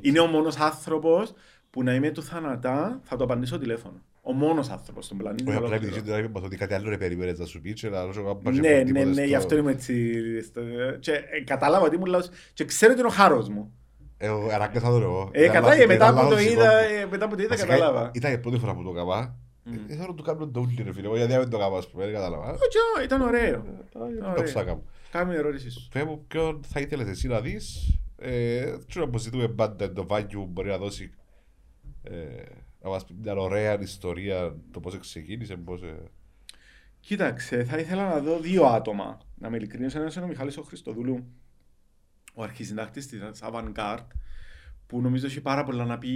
Είναι 0.00 0.20
ο 0.20 0.26
μόνος 0.26 0.56
άνθρωπος 0.56 1.32
που 1.70 1.82
να 1.82 1.94
είμαι 1.94 2.10
του 2.10 2.22
θανατά, 2.22 3.00
θα 3.02 3.16
το 3.16 3.24
απαντήσω 3.24 3.58
τηλέφωνο. 3.58 4.00
Ο 4.24 4.32
μόνος 4.32 4.70
άνθρωπος 4.70 5.04
στον 5.04 5.16
πλανήτη. 5.16 5.42
Όχι 5.48 5.56
απλά 5.56 5.68
ολόκληρο. 5.68 5.94
επειδή 5.94 6.08
τώρα 6.10 6.22
είπαμε 6.22 6.46
ότι 6.46 6.56
κάτι 6.56 6.74
άλλο 6.74 6.88
ρε 6.88 6.96
περιμένεις 6.98 7.38
να 7.38 7.44
σου 7.46 7.60
πεις 7.60 7.80
και 7.80 7.88
να 7.88 8.02
ρωτήσω 8.04 8.24
κάπου 8.24 8.50
Ναι, 8.50 8.82
ναι, 8.82 9.04
ναι, 9.04 9.24
γι' 9.24 9.34
αυτό 9.34 9.56
είμαι 9.56 9.70
έτσι. 9.70 10.40
στο- 10.42 10.60
Και 11.00 11.12
ε, 11.12 11.40
κατάλαβα 11.44 11.84
ότι 11.86 11.94
ήμουν 11.96 12.06
λαός 12.08 12.28
και 12.54 12.64
ξέρω 12.64 12.92
ότι 12.92 13.00
είναι 13.00 13.10
ο 13.10 13.12
χάρος 13.14 13.48
μου. 13.48 13.72
Εγώ 14.24 14.48
ανάγκασα 14.52 14.88
το 14.90 14.96
εγώ. 14.96 15.28
Ε, 15.32 15.40
Ήταν 15.42 15.52
κατά, 15.54 15.66
λάθος- 15.66 15.82
ε, 15.82 15.86
μετά 15.86 16.04
ήταν 16.04 16.14
που 16.14 16.20
το 16.20 16.28
λάθος 16.28 16.44
είδα, 16.52 16.84
εικόνα. 16.86 17.00
ε, 17.00 17.06
μετά 17.06 17.28
που 17.28 17.36
το 17.36 17.42
είδα 17.42 17.48
Βασικά, 17.54 17.72
κατάλαβα. 17.76 18.10
Ήταν 18.14 18.32
η 18.32 18.38
πρώτη 18.38 18.58
φορά 18.58 18.74
που 18.74 18.82
το 18.82 18.90
έκανα. 18.90 19.36
Ε, 19.64 19.70
Ήθελα 19.92 20.06
να 20.06 20.14
του 20.14 20.22
κάνω 20.22 20.48
το 20.48 20.60
ούλι 20.60 20.82
ρε 20.82 20.92
φίλε, 20.92 21.06
εγώ 21.06 21.16
γιατί 21.16 21.32
δεν 21.32 21.50
το 21.50 21.56
έκανα 21.56 21.76
ας 21.76 21.88
πούμε, 21.90 22.04
δεν 22.04 22.12
κατάλαβα. 22.14 22.50
Όχι, 22.50 23.04
ήταν 23.04 23.20
ωραίο. 23.22 23.64
Ήταν 24.16 24.34
Το 24.36 24.42
ψάκα 24.42 24.60
ωραίο. 24.60 24.74
μου. 24.74 24.84
Κάμε 25.10 25.34
ερώτηση 25.34 25.70
σου. 25.70 25.88
Πες 25.92 26.02
μου 26.04 26.24
ποιον 26.28 26.60
θα 26.68 26.80
ήθελες 26.80 27.08
εσύ 27.08 27.28
να 27.28 27.40
δεις. 27.40 27.96
Ε, 28.18 28.74
ξέρω 28.88 29.08
που 29.08 29.18
ζητούμε 29.18 29.48
πάντα 29.48 29.92
το 29.92 30.06
value 30.10 30.26
που 30.32 30.46
μπορεί 30.50 30.68
να 30.68 30.78
δώσει 30.78 31.10
ε, 32.02 32.12
να 32.82 32.88
μας 32.90 33.04
πει 33.04 33.14
μια 33.22 33.34
ωραία 33.36 33.80
ιστορία 33.80 34.56
το 34.70 34.80
πώς 34.80 34.98
ξεκίνησε, 34.98 35.56
πώς... 35.56 35.82
ε, 35.82 35.94
Κοίταξε, 37.00 37.64
θα 37.64 37.78
ήθελα 37.78 38.08
να 38.08 38.20
δω 38.20 38.38
δύο 38.38 38.64
άτομα. 38.64 39.18
Να 39.34 39.50
'μαι 39.50 39.56
ειλικρινής, 39.56 40.00
ένας 40.00 40.14
είναι 40.16 40.24
ο 40.24 40.28
Μιχάλης 40.28 40.56
ο 40.56 40.62
Χριστοδούλου, 40.62 41.24
ο 42.34 42.42
αρχισυντάκτης 42.42 43.06
της 43.06 43.20
Avantgarde, 43.40 44.06
που 44.86 45.00
νομίζω 45.00 45.26
έχει 45.26 45.40
πάρα 45.40 45.64
πολλά 45.64 45.84
να 45.84 45.98
πει 45.98 46.10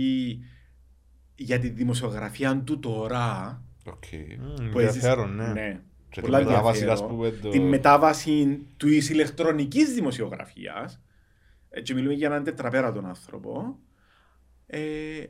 για 1.34 1.58
τη 1.58 1.68
δημοσιογραφία 1.68 2.62
του 2.64 2.78
τώρα. 2.78 3.60
Οκ. 3.86 4.04
Μμ, 4.38 4.70
που 4.70 4.78
έζησε- 4.78 5.08
Ενδιαφέρον, 5.08 5.34
ναι. 5.36 5.52
ναι. 5.52 5.80
Και 6.10 6.20
Πολλά 6.20 6.38
την 6.38 6.46
μετάβαση, 6.46 6.80
ενδιαφέρον. 6.80 7.10
ας 7.10 7.14
πούμε, 7.16 7.30
το- 7.30 7.48
Τη 7.48 7.60
μετάβαση 7.60 8.66
του 8.76 8.88
ηλεκτρονικής 8.88 9.94
δημοσιογραφίας. 9.94 11.00
Έτσι 11.70 11.94
μιλούμε 11.94 12.12
για 12.14 12.26
έναν 12.26 12.44
τετραπέρατον 12.44 13.06
άνθρωπο. 13.06 13.78
Ε, 14.66 15.24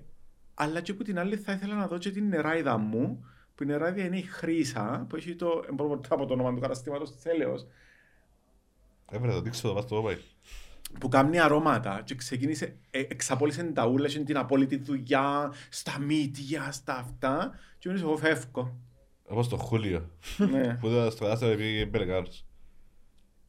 αλλά 0.55 0.81
και 0.81 0.91
από 0.91 1.05
την 1.05 1.19
άλλη 1.19 1.37
θα 1.37 1.53
ήθελα 1.53 1.75
να 1.75 1.87
δω 1.87 1.99
και 1.99 2.11
την 2.11 2.29
νεράιδα 2.29 2.79
μου, 2.79 3.25
που 3.55 3.63
η 3.63 3.67
νεράιδα 3.67 4.05
είναι 4.05 4.19
η 4.19 4.23
Χρύσα, 4.23 5.07
που 5.09 5.17
έχει 5.17 5.35
το, 5.35 5.61
δεν 5.65 5.75
μπορώ 5.75 5.89
ποτέ 5.89 6.09
από 6.11 6.27
το 6.27 6.33
όνομα 6.33 6.55
του 6.55 6.61
καταστήματος 6.61 7.15
της 7.15 7.25
Έλεος, 7.25 7.67
Έβρε 9.11 9.31
το 9.31 9.41
δείξω 9.41 9.69
το 9.69 9.75
πας 9.75 9.87
το 9.87 9.97
όπαί. 9.97 10.19
Που 11.01 11.09
κάνει 11.09 11.39
αρώματα 11.39 12.03
και 12.05 12.15
ξεκίνησε, 12.15 12.77
ε, 12.91 13.01
εξαπόλυσε 13.01 13.63
τα 13.63 13.87
ούλα, 13.87 14.07
είχε 14.07 14.19
την 14.19 14.37
απόλυτη 14.37 14.77
δουλειά, 14.77 15.53
στα 15.69 15.99
μύτια, 15.99 16.73
στα 16.73 16.97
αυτά, 16.97 17.59
και 17.79 17.89
μείνεις 17.89 18.03
εγώ 18.03 18.17
φεύγω. 18.17 18.77
Όπως 19.29 19.49
το 19.49 19.57
Χούλιο. 19.57 20.11
ναι. 20.51 20.75
Που 20.81 20.87
ήταν 20.89 21.11
στο 21.11 21.23
κατάστημα 21.23 21.51
επειδή 21.51 21.87
Μπελεκάρος. 21.87 22.47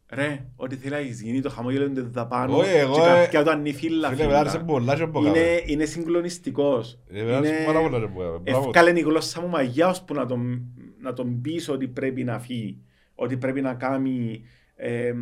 Ρε, 0.09 0.45
ό,τι 0.55 0.75
θέλεις 0.75 0.91
να 0.91 0.97
έχεις 0.97 1.21
γίνει, 1.21 1.41
το 1.41 1.49
χαμόγελο 1.49 1.85
είναι 1.85 2.01
δαπάνω 2.01 2.57
Όχι, 2.57 2.75
εγώ, 2.75 2.93
και 2.93 3.01
ε, 3.01 3.03
κάποια 3.03 3.43
του 3.43 3.49
ανήφιλα 3.49 4.09
Φίλε, 4.09 4.25
με 4.25 4.35
άρεσε 4.35 4.59
πολλά 4.59 4.95
και 4.95 5.01
από 5.01 5.21
κάτω. 5.21 5.39
Είναι, 5.39 5.61
είναι 5.65 5.85
συγκλονιστικός. 5.85 6.99
Ε, 7.07 7.23
με 7.23 7.35
άρεσε 7.35 7.63
πάρα 7.65 7.81
πολλά 7.81 7.99
και 7.99 8.05
από 8.05 8.19
κάτω. 8.19 8.39
Μπράβο. 8.43 8.65
Ευκάλεν 8.65 8.95
η 8.95 9.01
γλώσσα 9.01 9.41
μου 9.41 9.47
μαγιά 9.47 9.87
ώσπου 9.87 10.13
να 10.13 10.25
τον, 10.25 10.61
να 11.01 11.13
τον 11.13 11.41
πείσω 11.41 11.73
ότι 11.73 11.87
πρέπει 11.87 12.23
να 12.23 12.39
φύγει. 12.39 12.81
Ότι 13.15 13.37
πρέπει 13.37 13.61
να 13.61 13.73
κάνει... 13.73 14.43
Ε, 14.79 15.13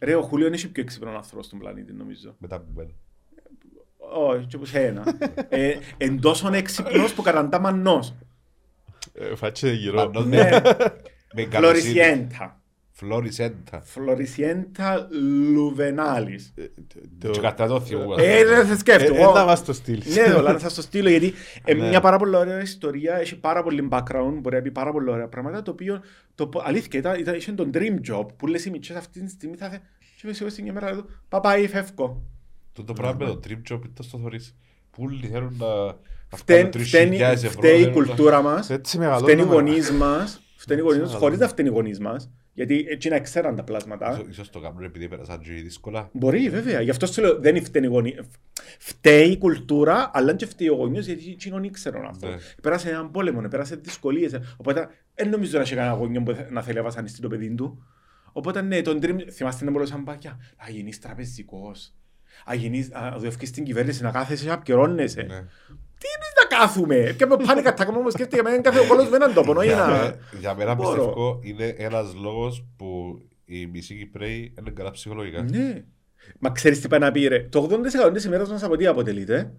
ρε, 0.00 0.14
ο 0.14 0.22
Χούλιο 0.22 0.46
είναι 0.46 0.56
και 0.56 0.68
πιο 0.68 0.82
έξυπνο 0.82 1.10
άνθρωπο 1.10 1.42
στον 1.42 1.58
πλανήτη, 1.58 1.92
νομίζω. 1.92 2.34
Μετά 2.38 2.58
που 2.60 2.66
μπαίνω. 2.74 2.90
Όχι, 3.98 4.46
και 4.46 4.56
από 4.56 4.64
σένα. 4.64 5.04
ε, 5.48 5.74
εν 5.96 6.20
τόσο 6.20 6.50
έξυπνος 6.52 7.14
που 7.14 7.22
καταντά 7.22 7.58
μannός. 7.58 8.14
Ε, 9.12 9.34
Φάτσε 9.34 9.72
γύρω. 9.72 9.96
Μannός, 9.96 10.26
ναι. 10.26 10.48
Με 11.34 11.42
εγκαλοσύνη. 11.42 11.80
Φλωρισιέντα. 11.92 12.60
Φλωρισέντα. 12.98 13.80
Φλωρισιέντα 13.84 15.08
Λουβενάλης. 15.52 16.54
Το- 17.18 17.30
Και 17.30 17.40
κατά 17.40 17.66
το 17.66 17.80
θύμου. 17.80 18.12
Ε, 18.18 18.44
δεν 18.44 18.66
θα 18.66 18.76
σκέφτω. 18.76 19.14
Ε, 19.14 19.18
εγώ. 19.20 19.30
Ένα 19.30 19.44
μας 19.44 19.64
το 19.64 19.72
στείλεις. 19.72 20.16
Ναι, 20.16 20.32
όλα 20.34 20.52
να 20.52 20.58
σας 20.58 20.74
το 20.74 20.82
στείλω 20.82 21.08
γιατί 21.08 21.32
ε, 21.64 21.74
Ναι. 21.74 21.88
μια 21.88 22.00
πάρα 22.00 22.16
πολύ 22.16 22.36
ωραία 22.36 22.60
ιστορία, 22.60 23.16
έχει 23.16 23.38
πάρα 23.38 23.62
πολύ 23.62 23.88
background, 23.90 24.34
μπορεί 24.40 24.56
να 24.56 24.62
πει 24.62 24.70
πάρα 24.70 24.92
πολύ 24.92 25.10
ωραία 25.10 25.28
πράγματα, 25.28 25.62
το 25.62 25.70
οποίο, 25.70 26.00
το, 26.34 26.46
πο- 26.46 26.62
αλήθεια, 26.64 26.98
ήταν, 27.00 27.20
ήταν, 27.20 27.34
είχε 27.34 27.52
τον 27.52 27.70
dream 27.74 27.96
job 28.12 28.26
που 28.36 28.46
λες 28.46 28.64
οι 28.64 28.70
μητσές 28.70 28.96
αυτή 28.96 29.20
τη 29.24 29.30
στιγμή 29.30 29.56
θα 29.56 29.68
θε, 29.68 29.76
και 30.22 30.34
είμαι 30.40 30.50
στην 30.50 30.66
ημέρα 30.66 30.88
εδώ, 30.88 31.04
παπάει, 31.28 31.68
φεύγω. 31.68 32.22
Το 32.72 32.84
το 32.84 32.92
πράγμα 32.92 33.26
με 33.26 33.32
το 33.32 33.40
trip 33.48 33.72
job 33.72 33.80
ήταν 33.84 34.04
στο 34.06 34.18
θωρείς. 34.18 34.56
Πούλοι 34.90 35.26
θέλουν 35.26 35.56
να... 35.58 35.66
να 35.66 36.36
Φταίν- 36.36 36.68
βγάλουν 36.68 36.86
Φταίνει 36.88 37.16
3.000 37.16 37.20
ευρώ, 37.20 37.50
φταίει 37.50 37.78
η 37.80 37.82
θέλουν 37.82 37.98
να- 37.98 38.04
κουλτούρα 38.06 38.42
μας, 38.42 38.70
Έτσι 38.70 38.96
φταίνει 38.96 39.04
οι 39.04 39.08
μεγαλώνουμε. 39.08 39.54
γονείς 39.54 39.90
μας, 39.90 40.40
Φταίνει 40.56 40.80
οι 40.80 40.82
γονείς 40.82 41.00
τους 41.00 41.14
χωρίς 41.14 41.38
να 41.38 41.48
φταίνει 41.48 41.68
οι 41.68 41.72
γονείς 41.72 42.00
μας, 42.00 42.30
γιατί 42.56 42.84
έτσι 42.88 43.08
να 43.08 43.20
ξέραν 43.20 43.56
τα 43.56 43.64
πλάσματα. 43.64 44.10
Ίσως- 44.12 44.26
Ίσως 44.30 44.50
το 44.50 44.60
κάνουν 44.60 44.82
επειδή 44.82 45.08
πέρασαν 45.08 45.38
και 45.40 45.50
δύσκολα. 45.52 46.08
Μπορεί, 46.12 46.48
βέβαια. 46.50 46.80
Γι' 46.80 46.90
αυτό 46.90 47.06
σου 47.06 47.20
λέω, 47.20 47.38
δεν 47.40 47.64
φταίνει 47.64 47.86
οι 47.86 47.88
γονείς. 47.88 48.20
Φταίει 48.78 49.30
η 49.30 49.38
κουλτούρα, 49.38 50.10
αλλά 50.14 50.34
και 50.34 50.46
φταίει 50.46 50.68
ο 50.68 50.74
γονιός, 50.74 51.06
γιατί 51.06 51.30
εκείνον 51.30 51.64
ήξερε 51.64 51.98
αυτό. 52.08 52.28
Ναι. 52.28 52.36
Πέρασε 52.62 52.88
έναν 52.88 53.10
πόλεμο, 53.10 53.48
πέρασε 53.48 53.76
δυσκολίες. 53.76 54.40
Οπότε, 54.56 54.88
δεν 55.14 55.28
νομίζω 55.28 55.56
να 55.56 55.62
έχει 55.62 55.74
κανένα 55.74 55.94
γονιό 55.94 56.22
που 56.22 56.36
να 56.50 56.62
θέλει 56.62 56.76
να 56.76 56.82
βασανιστεί 56.82 57.20
το 57.20 57.28
παιδί 57.28 57.54
του. 57.54 57.82
Οπότε, 58.32 58.62
ναι, 58.62 58.82
τον 58.82 58.98
dream, 59.02 59.16
θυμάστε 59.32 59.64
να 59.64 59.70
μπορούσαν 59.70 60.04
πάκια. 60.04 60.38
Να 60.64 60.70
γίνεις 60.70 61.00
τραπεζικός. 61.00 61.94
Να 62.46 62.54
γίνεις, 62.54 62.88
να 62.90 63.14
δουλεύεις 63.16 63.48
στην 63.48 63.64
κυβέρνηση, 63.64 64.02
να 64.02 64.10
κάθεσαι, 64.10 64.46
να 64.46 64.52
απκαιρώνεσαι. 64.54 65.22
Ναι. 65.22 65.44
Τι 65.98 66.06
είναι 66.16 66.28
να 66.50 66.56
κάθουμε; 66.58 67.14
Και 67.18 67.26
με 67.26 67.36
πάνε 67.46 67.60
κατά 67.62 67.84
κόμμα 67.84 68.00
μου 68.00 68.10
σκέφτεται 68.10 68.42
για 68.42 68.50
μένα 68.50 68.62
κάθε 68.62 68.78
ο 68.78 68.86
κόλος 68.86 69.08
με 69.08 69.16
έναν 69.16 69.34
τόπο. 69.34 69.52
όχι 69.56 69.66
Για 69.66 69.76
να- 69.76 69.86
μέ- 69.86 70.14
Για 70.40 70.54
μένα 70.54 70.74
Μπορώ. 70.74 70.88
πιστεύω 70.90 71.38
είναι 71.42 71.74
ένας 71.78 72.14
λόγος 72.14 72.64
που 72.76 73.20
οι 73.44 73.66
μισοί 73.66 73.94
Κυπρέοι 73.96 74.54
είναι 74.58 74.70
καλά 74.70 74.90
ψυχολογικά. 74.90 75.42
Ναι. 75.42 75.84
Μα 76.38 76.50
ξέρεις 76.50 76.80
τι 76.80 76.88
πάει 76.88 77.00
να 77.00 77.12
πει 77.12 77.26
ρε. 77.26 77.40
Το 77.42 77.62
80% 77.62 78.12
της 78.12 78.24
ημέρας 78.24 78.50
μας 78.50 78.62
από 78.62 78.76
τι 78.76 78.86
αποτελείται; 78.86 79.52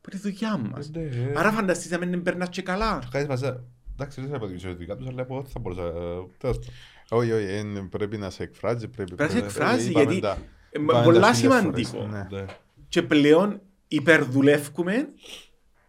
Από 0.00 0.10
τη 0.10 0.16
δουλειά 0.18 0.56
μας. 0.56 0.90
Ναι, 0.90 1.00
ε. 1.02 1.32
Άρα 1.34 1.50
φανταστείς 1.52 1.90
να 1.90 1.98
μην 2.06 2.22
περνάς 2.22 2.48
και 2.48 2.62
καλά. 2.62 3.02
Κάνεις 3.10 3.28
μαζί. 3.28 3.44
Εντάξει, 3.92 4.20
δεν 4.20 4.30
θα 4.30 4.36
υποτιμήσω 4.36 4.68
τη 4.68 4.74
δουλειά 4.74 4.96
τους, 4.96 5.06
αλλά 5.08 5.22
εγώ 5.30 5.44
θα 5.52 5.58
μπορούσα. 5.60 5.82
ε, 5.82 5.90
τέλος 6.38 6.58
πάντων. 6.58 6.62
Όχι, 7.10 7.32
όχι, 7.32 7.44
εν- 7.44 7.88
πρέπει 7.88 8.16
να 8.16 8.30
σε 8.30 8.42
εκφράζει. 8.42 8.88
Πρέπει 8.88 9.14
Πρέπει 9.14 9.32
να 9.32 9.38
σε 9.38 9.44
εκφράζει, 9.44 9.88
είπαμε 9.90 10.04
γιατί, 10.04 10.20
τα- 10.20 10.36
ε, 10.70 10.80
είπαμε 10.80 10.92
τα 10.92 11.02
πολλά 11.02 11.34
χίλιες 11.34 11.36
σημαντικό. 11.58 11.88
φορές, 11.88 12.10
ναι. 12.10 12.26
Ναι. 12.30 12.44
Και 12.88 13.02
πλέον 13.02 13.60
υπερδουλεύκουμε 13.88 15.08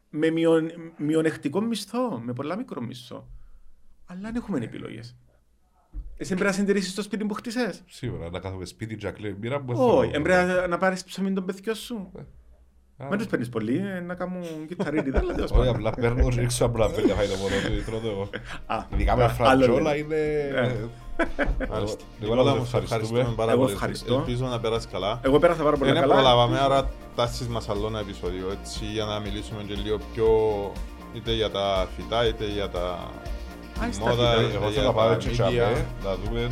με 0.10 0.30
μειον, 0.30 0.72
μειονεκτικό 0.98 1.62
μισθό, 1.62 2.22
με 2.26 2.34
πολλά 2.34 2.56
μικρό 2.58 2.82
μισθό. 2.82 3.28
Αλλά 4.06 4.20
δεν 4.22 4.36
έχουμε 4.36 4.60
επιλογές. 4.64 5.16
Εσύ 6.18 6.30
πρέπει 6.34 6.50
να 6.50 6.52
συντηρήσεις 6.56 6.94
το 6.94 7.02
σπίτι 7.02 7.26
που 7.26 7.34
χτίσες. 7.34 7.84
Σίγουρα, 7.88 8.30
να 8.30 8.40
κάθομαι 8.40 8.66
σπίτι 8.66 8.96
και 8.96 9.06
να 9.06 9.12
κλαίω 9.12 9.36
μοίρα 9.40 9.60
μου. 9.62 9.74
Όχι, 9.78 10.12
ε, 10.16 10.20
πρέπει 10.20 10.48
να- 10.48 10.68
να 10.68 10.78
πάρεις 10.78 11.04
ψωμί 11.04 11.34
των 11.34 11.46
παιδιών 11.46 11.76
σου. 11.76 12.12
Α, 12.98 13.08
Μην 13.08 13.18
τους 13.18 13.28
παίρνεις 13.28 13.50
πολύ, 13.50 13.78
ε, 13.78 14.00
να 14.00 14.16
κάνουν 14.16 14.44
κιθαρίδιδα, 14.68 15.20
αλλά 15.20 15.34
τέλος 15.34 15.52
Όχι, 15.52 15.60
πάντων. 15.60 15.76
απλά 15.76 15.92
παίρνω 15.92 16.30
και 16.30 16.40
ρίξω 16.40 16.66
απλά 16.66 16.88
να 16.88 16.94
φέρει 16.94 17.08
να 17.08 17.14
φάει 17.14 17.28
το 17.28 17.36
μόνο 17.36 17.56
του, 17.56 17.84
τρώω 17.86 18.00
το 18.00 18.08
εγώ. 18.10 18.30
Α, 18.66 18.86
Ειδικά 18.94 19.16
με 19.16 19.24
άλλο 19.24 19.34
φραντζόλα 19.34 19.94
λέμε. 19.94 20.16
είναι... 20.16 20.90
Ε. 21.58 21.66
Μάλιστα. 21.70 22.04
Εγώ 22.22 22.32
Νικόλα 22.36 22.44
να 22.44 22.56
μου, 22.58 22.64
σε 22.66 22.70
σε 22.70 22.78
ευχαριστούμε. 22.78 23.20
ευχαριστούμε 23.20 23.36
πάρα 23.36 23.52
Εγώ 23.52 23.62
πολύ. 23.62 23.74
ευχαριστώ. 23.74 24.14
Ελπίζω 24.14 24.46
να 24.46 24.60
περάσει 24.60 24.88
καλά. 24.88 25.20
Εγώ 25.24 25.40
πέρασα 25.40 25.64
πάρα 25.64 25.78
πολύ 25.78 25.92
Δεν 25.92 26.02
καλά. 26.02 26.14
προλάβαμε, 26.14 26.60
άρα 26.60 26.90
τάσεις 27.16 27.48
μας 27.48 27.70
άλλο 27.70 27.88
ένα 27.88 28.00
επεισόδιο, 28.00 28.46
έτσι, 28.62 28.86
για 28.86 29.06
να 29.06 29.20
μιλήσουμε 29.20 29.64
και 29.68 29.74
λίγο 29.74 29.98
πιο 30.14 30.28
είτε 31.14 31.32
για 31.34 31.50
τα 31.52 31.88
φυτά, 31.96 32.28
είτε 32.28 32.46
για 32.46 32.70
τα 32.70 32.84
Α, 33.84 33.92
στα 33.92 34.10
μόδα, 34.10 34.30
φυτά. 34.30 34.42
είτε 34.42 34.56
Εγώ 34.56 34.64
για 34.70 34.82
θέλω 34.82 34.88
να 34.88 34.94
τα 34.94 35.00
πάμε 35.00 35.16
και 35.18 35.30
τσάμε, 35.30 35.52
media. 35.52 36.04
να 36.06 36.16
δούμε 36.16 36.52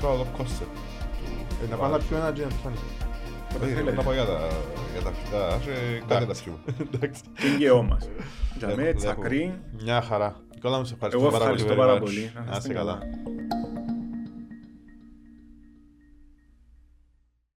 κράω 0.00 0.16
το 0.16 0.26
concept. 0.38 0.76
Ε, 1.64 1.66
Να 1.70 1.76
πάμε 1.76 1.92
να 1.96 1.98
πιούμε 2.02 2.22
ένα 2.22 2.32
gin 2.36 2.40
and 2.50 2.68
tonic. 2.68 2.82
Όχι, 3.62 3.94
Να 3.96 4.02
πάω 4.02 4.12
για 4.14 4.24
τα- 4.24 4.48
για 4.92 5.02
τα 5.02 5.12
φυτά 5.18 5.58
και 5.64 6.02
κάτι 6.08 6.26
τα 6.26 6.34
πιούμε. 6.42 6.58
Εντάξει. 6.94 7.22
Την 7.40 7.56
γεώ 7.58 7.82
μας. 7.82 8.08
Για 8.58 8.68
Έχω- 8.68 8.76
με, 8.76 8.88
έχω. 8.88 8.98
τσακρί. 8.98 9.58
Μια 9.82 10.02
χαρά. 10.02 10.36
Νικόλα 10.54 10.78
μου, 10.78 10.84
σε 10.84 10.96
Εγώ 11.00 11.26
ευχαριστώ 11.26 11.38
πάρα 11.38 11.44
πολύ. 11.50 11.60
ευχαριστώ 11.60 11.72
very 11.74 11.76
πάρα 11.86 11.94
much. 11.96 12.00
πολύ. 12.00 12.32
Να 12.50 12.56
είστε 12.56 12.72
καλά. 12.72 12.98